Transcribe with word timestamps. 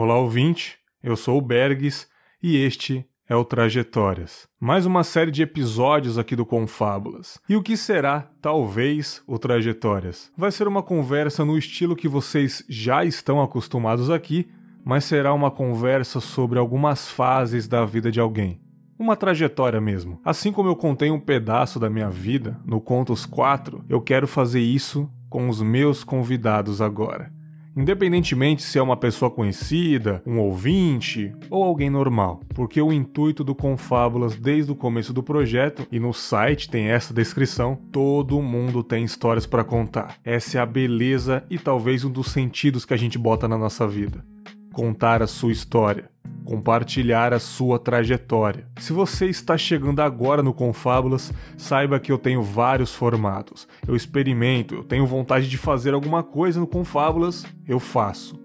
Olá, 0.00 0.16
ouvinte. 0.16 0.78
Eu 1.02 1.16
sou 1.16 1.38
o 1.38 1.42
Bergs 1.42 2.06
e 2.40 2.56
este 2.56 3.04
é 3.28 3.34
o 3.34 3.44
Trajetórias. 3.44 4.46
Mais 4.60 4.86
uma 4.86 5.02
série 5.02 5.32
de 5.32 5.42
episódios 5.42 6.16
aqui 6.16 6.36
do 6.36 6.46
Confábulas. 6.46 7.40
E 7.48 7.56
o 7.56 7.62
que 7.64 7.76
será, 7.76 8.30
talvez, 8.40 9.20
o 9.26 9.40
Trajetórias? 9.40 10.30
Vai 10.36 10.52
ser 10.52 10.68
uma 10.68 10.84
conversa 10.84 11.44
no 11.44 11.58
estilo 11.58 11.96
que 11.96 12.06
vocês 12.06 12.64
já 12.68 13.04
estão 13.04 13.42
acostumados 13.42 14.08
aqui, 14.08 14.48
mas 14.84 15.02
será 15.02 15.34
uma 15.34 15.50
conversa 15.50 16.20
sobre 16.20 16.60
algumas 16.60 17.10
fases 17.10 17.66
da 17.66 17.84
vida 17.84 18.08
de 18.08 18.20
alguém. 18.20 18.60
Uma 18.96 19.16
trajetória 19.16 19.80
mesmo. 19.80 20.20
Assim 20.24 20.52
como 20.52 20.68
eu 20.68 20.76
contei 20.76 21.10
um 21.10 21.18
pedaço 21.18 21.80
da 21.80 21.90
minha 21.90 22.08
vida 22.08 22.56
no 22.64 22.80
Contos 22.80 23.26
4, 23.26 23.84
eu 23.88 24.00
quero 24.00 24.28
fazer 24.28 24.60
isso 24.60 25.10
com 25.28 25.48
os 25.48 25.60
meus 25.60 26.04
convidados 26.04 26.80
agora 26.80 27.36
independentemente 27.78 28.60
se 28.60 28.76
é 28.76 28.82
uma 28.82 28.96
pessoa 28.96 29.30
conhecida, 29.30 30.20
um 30.26 30.38
ouvinte 30.40 31.32
ou 31.48 31.62
alguém 31.62 31.88
normal, 31.88 32.40
porque 32.52 32.82
o 32.82 32.92
intuito 32.92 33.44
do 33.44 33.54
Confábulas 33.54 34.34
desde 34.34 34.72
o 34.72 34.74
começo 34.74 35.12
do 35.12 35.22
projeto 35.22 35.86
e 35.92 36.00
no 36.00 36.12
site 36.12 36.68
tem 36.68 36.88
essa 36.88 37.14
descrição, 37.14 37.78
todo 37.92 38.42
mundo 38.42 38.82
tem 38.82 39.04
histórias 39.04 39.46
para 39.46 39.62
contar. 39.62 40.16
Essa 40.24 40.58
é 40.58 40.60
a 40.60 40.66
beleza 40.66 41.44
e 41.48 41.56
talvez 41.56 42.04
um 42.04 42.10
dos 42.10 42.32
sentidos 42.32 42.84
que 42.84 42.94
a 42.94 42.96
gente 42.96 43.16
bota 43.16 43.46
na 43.46 43.56
nossa 43.56 43.86
vida. 43.86 44.24
Contar 44.78 45.24
a 45.24 45.26
sua 45.26 45.50
história 45.50 46.08
compartilhar 46.44 47.34
a 47.34 47.40
sua 47.40 47.80
trajetória. 47.80 48.64
Se 48.78 48.92
você 48.92 49.26
está 49.26 49.58
chegando 49.58 50.00
agora 50.00 50.40
no 50.40 50.54
Confábulas, 50.54 51.30
saiba 51.58 51.98
que 51.98 52.12
eu 52.12 52.16
tenho 52.16 52.42
vários 52.42 52.94
formatos. 52.94 53.66
Eu 53.86 53.96
experimento, 53.96 54.76
eu 54.76 54.84
tenho 54.84 55.04
vontade 55.04 55.46
de 55.48 55.58
fazer 55.58 55.94
alguma 55.94 56.22
coisa 56.22 56.60
no 56.60 56.66
Confábulas, 56.66 57.44
eu 57.66 57.80
faço. 57.80 58.40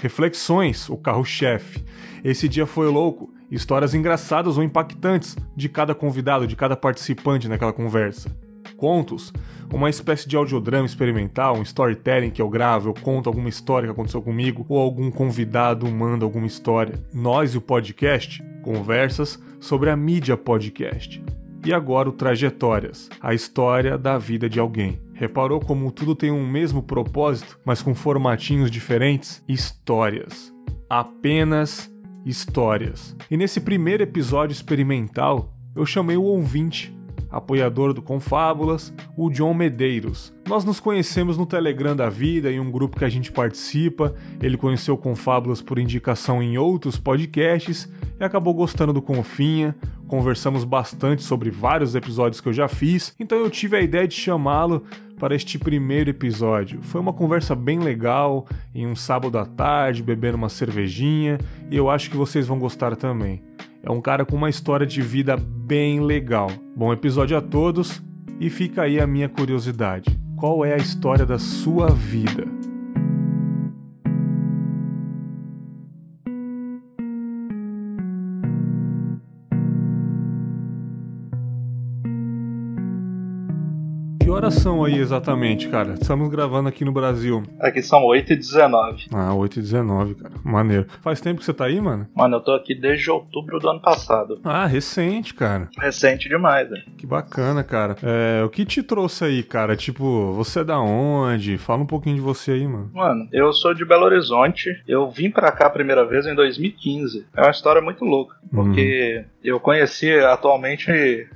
Reflexões, 0.00 0.88
o 0.88 0.96
carro-chefe. 0.96 1.84
Esse 2.24 2.48
dia 2.48 2.66
foi 2.66 2.88
louco. 2.88 3.32
Histórias 3.50 3.94
engraçadas 3.94 4.56
ou 4.56 4.64
impactantes 4.64 5.36
de 5.54 5.68
cada 5.68 5.94
convidado, 5.94 6.46
de 6.46 6.56
cada 6.56 6.74
participante 6.74 7.46
naquela 7.46 7.74
conversa 7.74 8.34
contos, 8.76 9.32
uma 9.72 9.90
espécie 9.90 10.28
de 10.28 10.36
audiodrama 10.36 10.86
experimental, 10.86 11.56
um 11.56 11.62
storytelling 11.62 12.30
que 12.30 12.40
eu 12.40 12.48
gravo, 12.48 12.90
eu 12.90 12.94
conto 12.94 13.28
alguma 13.28 13.48
história 13.48 13.86
que 13.86 13.92
aconteceu 13.92 14.22
comigo, 14.22 14.64
ou 14.68 14.78
algum 14.78 15.10
convidado 15.10 15.90
manda 15.90 16.24
alguma 16.24 16.46
história. 16.46 16.94
Nós 17.12 17.54
e 17.54 17.58
o 17.58 17.60
podcast, 17.60 18.42
conversas 18.62 19.38
sobre 19.60 19.90
a 19.90 19.96
mídia 19.96 20.36
podcast. 20.36 21.22
E 21.64 21.72
agora 21.72 22.08
o 22.08 22.12
Trajetórias, 22.12 23.08
a 23.20 23.32
história 23.32 23.96
da 23.96 24.18
vida 24.18 24.48
de 24.48 24.60
alguém. 24.60 25.00
Reparou 25.14 25.60
como 25.60 25.90
tudo 25.90 26.14
tem 26.14 26.30
um 26.30 26.46
mesmo 26.46 26.82
propósito, 26.82 27.58
mas 27.64 27.80
com 27.80 27.94
formatinhos 27.94 28.70
diferentes? 28.70 29.42
Histórias. 29.48 30.52
Apenas 30.90 31.90
histórias. 32.24 33.16
E 33.30 33.36
nesse 33.36 33.60
primeiro 33.60 34.02
episódio 34.02 34.52
experimental, 34.52 35.54
eu 35.74 35.86
chamei 35.86 36.16
o 36.16 36.22
ouvinte 36.22 36.93
apoiador 37.36 37.92
do 37.92 38.00
Confábulas, 38.00 38.94
o 39.16 39.28
John 39.28 39.52
Medeiros. 39.52 40.32
Nós 40.48 40.64
nos 40.64 40.78
conhecemos 40.78 41.36
no 41.36 41.44
Telegram 41.44 41.96
da 41.96 42.08
Vida, 42.08 42.50
em 42.50 42.60
um 42.60 42.70
grupo 42.70 42.98
que 42.98 43.04
a 43.04 43.08
gente 43.08 43.32
participa. 43.32 44.14
Ele 44.40 44.56
conheceu 44.56 44.94
o 44.94 44.98
Confábulas 44.98 45.60
por 45.60 45.78
indicação 45.78 46.42
em 46.42 46.56
outros 46.56 46.96
podcasts 46.96 47.90
e 48.18 48.24
acabou 48.24 48.54
gostando 48.54 48.92
do 48.92 49.02
Confinha. 49.02 49.74
Conversamos 50.06 50.64
bastante 50.64 51.22
sobre 51.22 51.50
vários 51.50 51.94
episódios 51.94 52.40
que 52.40 52.48
eu 52.48 52.52
já 52.52 52.68
fiz, 52.68 53.14
então 53.18 53.38
eu 53.38 53.50
tive 53.50 53.76
a 53.76 53.80
ideia 53.80 54.06
de 54.06 54.14
chamá-lo 54.14 54.84
para 55.18 55.34
este 55.34 55.58
primeiro 55.58 56.10
episódio. 56.10 56.82
Foi 56.82 57.00
uma 57.00 57.12
conversa 57.12 57.54
bem 57.54 57.78
legal, 57.78 58.46
em 58.74 58.86
um 58.86 58.94
sábado 58.94 59.38
à 59.38 59.46
tarde, 59.46 60.02
bebendo 60.02 60.36
uma 60.36 60.48
cervejinha, 60.48 61.38
e 61.70 61.76
eu 61.76 61.88
acho 61.88 62.10
que 62.10 62.16
vocês 62.16 62.46
vão 62.46 62.58
gostar 62.58 62.94
também. 62.96 63.42
É 63.86 63.90
um 63.90 64.00
cara 64.00 64.24
com 64.24 64.34
uma 64.34 64.48
história 64.48 64.86
de 64.86 65.02
vida 65.02 65.36
bem 65.36 66.00
legal. 66.00 66.50
Bom 66.74 66.90
episódio 66.90 67.36
a 67.36 67.42
todos 67.42 68.02
e 68.40 68.48
fica 68.48 68.82
aí 68.82 68.98
a 68.98 69.06
minha 69.06 69.28
curiosidade. 69.28 70.18
Qual 70.38 70.64
é 70.64 70.72
a 70.72 70.78
história 70.78 71.26
da 71.26 71.38
sua 71.38 71.90
vida? 71.90 72.63
Horas 84.34 84.54
são 84.54 84.84
aí 84.84 84.98
exatamente, 84.98 85.68
cara? 85.68 85.94
Estamos 85.94 86.28
gravando 86.28 86.68
aqui 86.68 86.84
no 86.84 86.90
Brasil. 86.90 87.44
Aqui 87.60 87.80
são 87.80 88.04
8 88.04 88.32
e 88.32 88.36
19. 88.36 89.06
Ah, 89.14 89.32
8 89.32 89.60
e 89.60 89.62
19, 89.62 90.14
cara. 90.16 90.34
Maneiro. 90.42 90.86
Faz 91.02 91.20
tempo 91.20 91.38
que 91.38 91.44
você 91.44 91.54
tá 91.54 91.66
aí, 91.66 91.80
mano? 91.80 92.08
Mano, 92.14 92.36
eu 92.36 92.40
tô 92.40 92.52
aqui 92.52 92.74
desde 92.74 93.08
outubro 93.10 93.60
do 93.60 93.70
ano 93.70 93.80
passado. 93.80 94.40
Ah, 94.42 94.66
recente, 94.66 95.34
cara. 95.34 95.68
Recente 95.78 96.28
demais, 96.28 96.68
né? 96.68 96.82
Que 96.98 97.06
bacana, 97.06 97.62
cara. 97.62 97.96
É, 98.02 98.42
o 98.44 98.48
que 98.48 98.64
te 98.64 98.82
trouxe 98.82 99.24
aí, 99.24 99.42
cara? 99.44 99.76
Tipo, 99.76 100.32
você 100.32 100.60
é 100.60 100.64
da 100.64 100.80
onde? 100.80 101.56
Fala 101.56 101.82
um 101.82 101.86
pouquinho 101.86 102.16
de 102.16 102.20
você 102.20 102.52
aí, 102.52 102.66
mano. 102.66 102.90
Mano, 102.92 103.28
eu 103.32 103.52
sou 103.52 103.72
de 103.72 103.84
Belo 103.84 104.04
Horizonte. 104.04 104.82
Eu 104.88 105.08
vim 105.08 105.30
pra 105.30 105.52
cá 105.52 105.66
a 105.66 105.70
primeira 105.70 106.04
vez 106.04 106.26
em 106.26 106.34
2015. 106.34 107.24
É 107.36 107.40
uma 107.40 107.50
história 107.52 107.80
muito 107.80 108.04
louca. 108.04 108.34
Porque 108.50 109.24
hum. 109.24 109.30
eu 109.44 109.60
conheci 109.60 110.10
atualmente. 110.10 110.90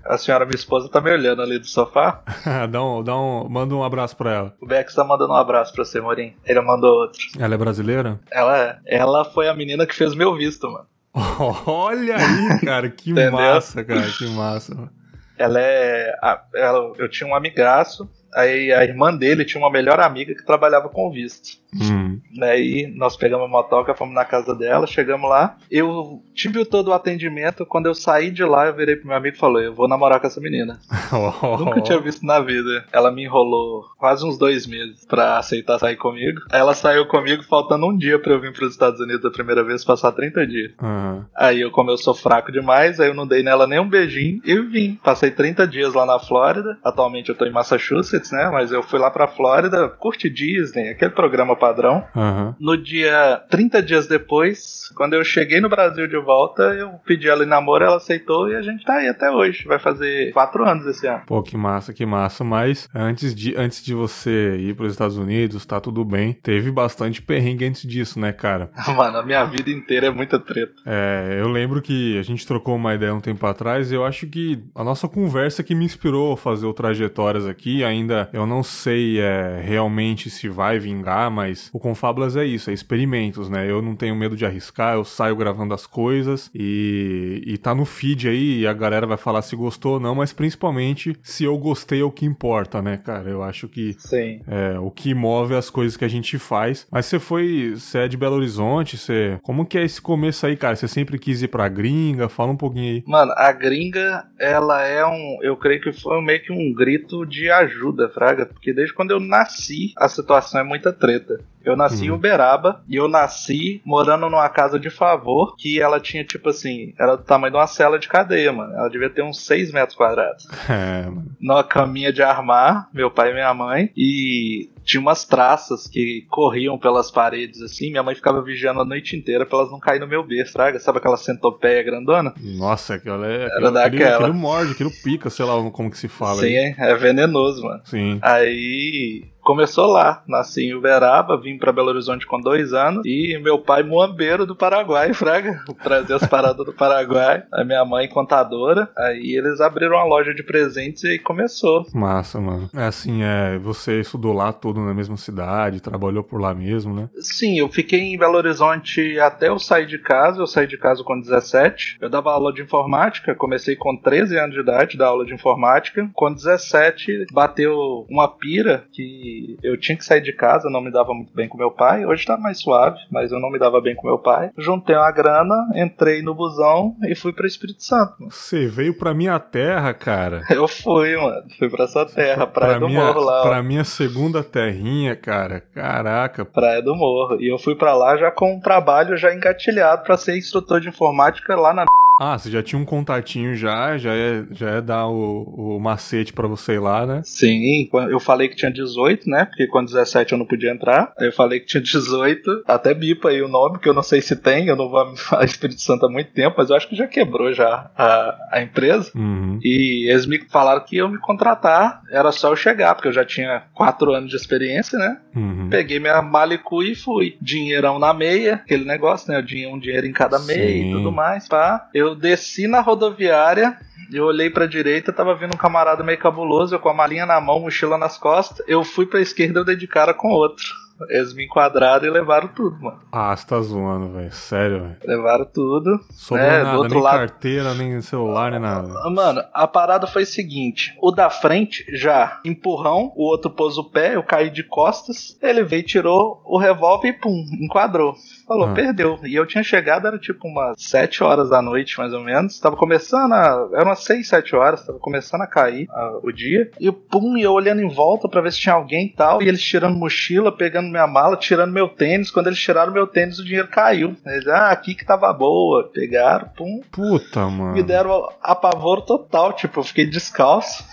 A 0.05 0.19
senhora, 0.19 0.45
minha 0.45 0.57
esposa, 0.57 0.89
tá 0.89 1.01
me 1.01 1.13
olhando 1.13 1.43
ali 1.43 1.61
do 1.61 1.67
sofá. 1.67 2.23
dá 2.69 2.83
um 2.83 2.88
dá 3.03 3.17
um, 3.17 3.49
manda 3.49 3.75
um 3.75 3.85
abraço 3.85 4.17
pra 4.17 4.33
ela. 4.33 4.55
O 4.61 4.67
Bex 4.67 4.95
tá 4.95 5.05
mandando 5.05 5.33
um 5.33 5.37
abraço 5.37 5.73
pra 5.73 5.85
você, 5.85 6.01
Morim. 6.01 6.35
Ele 6.45 6.61
mandou 6.61 7.03
outro. 7.03 7.21
Ela 7.39 7.55
é 7.55 7.59
brasileira? 7.59 8.21
Ela, 8.31 8.79
ela 8.87 9.25
foi 9.25 9.49
a 9.49 9.55
menina 9.55 9.87
que 9.87 9.95
fez 9.95 10.15
meu 10.15 10.35
visto, 10.35 10.71
mano. 10.71 10.87
Olha 11.67 12.17
aí, 12.17 12.61
cara, 12.61 12.91
que 12.91 13.13
massa, 13.31 13.85
cara, 13.85 14.09
que 14.11 14.27
massa. 14.29 14.75
Mano. 14.75 14.91
Ela 15.37 15.61
é. 15.61 16.15
Ela, 16.55 16.93
eu 16.99 17.09
tinha 17.09 17.29
um 17.29 17.35
amigaço 17.35 18.09
Aí 18.35 18.73
a 18.73 18.85
irmã 18.85 19.15
dele 19.15 19.45
tinha 19.45 19.63
uma 19.63 19.71
melhor 19.71 20.01
amiga 20.01 20.35
que 20.35 20.45
trabalhava 20.45 20.89
com 20.89 21.11
visto. 21.11 21.59
Hum. 21.75 22.21
Aí 22.43 22.91
nós 22.95 23.17
pegamos 23.17 23.47
a 23.47 23.49
motoca, 23.49 23.95
fomos 23.95 24.15
na 24.15 24.25
casa 24.25 24.55
dela, 24.55 24.87
chegamos 24.87 25.29
lá. 25.29 25.57
Eu 25.71 26.23
tive 26.35 26.65
todo 26.65 26.89
o 26.89 26.93
atendimento. 26.93 27.67
Quando 27.67 27.87
eu 27.87 27.95
saí 27.95 28.31
de 28.31 28.45
lá, 28.45 28.67
eu 28.67 28.75
virei 28.75 28.97
pro 28.97 29.09
meu 29.09 29.17
amigo 29.17 29.37
e 29.37 29.39
falei: 29.39 29.67
Eu 29.67 29.75
vou 29.75 29.89
namorar 29.89 30.21
com 30.21 30.27
essa 30.27 30.41
menina. 30.41 30.79
Oh. 31.13 31.59
Nunca 31.65 31.81
tinha 31.81 32.01
visto 32.01 32.25
na 32.25 32.41
vida. 32.41 32.87
Ela 32.93 33.11
me 33.11 33.25
enrolou 33.25 33.85
quase 33.99 34.25
uns 34.27 34.39
dois 34.39 34.67
meses 34.67 35.05
pra 35.07 35.39
aceitar 35.39 35.79
sair 35.79 35.97
comigo. 35.97 36.41
Ela 36.51 36.75
saiu 36.75 37.07
comigo 37.07 37.43
faltando 37.43 37.87
um 37.87 37.97
dia 37.97 38.19
pra 38.19 38.33
eu 38.33 38.41
vir 38.41 38.53
pros 38.53 38.73
Estados 38.73 39.01
Unidos 39.01 39.25
a 39.25 39.31
primeira 39.31 39.63
vez, 39.63 39.85
passar 39.85 40.13
30 40.13 40.47
dias. 40.47 40.73
Uhum. 40.81 41.25
Aí 41.35 41.61
eu, 41.61 41.71
como 41.71 41.91
eu 41.91 41.99
sou 41.99 42.15
fraco 42.15 42.51
demais, 42.51 43.01
aí 43.01 43.09
eu 43.09 43.15
não 43.15 43.27
dei 43.27 43.43
nela 43.43 43.67
nem 43.67 43.79
um 43.79 43.89
beijinho 43.89 44.41
e 44.45 44.61
vim. 44.61 44.99
Passei 45.03 45.31
30 45.31 45.67
dias 45.67 45.95
lá 45.95 46.07
na 46.07 46.19
Flórida. 46.19 46.79
Atualmente 46.83 47.29
eu 47.29 47.35
tô 47.35 47.45
em 47.45 47.53
Massachusetts 47.53 48.18
né? 48.33 48.51
Mas 48.53 48.73
eu 48.73 48.83
fui 48.83 48.99
lá 48.99 49.11
pra 49.11 49.29
Flórida, 49.29 49.89
curti 49.89 50.29
Disney, 50.29 50.91
aquele 50.91 51.11
programa 51.11 51.57
padrão. 51.57 52.05
Uhum. 52.15 52.55
No 52.59 52.77
dia 52.77 53.43
30 53.51 53.83
dias 53.83 54.07
depois, 54.07 54.91
quando 54.95 55.15
eu 55.15 55.25
cheguei 55.25 55.61
no 55.61 55.69
Brasil 55.69 56.07
de 56.07 56.19
volta, 56.19 56.63
eu 56.75 56.91
pedi 57.05 57.29
ela 57.29 57.45
em 57.45 57.49
namoro, 57.49 57.85
ela 57.85 57.97
aceitou 57.97 58.51
e 58.51 58.57
a 58.57 58.63
gente 58.63 58.85
tá 58.85 58.95
aí 58.95 59.09
até 59.09 59.31
hoje. 59.31 59.65
Vai 59.67 59.79
fazer 59.79 60.33
quatro 60.33 60.65
anos 60.65 60.87
esse 60.87 61.07
ano. 61.07 61.23
Pô, 61.27 61.43
que 61.43 61.57
massa, 61.57 61.93
que 61.93 62.05
massa. 62.05 62.45
Mas 62.45 62.89
antes 62.95 63.35
de, 63.35 63.55
antes 63.57 63.83
de 63.83 63.95
você 63.95 64.57
ir 64.57 64.75
pros 64.75 64.93
Estados 64.93 65.17
Unidos, 65.17 65.65
tá 65.67 65.81
tudo 65.81 66.05
bem. 66.05 66.33
Teve 66.33 66.71
bastante 66.71 67.23
perrengue 67.23 67.67
antes 67.67 67.83
disso, 67.83 68.19
né, 68.19 68.33
cara? 68.33 68.71
Mano, 68.97 69.19
a 69.19 69.23
minha 69.25 69.45
vida 69.45 69.71
inteira 69.71 70.07
é 70.07 70.11
muita 70.11 70.39
treta. 70.39 70.73
É, 70.87 71.39
eu 71.41 71.49
lembro 71.49 71.83
que 71.83 72.19
a 72.19 72.23
gente 72.23 72.47
trocou 72.47 72.77
uma 72.77 72.95
ideia 72.95 73.15
um 73.15 73.21
tempo 73.21 73.47
atrás 73.47 73.91
e 73.91 73.95
eu 73.95 74.05
acho 74.05 74.27
que 74.27 74.63
a 74.75 74.83
nossa 74.83 75.09
conversa 75.09 75.63
que 75.63 75.75
me 75.75 75.85
inspirou 75.85 76.33
a 76.33 76.37
fazer 76.37 76.67
o 76.67 76.73
Trajetórias 76.73 77.47
aqui 77.47 77.85
ainda 77.85 78.08
ainda 78.09 78.29
eu 78.33 78.47
não 78.47 78.63
sei 78.63 79.21
é, 79.21 79.61
realmente 79.63 80.31
se 80.31 80.49
vai 80.49 80.79
vingar, 80.79 81.31
mas 81.31 81.71
o 81.73 81.79
Confablas 81.79 82.37
é 82.37 82.45
isso, 82.45 82.71
é 82.71 82.73
experimentos, 82.73 83.49
né? 83.49 83.71
Eu 83.71 83.83
não 83.83 83.95
tenho 83.95 84.17
medo 84.17 84.37
de 84.37 84.47
arriscar, 84.47 84.95
eu 84.95 85.05
saio 85.05 85.37
gravando 85.37 85.75
as 85.75 85.87
coisas 85.87 86.51
e, 86.55 87.43
e 87.47 87.59
tá 87.59 87.75
no 87.75 87.85
feed 87.85 88.29
aí 88.29 88.61
e 88.61 88.67
a 88.67 88.73
galera 88.73 89.07
vai 89.07 89.17
falar 89.17 89.43
se 89.43 89.55
gostou 89.55 89.95
ou 89.95 90.01
não, 90.01 90.15
mas 90.15 90.33
principalmente 90.33 91.17
se 91.23 91.45
eu 91.45 91.57
gostei 91.59 92.01
é 92.01 92.05
o 92.05 92.11
que 92.11 92.25
importa, 92.25 92.81
né, 92.81 92.97
cara? 92.97 93.29
Eu 93.29 93.43
acho 93.43 93.69
que 93.69 93.95
Sim. 93.99 94.41
É, 94.47 94.79
o 94.79 94.91
que 94.91 95.15
move 95.15 95.55
as 95.55 95.69
coisas 95.69 95.97
que 95.97 96.05
a 96.05 96.09
gente 96.09 96.39
faz. 96.39 96.87
Mas 96.91 97.07
você 97.07 97.19
foi, 97.19 97.75
você 97.77 97.99
é 97.99 98.09
de 98.09 98.17
Belo 98.17 98.37
Horizonte, 98.37 98.97
você... 98.97 99.39
Como 99.43 99.67
que 99.67 99.77
é 99.77 99.85
esse 99.85 100.01
começo 100.01 100.47
aí, 100.47 100.57
cara? 100.57 100.77
Você 100.77 100.89
sempre 100.89 101.19
quis 101.19 101.43
ir 101.43 101.49
pra 101.49 101.69
gringa? 101.69 102.29
Fala 102.29 102.53
um 102.53 102.57
pouquinho 102.57 102.95
aí. 102.95 103.05
Mano, 103.07 103.33
a 103.37 103.53
gringa, 103.53 104.25
ela 104.39 104.83
é 104.85 105.05
um... 105.05 105.39
Eu 105.43 105.57
creio 105.57 105.81
que 105.81 105.93
foi 105.93 106.21
meio 106.23 106.43
que 106.43 106.53
um 106.53 106.73
grito 106.73 107.27
de 107.27 107.51
ajuda 107.51 107.98
Fraga, 108.07 108.45
porque 108.45 108.73
desde 108.75 108.93
quando 108.93 109.13
eu 109.13 109.19
nasci, 109.19 109.95
a 109.97 110.09
situação 110.09 110.61
é 110.61 110.65
muita 110.65 110.93
treta. 110.93 111.41
Eu 111.65 111.77
nasci 111.77 112.03
uhum. 112.03 112.15
em 112.15 112.19
Uberaba 112.19 112.83
e 112.89 112.97
eu 112.97 113.09
nasci 113.09 113.81
morando 113.85 114.29
numa 114.29 114.49
casa 114.49 114.79
de 114.79 114.91
favor 114.91 115.57
que 115.57 115.81
ela 115.81 115.99
tinha, 115.99 116.25
tipo 116.25 116.51
assim, 116.51 116.95
era 116.99 117.17
do 117.17 117.23
tamanho 117.23 117.53
de 117.53 117.59
uma 117.59 117.67
cela 117.67 117.99
de 117.99 118.09
cadeia, 118.09 118.53
mano. 118.53 118.73
Ela 118.75 118.89
devia 118.89 119.11
ter 119.11 119.23
uns 119.23 119.45
6 119.45 119.73
metros 119.73 119.97
quadrados. 119.97 120.47
É, 120.69 121.07
mano. 121.07 121.25
Numa 121.41 121.65
caminha 121.65 122.13
de 122.13 122.23
armar, 122.23 122.89
meu 122.93 123.11
pai 123.11 123.31
e 123.31 123.35
minha 123.35 123.53
mãe. 123.55 123.91
E 123.97 124.69
tinha 124.89 125.01
umas 125.03 125.23
traças 125.27 125.87
que 125.87 126.27
corriam 126.31 126.79
pelas 126.79 127.11
paredes, 127.11 127.61
assim. 127.61 127.91
Minha 127.91 128.03
mãe 128.03 128.15
ficava 128.15 128.41
vigiando 128.41 128.81
a 128.81 128.85
noite 128.87 129.15
inteira 129.15 129.45
pra 129.45 129.59
elas 129.59 129.71
não 129.71 129.79
caírem 129.79 130.01
no 130.01 130.09
meu 130.09 130.27
berço, 130.27 130.55
sabe? 130.55 130.79
Sabe 130.79 130.97
aquela 130.97 131.19
centopeia 131.19 131.83
grandona? 131.83 132.33
Nossa, 132.41 132.95
aquela 132.95 133.27
é. 133.27 133.43
Era 133.43 133.47
aquilo, 133.47 133.71
daquela. 133.71 133.87
Aquilo, 133.87 134.25
aquilo 134.25 134.35
morde, 134.35 134.73
aquilo 134.73 134.91
pica, 135.05 135.29
sei 135.29 135.45
lá 135.45 135.71
como 135.71 135.91
que 135.91 135.99
se 135.99 136.09
fala. 136.09 136.41
Sim, 136.41 136.57
aí. 136.57 136.75
é 136.79 136.95
venenoso, 136.95 137.63
mano. 137.63 137.83
Sim. 137.85 138.19
Aí 138.23 139.25
começou 139.49 139.87
lá. 139.87 140.23
Nasci 140.29 140.67
em 140.67 140.75
Uberaba, 140.75 141.41
vim 141.41 141.57
para 141.57 141.73
Belo 141.73 141.89
Horizonte 141.89 142.27
com 142.27 142.39
dois 142.39 142.75
anos 142.75 143.01
e 143.07 143.41
meu 143.43 143.59
pai 143.59 143.83
muambeiro 143.83 144.45
do 144.45 144.55
Paraguai, 144.55 145.15
fraga. 145.17 145.65
Trazia 145.83 146.17
as 146.17 146.27
paradas 146.27 146.67
do 146.67 146.73
Paraguai. 146.75 147.45
A 147.51 147.65
minha 147.65 147.83
mãe 147.83 148.07
contadora. 148.07 148.91
Aí 148.95 149.35
eles 149.35 149.59
abriram 149.63 149.97
uma 149.97 150.05
loja 150.05 150.35
de 150.35 150.43
presentes 150.43 151.03
e 151.05 151.09
aí 151.09 151.19
começou. 151.19 151.87
Massa, 151.95 152.39
mano. 152.39 152.69
É 152.77 152.85
assim, 152.85 153.23
é, 153.23 153.59
você 153.59 154.01
estudou 154.01 154.35
lá 154.35 154.53
tudo 154.53 154.85
na 154.85 154.93
mesma 154.93 155.17
cidade, 155.17 155.81
trabalhou 155.81 156.23
por 156.23 156.39
lá 156.39 156.53
mesmo, 156.53 156.95
né? 156.95 157.09
Sim, 157.19 157.59
eu 157.59 157.71
fiquei 157.71 158.01
em 158.01 158.19
Belo 158.19 158.37
Horizonte 158.37 159.19
até 159.19 159.49
eu 159.49 159.59
sair 159.59 159.87
de 159.87 159.99
casa. 159.99 160.43
Eu 160.43 160.47
saí 160.47 160.67
de 160.67 160.77
casa 160.77 161.03
com 161.03 161.19
17. 161.19 161.97
Eu 162.03 162.11
dava 162.11 162.33
aula 162.33 162.53
de 162.53 162.61
informática, 162.61 163.35
comecei 163.35 163.75
com 163.75 163.97
13 163.97 164.39
anos 164.39 164.55
de 164.55 164.61
idade, 164.61 164.99
dar 164.99 165.07
aula 165.07 165.25
de 165.25 165.33
informática. 165.33 166.07
Com 166.13 166.31
17 166.31 167.29
bateu 167.33 168.05
uma 168.11 168.29
pira 168.29 168.85
que 168.93 169.38
eu 169.63 169.79
tinha 169.79 169.97
que 169.97 170.05
sair 170.05 170.21
de 170.21 170.33
casa, 170.33 170.71
não 170.71 170.81
me 170.81 170.91
dava 170.91 171.13
muito 171.15 171.33
bem 171.35 171.49
com 171.49 171.59
meu 171.59 171.71
pai. 171.71 172.05
Hoje 172.05 172.25
tá 172.25 172.37
mais 172.37 172.59
suave, 172.59 172.99
mas 173.11 173.33
eu 173.33 173.41
não 173.41 173.51
me 173.51 173.59
dava 173.59 173.81
bem 173.81 173.95
com 173.95 174.07
meu 174.07 174.19
pai. 174.19 174.51
Juntei 174.57 174.97
uma 174.97 175.11
grana, 175.11 175.55
entrei 175.75 176.23
no 176.23 176.35
busão 176.35 176.95
e 177.07 177.15
fui 177.15 177.33
para 177.33 177.47
Espírito 177.47 177.83
Santo. 177.83 178.15
Você 178.31 178.67
veio 178.67 178.95
pra 178.95 179.15
minha 179.15 179.39
terra, 179.39 179.93
cara. 179.95 180.43
Eu 180.51 180.67
fui, 180.67 181.17
mano. 181.17 181.45
Fui 181.59 181.69
pra 181.69 181.87
sua 181.87 182.07
terra, 182.07 182.47
Praia 182.47 182.73
pra 182.73 182.81
do 182.81 182.89
minha, 182.89 183.05
Morro 183.05 183.21
lá. 183.21 183.43
Pra 183.43 183.61
ó. 183.61 183.63
minha 183.63 183.85
segunda 183.85 184.43
terrinha, 184.43 185.15
cara. 185.15 185.63
Caraca. 185.75 186.45
Praia 186.45 186.83
do 186.83 186.95
Morro. 186.95 187.41
E 187.41 187.49
eu 187.49 187.59
fui 187.59 187.75
para 187.75 187.95
lá 187.95 188.17
já 188.17 188.31
com 188.31 188.55
um 188.55 188.61
trabalho 188.61 189.17
já 189.17 189.35
engatilhado 189.35 190.03
para 190.03 190.17
ser 190.17 190.37
instrutor 190.37 190.81
de 190.81 190.89
informática 190.89 191.55
lá 191.55 191.73
na 191.73 191.85
ah, 192.19 192.39
você 192.39 192.51
já 192.51 192.63
tinha 192.63 192.81
um 192.81 192.85
contatinho 192.85 193.55
já, 193.55 193.97
já 193.97 194.13
é, 194.15 194.45
já 194.53 194.71
é 194.71 194.81
dar 194.81 195.07
o, 195.09 195.77
o 195.77 195.81
macete 195.81 196.33
para 196.33 196.49
você 196.49 196.75
ir 196.75 196.81
lá, 196.81 197.07
né? 197.07 197.23
Sim, 197.25 197.89
eu 198.11 198.21
falei 198.21 198.49
que 198.49 198.57
tinha 198.57 198.71
18, 198.71 199.29
né? 199.29 199.45
Porque 199.45 199.67
com 199.67 199.85
17 199.85 200.33
eu 200.33 200.39
não 200.39 200.47
podia 200.47 200.71
entrar. 200.71 201.13
Aí 201.19 201.29
eu 201.29 201.33
falei 201.33 201.61
que 201.61 201.67
tinha 201.67 201.83
18, 201.83 202.65
até 202.67 202.93
bipa 202.93 203.29
aí 203.29 203.41
o 203.43 203.49
nome, 203.49 203.79
que 203.79 203.89
eu 203.89 203.95
não 203.95 204.03
sei 204.03 204.21
se 204.21 204.37
tem, 204.37 204.67
eu 204.67 204.77
não 204.77 204.89
vou 204.89 204.99
a 205.33 205.45
Espírito 205.45 205.81
Santo 205.81 206.07
há 206.07 206.11
muito 206.11 206.33
tempo, 206.33 206.57
mas 206.59 206.71
eu 206.71 206.77
acho 206.77 206.89
que 206.89 206.97
já 206.97 207.07
quebrou 207.07 207.53
já 207.53 207.91
a, 207.97 208.39
a 208.53 208.63
empresa. 208.63 209.11
Uhum. 209.15 209.59
E 209.63 210.11
eles 210.11 210.27
me 210.27 210.41
falaram 210.49 210.85
que 210.85 210.97
iam 210.97 211.09
me 211.09 211.19
contratar, 211.19 212.03
era 212.11 212.33
só 212.33 212.51
eu 212.51 212.57
chegar, 212.57 212.95
porque 212.95 213.09
eu 213.09 213.13
já 213.13 213.25
tinha 213.25 213.65
4 213.75 214.13
anos 214.13 214.31
de 214.31 214.37
experiência, 214.37 214.99
né? 214.99 215.19
Uhum. 215.35 215.69
Peguei 215.71 215.99
minha 215.99 216.21
malicu 216.23 216.83
e 216.83 216.95
fui. 216.95 217.37
Dinheirão 217.41 217.99
na 217.99 218.13
meia, 218.13 218.55
aquele 218.55 218.85
negócio, 218.85 219.31
né? 219.31 219.39
Eu 219.39 219.47
tinha 219.47 219.69
um 219.69 219.79
dinheiro 219.79 220.07
em 220.07 220.13
cada 220.13 220.39
meia 220.41 220.83
Sim. 220.83 220.91
e 220.91 220.93
tudo 220.93 221.13
mais, 221.13 221.49
pá. 221.49 221.89
Eu 221.95 222.08
eu 222.09 222.15
desci 222.15 222.67
na 222.67 222.81
rodoviária, 222.81 223.79
eu 224.13 224.25
olhei 224.25 224.51
pra 224.51 224.67
direita, 224.67 225.13
tava 225.13 225.35
vindo 225.35 225.55
um 225.55 225.59
camarada 225.59 226.03
meio 226.03 226.19
cabuloso, 226.19 226.75
eu 226.75 226.81
com 226.81 226.89
a 226.89 226.95
malinha 226.95 227.27
na 227.27 227.41
mão, 227.41 227.61
mochila 227.61 227.99
nas 227.99 228.17
costas. 228.17 228.65
Eu 228.67 228.83
fui 228.83 229.07
pra 229.07 229.21
esquerda, 229.21 229.61
eu 229.61 229.65
dei 229.65 229.77
de 229.77 229.87
cara 229.87 230.15
com 230.15 230.29
outro. 230.29 230.65
Eles 231.09 231.35
me 231.35 231.45
enquadraram 231.45 232.07
e 232.07 232.11
levaram 232.11 232.49
tudo, 232.49 232.81
mano. 232.81 233.01
Ah, 233.13 233.35
você 233.37 233.47
tá 233.47 233.61
zoando, 233.61 234.13
velho. 234.13 234.33
Sério, 234.33 234.83
velho. 234.83 234.97
Levaram 235.05 235.45
tudo. 235.45 236.01
Sobrou 236.11 236.47
é, 236.47 236.63
nada, 236.63 236.73
do 236.73 236.79
outro 236.79 236.95
nem 236.95 237.03
lado... 237.03 237.19
carteira, 237.19 237.75
nem 237.75 238.01
celular, 238.01 238.51
nem 238.51 238.61
nada. 238.61 238.89
Mano, 239.11 239.43
a 239.53 239.67
parada 239.67 240.07
foi 240.07 240.23
o 240.23 240.27
seguinte: 240.27 240.97
o 241.01 241.11
da 241.11 241.31
frente 241.31 241.85
já 241.93 242.41
empurrão, 242.45 243.13
o 243.17 243.25
outro 243.25 243.51
pôs 243.51 243.79
o 243.79 243.85
pé, 243.85 244.17
eu 244.17 244.23
caí 244.23 244.51
de 244.51 244.63
costas, 244.63 245.39
ele 245.43 245.63
veio, 245.63 245.83
tirou 245.83 246.43
o 246.45 246.59
revólver 246.59 247.09
e 247.09 247.13
pum, 247.13 247.45
enquadrou. 247.61 248.15
Falou, 248.47 248.69
ah. 248.69 248.75
perdeu. 248.75 249.19
E 249.25 249.35
eu 249.35 249.47
tinha 249.47 249.63
chegado, 249.63 250.07
era 250.07 250.19
tipo 250.19 250.49
umas 250.49 250.81
7 250.83 251.23
horas 251.23 251.51
da 251.51 251.61
noite, 251.61 251.99
mais 251.99 252.13
ou 252.13 252.21
menos. 252.21 252.59
Tava 252.59 252.77
começando 252.77 253.33
a. 253.33 253.69
Era 253.75 253.85
umas 253.85 254.05
6, 254.05 254.27
7 254.27 254.57
horas, 254.57 254.87
tava 254.87 254.99
começando 254.99 255.43
a 255.43 255.47
cair 255.47 255.87
a, 255.91 256.19
o 256.23 256.33
dia. 256.33 256.71
E 256.81 256.91
pum, 256.91 257.37
e 257.37 257.43
eu 257.43 257.53
olhando 257.53 257.83
em 257.83 257.89
volta 257.89 258.29
para 258.29 258.41
ver 258.41 258.53
se 258.53 258.61
tinha 258.61 258.75
alguém 258.75 259.07
e 259.07 259.13
tal. 259.13 259.43
E 259.43 259.49
eles 259.49 259.63
tirando 259.63 259.97
mochila, 259.97 260.51
pegando 260.51 260.88
minha 260.91 261.07
mala, 261.07 261.37
tirando 261.37 261.73
meu 261.73 261.89
tênis. 261.89 262.31
Quando 262.31 262.49
eles 262.49 262.59
tiraram 262.59 262.93
meu 262.93 263.07
tênis, 263.07 263.39
o 263.39 263.45
dinheiro 263.45 263.69
caiu. 263.69 264.17
Eles, 264.27 264.47
ah, 264.49 264.71
aqui 264.71 264.95
que 264.95 265.05
tava 265.05 265.33
boa. 265.33 265.91
Pegaram, 265.93 266.49
pum. 266.57 266.83
Puta, 266.91 267.49
mano. 267.49 267.75
Me 267.75 267.83
deram 267.83 268.29
apavoro 268.43 269.03
total. 269.03 269.53
Tipo, 269.53 269.81
eu 269.81 269.85
fiquei 269.85 270.07
descalço. 270.07 270.85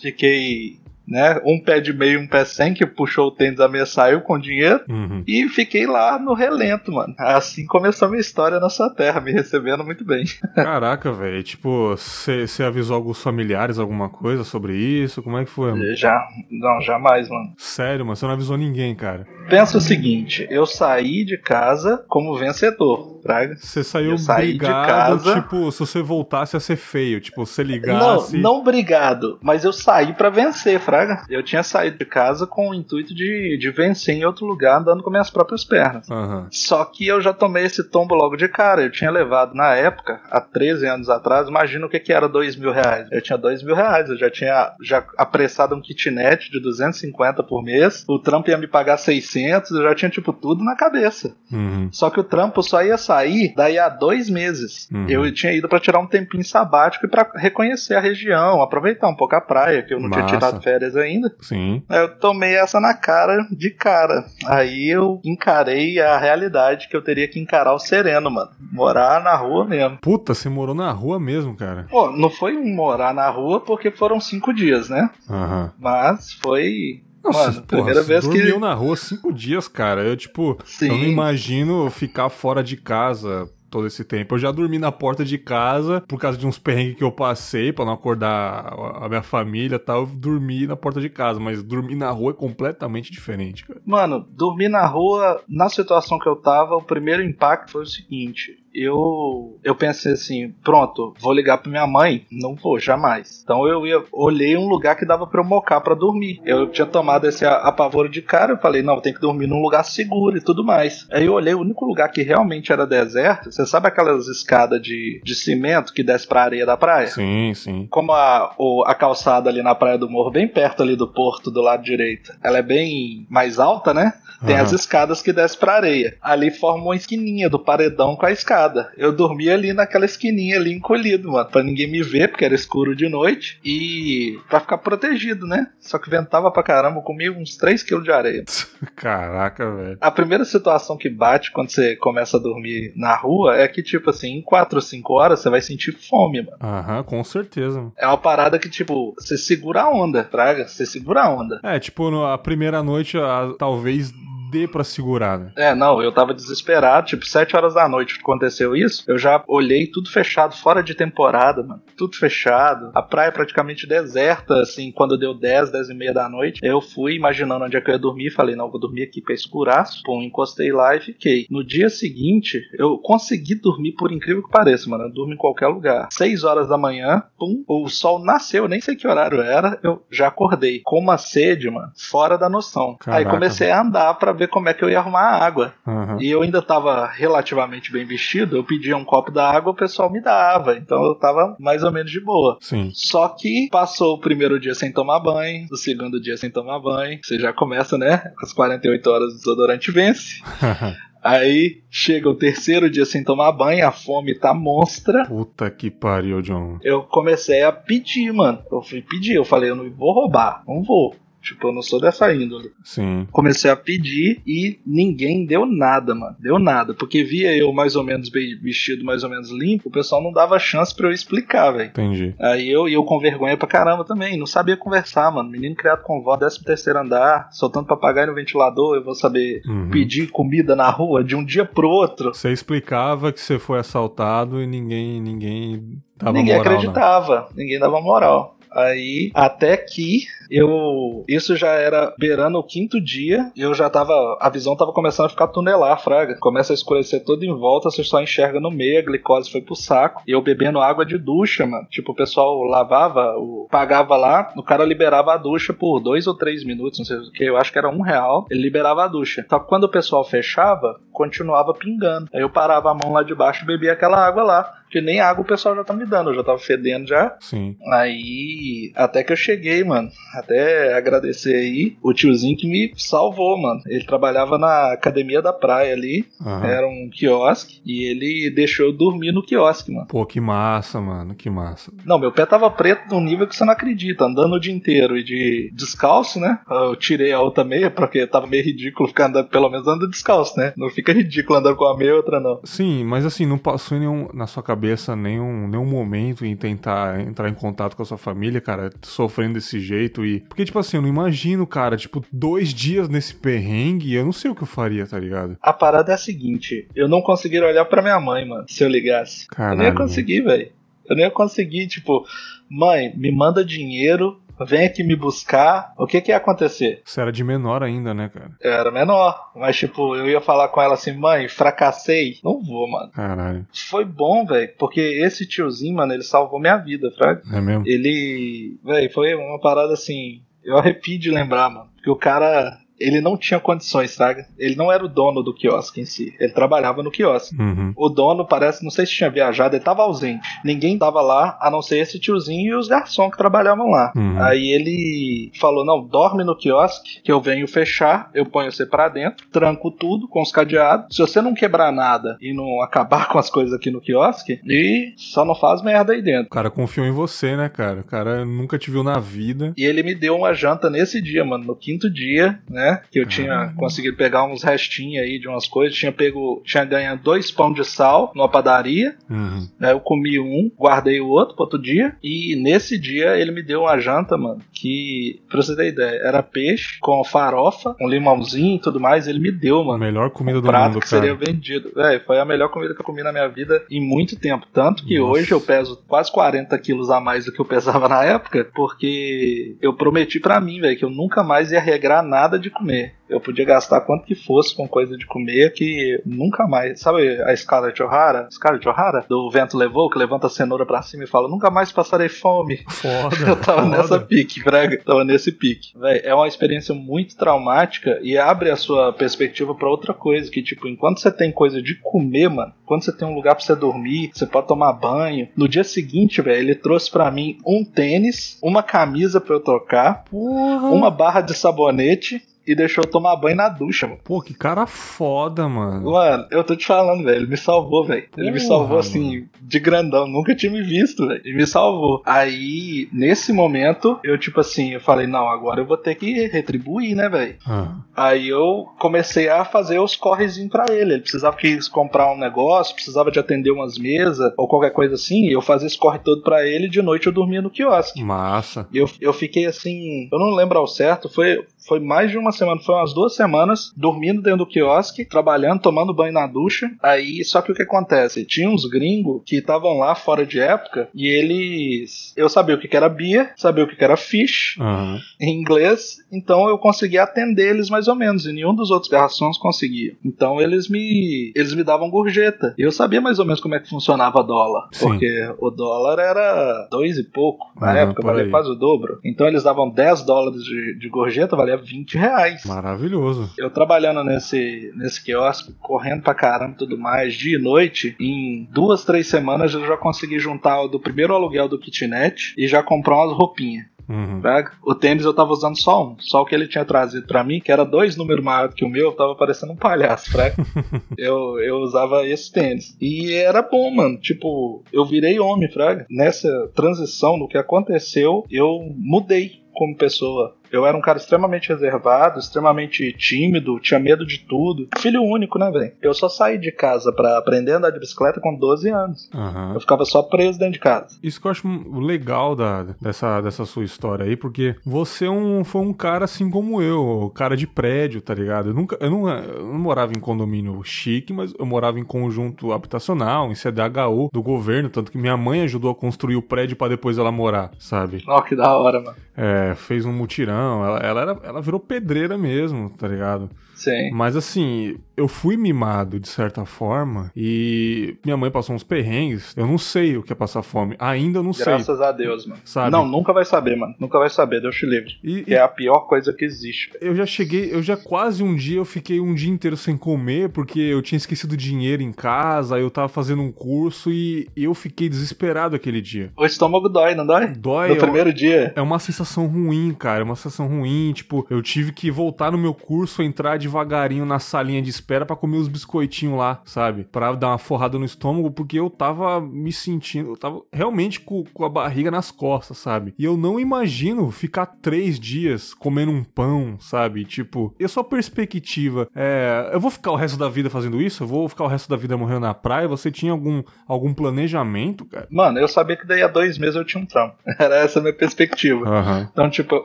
Fiquei 0.00 0.79
né? 1.10 1.40
Um 1.44 1.58
pé 1.58 1.80
de 1.80 1.92
meio, 1.92 2.20
um 2.20 2.26
pé 2.26 2.44
sem, 2.44 2.72
que 2.72 2.86
puxou 2.86 3.26
o 3.26 3.30
tênis, 3.32 3.58
a 3.58 3.68
meia 3.68 3.84
saiu 3.84 4.20
com 4.20 4.38
dinheiro. 4.38 4.80
Uhum. 4.88 5.24
E 5.26 5.48
fiquei 5.48 5.86
lá 5.86 6.18
no 6.18 6.32
relento, 6.32 6.92
mano. 6.92 7.12
Assim 7.18 7.66
começou 7.66 8.06
a 8.06 8.10
minha 8.10 8.20
história 8.20 8.60
na 8.60 8.70
sua 8.70 8.88
terra, 8.88 9.20
me 9.20 9.32
recebendo 9.32 9.84
muito 9.84 10.04
bem. 10.04 10.24
Caraca, 10.54 11.12
velho. 11.12 11.42
Tipo, 11.42 11.96
você 11.96 12.62
avisou 12.62 12.94
alguns 12.94 13.20
familiares 13.20 13.78
alguma 13.78 14.08
coisa 14.08 14.44
sobre 14.44 14.76
isso? 14.76 15.22
Como 15.22 15.36
é 15.36 15.44
que 15.44 15.50
foi? 15.50 15.72
Mano? 15.72 15.96
Já. 15.96 16.16
Não, 16.50 16.80
jamais, 16.80 17.28
mano. 17.28 17.52
Sério, 17.58 18.04
mano? 18.04 18.16
Você 18.16 18.26
não 18.26 18.34
avisou 18.34 18.56
ninguém, 18.56 18.94
cara? 18.94 19.26
Pensa 19.48 19.78
o 19.78 19.80
seguinte, 19.80 20.46
eu 20.48 20.64
saí 20.64 21.24
de 21.24 21.36
casa 21.36 22.04
como 22.06 22.36
vencedor, 22.38 23.20
Praga. 23.20 23.56
Você 23.56 23.82
saiu 23.82 24.14
brigado, 24.16 25.24
casa... 25.24 25.34
tipo, 25.34 25.72
se 25.72 25.80
você 25.80 26.00
voltasse 26.00 26.56
a 26.56 26.60
ser 26.60 26.76
feio, 26.76 27.20
tipo, 27.20 27.44
você 27.44 27.64
ligasse... 27.64 28.36
Não, 28.36 28.54
não 28.54 28.64
brigado, 28.64 29.38
mas 29.42 29.64
eu 29.64 29.72
saí 29.72 30.12
para 30.12 30.30
vencer, 30.30 30.78
Fraga. 30.78 30.99
Eu 31.28 31.42
tinha 31.42 31.62
saído 31.62 31.98
de 31.98 32.04
casa 32.04 32.46
com 32.46 32.70
o 32.70 32.74
intuito 32.74 33.14
de, 33.14 33.56
de 33.58 33.70
vencer 33.70 34.14
em 34.14 34.24
outro 34.24 34.46
lugar 34.46 34.78
andando 34.78 35.02
com 35.02 35.10
minhas 35.10 35.30
próprias 35.30 35.64
pernas. 35.64 36.08
Uhum. 36.08 36.46
Só 36.50 36.84
que 36.84 37.06
eu 37.06 37.20
já 37.20 37.32
tomei 37.32 37.64
esse 37.64 37.84
tombo 37.84 38.14
logo 38.14 38.36
de 38.36 38.48
cara. 38.48 38.82
Eu 38.82 38.90
tinha 38.90 39.10
levado 39.10 39.54
na 39.54 39.74
época, 39.74 40.20
há 40.30 40.40
13 40.40 40.86
anos 40.86 41.08
atrás, 41.08 41.48
imagina 41.48 41.86
o 41.86 41.88
que, 41.88 42.00
que 42.00 42.12
era 42.12 42.28
2 42.28 42.56
mil 42.56 42.72
reais. 42.72 43.08
Eu 43.10 43.20
tinha 43.20 43.38
2 43.38 43.62
mil 43.62 43.74
reais, 43.74 44.08
eu 44.08 44.18
já 44.18 44.30
tinha 44.30 44.72
já 44.82 45.04
apressado 45.16 45.74
um 45.74 45.80
kitnet 45.80 46.50
de 46.50 46.60
250 46.60 47.42
por 47.42 47.62
mês, 47.62 48.04
o 48.08 48.18
trampo 48.18 48.50
ia 48.50 48.58
me 48.58 48.66
pagar 48.66 48.96
600, 48.96 49.70
eu 49.70 49.82
já 49.82 49.94
tinha 49.94 50.10
tipo 50.10 50.32
tudo 50.32 50.64
na 50.64 50.76
cabeça. 50.76 51.34
Uhum. 51.52 51.88
Só 51.92 52.10
que 52.10 52.20
o 52.20 52.24
trampo 52.24 52.62
só 52.62 52.82
ia 52.82 52.96
sair 52.96 53.54
daí 53.56 53.78
a 53.78 53.88
dois 53.88 54.30
meses. 54.30 54.88
Uhum. 54.92 55.06
Eu 55.08 55.32
tinha 55.32 55.52
ido 55.52 55.68
para 55.68 55.80
tirar 55.80 55.98
um 55.98 56.06
tempinho 56.06 56.44
sabático 56.44 57.06
e 57.06 57.08
para 57.08 57.30
reconhecer 57.36 57.94
a 57.94 58.00
região, 58.00 58.62
aproveitar 58.62 59.08
um 59.08 59.16
pouco 59.16 59.34
a 59.34 59.40
praia, 59.40 59.82
que 59.82 59.94
eu 59.94 60.00
não 60.00 60.08
Massa. 60.08 60.26
tinha 60.26 60.38
tirado 60.38 60.62
férias 60.62 60.89
ainda. 60.96 61.34
Sim. 61.40 61.82
Eu 61.88 62.16
tomei 62.18 62.56
essa 62.56 62.80
na 62.80 62.94
cara 62.94 63.46
de 63.50 63.70
cara. 63.70 64.24
Aí 64.46 64.88
eu 64.88 65.20
encarei 65.24 66.00
a 66.00 66.18
realidade 66.18 66.88
que 66.88 66.96
eu 66.96 67.02
teria 67.02 67.28
que 67.28 67.40
encarar 67.40 67.74
o 67.74 67.78
sereno, 67.78 68.30
mano. 68.30 68.50
Morar 68.72 69.22
na 69.22 69.34
rua 69.36 69.64
mesmo. 69.66 69.98
Puta, 69.98 70.34
você 70.34 70.48
morou 70.48 70.74
na 70.74 70.90
rua 70.90 71.18
mesmo, 71.18 71.56
cara. 71.56 71.86
Pô, 71.90 72.10
não 72.10 72.30
foi 72.30 72.56
um 72.56 72.74
morar 72.74 73.14
na 73.14 73.28
rua 73.28 73.60
porque 73.60 73.90
foram 73.90 74.20
cinco 74.20 74.52
dias, 74.52 74.88
né? 74.88 75.10
Aham. 75.28 75.72
Mas 75.78 76.32
foi 76.34 77.02
nossa, 77.22 77.50
Mano, 77.50 77.62
porra, 77.62 77.66
primeira 77.66 78.02
vez 78.02 78.24
dormiu 78.24 78.54
que. 78.54 78.60
na 78.60 78.72
rua 78.72 78.96
cinco 78.96 79.32
dias, 79.32 79.68
cara. 79.68 80.02
Eu, 80.02 80.16
tipo, 80.16 80.58
Sim. 80.64 80.88
eu 80.88 80.96
não 80.96 81.04
imagino 81.04 81.90
ficar 81.90 82.30
fora 82.30 82.62
de 82.62 82.76
casa 82.78 83.48
todo 83.70 83.86
esse 83.86 84.04
tempo. 84.04 84.34
Eu 84.34 84.38
já 84.38 84.50
dormi 84.50 84.78
na 84.78 84.92
porta 84.92 85.24
de 85.24 85.38
casa 85.38 86.02
por 86.06 86.18
causa 86.18 86.36
de 86.36 86.46
uns 86.46 86.58
perrengues 86.58 86.96
que 86.96 87.04
eu 87.04 87.12
passei 87.12 87.72
para 87.72 87.84
não 87.84 87.92
acordar 87.92 88.74
a 88.96 89.08
minha 89.08 89.22
família 89.22 89.76
e 89.76 89.78
tal. 89.78 90.00
Eu 90.00 90.06
dormi 90.06 90.66
na 90.66 90.76
porta 90.76 91.00
de 91.00 91.08
casa, 91.08 91.38
mas 91.38 91.62
dormir 91.62 91.94
na 91.94 92.10
rua 92.10 92.32
é 92.32 92.34
completamente 92.34 93.10
diferente, 93.12 93.64
cara. 93.64 93.80
Mano, 93.86 94.26
dormir 94.30 94.68
na 94.68 94.86
rua, 94.86 95.40
na 95.48 95.68
situação 95.68 96.18
que 96.18 96.28
eu 96.28 96.36
tava, 96.36 96.74
o 96.74 96.82
primeiro 96.82 97.22
impacto 97.22 97.72
foi 97.72 97.82
o 97.82 97.86
seguinte: 97.86 98.58
eu 98.74 99.58
eu 99.62 99.74
pensei 99.74 100.12
assim, 100.12 100.54
pronto, 100.62 101.14
vou 101.20 101.32
ligar 101.32 101.58
para 101.58 101.70
minha 101.70 101.86
mãe, 101.86 102.24
não 102.30 102.54
vou 102.54 102.78
jamais. 102.78 103.40
Então 103.42 103.66
eu 103.66 103.86
ia 103.86 104.02
olhei 104.12 104.56
um 104.56 104.68
lugar 104.68 104.96
que 104.96 105.06
dava 105.06 105.26
para 105.26 105.40
eu 105.40 105.44
mocar 105.44 105.80
para 105.80 105.94
dormir. 105.94 106.40
Eu 106.44 106.68
tinha 106.68 106.86
tomado 106.86 107.26
esse 107.26 107.44
apavoro 107.44 108.08
de 108.08 108.22
cara, 108.22 108.52
eu 108.52 108.58
falei, 108.58 108.82
não, 108.82 109.00
tem 109.00 109.12
que 109.12 109.20
dormir 109.20 109.46
num 109.46 109.60
lugar 109.60 109.84
seguro 109.84 110.36
e 110.36 110.40
tudo 110.40 110.64
mais. 110.64 111.06
Aí 111.10 111.26
eu 111.26 111.34
olhei 111.34 111.54
o 111.54 111.60
único 111.60 111.84
lugar 111.84 112.08
que 112.10 112.22
realmente 112.22 112.72
era 112.72 112.86
deserto, 112.86 113.50
você 113.50 113.66
sabe 113.66 113.88
aquelas 113.88 114.26
escadas 114.28 114.80
de, 114.80 115.20
de 115.22 115.34
cimento 115.34 115.92
que 115.92 116.02
desce 116.02 116.26
para 116.26 116.42
areia 116.42 116.66
da 116.66 116.76
praia? 116.76 117.08
Sim, 117.08 117.52
sim. 117.54 117.86
Como 117.90 118.12
a, 118.12 118.54
o, 118.58 118.84
a 118.86 118.94
calçada 118.94 119.50
ali 119.50 119.62
na 119.62 119.74
Praia 119.74 119.98
do 119.98 120.08
Morro, 120.08 120.30
bem 120.30 120.48
perto 120.48 120.82
ali 120.82 120.96
do 120.96 121.08
porto 121.08 121.50
do 121.50 121.60
lado 121.60 121.82
direito, 121.82 122.32
ela 122.42 122.58
é 122.58 122.62
bem 122.62 123.26
mais 123.28 123.58
alta, 123.58 123.92
né? 123.92 124.14
Tem 124.44 124.56
uhum. 124.56 124.62
as 124.62 124.72
escadas 124.72 125.20
que 125.20 125.34
descem 125.34 125.58
pra 125.58 125.74
areia. 125.74 126.16
Ali 126.22 126.50
forma 126.50 126.84
uma 126.84 126.96
esquininha 126.96 127.50
do 127.50 127.58
paredão 127.58 128.16
com 128.16 128.24
a 128.24 128.32
escada 128.32 128.59
Eu 128.96 129.12
dormia 129.12 129.54
ali 129.54 129.72
naquela 129.72 130.04
esquininha 130.04 130.56
ali 130.56 130.72
encolhido, 130.72 131.32
mano, 131.32 131.48
pra 131.48 131.62
ninguém 131.62 131.90
me 131.90 132.02
ver, 132.02 132.28
porque 132.28 132.44
era 132.44 132.54
escuro 132.54 132.94
de 132.94 133.08
noite 133.08 133.58
e 133.64 134.38
pra 134.48 134.60
ficar 134.60 134.78
protegido, 134.78 135.46
né? 135.46 135.68
Só 135.80 135.98
que 135.98 136.10
ventava 136.10 136.50
pra 136.50 136.62
caramba, 136.62 137.00
comigo 137.00 137.38
uns 137.38 137.56
3 137.56 137.82
kg 137.82 138.02
de 138.02 138.12
areia. 138.12 138.44
Caraca, 138.96 139.70
velho. 139.74 139.98
A 140.00 140.10
primeira 140.10 140.44
situação 140.44 140.96
que 140.96 141.08
bate 141.08 141.52
quando 141.52 141.70
você 141.70 141.96
começa 141.96 142.36
a 142.36 142.40
dormir 142.40 142.92
na 142.96 143.14
rua 143.14 143.56
é 143.56 143.68
que, 143.68 143.82
tipo 143.82 144.10
assim, 144.10 144.38
em 144.38 144.42
4 144.42 144.76
ou 144.76 144.82
5 144.82 145.12
horas 145.14 145.40
você 145.40 145.50
vai 145.50 145.60
sentir 145.60 145.92
fome, 145.92 146.42
mano. 146.42 146.56
Aham, 146.60 147.02
com 147.02 147.22
certeza. 147.24 147.90
É 147.96 148.06
uma 148.06 148.18
parada 148.18 148.58
que, 148.58 148.68
tipo, 148.68 149.14
você 149.18 149.36
segura 149.36 149.82
a 149.82 149.90
onda, 149.90 150.24
praga. 150.24 150.66
Você 150.66 150.84
segura 150.86 151.22
a 151.22 151.34
onda. 151.34 151.60
É, 151.62 151.78
tipo, 151.78 152.24
a 152.24 152.38
primeira 152.38 152.82
noite, 152.82 153.18
a, 153.18 153.52
talvez 153.58 154.12
dê 154.50 154.66
pra 154.66 154.84
segurar, 154.84 155.38
né? 155.38 155.52
É, 155.56 155.74
não, 155.74 156.02
eu 156.02 156.12
tava 156.12 156.34
desesperado, 156.34 157.06
tipo, 157.06 157.24
7 157.24 157.56
horas 157.56 157.74
da 157.74 157.88
noite 157.88 158.18
aconteceu 158.20 158.74
isso, 158.76 159.04
eu 159.06 159.18
já 159.18 159.42
olhei 159.46 159.86
tudo 159.86 160.10
fechado, 160.10 160.54
fora 160.56 160.82
de 160.82 160.94
temporada, 160.94 161.62
mano, 161.62 161.82
tudo 161.96 162.16
fechado, 162.16 162.90
a 162.94 163.02
praia 163.02 163.32
praticamente 163.32 163.86
deserta, 163.86 164.60
assim, 164.60 164.92
quando 164.92 165.18
deu 165.18 165.34
10, 165.34 165.70
10 165.70 165.90
e 165.90 165.94
meia 165.94 166.12
da 166.12 166.28
noite, 166.28 166.60
eu 166.62 166.80
fui 166.80 167.14
imaginando 167.14 167.64
onde 167.64 167.76
é 167.76 167.80
que 167.80 167.90
eu 167.90 167.94
ia 167.94 167.98
dormir, 167.98 168.30
falei, 168.30 168.56
não, 168.56 168.70
vou 168.70 168.80
dormir 168.80 169.02
aqui 169.02 169.20
pra 169.20 169.34
escuraço, 169.34 170.02
pum, 170.04 170.22
encostei 170.22 170.72
lá 170.72 170.96
e 170.96 171.00
fiquei. 171.00 171.46
No 171.50 171.64
dia 171.64 171.88
seguinte, 171.88 172.60
eu 172.74 172.98
consegui 172.98 173.54
dormir, 173.54 173.92
por 173.92 174.12
incrível 174.12 174.42
que 174.42 174.50
pareça, 174.50 174.88
mano, 174.88 175.04
eu 175.04 175.12
durmo 175.12 175.34
em 175.34 175.36
qualquer 175.36 175.68
lugar. 175.68 176.08
6 176.12 176.44
horas 176.44 176.68
da 176.68 176.78
manhã, 176.78 177.22
pum, 177.38 177.64
o 177.68 177.88
sol 177.88 178.24
nasceu, 178.24 178.68
nem 178.68 178.80
sei 178.80 178.96
que 178.96 179.06
horário 179.06 179.40
era, 179.40 179.78
eu 179.82 180.04
já 180.10 180.28
acordei, 180.28 180.80
com 180.84 180.98
uma 180.98 181.18
sede, 181.18 181.70
mano, 181.70 181.92
fora 181.96 182.36
da 182.36 182.48
noção. 182.48 182.96
Caraca. 182.98 183.18
Aí 183.18 183.30
comecei 183.30 183.70
a 183.70 183.80
andar 183.80 184.14
pra 184.14 184.32
ver 184.40 184.48
como 184.48 184.68
é 184.68 184.74
que 184.74 184.82
eu 184.82 184.88
ia 184.88 184.98
arrumar 184.98 185.20
a 185.20 185.44
água. 185.44 185.74
Uhum. 185.86 186.20
E 186.20 186.30
eu 186.30 186.40
ainda 186.40 186.60
estava 186.60 187.06
relativamente 187.06 187.92
bem 187.92 188.06
vestido, 188.06 188.56
eu 188.56 188.64
pedia 188.64 188.96
um 188.96 189.04
copo 189.04 189.30
da 189.30 189.50
água, 189.50 189.72
o 189.72 189.76
pessoal 189.76 190.10
me 190.10 190.20
dava. 190.20 190.76
Então 190.76 191.02
eu 191.04 191.12
estava 191.12 191.56
mais 191.60 191.82
ou 191.82 191.92
menos 191.92 192.10
de 192.10 192.20
boa. 192.20 192.56
Sim. 192.60 192.90
Só 192.94 193.28
que 193.28 193.68
passou 193.70 194.14
o 194.14 194.20
primeiro 194.20 194.58
dia 194.58 194.74
sem 194.74 194.90
tomar 194.90 195.20
banho, 195.20 195.66
o 195.70 195.76
segundo 195.76 196.20
dia 196.20 196.36
sem 196.38 196.50
tomar 196.50 196.80
banho. 196.80 197.20
Você 197.22 197.38
já 197.38 197.52
começa, 197.52 197.98
né? 197.98 198.32
As 198.42 198.52
48 198.52 199.10
horas 199.10 199.32
do 199.32 199.38
desodorante 199.38 199.90
vence. 199.90 200.42
Aí 201.22 201.82
chega 201.90 202.30
o 202.30 202.34
terceiro 202.34 202.88
dia 202.88 203.04
sem 203.04 203.22
tomar 203.22 203.52
banho, 203.52 203.86
a 203.86 203.92
fome 203.92 204.34
tá 204.34 204.54
monstra. 204.54 205.26
Puta 205.26 205.70
que 205.70 205.90
pariu, 205.90 206.40
John. 206.40 206.78
Eu 206.82 207.02
comecei 207.02 207.62
a 207.62 207.70
pedir, 207.70 208.32
mano. 208.32 208.62
Eu 208.72 208.80
fui 208.80 209.02
pedir, 209.02 209.34
eu 209.34 209.44
falei, 209.44 209.68
eu 209.68 209.76
não 209.76 209.90
vou 209.90 210.14
roubar, 210.14 210.62
não 210.66 210.82
vou. 210.82 211.14
Tipo, 211.40 211.68
eu 211.68 211.72
não 211.72 211.82
sou 211.82 212.00
dessa 212.00 212.32
índole. 212.34 212.70
Sim. 212.84 213.26
Comecei 213.32 213.70
a 213.70 213.76
pedir 213.76 214.42
e 214.46 214.78
ninguém 214.86 215.44
deu 215.46 215.64
nada, 215.64 216.14
mano. 216.14 216.36
Deu 216.38 216.58
nada. 216.58 216.94
Porque 216.94 217.24
via 217.24 217.56
eu 217.56 217.72
mais 217.72 217.96
ou 217.96 218.04
menos 218.04 218.28
bem 218.28 218.56
vestido, 218.60 219.04
mais 219.04 219.24
ou 219.24 219.30
menos 219.30 219.50
limpo, 219.50 219.88
o 219.88 219.92
pessoal 219.92 220.22
não 220.22 220.32
dava 220.32 220.58
chance 220.58 220.94
para 220.94 221.08
eu 221.08 221.12
explicar, 221.12 221.70
velho. 221.72 221.90
Entendi. 221.90 222.34
Aí 222.38 222.70
eu, 222.70 222.88
eu 222.88 223.02
com 223.04 223.18
vergonha 223.18 223.56
pra 223.56 223.66
caramba 223.66 224.04
também. 224.04 224.38
Não 224.38 224.46
sabia 224.46 224.76
conversar, 224.76 225.30
mano. 225.32 225.50
Menino 225.50 225.74
criado 225.74 226.02
com 226.02 226.22
vó, 226.22 226.36
13 226.36 226.62
terceiro 226.64 227.00
andar, 227.00 227.48
soltando 227.52 227.86
papagaio 227.86 228.28
no 228.28 228.34
ventilador, 228.34 228.96
eu 228.96 229.04
vou 229.04 229.14
saber 229.14 229.62
uhum. 229.66 229.90
pedir 229.90 230.28
comida 230.28 230.76
na 230.76 230.88
rua 230.90 231.24
de 231.24 231.34
um 231.34 231.44
dia 231.44 231.64
pro 231.64 231.88
outro. 231.88 232.34
Você 232.34 232.52
explicava 232.52 233.32
que 233.32 233.40
você 233.40 233.58
foi 233.58 233.78
assaltado 233.78 234.60
e 234.60 234.66
ninguém, 234.66 235.20
ninguém 235.20 236.00
dava 236.16 236.32
ninguém 236.32 236.56
moral. 236.56 236.72
Ninguém 236.72 236.88
acreditava, 236.90 237.48
não. 237.50 237.56
ninguém 237.56 237.78
dava 237.78 238.00
moral. 238.00 238.56
Aí, 238.72 239.32
até 239.34 239.76
que 239.76 240.26
eu. 240.50 241.24
Isso 241.28 241.56
já 241.56 241.72
era 241.74 242.12
beirando 242.18 242.58
o 242.58 242.64
quinto 242.64 243.00
dia, 243.00 243.50
eu 243.56 243.74
já 243.74 243.88
tava. 243.88 244.36
A 244.40 244.48
visão 244.48 244.76
tava 244.76 244.92
começando 244.92 245.26
a 245.26 245.30
ficar 245.30 245.48
tunelar, 245.48 246.02
fraga. 246.02 246.36
Começa 246.40 246.72
a 246.72 246.74
escurecer 246.74 247.24
todo 247.24 247.44
em 247.44 247.54
volta, 247.54 247.90
você 247.90 248.02
só 248.02 248.20
enxerga 248.20 248.60
no 248.60 248.70
meio, 248.70 248.98
a 248.98 249.02
glicose 249.02 249.50
foi 249.50 249.60
pro 249.60 249.76
saco. 249.76 250.22
E 250.26 250.32
eu 250.32 250.42
bebendo 250.42 250.80
água 250.80 251.04
de 251.04 251.18
ducha, 251.18 251.66
mano. 251.66 251.86
Tipo, 251.90 252.12
o 252.12 252.14
pessoal 252.14 252.62
lavava, 252.64 253.34
o, 253.36 253.68
pagava 253.70 254.16
lá, 254.16 254.52
o 254.56 254.62
cara 254.62 254.84
liberava 254.84 255.34
a 255.34 255.36
ducha 255.36 255.72
por 255.72 256.00
dois 256.00 256.26
ou 256.26 256.34
três 256.34 256.64
minutos, 256.64 256.98
não 256.98 257.06
sei 257.06 257.16
o 257.16 257.32
que, 257.32 257.44
eu 257.44 257.56
acho 257.56 257.72
que 257.72 257.78
era 257.78 257.88
um 257.88 258.00
real. 258.00 258.46
Ele 258.50 258.62
liberava 258.62 259.04
a 259.04 259.08
ducha. 259.08 259.46
Só 259.48 259.58
que 259.58 259.68
quando 259.68 259.84
o 259.84 259.88
pessoal 259.88 260.24
fechava, 260.24 261.00
continuava 261.12 261.74
pingando. 261.74 262.28
Aí 262.32 262.40
eu 262.40 262.50
parava 262.50 262.90
a 262.90 262.94
mão 262.94 263.12
lá 263.12 263.22
de 263.22 263.34
baixo 263.34 263.62
e 263.62 263.66
bebia 263.66 263.92
aquela 263.92 264.18
água 264.18 264.42
lá. 264.42 264.80
Que 264.90 265.00
nem 265.00 265.20
água 265.20 265.44
o 265.44 265.46
pessoal 265.46 265.76
já 265.76 265.84
tá 265.84 265.94
me 265.94 266.04
dando, 266.04 266.30
eu 266.30 266.34
já 266.34 266.42
tava 266.42 266.58
fedendo 266.58 267.06
já. 267.06 267.36
Sim. 267.38 267.76
Aí, 267.92 268.92
até 268.96 269.22
que 269.22 269.32
eu 269.32 269.36
cheguei, 269.36 269.84
mano. 269.84 270.10
Até 270.40 270.94
agradecer 270.94 271.54
aí 271.54 271.96
o 272.02 272.12
tiozinho 272.12 272.56
que 272.56 272.68
me 272.68 272.92
salvou, 272.96 273.60
mano. 273.60 273.80
Ele 273.86 274.04
trabalhava 274.04 274.58
na 274.58 274.92
academia 274.92 275.42
da 275.42 275.52
praia 275.52 275.94
ali. 275.94 276.24
Uhum. 276.40 276.64
Era 276.64 276.88
um 276.88 277.10
quiosque. 277.12 277.80
E 277.84 278.04
ele 278.04 278.50
deixou 278.50 278.86
eu 278.86 278.92
dormir 278.92 279.32
no 279.32 279.42
quiosque, 279.42 279.92
mano. 279.92 280.06
Pô, 280.06 280.24
que 280.26 280.40
massa, 280.40 281.00
mano. 281.00 281.34
Que 281.34 281.50
massa. 281.50 281.92
Não, 282.04 282.18
meu 282.18 282.32
pé 282.32 282.46
tava 282.46 282.70
preto 282.70 283.14
num 283.14 283.20
nível 283.20 283.46
que 283.46 283.54
você 283.54 283.64
não 283.64 283.72
acredita. 283.72 284.24
Andando 284.24 284.54
o 284.54 284.60
dia 284.60 284.72
inteiro 284.72 285.16
e 285.16 285.24
de 285.24 285.70
descalço, 285.74 286.40
né? 286.40 286.58
Eu 286.70 286.96
tirei 286.96 287.32
a 287.32 287.40
outra 287.40 287.64
meia 287.64 287.90
porque 287.90 288.26
tava 288.26 288.46
meio 288.46 288.64
ridículo 288.64 289.08
ficar 289.08 289.26
andando, 289.28 289.48
pelo 289.48 289.68
menos 289.68 289.86
andando 289.86 290.10
descalço, 290.10 290.58
né? 290.58 290.72
Não 290.76 290.88
fica 290.88 291.12
ridículo 291.12 291.58
andando 291.58 291.76
com 291.76 291.84
a 291.84 291.96
meia 291.96 292.10
e 292.10 292.12
outra 292.12 292.40
não. 292.40 292.60
Sim, 292.64 293.04
mas 293.04 293.26
assim, 293.26 293.46
não 293.46 293.58
passou 293.58 293.98
nenhum, 293.98 294.28
na 294.32 294.46
sua 294.46 294.62
cabeça 294.62 295.14
nenhum, 295.14 295.68
nenhum 295.68 295.86
momento 295.86 296.44
em 296.44 296.56
tentar 296.56 297.20
entrar 297.20 297.48
em 297.48 297.54
contato 297.54 297.96
com 297.96 298.02
a 298.02 298.06
sua 298.06 298.18
família, 298.18 298.60
cara, 298.60 298.90
sofrendo 299.02 299.54
desse 299.54 299.80
jeito 299.80 300.24
e. 300.24 300.29
Porque, 300.38 300.64
tipo 300.64 300.78
assim, 300.78 300.96
eu 300.96 301.02
não 301.02 301.08
imagino, 301.08 301.66
cara, 301.66 301.96
tipo, 301.96 302.24
dois 302.32 302.72
dias 302.72 303.08
nesse 303.08 303.34
perrengue, 303.34 304.14
eu 304.14 304.24
não 304.24 304.32
sei 304.32 304.50
o 304.50 304.54
que 304.54 304.62
eu 304.62 304.66
faria, 304.66 305.06
tá 305.06 305.18
ligado? 305.18 305.56
A 305.60 305.72
parada 305.72 306.12
é 306.12 306.14
a 306.14 306.18
seguinte: 306.18 306.86
eu 306.94 307.08
não 307.08 307.20
conseguiria 307.20 307.66
olhar 307.66 307.84
para 307.84 308.02
minha 308.02 308.20
mãe, 308.20 308.46
mano, 308.46 308.64
se 308.68 308.84
eu 308.84 308.88
ligasse. 308.88 309.48
Caralho. 309.48 309.74
Eu 309.74 309.78
não 309.78 309.84
ia 309.84 309.94
conseguir, 309.94 310.40
velho. 310.42 310.70
Eu 311.08 311.16
não 311.16 311.22
ia 311.24 311.30
conseguir, 311.30 311.88
tipo, 311.88 312.24
mãe, 312.68 313.12
me 313.16 313.32
manda 313.32 313.64
dinheiro 313.64 314.40
vem 314.64 314.86
aqui 314.86 315.02
me 315.02 315.16
buscar, 315.16 315.92
o 315.96 316.06
que 316.06 316.20
que 316.20 316.30
ia 316.30 316.36
acontecer? 316.36 317.02
Você 317.04 317.20
era 317.20 317.32
de 317.32 317.44
menor 317.44 317.82
ainda, 317.82 318.12
né, 318.14 318.28
cara? 318.28 318.50
Eu 318.60 318.72
era 318.72 318.90
menor, 318.90 319.50
mas 319.54 319.76
tipo, 319.76 320.14
eu 320.16 320.28
ia 320.28 320.40
falar 320.40 320.68
com 320.68 320.80
ela 320.80 320.94
assim, 320.94 321.12
mãe, 321.12 321.48
fracassei. 321.48 322.38
Não 322.42 322.62
vou, 322.62 322.88
mano. 322.88 323.10
Caralho. 323.10 323.66
Foi 323.72 324.04
bom, 324.04 324.44
velho, 324.44 324.72
porque 324.78 325.00
esse 325.00 325.46
tiozinho, 325.46 325.96
mano, 325.96 326.12
ele 326.12 326.22
salvou 326.22 326.60
minha 326.60 326.76
vida, 326.76 327.10
fraga. 327.10 327.42
É 327.52 327.60
mesmo? 327.60 327.84
Ele, 327.86 328.78
velho, 328.84 329.12
foi 329.12 329.34
uma 329.34 329.60
parada 329.60 329.92
assim, 329.92 330.42
eu 330.64 330.76
arrepio 330.76 331.18
de 331.18 331.30
lembrar, 331.30 331.70
mano. 331.70 331.88
Porque 331.96 332.10
o 332.10 332.16
cara, 332.16 332.78
ele 333.00 333.20
não 333.20 333.36
tinha 333.36 333.58
condições, 333.58 334.10
sabe? 334.10 334.44
Ele 334.58 334.76
não 334.76 334.92
era 334.92 335.04
o 335.04 335.08
dono 335.08 335.42
do 335.42 335.54
quiosque 335.54 336.00
em 336.00 336.04
si. 336.04 336.34
Ele 336.38 336.52
trabalhava 336.52 337.02
no 337.02 337.10
quiosque. 337.10 337.56
Uhum. 337.58 337.92
O 337.96 338.08
dono 338.08 338.46
parece, 338.46 338.84
não 338.84 338.90
sei 338.90 339.06
se 339.06 339.12
tinha 339.12 339.30
viajado, 339.30 339.74
ele 339.74 339.80
estava 339.80 340.02
ausente. 340.02 340.46
Ninguém 340.64 340.98
tava 340.98 341.22
lá, 341.22 341.58
a 341.60 341.70
não 341.70 341.80
ser 341.80 341.98
esse 341.98 342.18
tiozinho 342.18 342.74
e 342.74 342.74
os 342.74 342.88
garçons 342.88 343.30
que 343.30 343.38
trabalhavam 343.38 343.88
lá. 343.88 344.12
Uhum. 344.14 344.42
Aí 344.42 344.70
ele 344.70 345.50
falou: 345.58 345.84
Não, 345.84 346.06
dorme 346.06 346.44
no 346.44 346.56
quiosque, 346.56 347.22
que 347.22 347.32
eu 347.32 347.40
venho 347.40 347.66
fechar, 347.66 348.30
eu 348.34 348.44
ponho 348.44 348.70
você 348.70 348.84
para 348.84 349.08
dentro, 349.08 349.46
tranco 349.50 349.90
tudo 349.90 350.28
com 350.28 350.42
os 350.42 350.52
cadeados. 350.52 351.16
Se 351.16 351.22
você 351.22 351.40
não 351.40 351.54
quebrar 351.54 351.90
nada 351.90 352.36
e 352.40 352.52
não 352.52 352.82
acabar 352.82 353.28
com 353.28 353.38
as 353.38 353.48
coisas 353.48 353.72
aqui 353.72 353.90
no 353.90 354.00
quiosque, 354.00 354.60
e 354.66 355.14
só 355.16 355.44
não 355.44 355.54
faz 355.54 355.82
merda 355.82 356.12
aí 356.12 356.20
dentro. 356.20 356.46
O 356.46 356.50
cara 356.50 356.70
confiou 356.70 357.06
em 357.06 357.12
você, 357.12 357.56
né, 357.56 357.68
cara? 357.68 358.00
O 358.00 358.04
cara 358.04 358.44
nunca 358.44 358.78
te 358.78 358.90
viu 358.90 359.02
na 359.02 359.18
vida. 359.18 359.72
E 359.76 359.84
ele 359.84 360.02
me 360.02 360.14
deu 360.14 360.36
uma 360.36 360.52
janta 360.52 360.90
nesse 360.90 361.22
dia, 361.22 361.44
mano, 361.44 361.64
no 361.64 361.76
quinto 361.76 362.10
dia, 362.10 362.60
né? 362.68 362.89
Que 363.10 363.20
eu 363.20 363.26
tinha 363.26 363.72
conseguido 363.76 364.16
pegar 364.16 364.44
uns 364.44 364.62
restinhos 364.62 365.24
aí 365.24 365.38
de 365.38 365.48
umas 365.48 365.66
coisas. 365.66 365.96
Tinha 365.96 366.12
pego, 366.12 366.62
tinha 366.64 366.84
ganho 366.84 367.18
dois 367.18 367.50
pão 367.50 367.72
de 367.72 367.84
sal 367.84 368.32
numa 368.34 368.48
padaria. 368.48 369.16
Uhum. 369.28 369.68
Né, 369.78 369.92
eu 369.92 370.00
comi 370.00 370.38
um, 370.38 370.70
guardei 370.78 371.20
o 371.20 371.28
outro 371.28 371.54
pro 371.54 371.64
outro 371.64 371.80
dia. 371.80 372.16
E 372.22 372.56
nesse 372.56 372.98
dia 372.98 373.36
ele 373.36 373.50
me 373.50 373.62
deu 373.62 373.82
uma 373.82 373.98
janta, 373.98 374.36
mano, 374.36 374.60
que, 374.72 375.40
pra 375.48 375.62
você 375.62 375.76
ter 375.76 375.88
ideia, 375.88 376.20
era 376.22 376.42
peixe 376.42 376.98
com 377.00 377.24
farofa, 377.24 377.94
um 378.00 378.08
limãozinho 378.08 378.76
e 378.76 378.80
tudo 378.80 379.00
mais. 379.00 379.26
Ele 379.26 379.38
me 379.38 379.52
deu, 379.52 379.84
mano. 379.84 379.98
Melhor 379.98 380.30
comida 380.30 380.58
um 380.58 380.62
do 380.62 380.68
prato 380.68 380.94
mundo, 380.94 381.02
que 381.02 381.10
cara. 381.10 381.22
seria 381.22 381.34
vendido. 381.36 381.92
É, 382.00 382.18
foi 382.20 382.38
a 382.38 382.44
melhor 382.44 382.68
comida 382.68 382.94
que 382.94 383.00
eu 383.00 383.04
comi 383.04 383.22
na 383.22 383.32
minha 383.32 383.48
vida 383.48 383.82
em 383.90 384.00
muito 384.00 384.36
tempo. 384.36 384.66
Tanto 384.72 385.04
que 385.04 385.18
Nossa. 385.18 385.32
hoje 385.32 385.52
eu 385.52 385.60
peso 385.60 386.02
quase 386.08 386.30
40 386.32 386.76
quilos 386.78 387.10
a 387.10 387.20
mais 387.20 387.44
do 387.44 387.52
que 387.52 387.60
eu 387.60 387.64
pesava 387.64 388.08
na 388.08 388.24
época, 388.24 388.68
porque 388.74 389.76
eu 389.80 389.94
prometi 389.94 390.40
para 390.40 390.60
mim, 390.60 390.80
velho, 390.80 390.98
que 390.98 391.04
eu 391.04 391.10
nunca 391.10 391.42
mais 391.42 391.72
ia 391.72 391.80
regrar 391.80 392.22
nada 392.22 392.58
de 392.58 392.70
comer. 392.80 393.19
Eu 393.30 393.40
podia 393.40 393.64
gastar 393.64 394.00
quanto 394.02 394.24
que 394.24 394.34
fosse 394.34 394.74
com 394.74 394.88
coisa 394.88 395.16
de 395.16 395.26
comer 395.26 395.72
que 395.72 396.20
nunca 396.26 396.66
mais. 396.66 397.00
Sabe 397.00 397.40
a 397.42 397.56
Scarlett 397.56 398.02
O'Hara? 398.02 398.48
Scarlett 398.50 398.88
O'Hara? 398.88 399.24
Do 399.28 399.50
Vento 399.50 399.76
Levou, 399.76 400.10
que 400.10 400.18
levanta 400.18 400.46
a 400.46 400.50
cenoura 400.50 400.84
pra 400.84 401.02
cima 401.02 401.24
e 401.24 401.28
fala: 401.28 401.48
Nunca 401.48 401.70
mais 401.70 401.92
passarei 401.92 402.28
fome. 402.28 402.78
Foda. 402.88 403.36
Eu 403.46 403.56
tava 403.56 403.82
foda. 403.82 403.96
nessa 403.96 404.18
pique, 404.20 404.62
Braga. 404.62 405.00
Tava 405.04 405.24
nesse 405.24 405.52
pique. 405.52 405.92
Véi, 405.98 406.20
é 406.24 406.34
uma 406.34 406.48
experiência 406.48 406.94
muito 406.94 407.36
traumática 407.36 408.18
e 408.22 408.36
abre 408.36 408.70
a 408.70 408.76
sua 408.76 409.12
perspectiva 409.12 409.74
para 409.74 409.88
outra 409.88 410.12
coisa. 410.12 410.50
Que, 410.50 410.62
tipo, 410.62 410.88
enquanto 410.88 411.20
você 411.20 411.30
tem 411.30 411.52
coisa 411.52 411.80
de 411.80 411.94
comer, 412.00 412.48
mano, 412.48 412.72
quando 412.84 413.04
você 413.04 413.16
tem 413.16 413.26
um 413.26 413.34
lugar 413.34 413.54
pra 413.54 413.64
você 413.64 413.76
dormir, 413.76 414.30
você 414.34 414.46
pode 414.46 414.66
tomar 414.66 414.92
banho. 414.92 415.48
No 415.56 415.68
dia 415.68 415.84
seguinte, 415.84 416.42
velho, 416.42 416.58
ele 416.58 416.74
trouxe 416.74 417.10
para 417.10 417.30
mim 417.30 417.58
um 417.66 417.84
tênis, 417.84 418.58
uma 418.62 418.82
camisa 418.82 419.40
para 419.40 419.54
eu 419.54 419.60
trocar, 419.60 420.24
Porra. 420.30 420.88
uma 420.88 421.10
barra 421.10 421.40
de 421.40 421.54
sabonete 421.54 422.42
e 422.66 422.74
deixou 422.74 423.04
eu 423.04 423.10
tomar 423.10 423.19
banho 423.20 423.56
na 423.56 423.68
ducha, 423.68 424.06
mano. 424.06 424.20
Pô, 424.24 424.40
que 424.40 424.54
cara 424.54 424.86
foda, 424.86 425.68
mano. 425.68 426.10
Mano, 426.10 426.46
eu 426.50 426.64
tô 426.64 426.76
te 426.76 426.86
falando, 426.86 427.24
velho. 427.24 427.38
Ele 427.38 427.46
me 427.46 427.56
salvou, 427.56 428.04
velho. 428.04 428.26
Ele 428.36 428.50
me 428.50 428.60
salvou, 428.60 428.98
assim, 428.98 429.46
de 429.60 429.78
grandão. 429.78 430.26
Nunca 430.26 430.54
tinha 430.54 430.72
me 430.72 430.82
visto, 430.82 431.26
velho. 431.26 431.40
Ele 431.44 431.56
me 431.56 431.66
salvou. 431.66 432.22
Aí, 432.24 433.08
nesse 433.12 433.52
momento, 433.52 434.18
eu, 434.22 434.38
tipo 434.38 434.60
assim, 434.60 434.92
eu 434.92 435.00
falei, 435.00 435.26
não, 435.26 435.48
agora 435.48 435.80
eu 435.80 435.86
vou 435.86 435.96
ter 435.96 436.14
que 436.14 436.46
retribuir, 436.48 437.14
né, 437.14 437.28
velho? 437.28 437.56
Ah. 437.66 437.96
Aí 438.16 438.48
eu 438.48 438.88
comecei 438.98 439.48
a 439.48 439.64
fazer 439.64 439.98
os 439.98 440.16
correzinhos 440.16 440.70
pra 440.70 440.86
ele. 440.90 441.14
Ele 441.14 441.22
precisava 441.22 441.56
que 441.56 441.78
comprar 441.90 442.32
um 442.32 442.38
negócio, 442.38 442.94
precisava 442.94 443.30
de 443.30 443.38
atender 443.38 443.70
umas 443.70 443.98
mesas 443.98 444.52
ou 444.56 444.68
qualquer 444.68 444.90
coisa 444.90 445.14
assim. 445.14 445.48
Eu 445.48 445.60
fazia 445.60 445.86
esse 445.86 445.98
corre 445.98 446.18
todo 446.18 446.42
pra 446.42 446.66
ele 446.66 446.86
e 446.86 446.90
de 446.90 447.02
noite 447.02 447.26
eu 447.26 447.32
dormia 447.32 447.62
no 447.62 447.70
quiosque. 447.70 448.22
Massa. 448.22 448.86
Eu, 448.92 449.08
eu 449.20 449.32
fiquei 449.32 449.66
assim, 449.66 450.28
eu 450.32 450.38
não 450.38 450.50
lembro 450.54 450.78
ao 450.78 450.86
certo, 450.86 451.28
foi, 451.28 451.64
foi 451.90 451.98
mais 451.98 452.30
de 452.30 452.38
uma 452.38 452.52
semana, 452.52 452.80
foi 452.80 452.94
umas 452.94 453.12
duas 453.12 453.34
semanas, 453.34 453.92
dormindo 453.96 454.40
dentro 454.40 454.58
do 454.58 454.66
quiosque, 454.66 455.24
trabalhando, 455.24 455.80
tomando 455.80 456.14
banho 456.14 456.32
na 456.32 456.46
ducha. 456.46 456.88
Aí, 457.02 457.44
só 457.44 457.60
que 457.60 457.72
o 457.72 457.74
que 457.74 457.82
acontece? 457.82 458.44
Tinha 458.44 458.70
uns 458.70 458.84
gringos 458.84 459.42
que 459.44 459.56
estavam 459.56 459.98
lá 459.98 460.14
fora 460.14 460.46
de 460.46 460.60
época 460.60 461.08
e 461.12 461.26
eles. 461.26 462.32
Eu 462.36 462.48
sabia 462.48 462.76
o 462.76 462.78
que 462.78 462.96
era 462.96 463.08
beer, 463.08 463.52
sabia 463.56 463.82
o 463.82 463.88
que 463.88 464.04
era 464.04 464.16
fish 464.16 464.76
uhum. 464.78 465.18
em 465.40 465.60
inglês, 465.60 466.18
então 466.30 466.68
eu 466.68 466.78
conseguia 466.78 467.24
atender 467.24 467.70
eles 467.70 467.90
mais 467.90 468.06
ou 468.06 468.14
menos, 468.14 468.46
e 468.46 468.52
nenhum 468.52 468.72
dos 468.72 468.92
outros 468.92 469.10
garçons 469.10 469.58
conseguia. 469.58 470.16
Então 470.24 470.60
eles 470.60 470.88
me. 470.88 471.52
Eles 471.56 471.74
me 471.74 471.82
davam 471.82 472.08
gorjeta. 472.08 472.72
E 472.78 472.82
eu 472.82 472.92
sabia 472.92 473.20
mais 473.20 473.40
ou 473.40 473.44
menos 473.44 473.58
como 473.58 473.74
é 473.74 473.80
que 473.80 473.88
funcionava 473.88 474.44
dólar. 474.44 474.88
Sim. 474.92 475.08
Porque 475.08 475.54
o 475.58 475.70
dólar 475.70 476.20
era 476.20 476.86
dois 476.88 477.18
e 477.18 477.24
pouco. 477.24 477.66
Na 477.80 477.98
época, 477.98 478.22
valia 478.22 478.48
quase 478.48 478.70
o 478.70 478.76
dobro. 478.76 479.18
Então 479.24 479.48
eles 479.48 479.64
davam 479.64 479.90
10 479.90 480.22
dólares 480.22 480.62
de, 480.62 480.96
de 480.96 481.08
gorjeta, 481.08 481.56
valia 481.56 481.79
20 481.80 482.16
reais. 482.16 482.64
Maravilhoso. 482.64 483.50
Eu 483.56 483.70
trabalhando 483.70 484.22
nesse, 484.24 484.92
nesse 484.94 485.22
quiosque, 485.22 485.74
correndo 485.80 486.22
pra 486.22 486.34
caramba 486.34 486.74
e 486.74 486.78
tudo 486.78 486.98
mais, 486.98 487.34
dia 487.34 487.56
e 487.58 487.62
noite, 487.62 488.16
em 488.20 488.68
duas, 488.72 489.04
três 489.04 489.26
semanas 489.26 489.74
eu 489.74 489.86
já 489.86 489.96
consegui 489.96 490.38
juntar 490.38 490.86
do 490.86 491.00
primeiro 491.00 491.34
aluguel 491.34 491.68
do 491.68 491.78
kitnet 491.78 492.54
e 492.56 492.66
já 492.66 492.82
comprar 492.82 493.16
umas 493.16 493.36
roupinhas. 493.36 493.86
Uhum. 494.10 494.42
O 494.84 494.92
tênis 494.92 495.24
eu 495.24 495.32
tava 495.32 495.52
usando 495.52 495.78
só 495.78 496.04
um, 496.04 496.16
só 496.18 496.42
o 496.42 496.44
que 496.44 496.52
ele 496.52 496.66
tinha 496.66 496.84
trazido 496.84 497.28
para 497.28 497.44
mim, 497.44 497.60
que 497.60 497.70
era 497.70 497.84
dois 497.84 498.16
números 498.16 498.44
maior 498.44 498.72
que 498.72 498.84
o 498.84 498.88
meu, 498.88 499.06
eu 499.06 499.12
tava 499.12 499.36
parecendo 499.36 499.72
um 499.72 499.76
palhaço, 499.76 500.32
fraga. 500.32 500.56
eu, 501.16 501.60
eu 501.60 501.76
usava 501.76 502.26
esse 502.26 502.50
tênis. 502.50 502.96
E 503.00 503.32
era 503.32 503.62
bom, 503.62 503.88
mano. 503.94 504.18
Tipo, 504.18 504.82
eu 504.92 505.04
virei 505.04 505.38
homem, 505.38 505.70
fraga. 505.70 506.06
Nessa 506.10 506.68
transição, 506.74 507.36
no 507.36 507.46
que 507.46 507.56
aconteceu, 507.56 508.44
eu 508.50 508.80
mudei 508.96 509.60
como 509.72 509.96
pessoa. 509.96 510.56
Eu 510.72 510.86
era 510.86 510.96
um 510.96 511.00
cara 511.00 511.18
extremamente 511.18 511.68
reservado, 511.68 512.38
extremamente 512.38 513.12
tímido, 513.12 513.80
tinha 513.80 513.98
medo 513.98 514.26
de 514.26 514.38
tudo. 514.38 514.88
Filho 514.98 515.22
único, 515.22 515.58
né, 515.58 515.70
velho? 515.70 515.92
Eu 516.00 516.14
só 516.14 516.28
saí 516.28 516.58
de 516.58 516.70
casa 516.72 517.12
para 517.12 517.38
aprender 517.38 517.72
a 517.72 517.78
andar 517.78 517.90
de 517.90 517.98
bicicleta 517.98 518.40
com 518.40 518.54
12 518.54 518.90
anos. 518.90 519.30
Uhum. 519.34 519.74
Eu 519.74 519.80
ficava 519.80 520.04
só 520.04 520.22
preso 520.22 520.58
dentro 520.58 520.74
de 520.74 520.80
casa. 520.80 521.18
Isso 521.22 521.40
que 521.40 521.46
eu 521.46 521.50
acho 521.50 521.66
legal 522.00 522.54
da, 522.54 522.84
dessa, 523.00 523.40
dessa 523.40 523.64
sua 523.64 523.84
história 523.84 524.24
aí, 524.24 524.36
porque 524.36 524.76
você 524.84 525.26
é 525.26 525.30
um, 525.30 525.64
foi 525.64 525.82
um 525.82 525.92
cara 525.92 526.24
assim 526.24 526.50
como 526.50 526.80
eu, 526.80 527.32
cara 527.34 527.56
de 527.56 527.66
prédio, 527.66 528.20
tá 528.20 528.34
ligado? 528.34 528.70
Eu 528.70 528.74
nunca, 528.74 528.96
eu 529.00 529.10
não, 529.10 529.28
eu 529.28 529.66
não 529.66 529.78
morava 529.78 530.12
em 530.16 530.20
condomínio 530.20 530.82
chique, 530.84 531.32
mas 531.32 531.52
eu 531.58 531.66
morava 531.66 531.98
em 531.98 532.04
conjunto 532.04 532.72
habitacional, 532.72 533.50
em 533.50 533.54
CDHU 533.54 534.30
do 534.32 534.42
governo, 534.42 534.88
tanto 534.88 535.10
que 535.10 535.18
minha 535.18 535.36
mãe 535.36 535.62
ajudou 535.62 535.90
a 535.90 535.94
construir 535.94 536.36
o 536.36 536.42
prédio 536.42 536.76
para 536.76 536.90
depois 536.90 537.18
ela 537.18 537.32
morar, 537.32 537.70
sabe? 537.78 538.22
Ó, 538.26 538.38
oh, 538.38 538.42
que 538.42 538.54
da 538.54 538.76
hora, 538.76 539.00
mano. 539.00 539.16
É, 539.36 539.74
fez 539.74 540.04
um 540.04 540.12
mutirão, 540.12 540.59
ela, 540.84 540.98
ela, 540.98 541.20
era, 541.22 541.40
ela 541.42 541.62
virou 541.62 541.80
pedreira 541.80 542.36
mesmo, 542.36 542.90
tá 542.90 543.06
ligado? 543.08 543.50
Sim. 543.74 544.10
Mas 544.12 544.36
assim, 544.36 544.98
eu 545.20 545.28
fui 545.28 545.56
mimado 545.56 546.18
de 546.20 546.28
certa 546.28 546.64
forma 546.64 547.30
e 547.34 548.16
minha 548.24 548.36
mãe 548.36 548.50
passou 548.50 548.74
uns 548.74 548.82
perrengues. 548.82 549.54
Eu 549.56 549.66
não 549.66 549.78
sei 549.78 550.16
o 550.16 550.22
que 550.22 550.32
é 550.32 550.36
passar 550.36 550.62
fome. 550.62 550.96
Ainda 550.98 551.38
eu 551.38 551.42
não 551.42 551.50
Graças 551.50 551.64
sei. 551.64 551.74
Graças 551.74 552.00
a 552.00 552.12
Deus, 552.12 552.46
mano. 552.46 552.60
Sabe? 552.64 552.90
Não, 552.90 553.06
nunca 553.06 553.32
vai 553.32 553.44
saber, 553.44 553.76
mano. 553.76 553.94
Nunca 553.98 554.18
vai 554.18 554.30
saber, 554.30 554.60
Deus 554.60 554.76
te 554.76 554.86
livre. 554.86 555.16
E, 555.22 555.44
e... 555.46 555.54
É 555.54 555.60
a 555.60 555.68
pior 555.68 556.00
coisa 556.00 556.32
que 556.32 556.44
existe. 556.44 556.90
Eu 557.00 557.14
já 557.14 557.26
cheguei, 557.26 557.72
eu 557.72 557.82
já 557.82 557.96
quase 557.96 558.42
um 558.42 558.54
dia, 558.54 558.78
eu 558.78 558.84
fiquei 558.84 559.20
um 559.20 559.34
dia 559.34 559.50
inteiro 559.50 559.76
sem 559.76 559.96
comer 559.96 560.50
porque 560.50 560.80
eu 560.80 561.02
tinha 561.02 561.16
esquecido 561.16 561.56
dinheiro 561.56 562.02
em 562.02 562.12
casa, 562.12 562.78
eu 562.78 562.90
tava 562.90 563.08
fazendo 563.08 563.42
um 563.42 563.52
curso 563.52 564.10
e 564.10 564.48
eu 564.56 564.74
fiquei 564.74 565.08
desesperado 565.08 565.76
aquele 565.76 566.00
dia. 566.00 566.32
O 566.36 566.44
estômago 566.44 566.88
dói, 566.88 567.14
não 567.14 567.26
dói? 567.26 567.48
Dói. 567.48 567.88
No 567.90 567.96
primeiro 567.96 568.32
dia. 568.32 568.72
É 568.74 568.82
uma 568.82 568.98
sensação 568.98 569.46
ruim, 569.46 569.94
cara. 569.98 570.20
É 570.20 570.24
uma 570.24 570.36
sensação 570.36 570.66
ruim. 570.68 571.12
Tipo, 571.14 571.46
eu 571.50 571.62
tive 571.62 571.92
que 571.92 572.10
voltar 572.10 572.52
no 572.52 572.58
meu 572.58 572.74
curso, 572.74 573.22
entrar 573.22 573.56
de 573.56 573.68
devagarinho 573.70 574.26
na 574.26 574.38
salinha 574.38 574.82
de 574.82 574.90
espera 574.90 575.09
para 575.18 575.36
comer 575.36 575.58
os 575.58 575.68
biscoitinhos 575.68 576.36
lá, 576.36 576.60
sabe? 576.64 577.04
Pra 577.04 577.32
dar 577.32 577.48
uma 577.48 577.58
forrada 577.58 577.98
no 577.98 578.04
estômago, 578.04 578.50
porque 578.50 578.78
eu 578.78 578.90
tava 578.90 579.40
me 579.40 579.72
sentindo, 579.72 580.30
eu 580.30 580.36
tava 580.36 580.60
realmente 580.72 581.20
com, 581.20 581.44
com 581.54 581.64
a 581.64 581.68
barriga 581.68 582.10
nas 582.10 582.30
costas, 582.30 582.78
sabe? 582.78 583.14
E 583.18 583.24
eu 583.24 583.36
não 583.36 583.60
imagino 583.60 584.30
ficar 584.30 584.66
três 584.66 585.20
dias 585.20 585.72
comendo 585.72 586.10
um 586.10 586.24
pão, 586.24 586.76
sabe? 586.80 587.24
Tipo, 587.24 587.74
eu 587.78 587.88
sou 587.88 588.00
a 588.00 588.04
perspectiva. 588.04 589.08
É, 589.14 589.70
eu 589.72 589.80
vou 589.80 589.90
ficar 589.90 590.10
o 590.10 590.16
resto 590.16 590.38
da 590.38 590.48
vida 590.48 590.68
fazendo 590.68 591.00
isso? 591.00 591.22
Eu 591.22 591.28
vou 591.28 591.48
ficar 591.48 591.64
o 591.64 591.68
resto 591.68 591.88
da 591.88 591.96
vida 591.96 592.16
morrendo 592.16 592.40
na 592.40 592.54
praia? 592.54 592.88
Você 592.88 593.10
tinha 593.10 593.32
algum, 593.32 593.62
algum 593.86 594.12
planejamento, 594.12 595.04
cara? 595.04 595.28
Mano, 595.30 595.58
eu 595.58 595.68
sabia 595.68 595.96
que 595.96 596.06
daí 596.06 596.22
a 596.22 596.28
dois 596.28 596.58
meses 596.58 596.76
eu 596.76 596.84
tinha 596.84 597.02
um 597.02 597.06
trampo. 597.06 597.36
Era 597.58 597.76
essa 597.76 597.98
a 597.98 598.02
minha 598.02 598.14
perspectiva. 598.14 598.88
Uhum. 598.88 599.28
Então, 599.32 599.50
tipo, 599.50 599.84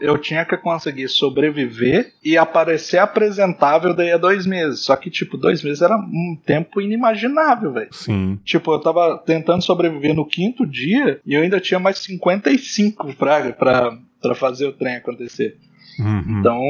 eu 0.00 0.16
tinha 0.16 0.44
que 0.44 0.56
conseguir 0.56 1.08
sobreviver 1.08 2.12
e 2.24 2.38
aparecer 2.38 2.98
apresentar 2.98 3.74
saudável 3.74 3.94
daí 3.94 4.12
a 4.12 4.18
dois 4.18 4.46
meses. 4.46 4.80
Só 4.80 4.96
que, 4.96 5.10
tipo, 5.14 5.38
dois 5.38 5.62
meses 5.62 5.80
era 5.80 5.96
um 5.96 6.36
tempo 6.44 6.80
inimaginável, 6.80 7.72
velho. 7.72 7.88
Sim. 7.92 8.38
Tipo, 8.44 8.72
eu 8.72 8.80
tava 8.80 9.18
tentando 9.18 9.62
sobreviver 9.62 10.14
no 10.14 10.26
quinto 10.26 10.66
dia 10.66 11.20
e 11.24 11.34
eu 11.34 11.42
ainda 11.42 11.60
tinha 11.60 11.78
mais 11.78 11.98
55 11.98 13.14
praga 13.14 13.52
pra, 13.52 13.96
pra 14.20 14.34
fazer 14.34 14.66
o 14.66 14.72
trem 14.72 14.96
acontecer. 14.96 15.56
Uhum. 15.98 16.40
Então, 16.40 16.60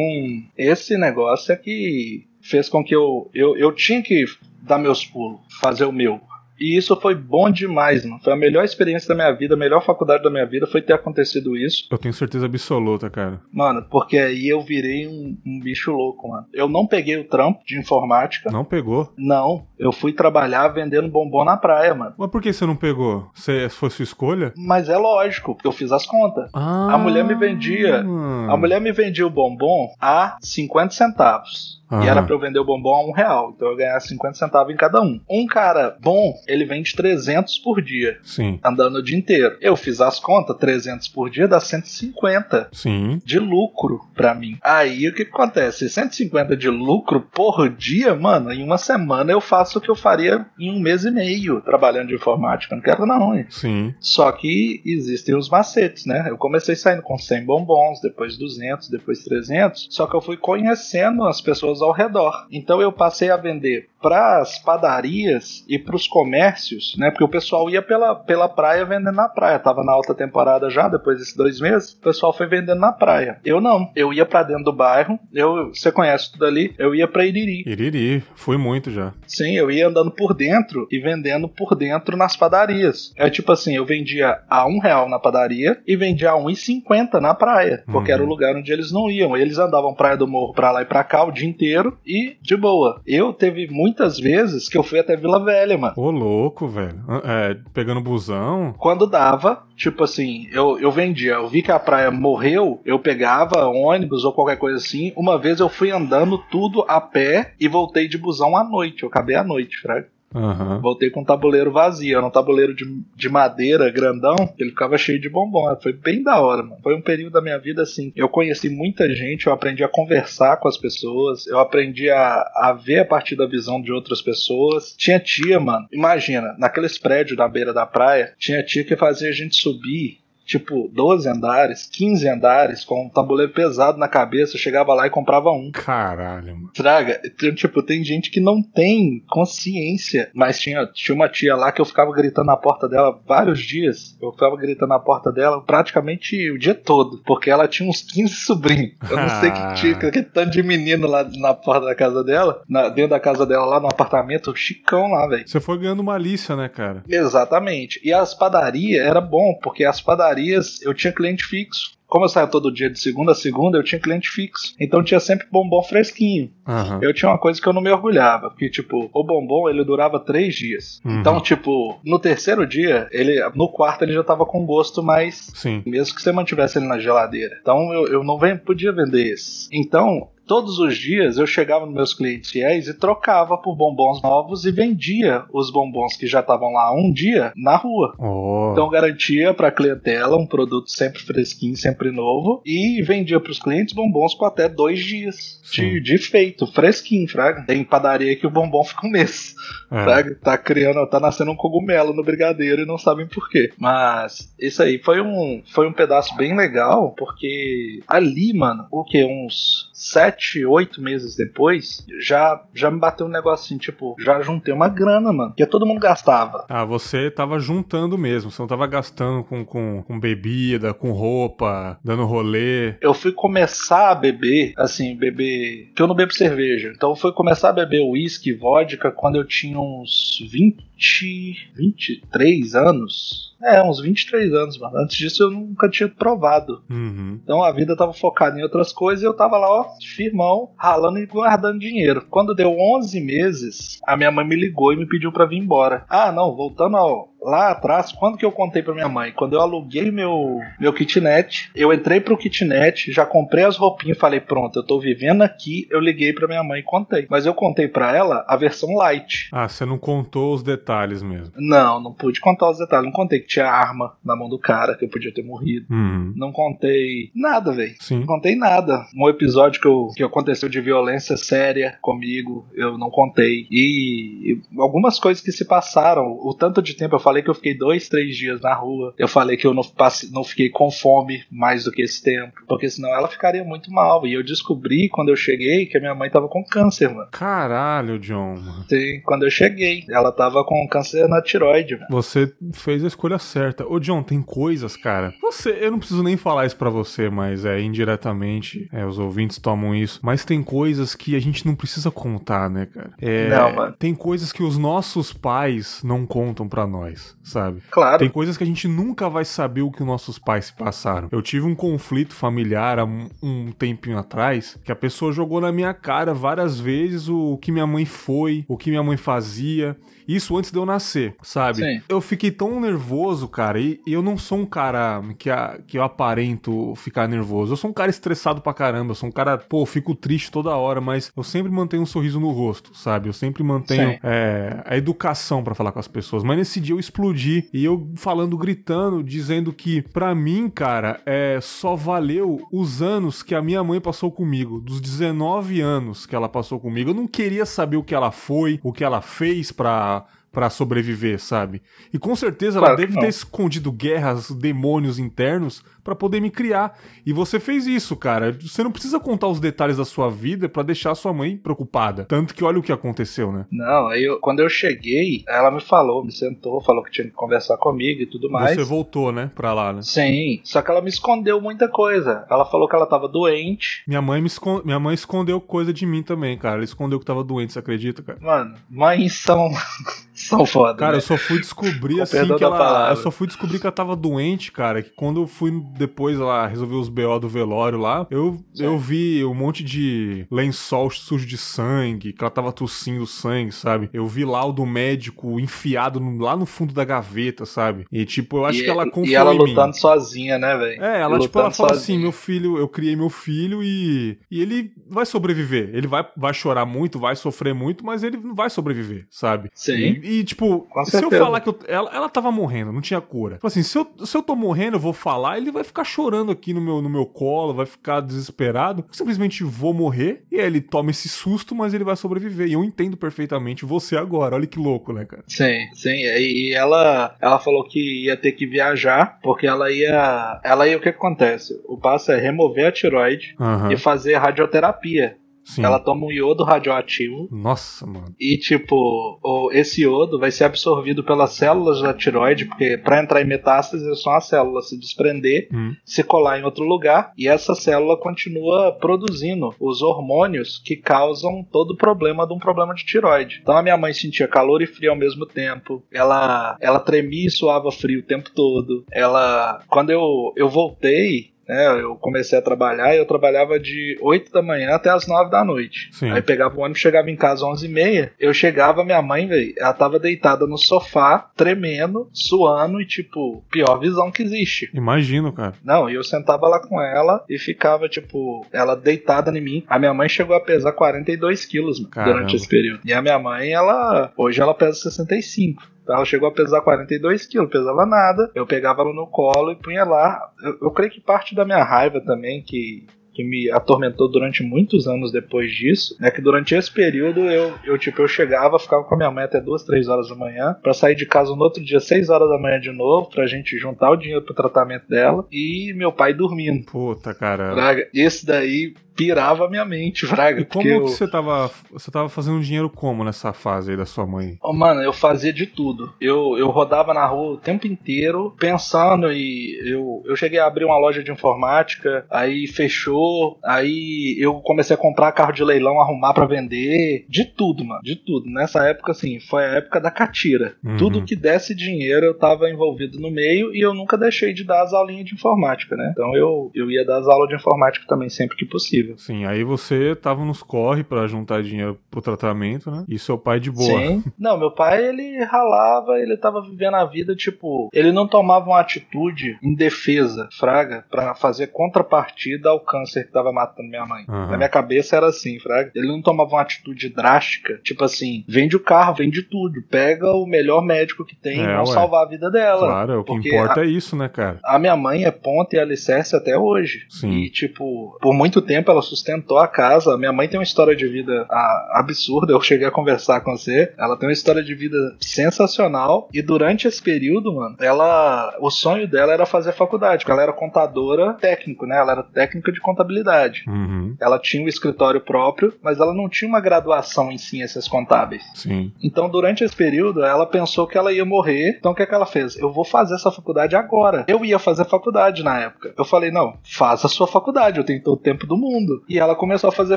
esse 0.56 0.96
negócio 0.98 1.52
é 1.52 1.56
que 1.56 2.26
fez 2.42 2.68
com 2.68 2.84
que 2.84 2.94
eu, 2.94 3.30
eu, 3.34 3.56
eu 3.56 3.72
tinha 3.72 4.02
que 4.02 4.24
dar 4.62 4.78
meus 4.78 5.04
pulos, 5.04 5.40
fazer 5.60 5.84
o 5.84 5.92
meu. 5.92 6.20
E 6.58 6.76
isso 6.76 6.96
foi 7.00 7.14
bom 7.14 7.50
demais, 7.50 8.04
mano. 8.04 8.20
Foi 8.22 8.32
a 8.32 8.36
melhor 8.36 8.64
experiência 8.64 9.08
da 9.08 9.14
minha 9.14 9.32
vida, 9.32 9.54
a 9.54 9.58
melhor 9.58 9.84
faculdade 9.84 10.22
da 10.22 10.30
minha 10.30 10.46
vida 10.46 10.66
foi 10.66 10.80
ter 10.80 10.92
acontecido 10.92 11.56
isso. 11.56 11.86
Eu 11.90 11.98
tenho 11.98 12.14
certeza 12.14 12.46
absoluta, 12.46 13.10
cara. 13.10 13.40
Mano, 13.52 13.84
porque 13.90 14.18
aí 14.18 14.48
eu 14.48 14.60
virei 14.60 15.06
um, 15.06 15.36
um 15.44 15.60
bicho 15.60 15.92
louco, 15.92 16.28
mano. 16.28 16.46
Eu 16.52 16.68
não 16.68 16.86
peguei 16.86 17.16
o 17.16 17.24
trampo 17.24 17.60
de 17.66 17.78
informática. 17.78 18.50
Não 18.50 18.64
pegou? 18.64 19.12
Não. 19.16 19.66
Eu 19.78 19.92
fui 19.92 20.12
trabalhar 20.12 20.68
vendendo 20.68 21.08
bombom 21.08 21.44
na 21.44 21.56
praia, 21.56 21.94
mano. 21.94 22.14
Mas 22.16 22.30
por 22.30 22.40
que 22.40 22.52
você 22.52 22.64
não 22.66 22.76
pegou? 22.76 23.30
Se 23.34 23.68
foi 23.68 23.90
sua 23.90 24.02
escolha? 24.02 24.52
Mas 24.56 24.88
é 24.88 24.96
lógico, 24.96 25.54
porque 25.54 25.66
eu 25.66 25.72
fiz 25.72 25.92
as 25.92 26.06
contas. 26.06 26.50
Ah, 26.54 26.94
a 26.94 26.98
mulher 26.98 27.24
me 27.24 27.34
vendia. 27.34 28.00
A 28.48 28.56
mulher 28.56 28.80
me 28.80 28.92
vendia 28.92 29.26
o 29.26 29.30
bombom 29.30 29.88
a 30.00 30.36
50 30.40 30.94
centavos. 30.94 31.82
Uhum. 31.94 32.04
E 32.04 32.08
era 32.08 32.22
pra 32.22 32.34
eu 32.34 32.40
vender 32.40 32.58
o 32.58 32.64
bombom 32.64 32.94
a 32.94 33.06
um 33.06 33.12
real. 33.12 33.52
Então 33.54 33.68
eu 33.68 33.76
ganhava 33.76 34.00
50 34.00 34.34
centavos 34.34 34.72
em 34.72 34.76
cada 34.76 35.00
um. 35.00 35.20
Um 35.28 35.46
cara 35.46 35.96
bom, 36.00 36.34
ele 36.46 36.64
vende 36.64 36.94
300 36.94 37.58
por 37.58 37.80
dia. 37.80 38.18
Sim. 38.22 38.58
Andando 38.64 38.96
o 38.96 39.02
dia 39.02 39.16
inteiro. 39.16 39.56
Eu 39.60 39.76
fiz 39.76 40.00
as 40.00 40.18
contas, 40.18 40.56
300 40.56 41.08
por 41.08 41.30
dia 41.30 41.48
dá 41.48 41.60
150. 41.60 42.68
Sim. 42.72 43.20
De 43.24 43.38
lucro 43.38 44.00
pra 44.14 44.34
mim. 44.34 44.58
Aí 44.62 45.08
o 45.08 45.14
que 45.14 45.22
acontece? 45.22 45.88
150 45.88 46.56
de 46.56 46.68
lucro 46.68 47.20
por 47.20 47.68
dia, 47.68 48.14
mano, 48.14 48.52
em 48.52 48.62
uma 48.62 48.78
semana 48.78 49.32
eu 49.32 49.40
faço 49.40 49.78
o 49.78 49.80
que 49.80 49.90
eu 49.90 49.96
faria 49.96 50.46
em 50.58 50.70
um 50.70 50.80
mês 50.80 51.04
e 51.04 51.10
meio 51.10 51.60
trabalhando 51.60 52.08
de 52.08 52.14
informática. 52.14 52.74
Não 52.74 52.82
quero 52.82 53.06
não, 53.06 53.36
hein? 53.36 53.46
Sim. 53.50 53.94
Só 54.00 54.30
que 54.32 54.82
existem 54.84 55.36
os 55.36 55.48
macetes, 55.48 56.06
né? 56.06 56.26
Eu 56.28 56.36
comecei 56.36 56.76
saindo 56.76 57.02
com 57.02 57.18
100 57.18 57.44
bombons, 57.44 58.00
depois 58.00 58.36
200, 58.36 58.88
depois 58.88 59.22
300. 59.24 59.88
Só 59.90 60.06
que 60.06 60.16
eu 60.16 60.20
fui 60.20 60.36
conhecendo 60.36 61.24
as 61.24 61.40
pessoas 61.40 61.80
ao 61.84 61.92
redor. 61.92 62.46
Então 62.50 62.80
eu 62.80 62.92
passei 62.92 63.30
a 63.30 63.36
vender 63.36 63.88
para 64.00 64.40
as 64.40 64.58
padarias 64.58 65.64
e 65.66 65.78
para 65.78 65.96
os 65.96 66.06
comércios, 66.06 66.94
né? 66.98 67.10
Porque 67.10 67.24
o 67.24 67.28
pessoal 67.28 67.70
ia 67.70 67.80
pela, 67.80 68.14
pela 68.14 68.48
praia 68.48 68.84
vendendo 68.84 69.14
na 69.14 69.28
praia. 69.28 69.58
Tava 69.58 69.82
na 69.82 69.92
alta 69.92 70.14
temporada 70.14 70.68
já, 70.68 70.88
depois 70.88 71.18
desses 71.18 71.34
dois 71.34 71.58
meses, 71.58 71.92
o 71.92 72.00
pessoal 72.00 72.32
foi 72.32 72.46
vendendo 72.46 72.78
na 72.78 72.92
praia. 72.92 73.38
Eu 73.44 73.62
não. 73.62 73.90
Eu 73.96 74.12
ia 74.12 74.26
para 74.26 74.42
dentro 74.42 74.64
do 74.64 74.72
bairro. 74.72 75.18
Eu, 75.32 75.72
você 75.72 75.90
conhece 75.90 76.32
tudo 76.32 76.44
ali? 76.44 76.74
Eu 76.78 76.94
ia 76.94 77.08
para 77.08 77.24
Iriri. 77.24 77.64
Iriri, 77.66 78.22
fui 78.34 78.58
muito 78.58 78.90
já. 78.90 79.12
Sim, 79.26 79.56
eu 79.56 79.70
ia 79.70 79.88
andando 79.88 80.10
por 80.10 80.34
dentro 80.34 80.86
e 80.90 80.98
vendendo 80.98 81.48
por 81.48 81.74
dentro 81.74 82.16
nas 82.16 82.36
padarias. 82.36 83.12
É 83.16 83.30
tipo 83.30 83.52
assim, 83.52 83.74
eu 83.74 83.86
vendia 83.86 84.40
a 84.50 84.66
um 84.66 84.78
real 84.78 85.08
na 85.08 85.18
padaria 85.18 85.78
e 85.86 85.96
vendia 85.96 86.30
a 86.30 86.36
um 86.36 86.50
e 86.50 86.56
cinquenta 86.56 87.20
na 87.20 87.34
praia, 87.34 87.82
porque 87.86 88.10
uhum. 88.10 88.14
era 88.16 88.22
o 88.22 88.28
lugar 88.28 88.54
onde 88.54 88.70
eles 88.70 88.92
não 88.92 89.10
iam. 89.10 89.34
Eles 89.34 89.58
andavam 89.58 89.94
praia 89.94 90.16
do 90.16 90.28
morro 90.28 90.52
para 90.52 90.70
lá 90.70 90.82
e 90.82 90.86
para 90.86 91.02
cá 91.02 91.24
o 91.24 91.32
dia 91.32 91.48
inteiro 91.48 91.73
dinheiro 91.74 91.98
e 92.06 92.36
de 92.40 92.56
boa. 92.56 93.00
Eu 93.06 93.32
teve 93.32 93.66
muitas 93.68 94.18
vezes 94.18 94.68
que 94.68 94.78
eu 94.78 94.82
fui 94.82 94.98
até 94.98 95.16
Vila 95.16 95.44
Velha, 95.44 95.76
mano. 95.76 95.94
Ô, 95.96 96.10
louco, 96.10 96.68
velho. 96.68 97.02
É, 97.24 97.56
pegando 97.72 98.00
busão. 98.00 98.74
Quando 98.78 99.06
dava, 99.06 99.64
tipo 99.76 100.04
assim, 100.04 100.46
eu, 100.52 100.78
eu 100.78 100.90
vendia. 100.90 101.34
Eu 101.34 101.48
vi 101.48 101.62
que 101.62 101.72
a 101.72 101.78
praia 101.78 102.10
morreu, 102.10 102.80
eu 102.84 102.98
pegava 102.98 103.66
ônibus 103.66 104.24
ou 104.24 104.32
qualquer 104.32 104.56
coisa 104.56 104.76
assim. 104.78 105.12
Uma 105.16 105.38
vez 105.38 105.60
eu 105.60 105.68
fui 105.68 105.90
andando 105.90 106.38
tudo 106.50 106.84
a 106.86 107.00
pé 107.00 107.54
e 107.58 107.66
voltei 107.66 108.06
de 108.06 108.18
busão 108.18 108.56
à 108.56 108.62
noite. 108.62 109.02
Eu 109.02 109.08
acabei 109.08 109.36
à 109.36 109.44
noite, 109.44 109.78
fraga. 109.78 110.13
Uhum. 110.34 110.80
Voltei 110.80 111.10
com 111.10 111.20
um 111.20 111.24
tabuleiro 111.24 111.70
vazio, 111.70 112.16
era 112.16 112.26
um 112.26 112.30
tabuleiro 112.30 112.74
de, 112.74 112.84
de 113.14 113.28
madeira 113.28 113.90
grandão, 113.90 114.34
ele 114.58 114.70
ficava 114.70 114.98
cheio 114.98 115.20
de 115.20 115.28
bombom. 115.28 115.64
Foi 115.80 115.92
bem 115.92 116.22
da 116.22 116.40
hora, 116.40 116.62
mano. 116.62 116.80
Foi 116.82 116.94
um 116.94 117.00
período 117.00 117.34
da 117.34 117.40
minha 117.40 117.58
vida 117.58 117.82
assim. 117.82 118.12
Eu 118.16 118.28
conheci 118.28 118.68
muita 118.68 119.08
gente, 119.14 119.46
eu 119.46 119.52
aprendi 119.52 119.84
a 119.84 119.88
conversar 119.88 120.56
com 120.56 120.68
as 120.68 120.76
pessoas, 120.76 121.46
eu 121.46 121.58
aprendi 121.58 122.10
a, 122.10 122.50
a 122.56 122.72
ver 122.72 123.00
a 123.00 123.04
partir 123.04 123.36
da 123.36 123.46
visão 123.46 123.80
de 123.80 123.92
outras 123.92 124.20
pessoas. 124.20 124.94
Tinha 124.96 125.20
tia, 125.20 125.60
mano. 125.60 125.86
Imagina, 125.92 126.54
naqueles 126.58 126.98
prédios 126.98 127.36
da 127.36 127.48
beira 127.48 127.72
da 127.72 127.86
praia, 127.86 128.34
tinha 128.38 128.62
tia 128.62 128.84
que 128.84 128.96
fazia 128.96 129.28
a 129.28 129.32
gente 129.32 129.54
subir 129.54 130.23
tipo 130.44 130.88
12 130.92 131.28
andares, 131.28 131.88
15 131.92 132.28
andares, 132.28 132.84
com 132.84 133.06
um 133.06 133.08
tabuleiro 133.08 133.52
pesado 133.52 133.98
na 133.98 134.08
cabeça, 134.08 134.56
eu 134.56 134.60
chegava 134.60 134.94
lá 134.94 135.06
e 135.06 135.10
comprava 135.10 135.50
um. 135.50 135.70
Caralho, 135.72 136.54
mano. 136.54 136.70
Traga, 136.74 137.20
então, 137.24 137.54
tipo, 137.54 137.82
tem 137.82 138.04
gente 138.04 138.30
que 138.30 138.40
não 138.40 138.62
tem 138.62 139.24
consciência, 139.28 140.30
mas 140.34 140.60
tinha, 140.60 140.86
tinha 140.86 141.14
uma 141.14 141.28
tia 141.28 141.56
lá 141.56 141.72
que 141.72 141.80
eu 141.80 141.84
ficava 141.84 142.12
gritando 142.12 142.46
na 142.46 142.56
porta 142.56 142.88
dela 142.88 143.18
vários 143.26 143.60
dias. 143.60 144.16
Eu 144.20 144.32
ficava 144.32 144.56
gritando 144.56 144.90
na 144.90 144.98
porta 144.98 145.32
dela 145.32 145.62
praticamente 145.62 146.50
o 146.50 146.58
dia 146.58 146.74
todo, 146.74 147.22
porque 147.24 147.50
ela 147.50 147.66
tinha 147.66 147.88
uns 147.88 148.02
15 148.02 148.34
sobrinhos. 148.34 148.94
Eu 149.10 149.16
não 149.16 149.28
sei 149.40 149.50
que 149.50 149.74
tinha 149.74 149.94
que 150.10 150.22
tanto 150.22 150.50
de 150.50 150.62
menino 150.62 151.06
lá 151.06 151.24
na 151.36 151.54
porta 151.54 151.86
da 151.86 151.94
casa 151.94 152.22
dela, 152.22 152.62
na, 152.68 152.88
dentro 152.88 153.10
da 153.10 153.20
casa 153.20 153.46
dela 153.46 153.64
lá 153.64 153.80
no 153.80 153.86
apartamento, 153.86 154.54
chicão 154.56 155.10
lá, 155.10 155.26
velho. 155.26 155.48
Você 155.48 155.60
foi 155.60 155.78
ganhando 155.78 156.02
malícia, 156.02 156.56
né, 156.56 156.68
cara? 156.68 157.02
Exatamente. 157.08 158.00
E 158.04 158.12
as 158.12 158.34
padarias 158.34 159.04
era 159.04 159.20
bom, 159.20 159.58
porque 159.62 159.84
as 159.84 160.00
padarias 160.00 160.33
padarias 160.34 160.82
eu 160.82 160.92
tinha 160.92 161.12
cliente 161.12 161.44
fixo. 161.44 161.96
Como 162.14 162.26
eu 162.26 162.28
saía 162.28 162.46
todo 162.46 162.72
dia 162.72 162.88
de 162.88 162.96
segunda 162.96 163.32
a 163.32 163.34
segunda, 163.34 163.76
eu 163.76 163.82
tinha 163.82 164.00
cliente 164.00 164.30
fixo. 164.30 164.72
Então 164.78 165.02
tinha 165.02 165.18
sempre 165.18 165.48
bombom 165.50 165.82
fresquinho. 165.82 166.48
Uhum. 166.64 167.00
Eu 167.02 167.12
tinha 167.12 167.28
uma 167.28 167.40
coisa 167.40 167.60
que 167.60 167.68
eu 167.68 167.72
não 167.72 167.82
me 167.82 167.90
orgulhava, 167.90 168.50
porque, 168.50 168.70
tipo, 168.70 169.10
o 169.12 169.24
bombom 169.24 169.68
ele 169.68 169.82
durava 169.82 170.20
três 170.20 170.54
dias. 170.54 171.00
Uhum. 171.04 171.18
Então, 171.18 171.40
tipo, 171.40 171.98
no 172.04 172.20
terceiro 172.20 172.64
dia, 172.68 173.08
ele 173.10 173.44
no 173.56 173.68
quarto 173.68 174.02
ele 174.02 174.12
já 174.12 174.22
tava 174.22 174.46
com 174.46 174.64
gosto 174.64 175.02
mais. 175.02 175.50
Sim. 175.56 175.82
Mesmo 175.84 176.14
que 176.14 176.22
você 176.22 176.30
mantivesse 176.30 176.78
ele 176.78 176.86
na 176.86 177.00
geladeira. 177.00 177.58
Então 177.60 177.92
eu, 177.92 178.06
eu 178.06 178.22
não 178.22 178.38
podia 178.64 178.92
vender 178.92 179.32
esse. 179.32 179.68
Então, 179.72 180.28
Todos 180.46 180.78
os 180.78 180.96
dias 180.96 181.38
eu 181.38 181.46
chegava 181.46 181.86
nos 181.86 181.94
meus 181.94 182.14
clientes 182.14 182.50
fiéis 182.50 182.86
e 182.86 182.94
trocava 182.94 183.56
por 183.56 183.74
bombons 183.74 184.22
novos 184.22 184.66
e 184.66 184.70
vendia 184.70 185.44
os 185.52 185.70
bombons 185.70 186.16
que 186.16 186.26
já 186.26 186.40
estavam 186.40 186.72
lá 186.72 186.92
um 186.92 187.10
dia 187.10 187.52
na 187.56 187.76
rua. 187.76 188.14
Oh. 188.18 188.70
Então 188.72 188.90
garantia 188.90 189.54
para 189.54 189.68
a 189.68 189.72
clientela 189.72 190.36
um 190.36 190.46
produto 190.46 190.90
sempre 190.90 191.20
fresquinho, 191.20 191.76
sempre 191.76 192.03
novo 192.10 192.62
e 192.64 193.02
vendia 193.02 193.40
para 193.40 193.52
os 193.52 193.58
clientes 193.58 193.94
bombons 193.94 194.34
com 194.34 194.44
até 194.44 194.68
dois 194.68 195.04
dias 195.04 195.60
de, 195.70 196.00
de, 196.00 196.18
feito, 196.18 196.66
fresquinho, 196.66 197.28
fraga. 197.28 197.62
Tem 197.62 197.84
padaria 197.84 198.36
que 198.36 198.46
o 198.46 198.50
bombom 198.50 198.84
fica 198.84 199.06
um 199.06 199.10
mês. 199.10 199.54
É. 199.90 200.02
Fraga, 200.02 200.38
tá 200.42 200.58
criando, 200.58 201.06
tá 201.08 201.18
nascendo 201.20 201.50
um 201.50 201.56
cogumelo 201.56 202.12
no 202.12 202.24
brigadeiro 202.24 202.82
e 202.82 202.86
não 202.86 202.98
sabem 202.98 203.26
por 203.26 203.48
quê. 203.48 203.72
Mas 203.78 204.52
isso 204.58 204.82
aí 204.82 204.98
foi 204.98 205.20
um, 205.20 205.62
foi 205.72 205.88
um 205.88 205.92
pedaço 205.92 206.36
bem 206.36 206.56
legal 206.56 207.14
porque 207.16 208.00
ali, 208.06 208.52
mano, 208.52 208.86
o 208.90 209.04
que 209.04 209.24
uns 209.24 209.90
sete, 209.94 210.66
oito 210.66 211.00
meses 211.00 211.36
depois, 211.36 212.04
já, 212.20 212.60
já 212.74 212.90
me 212.90 212.98
bateu 212.98 213.26
um 213.26 213.30
negócio 213.30 213.64
assim, 213.64 213.78
tipo, 213.78 214.16
já 214.18 214.42
juntei 214.42 214.74
uma 214.74 214.88
grana, 214.88 215.32
mano. 215.32 215.54
Que 215.56 215.64
todo 215.64 215.86
mundo 215.86 216.00
gastava. 216.00 216.66
Ah, 216.68 216.84
você 216.84 217.30
tava 217.30 217.60
juntando 217.60 218.18
mesmo, 218.18 218.50
você 218.50 218.60
não 218.60 218.66
tava 218.66 218.86
gastando 218.88 219.44
com, 219.44 219.64
com, 219.64 220.02
com 220.02 220.18
bebida, 220.18 220.92
com 220.92 221.12
roupa, 221.12 221.98
dando 222.02 222.24
rolê. 222.24 222.96
Eu 223.00 223.14
fui 223.14 223.30
começar 223.30 224.10
a 224.10 224.14
beber, 224.14 224.74
assim, 224.76 225.16
beber. 225.16 225.92
Que 225.94 226.02
eu 226.02 226.08
não 226.08 226.14
bebo 226.14 226.34
cerveja. 226.34 226.92
Então 226.94 227.10
eu 227.10 227.16
fui 227.16 227.32
começar 227.32 227.68
a 227.68 227.72
beber 227.72 228.00
uísque, 228.00 228.52
vodka, 228.52 229.12
quando 229.12 229.36
eu 229.36 229.44
tinha 229.44 229.78
uns 229.78 230.44
20, 230.50 231.72
23 231.76 232.74
anos. 232.74 233.53
É, 233.64 233.82
uns 233.82 234.00
23 234.00 234.52
anos, 234.52 234.78
mano. 234.78 234.98
Antes 234.98 235.16
disso 235.16 235.44
eu 235.44 235.50
nunca 235.50 235.88
tinha 235.88 236.08
provado. 236.08 236.82
Uhum. 236.90 237.40
Então 237.42 237.62
a 237.62 237.72
vida 237.72 237.96
tava 237.96 238.12
focada 238.12 238.58
em 238.58 238.62
outras 238.62 238.92
coisas 238.92 239.22
e 239.22 239.26
eu 239.26 239.34
tava 239.34 239.56
lá, 239.56 239.68
ó, 239.68 239.86
firmão, 240.14 240.70
ralando 240.76 241.18
e 241.18 241.26
guardando 241.26 241.78
dinheiro. 241.78 242.26
Quando 242.28 242.54
deu 242.54 242.76
11 242.78 243.20
meses, 243.20 244.00
a 244.06 244.16
minha 244.16 244.30
mãe 244.30 244.46
me 244.46 244.56
ligou 244.56 244.92
e 244.92 244.96
me 244.96 245.06
pediu 245.06 245.32
para 245.32 245.46
vir 245.46 245.58
embora. 245.58 246.04
Ah, 246.08 246.30
não, 246.30 246.54
voltando 246.54 246.96
ao, 246.96 247.28
lá 247.44 247.70
atrás, 247.70 248.10
quando 248.10 248.36
que 248.36 248.44
eu 248.44 248.52
contei 248.52 248.82
para 248.82 248.94
minha 248.94 249.08
mãe? 249.08 249.32
Quando 249.32 249.54
eu 249.54 249.60
aluguei 249.60 250.10
meu, 250.10 250.58
meu 250.80 250.92
kitnet, 250.92 251.70
eu 251.74 251.92
entrei 251.92 252.20
pro 252.20 252.36
kitnet, 252.36 253.12
já 253.12 253.24
comprei 253.24 253.64
as 253.64 253.76
roupinhas 253.76 254.18
falei, 254.24 254.40
pronto, 254.40 254.78
eu 254.78 254.82
tô 254.82 254.98
vivendo 254.98 255.42
aqui, 255.42 255.86
eu 255.90 256.00
liguei 256.00 256.32
para 256.32 256.48
minha 256.48 256.64
mãe 256.64 256.80
e 256.80 256.82
contei. 256.82 257.26
Mas 257.28 257.44
eu 257.44 257.52
contei 257.52 257.86
para 257.86 258.16
ela 258.16 258.42
a 258.48 258.56
versão 258.56 258.94
light. 258.96 259.50
Ah, 259.52 259.68
você 259.68 259.84
não 259.84 259.98
contou 259.98 260.54
os 260.54 260.62
detalhes 260.62 261.22
mesmo? 261.22 261.52
Não, 261.56 262.00
não 262.00 262.12
pude 262.12 262.40
contar 262.40 262.70
os 262.70 262.78
detalhes. 262.78 263.04
Não 263.04 263.12
contei 263.12 263.40
que 263.40 263.46
tinha 263.46 263.66
arma 263.66 264.16
na 264.24 264.34
mão 264.34 264.48
do 264.48 264.58
cara, 264.58 264.96
que 264.96 265.04
eu 265.04 265.08
podia 265.10 265.32
ter 265.32 265.42
morrido. 265.42 265.86
Uhum. 265.90 266.32
Não 266.34 266.52
contei 266.52 267.30
nada, 267.34 267.72
velho. 267.72 267.94
Sim. 268.00 268.20
Não 268.20 268.26
contei 268.26 268.56
nada. 268.56 269.04
Um 269.14 269.28
episódio 269.28 269.80
que, 269.80 269.86
eu, 269.86 270.08
que 270.16 270.22
aconteceu 270.22 270.68
de 270.68 270.80
violência 270.80 271.36
séria 271.36 271.98
comigo, 272.00 272.66
eu 272.74 272.96
não 272.96 273.10
contei. 273.10 273.66
E, 273.70 274.52
e 274.52 274.80
algumas 274.80 275.18
coisas 275.18 275.42
que 275.42 275.52
se 275.52 275.66
passaram. 275.66 276.32
O 276.40 276.54
tanto 276.54 276.80
de 276.80 276.94
tempo 276.94 277.16
eu 277.16 277.20
falei 277.20 277.33
falei 277.34 277.42
que 277.42 277.50
eu 277.50 277.54
fiquei 277.54 277.76
dois, 277.76 278.08
três 278.08 278.36
dias 278.36 278.60
na 278.60 278.74
rua. 278.74 279.12
Eu 279.18 279.26
falei 279.26 279.56
que 279.56 279.66
eu 279.66 279.74
não, 279.74 279.82
passe, 279.82 280.32
não 280.32 280.44
fiquei 280.44 280.68
com 280.68 280.90
fome 280.90 281.42
mais 281.50 281.84
do 281.84 281.90
que 281.90 282.02
esse 282.02 282.22
tempo. 282.22 282.52
Porque 282.68 282.88
senão 282.88 283.10
ela 283.10 283.26
ficaria 283.26 283.64
muito 283.64 283.90
mal. 283.90 284.24
E 284.26 284.34
eu 284.34 284.44
descobri 284.44 285.08
quando 285.08 285.30
eu 285.30 285.36
cheguei 285.36 285.86
que 285.86 285.96
a 285.96 286.00
minha 286.00 286.14
mãe 286.14 286.30
tava 286.30 286.48
com 286.48 286.64
câncer, 286.64 287.08
mano. 287.08 287.28
Caralho, 287.32 288.18
John. 288.18 288.56
Sim, 288.88 289.20
quando 289.24 289.44
eu 289.44 289.50
cheguei. 289.50 290.04
Ela 290.08 290.30
tava 290.30 290.64
com 290.64 290.86
câncer 290.88 291.28
na 291.28 291.42
tiroide, 291.42 291.94
mano. 291.94 292.06
Você 292.10 292.52
fez 292.72 293.02
a 293.02 293.08
escolha 293.08 293.38
certa. 293.38 293.86
Ô, 293.86 293.98
John, 293.98 294.22
tem 294.22 294.40
coisas, 294.40 294.96
cara. 294.96 295.34
Você, 295.40 295.70
eu 295.80 295.90
não 295.90 295.98
preciso 295.98 296.22
nem 296.22 296.36
falar 296.36 296.66
isso 296.66 296.76
pra 296.76 296.90
você, 296.90 297.28
mas 297.28 297.64
é 297.64 297.80
indiretamente. 297.80 298.88
É, 298.92 299.04
os 299.04 299.18
ouvintes 299.18 299.58
tomam 299.58 299.94
isso. 299.94 300.20
Mas 300.22 300.44
tem 300.44 300.62
coisas 300.62 301.14
que 301.14 301.34
a 301.34 301.40
gente 301.40 301.66
não 301.66 301.74
precisa 301.74 302.10
contar, 302.10 302.70
né, 302.70 302.86
cara? 302.86 303.12
É, 303.20 303.48
não, 303.48 303.74
mano. 303.74 303.96
Tem 303.98 304.14
coisas 304.14 304.52
que 304.52 304.62
os 304.62 304.78
nossos 304.78 305.32
pais 305.32 306.00
não 306.04 306.24
contam 306.26 306.68
pra 306.68 306.86
nós 306.86 307.23
sabe? 307.42 307.82
Claro. 307.90 308.18
Tem 308.18 308.28
coisas 308.28 308.56
que 308.56 308.64
a 308.64 308.66
gente 308.66 308.88
nunca 308.88 309.28
vai 309.28 309.44
saber 309.44 309.82
o 309.82 309.90
que 309.90 310.02
os 310.02 310.06
nossos 310.06 310.38
pais 310.38 310.66
se 310.66 310.72
passaram. 310.72 311.28
Eu 311.30 311.42
tive 311.42 311.66
um 311.66 311.74
conflito 311.74 312.34
familiar 312.34 312.98
há 312.98 313.04
um 313.04 313.72
tempinho 313.72 314.18
atrás 314.18 314.78
que 314.84 314.92
a 314.92 314.96
pessoa 314.96 315.32
jogou 315.32 315.60
na 315.60 315.72
minha 315.72 315.92
cara 315.94 316.32
várias 316.34 316.78
vezes 316.78 317.28
o 317.28 317.58
que 317.58 317.72
minha 317.72 317.86
mãe 317.86 318.04
foi, 318.04 318.64
o 318.68 318.76
que 318.76 318.90
minha 318.90 319.02
mãe 319.02 319.16
fazia. 319.16 319.96
Isso 320.26 320.56
antes 320.56 320.70
de 320.70 320.78
eu 320.78 320.86
nascer, 320.86 321.36
sabe? 321.42 321.78
Sim. 321.78 322.02
Eu 322.08 322.20
fiquei 322.20 322.50
tão 322.50 322.80
nervoso, 322.80 323.48
cara, 323.48 323.78
e, 323.78 324.00
e 324.06 324.12
eu 324.12 324.22
não 324.22 324.36
sou 324.38 324.58
um 324.58 324.66
cara 324.66 325.22
que, 325.38 325.50
a, 325.50 325.78
que 325.86 325.98
eu 325.98 326.02
aparento 326.02 326.94
ficar 326.96 327.28
nervoso. 327.28 327.72
Eu 327.72 327.76
sou 327.76 327.90
um 327.90 327.92
cara 327.92 328.10
estressado 328.10 328.60
pra 328.60 328.74
caramba, 328.74 329.10
eu 329.10 329.14
sou 329.14 329.28
um 329.28 329.32
cara, 329.32 329.58
pô, 329.58 329.84
fico 329.86 330.14
triste 330.14 330.50
toda 330.50 330.76
hora, 330.76 331.00
mas 331.00 331.30
eu 331.36 331.42
sempre 331.42 331.70
mantenho 331.70 332.02
um 332.02 332.06
sorriso 332.06 332.40
no 332.40 332.50
rosto, 332.50 332.96
sabe? 332.96 333.28
Eu 333.28 333.32
sempre 333.32 333.62
mantenho 333.62 334.18
é, 334.22 334.82
a 334.84 334.96
educação 334.96 335.62
para 335.62 335.74
falar 335.74 335.92
com 335.92 335.98
as 335.98 336.08
pessoas. 336.08 336.42
Mas 336.42 336.56
nesse 336.56 336.80
dia 336.80 336.94
eu 336.94 337.00
explodi 337.00 337.68
e 337.72 337.84
eu 337.84 338.10
falando, 338.16 338.56
gritando, 338.56 339.22
dizendo 339.22 339.72
que 339.72 340.02
para 340.02 340.34
mim, 340.34 340.70
cara, 340.70 341.20
é 341.26 341.58
só 341.60 341.94
valeu 341.94 342.60
os 342.72 343.02
anos 343.02 343.42
que 343.42 343.54
a 343.54 343.62
minha 343.62 343.82
mãe 343.82 344.00
passou 344.00 344.30
comigo, 344.30 344.80
dos 344.80 345.00
19 345.00 345.80
anos 345.80 346.26
que 346.26 346.34
ela 346.34 346.48
passou 346.48 346.78
comigo. 346.80 347.10
Eu 347.10 347.14
não 347.14 347.26
queria 347.26 347.66
saber 347.66 347.96
o 347.96 348.02
que 348.02 348.14
ela 348.14 348.30
foi, 348.30 348.80
o 348.82 348.92
que 348.92 349.04
ela 349.04 349.20
fez 349.20 349.72
pra 349.72 350.13
para 350.54 350.70
sobreviver, 350.70 351.38
sabe? 351.38 351.82
E 352.12 352.18
com 352.18 352.34
certeza 352.34 352.78
claro 352.78 352.94
ela 352.94 353.06
deve 353.06 353.20
ter 353.20 353.28
escondido 353.28 353.92
guerras, 353.92 354.50
demônios 354.50 355.18
internos 355.18 355.84
para 356.04 356.14
poder 356.14 356.40
me 356.40 356.50
criar. 356.50 356.96
E 357.24 357.32
você 357.32 357.58
fez 357.58 357.86
isso, 357.86 358.14
cara. 358.14 358.52
Você 358.52 358.84
não 358.84 358.92
precisa 358.92 359.18
contar 359.18 359.48
os 359.48 359.58
detalhes 359.58 359.96
da 359.96 360.04
sua 360.04 360.30
vida 360.30 360.68
para 360.68 360.82
deixar 360.82 361.14
sua 361.14 361.32
mãe 361.32 361.56
preocupada. 361.56 362.26
Tanto 362.26 362.54
que 362.54 362.62
olha 362.62 362.78
o 362.78 362.82
que 362.82 362.92
aconteceu, 362.92 363.50
né? 363.50 363.64
Não, 363.72 364.08
aí 364.08 364.22
eu, 364.22 364.38
quando 364.38 364.60
eu 364.60 364.68
cheguei, 364.68 365.42
ela 365.48 365.70
me 365.70 365.80
falou, 365.80 366.22
me 366.22 366.30
sentou, 366.30 366.80
falou 366.82 367.02
que 367.02 367.10
tinha 367.10 367.26
que 367.26 367.32
conversar 367.32 367.78
comigo 367.78 368.22
e 368.22 368.26
tudo 368.26 368.50
mais. 368.50 368.76
Você 368.76 368.84
voltou, 368.84 369.32
né, 369.32 369.50
pra 369.54 369.72
lá, 369.72 369.92
né? 369.92 370.02
Sim, 370.02 370.60
só 370.62 370.82
que 370.82 370.90
ela 370.90 371.00
me 371.00 371.08
escondeu 371.08 371.60
muita 371.60 371.88
coisa. 371.88 372.46
Ela 372.50 372.66
falou 372.66 372.86
que 372.86 372.94
ela 372.94 373.06
tava 373.06 373.26
doente. 373.26 374.02
Minha 374.06 374.20
mãe 374.20 374.40
me 374.40 374.46
esconde... 374.46 374.84
minha 374.84 375.00
mãe 375.00 375.14
escondeu 375.14 375.60
coisa 375.60 375.92
de 375.92 376.04
mim 376.04 376.22
também, 376.22 376.58
cara. 376.58 376.76
Ela 376.76 376.84
escondeu 376.84 377.18
que 377.18 377.24
tava 377.24 377.42
doente, 377.42 377.72
você 377.72 377.78
acredita, 377.78 378.22
cara? 378.22 378.38
Mano, 378.40 378.74
mães 378.90 379.32
são 379.32 379.70
são 380.34 380.66
foda. 380.66 380.98
Cara, 380.98 381.12
né? 381.12 381.18
eu 381.18 381.22
só 381.22 381.36
fui 381.36 381.60
descobrir 381.60 382.20
assim 382.20 382.54
que 382.56 382.64
ela. 382.64 383.10
Eu 383.10 383.16
só 383.16 383.30
fui 383.30 383.46
descobrir 383.46 383.78
que 383.78 383.86
ela 383.86 383.94
tava 383.94 384.16
doente, 384.16 384.72
cara. 384.72 385.02
Que 385.02 385.10
quando 385.10 385.40
eu 385.40 385.46
fui 385.46 385.70
depois 385.96 386.38
lá 386.38 386.66
resolver 386.66 386.96
os 386.96 387.08
BO 387.08 387.38
do 387.38 387.48
velório 387.48 387.98
lá, 387.98 388.26
eu, 388.30 388.62
eu 388.78 388.98
vi 388.98 389.44
um 389.44 389.54
monte 389.54 389.82
de 389.82 390.46
lençol 390.50 391.10
sujo 391.10 391.46
de 391.46 391.56
sangue, 391.56 392.32
que 392.32 392.42
ela 392.42 392.50
tava 392.50 392.72
tossindo 392.72 393.26
sangue, 393.26 393.72
sabe? 393.72 394.10
Eu 394.12 394.26
vi 394.26 394.44
lá 394.44 394.64
o 394.64 394.72
do 394.72 394.84
médico 394.84 395.58
enfiado 395.60 396.20
no, 396.20 396.38
lá 396.38 396.56
no 396.56 396.66
fundo 396.66 396.92
da 396.92 397.04
gaveta, 397.04 397.64
sabe? 397.64 398.06
E 398.10 398.24
tipo, 398.24 398.58
eu 398.58 398.64
acho 398.66 398.80
e, 398.80 398.84
que 398.84 398.90
ela 398.90 399.04
confiou 399.04 399.26
E 399.26 399.34
ela 399.34 399.50
lutando 399.52 399.96
sozinha, 399.96 400.58
né, 400.58 400.76
velho? 400.76 401.02
É, 401.02 401.20
ela, 401.20 401.38
tipo, 401.38 401.58
ela 401.58 401.70
fala 401.70 401.92
assim: 401.92 402.18
meu 402.18 402.32
filho, 402.32 402.78
eu 402.78 402.88
criei 402.88 403.16
meu 403.16 403.30
filho 403.30 403.82
e, 403.82 404.38
e 404.50 404.60
ele 404.60 404.92
vai 405.08 405.26
sobreviver. 405.26 405.90
Ele 405.92 406.06
vai, 406.06 406.26
vai 406.36 406.54
chorar 406.54 406.84
muito, 406.84 407.18
vai 407.18 407.36
sofrer 407.36 407.74
muito, 407.74 408.04
mas 408.04 408.22
ele 408.22 408.36
não 408.36 408.54
vai 408.54 408.70
sobreviver, 408.70 409.26
sabe? 409.30 409.70
Sim. 409.74 410.20
E, 410.22 410.40
e 410.40 410.44
tipo, 410.44 410.86
se 411.04 411.22
eu 411.22 411.30
falar 411.30 411.60
que 411.60 411.68
eu, 411.68 411.78
ela, 411.86 412.10
ela 412.14 412.28
tava 412.28 412.50
morrendo, 412.50 412.92
não 412.92 413.00
tinha 413.00 413.20
cura. 413.20 413.56
Tipo 413.56 413.66
assim, 413.66 413.82
se 413.82 413.96
eu, 413.96 414.06
se 414.24 414.36
eu 414.36 414.42
tô 414.42 414.56
morrendo, 414.56 414.96
eu 414.96 415.00
vou 415.00 415.12
falar, 415.12 415.58
ele 415.58 415.70
vai 415.70 415.83
ficar 415.84 416.04
chorando 416.04 416.50
aqui 416.50 416.72
no 416.72 416.80
meu, 416.80 417.00
no 417.00 417.08
meu 417.08 417.26
colo, 417.26 417.74
vai 417.74 417.86
ficar 417.86 418.20
desesperado. 418.20 419.04
Eu 419.06 419.14
simplesmente 419.14 419.62
vou 419.62 419.92
morrer 419.92 420.44
e 420.50 420.60
aí 420.60 420.66
ele 420.66 420.80
toma 420.80 421.10
esse 421.10 421.28
susto, 421.28 421.74
mas 421.74 421.94
ele 421.94 422.04
vai 422.04 422.16
sobreviver. 422.16 422.68
E 422.68 422.72
eu 422.72 422.84
entendo 422.84 423.16
perfeitamente 423.16 423.84
você 423.84 424.16
agora. 424.16 424.56
Olha 424.56 424.66
que 424.66 424.78
louco, 424.78 425.12
né, 425.12 425.24
cara? 425.24 425.44
Sim, 425.46 425.86
sim. 425.94 426.10
E, 426.10 426.72
ela, 426.74 427.36
ela 427.40 427.58
falou 427.58 427.84
que 427.84 428.24
ia 428.24 428.36
ter 428.36 428.52
que 428.52 428.66
viajar, 428.66 429.38
porque 429.42 429.66
ela 429.66 429.90
ia. 429.90 430.60
Ela 430.64 430.88
ia 430.88 430.96
o 430.96 431.00
que 431.00 431.08
acontece? 431.08 431.74
O 431.86 431.96
passo 431.96 432.32
é 432.32 432.38
remover 432.38 432.86
a 432.86 432.92
tiroide 432.92 433.54
Aham. 433.60 433.92
e 433.92 433.96
fazer 433.96 434.34
radioterapia. 434.36 435.36
Sim. 435.64 435.84
Ela 435.84 435.98
toma 435.98 436.26
um 436.26 436.32
iodo 436.32 436.62
radioativo 436.62 437.48
Nossa, 437.50 438.06
mano. 438.06 438.34
e, 438.38 438.56
tipo, 438.58 438.94
o, 439.42 439.70
esse 439.72 440.02
iodo 440.02 440.38
vai 440.38 440.50
ser 440.50 440.64
absorvido 440.64 441.24
pelas 441.24 441.52
células 441.52 442.00
da 442.02 442.12
tiroide, 442.12 442.66
porque 442.66 442.98
para 442.98 443.22
entrar 443.22 443.40
em 443.42 443.46
metástase 443.46 444.08
é 444.10 444.14
só 444.14 444.32
a 444.34 444.40
célula 444.40 444.82
se 444.82 444.98
desprender, 444.98 445.68
Hum. 445.72 445.94
se 446.04 446.22
colar 446.22 446.58
em 446.60 446.64
outro 446.64 446.84
lugar, 446.84 447.32
e 447.36 447.48
essa 447.48 447.74
célula 447.74 448.16
continua 448.18 448.92
produzindo 448.92 449.74
os 449.80 450.02
hormônios 450.02 450.78
que 450.84 450.96
causam 450.96 451.64
todo 451.72 451.92
o 451.92 451.96
problema 451.96 452.46
de 452.46 452.52
um 452.52 452.58
problema 452.58 452.94
de 452.94 453.04
tiroide. 453.04 453.60
Então 453.62 453.76
a 453.76 453.82
minha 453.82 453.96
mãe 453.96 454.12
sentia 454.12 454.46
calor 454.46 454.82
e 454.82 454.86
frio 454.86 455.10
ao 455.12 455.16
mesmo 455.16 455.46
tempo, 455.46 456.02
ela, 456.12 456.76
ela 456.80 457.00
tremia 457.00 457.46
e 457.46 457.50
suava 457.50 457.90
frio 457.90 458.20
o 458.20 458.26
tempo 458.26 458.50
todo. 458.54 459.04
Ela, 459.10 459.80
quando 459.88 460.10
eu, 460.10 460.52
eu 460.56 460.68
voltei, 460.68 461.53
né, 461.68 462.00
eu 462.00 462.14
comecei 462.16 462.58
a 462.58 462.62
trabalhar 462.62 463.14
e 463.14 463.18
eu 463.18 463.26
trabalhava 463.26 463.78
de 463.78 464.18
8 464.20 464.52
da 464.52 464.62
manhã 464.62 464.94
até 464.94 465.10
as 465.10 465.26
9 465.26 465.50
da 465.50 465.64
noite. 465.64 466.08
Sim. 466.12 466.30
Aí 466.30 466.42
pegava 466.42 466.76
o 466.76 466.80
ônibus, 466.80 467.00
chegava 467.00 467.30
em 467.30 467.36
casa 467.36 467.54
às 467.54 467.62
11 467.62 467.86
e 467.86 467.88
meia. 467.88 468.32
Eu 468.38 468.52
chegava, 468.52 469.04
minha 469.04 469.22
mãe, 469.22 469.46
velho, 469.46 469.74
ela 469.78 469.92
tava 469.92 470.18
deitada 470.18 470.66
no 470.66 470.76
sofá, 470.76 471.50
tremendo, 471.56 472.28
suando 472.32 473.00
e, 473.00 473.06
tipo, 473.06 473.62
pior 473.70 473.98
visão 473.98 474.30
que 474.30 474.42
existe. 474.42 474.90
Imagino, 474.94 475.52
cara. 475.52 475.74
Não, 475.84 476.08
e 476.10 476.14
eu 476.14 476.24
sentava 476.24 476.68
lá 476.68 476.80
com 476.80 477.00
ela 477.00 477.44
e 477.48 477.58
ficava, 477.58 478.08
tipo, 478.08 478.66
ela 478.72 478.94
deitada 478.94 479.56
em 479.56 479.60
mim. 479.60 479.84
A 479.88 479.98
minha 479.98 480.14
mãe 480.14 480.28
chegou 480.28 480.56
a 480.56 480.60
pesar 480.60 480.92
42 480.92 481.64
quilos 481.64 482.00
mano, 482.00 482.32
durante 482.32 482.56
esse 482.56 482.68
período. 482.68 483.00
E 483.04 483.12
a 483.12 483.22
minha 483.22 483.38
mãe, 483.38 483.72
ela. 483.72 484.32
Hoje 484.36 484.60
ela 484.60 484.74
pesa 484.74 484.94
65. 484.94 485.93
Então 486.04 486.16
ela 486.16 486.24
chegou 486.24 486.46
a 486.46 486.52
pesar 486.52 486.82
42 486.82 487.46
quilos, 487.46 487.70
pesava 487.70 488.06
nada. 488.06 488.50
Eu 488.54 488.66
pegava 488.66 489.02
ela 489.02 489.12
no 489.12 489.26
colo 489.26 489.72
e 489.72 489.76
punha 489.76 490.04
lá. 490.04 490.50
Eu, 490.62 490.78
eu 490.82 490.90
creio 490.90 491.10
que 491.10 491.20
parte 491.20 491.54
da 491.54 491.64
minha 491.64 491.82
raiva 491.82 492.20
também, 492.20 492.62
que, 492.62 493.06
que 493.32 493.42
me 493.42 493.70
atormentou 493.70 494.30
durante 494.30 494.62
muitos 494.62 495.08
anos 495.08 495.32
depois 495.32 495.72
disso, 495.72 496.14
é 496.22 496.30
que 496.30 496.42
durante 496.42 496.74
esse 496.74 496.92
período 496.92 497.40
eu, 497.40 497.72
eu 497.84 497.98
tipo, 497.98 498.20
eu 498.20 498.28
chegava, 498.28 498.78
ficava 498.78 499.02
com 499.02 499.14
a 499.14 499.18
minha 499.18 499.30
mãe 499.30 499.44
até 499.44 499.60
2, 499.60 499.82
3 499.82 500.08
horas 500.08 500.28
da 500.28 500.36
manhã, 500.36 500.76
pra 500.82 500.92
sair 500.92 501.14
de 501.14 501.26
casa 501.26 501.54
no 501.54 501.62
outro 501.62 501.82
dia, 501.82 502.00
6 502.00 502.28
horas 502.28 502.48
da 502.48 502.58
manhã 502.58 502.78
de 502.78 502.92
novo, 502.92 503.30
pra 503.30 503.46
gente 503.46 503.78
juntar 503.78 504.10
o 504.10 504.16
dinheiro 504.16 504.42
pro 504.42 504.54
tratamento 504.54 505.08
dela, 505.08 505.46
e 505.50 505.92
meu 505.96 506.12
pai 506.12 506.34
dormindo. 506.34 506.84
Puta, 506.84 507.34
cara. 507.34 507.74
Esse 508.12 508.44
daí 508.44 508.94
pirava 509.16 509.66
a 509.66 509.70
minha 509.70 509.84
mente, 509.84 510.26
Fraga. 510.26 510.60
E 510.60 510.64
como 510.64 510.82
porque 510.82 510.88
eu- 510.88 511.04
que 511.04 511.10
você 511.10 511.28
tava. 511.28 511.70
Você 511.92 512.10
tava 512.10 512.28
fazendo 512.28 512.60
dinheiro 512.60 512.90
como 512.90 513.24
nessa 513.24 513.52
fase 513.52 513.92
aí 513.92 513.96
da 513.96 514.06
sua 514.06 514.26
mãe? 514.26 514.58
Oh, 514.62 514.72
mano, 514.72 515.00
eu 515.02 515.12
fazia 515.12 515.52
de 515.52 515.66
tudo. 515.66 516.12
Eu, 516.20 516.56
eu 516.58 516.68
rodava 516.70 517.14
na 517.14 517.26
rua 517.26 517.52
o 517.54 517.56
tempo 517.58 517.86
inteiro 517.86 518.54
pensando 518.58 519.32
e 519.32 519.78
eu, 519.88 520.22
eu 520.26 520.36
cheguei 520.36 520.58
a 520.58 520.66
abrir 520.66 520.84
uma 520.84 520.98
loja 520.98 521.22
de 521.22 521.30
informática, 521.30 522.26
aí 522.30 522.66
fechou, 522.66 523.58
aí 523.64 524.36
eu 524.38 524.54
comecei 524.60 524.94
a 524.94 524.98
comprar 524.98 525.32
carro 525.32 525.52
de 525.52 525.64
leilão, 525.64 526.00
arrumar 526.00 526.32
pra 526.34 526.46
vender, 526.46 527.24
de 527.28 527.44
tudo, 527.44 527.84
mano, 527.84 528.00
de 528.02 528.16
tudo. 528.16 528.48
Nessa 528.50 528.86
época, 528.88 529.12
assim, 529.12 529.38
foi 529.40 529.64
a 529.64 529.68
época 529.76 530.00
da 530.00 530.10
catira. 530.10 530.74
Uhum. 530.84 530.96
Tudo 530.96 531.24
que 531.24 531.36
desse 531.36 531.74
dinheiro 531.74 532.26
eu 532.26 532.34
tava 532.34 532.70
envolvido 532.70 533.18
no 533.20 533.30
meio 533.30 533.74
e 533.74 533.80
eu 533.80 533.94
nunca 533.94 534.16
deixei 534.16 534.52
de 534.52 534.64
dar 534.64 534.82
as 534.82 534.92
aulinhas 534.92 535.24
de 535.26 535.34
informática, 535.34 535.96
né? 535.96 536.10
Então 536.12 536.34
eu, 536.36 536.70
eu 536.74 536.90
ia 536.90 537.04
dar 537.04 537.18
as 537.18 537.26
aulas 537.26 537.48
de 537.48 537.54
informática 537.54 538.04
também 538.08 538.28
sempre 538.28 538.56
que 538.56 538.64
possível. 538.64 539.03
Sim, 539.16 539.44
aí 539.44 539.62
você 539.64 540.14
tava 540.14 540.44
nos 540.44 540.62
corre 540.62 541.02
pra 541.04 541.26
juntar 541.26 541.62
dinheiro 541.62 541.98
pro 542.10 542.22
tratamento, 542.22 542.90
né? 542.90 543.04
E 543.08 543.18
seu 543.18 543.36
pai 543.38 543.60
de 543.60 543.70
boa. 543.70 543.98
Sim. 544.00 544.24
Não, 544.38 544.58
meu 544.58 544.70
pai, 544.70 545.06
ele 545.06 545.42
ralava, 545.44 546.18
ele 546.18 546.36
tava 546.36 546.60
vivendo 546.62 546.94
a 546.94 547.04
vida, 547.04 547.34
tipo, 547.34 547.88
ele 547.92 548.12
não 548.12 548.26
tomava 548.26 548.66
uma 548.66 548.80
atitude 548.80 549.58
em 549.62 549.74
defesa, 549.74 550.48
fraga, 550.58 551.04
pra 551.10 551.34
fazer 551.34 551.68
contrapartida 551.68 552.68
ao 552.68 552.80
câncer 552.80 553.24
que 553.26 553.32
tava 553.32 553.52
matando 553.52 553.88
minha 553.88 554.06
mãe. 554.06 554.24
Aham. 554.28 554.50
Na 554.50 554.56
minha 554.56 554.68
cabeça 554.68 555.16
era 555.16 555.26
assim, 555.26 555.58
fraga. 555.58 555.90
Ele 555.94 556.08
não 556.08 556.22
tomava 556.22 556.50
uma 556.50 556.62
atitude 556.62 557.08
drástica, 557.08 557.78
tipo 557.82 558.04
assim, 558.04 558.44
vende 558.48 558.76
o 558.76 558.80
carro, 558.80 559.14
vende 559.14 559.42
tudo, 559.42 559.82
pega 559.90 560.30
o 560.32 560.46
melhor 560.46 560.82
médico 560.82 561.24
que 561.24 561.36
tem, 561.36 561.60
É, 561.60 561.78
ué. 561.78 561.86
salvar 561.86 562.24
a 562.24 562.28
vida 562.28 562.50
dela. 562.50 562.86
Claro, 562.86 563.12
é 563.12 563.16
o 563.16 563.24
que 563.24 563.34
importa 563.48 563.82
é 563.82 563.86
isso, 563.86 564.16
né, 564.16 564.28
cara? 564.28 564.58
a 564.64 564.78
minha 564.78 564.96
mãe 564.96 565.24
é 565.24 565.30
ponta 565.30 565.76
e 565.76 565.78
alicerce 565.78 566.34
até 566.36 566.56
hoje. 566.58 567.06
Sim. 567.08 567.30
E, 567.30 567.50
tipo, 567.50 568.16
por 568.20 568.34
muito 568.34 568.60
tempo 568.60 568.90
ela 568.94 569.02
sustentou 569.02 569.58
a 569.58 569.68
casa. 569.68 570.16
Minha 570.16 570.32
mãe 570.32 570.48
tem 570.48 570.58
uma 570.58 570.64
história 570.64 570.96
de 570.96 571.06
vida 571.06 571.46
ah, 571.50 572.00
absurda. 572.00 572.52
Eu 572.52 572.60
cheguei 572.60 572.86
a 572.86 572.90
conversar 572.90 573.40
com 573.40 573.56
você. 573.56 573.92
Ela 573.98 574.16
tem 574.16 574.28
uma 574.28 574.32
história 574.32 574.62
de 574.62 574.74
vida 574.74 574.96
sensacional. 575.20 576.28
E 576.32 576.42
durante 576.42 576.88
esse 576.88 577.02
período, 577.02 577.54
mano, 577.54 577.76
ela. 577.80 578.56
O 578.60 578.70
sonho 578.70 579.08
dela 579.08 579.32
era 579.32 579.46
fazer 579.46 579.72
faculdade, 579.72 580.24
porque 580.24 580.32
ela 580.32 580.42
era 580.42 580.52
contadora 580.52 581.34
técnico, 581.34 581.86
né? 581.86 581.98
Ela 581.98 582.12
era 582.12 582.22
técnica 582.22 582.72
de 582.72 582.80
contabilidade. 582.80 583.64
Uhum. 583.66 584.16
Ela 584.20 584.38
tinha 584.38 584.64
um 584.64 584.68
escritório 584.68 585.20
próprio, 585.20 585.74
mas 585.82 586.00
ela 586.00 586.14
não 586.14 586.28
tinha 586.28 586.48
uma 586.48 586.60
graduação 586.60 587.30
em 587.30 587.38
ciências 587.38 587.88
contábeis. 587.88 588.42
Sim. 588.54 588.92
Então, 589.02 589.28
durante 589.28 589.64
esse 589.64 589.74
período, 589.74 590.24
ela 590.24 590.46
pensou 590.46 590.86
que 590.86 590.96
ela 590.96 591.12
ia 591.12 591.24
morrer. 591.24 591.76
Então, 591.78 591.92
o 591.92 591.94
que, 591.94 592.02
é 592.02 592.06
que 592.06 592.14
ela 592.14 592.26
fez? 592.26 592.56
Eu 592.56 592.72
vou 592.72 592.84
fazer 592.84 593.14
essa 593.14 593.30
faculdade 593.30 593.76
agora. 593.76 594.24
Eu 594.28 594.44
ia 594.44 594.58
fazer 594.58 594.84
faculdade 594.84 595.42
na 595.42 595.58
época. 595.60 595.94
Eu 595.96 596.04
falei, 596.04 596.30
não, 596.30 596.56
faça 596.62 597.06
a 597.06 597.10
sua 597.10 597.26
faculdade, 597.26 597.78
eu 597.78 597.84
tenho 597.84 598.02
todo 598.02 598.14
o 598.14 598.22
tempo 598.22 598.46
do 598.46 598.56
mundo. 598.56 598.83
E 599.08 599.18
ela 599.18 599.34
começou 599.34 599.68
a 599.68 599.72
fazer 599.72 599.96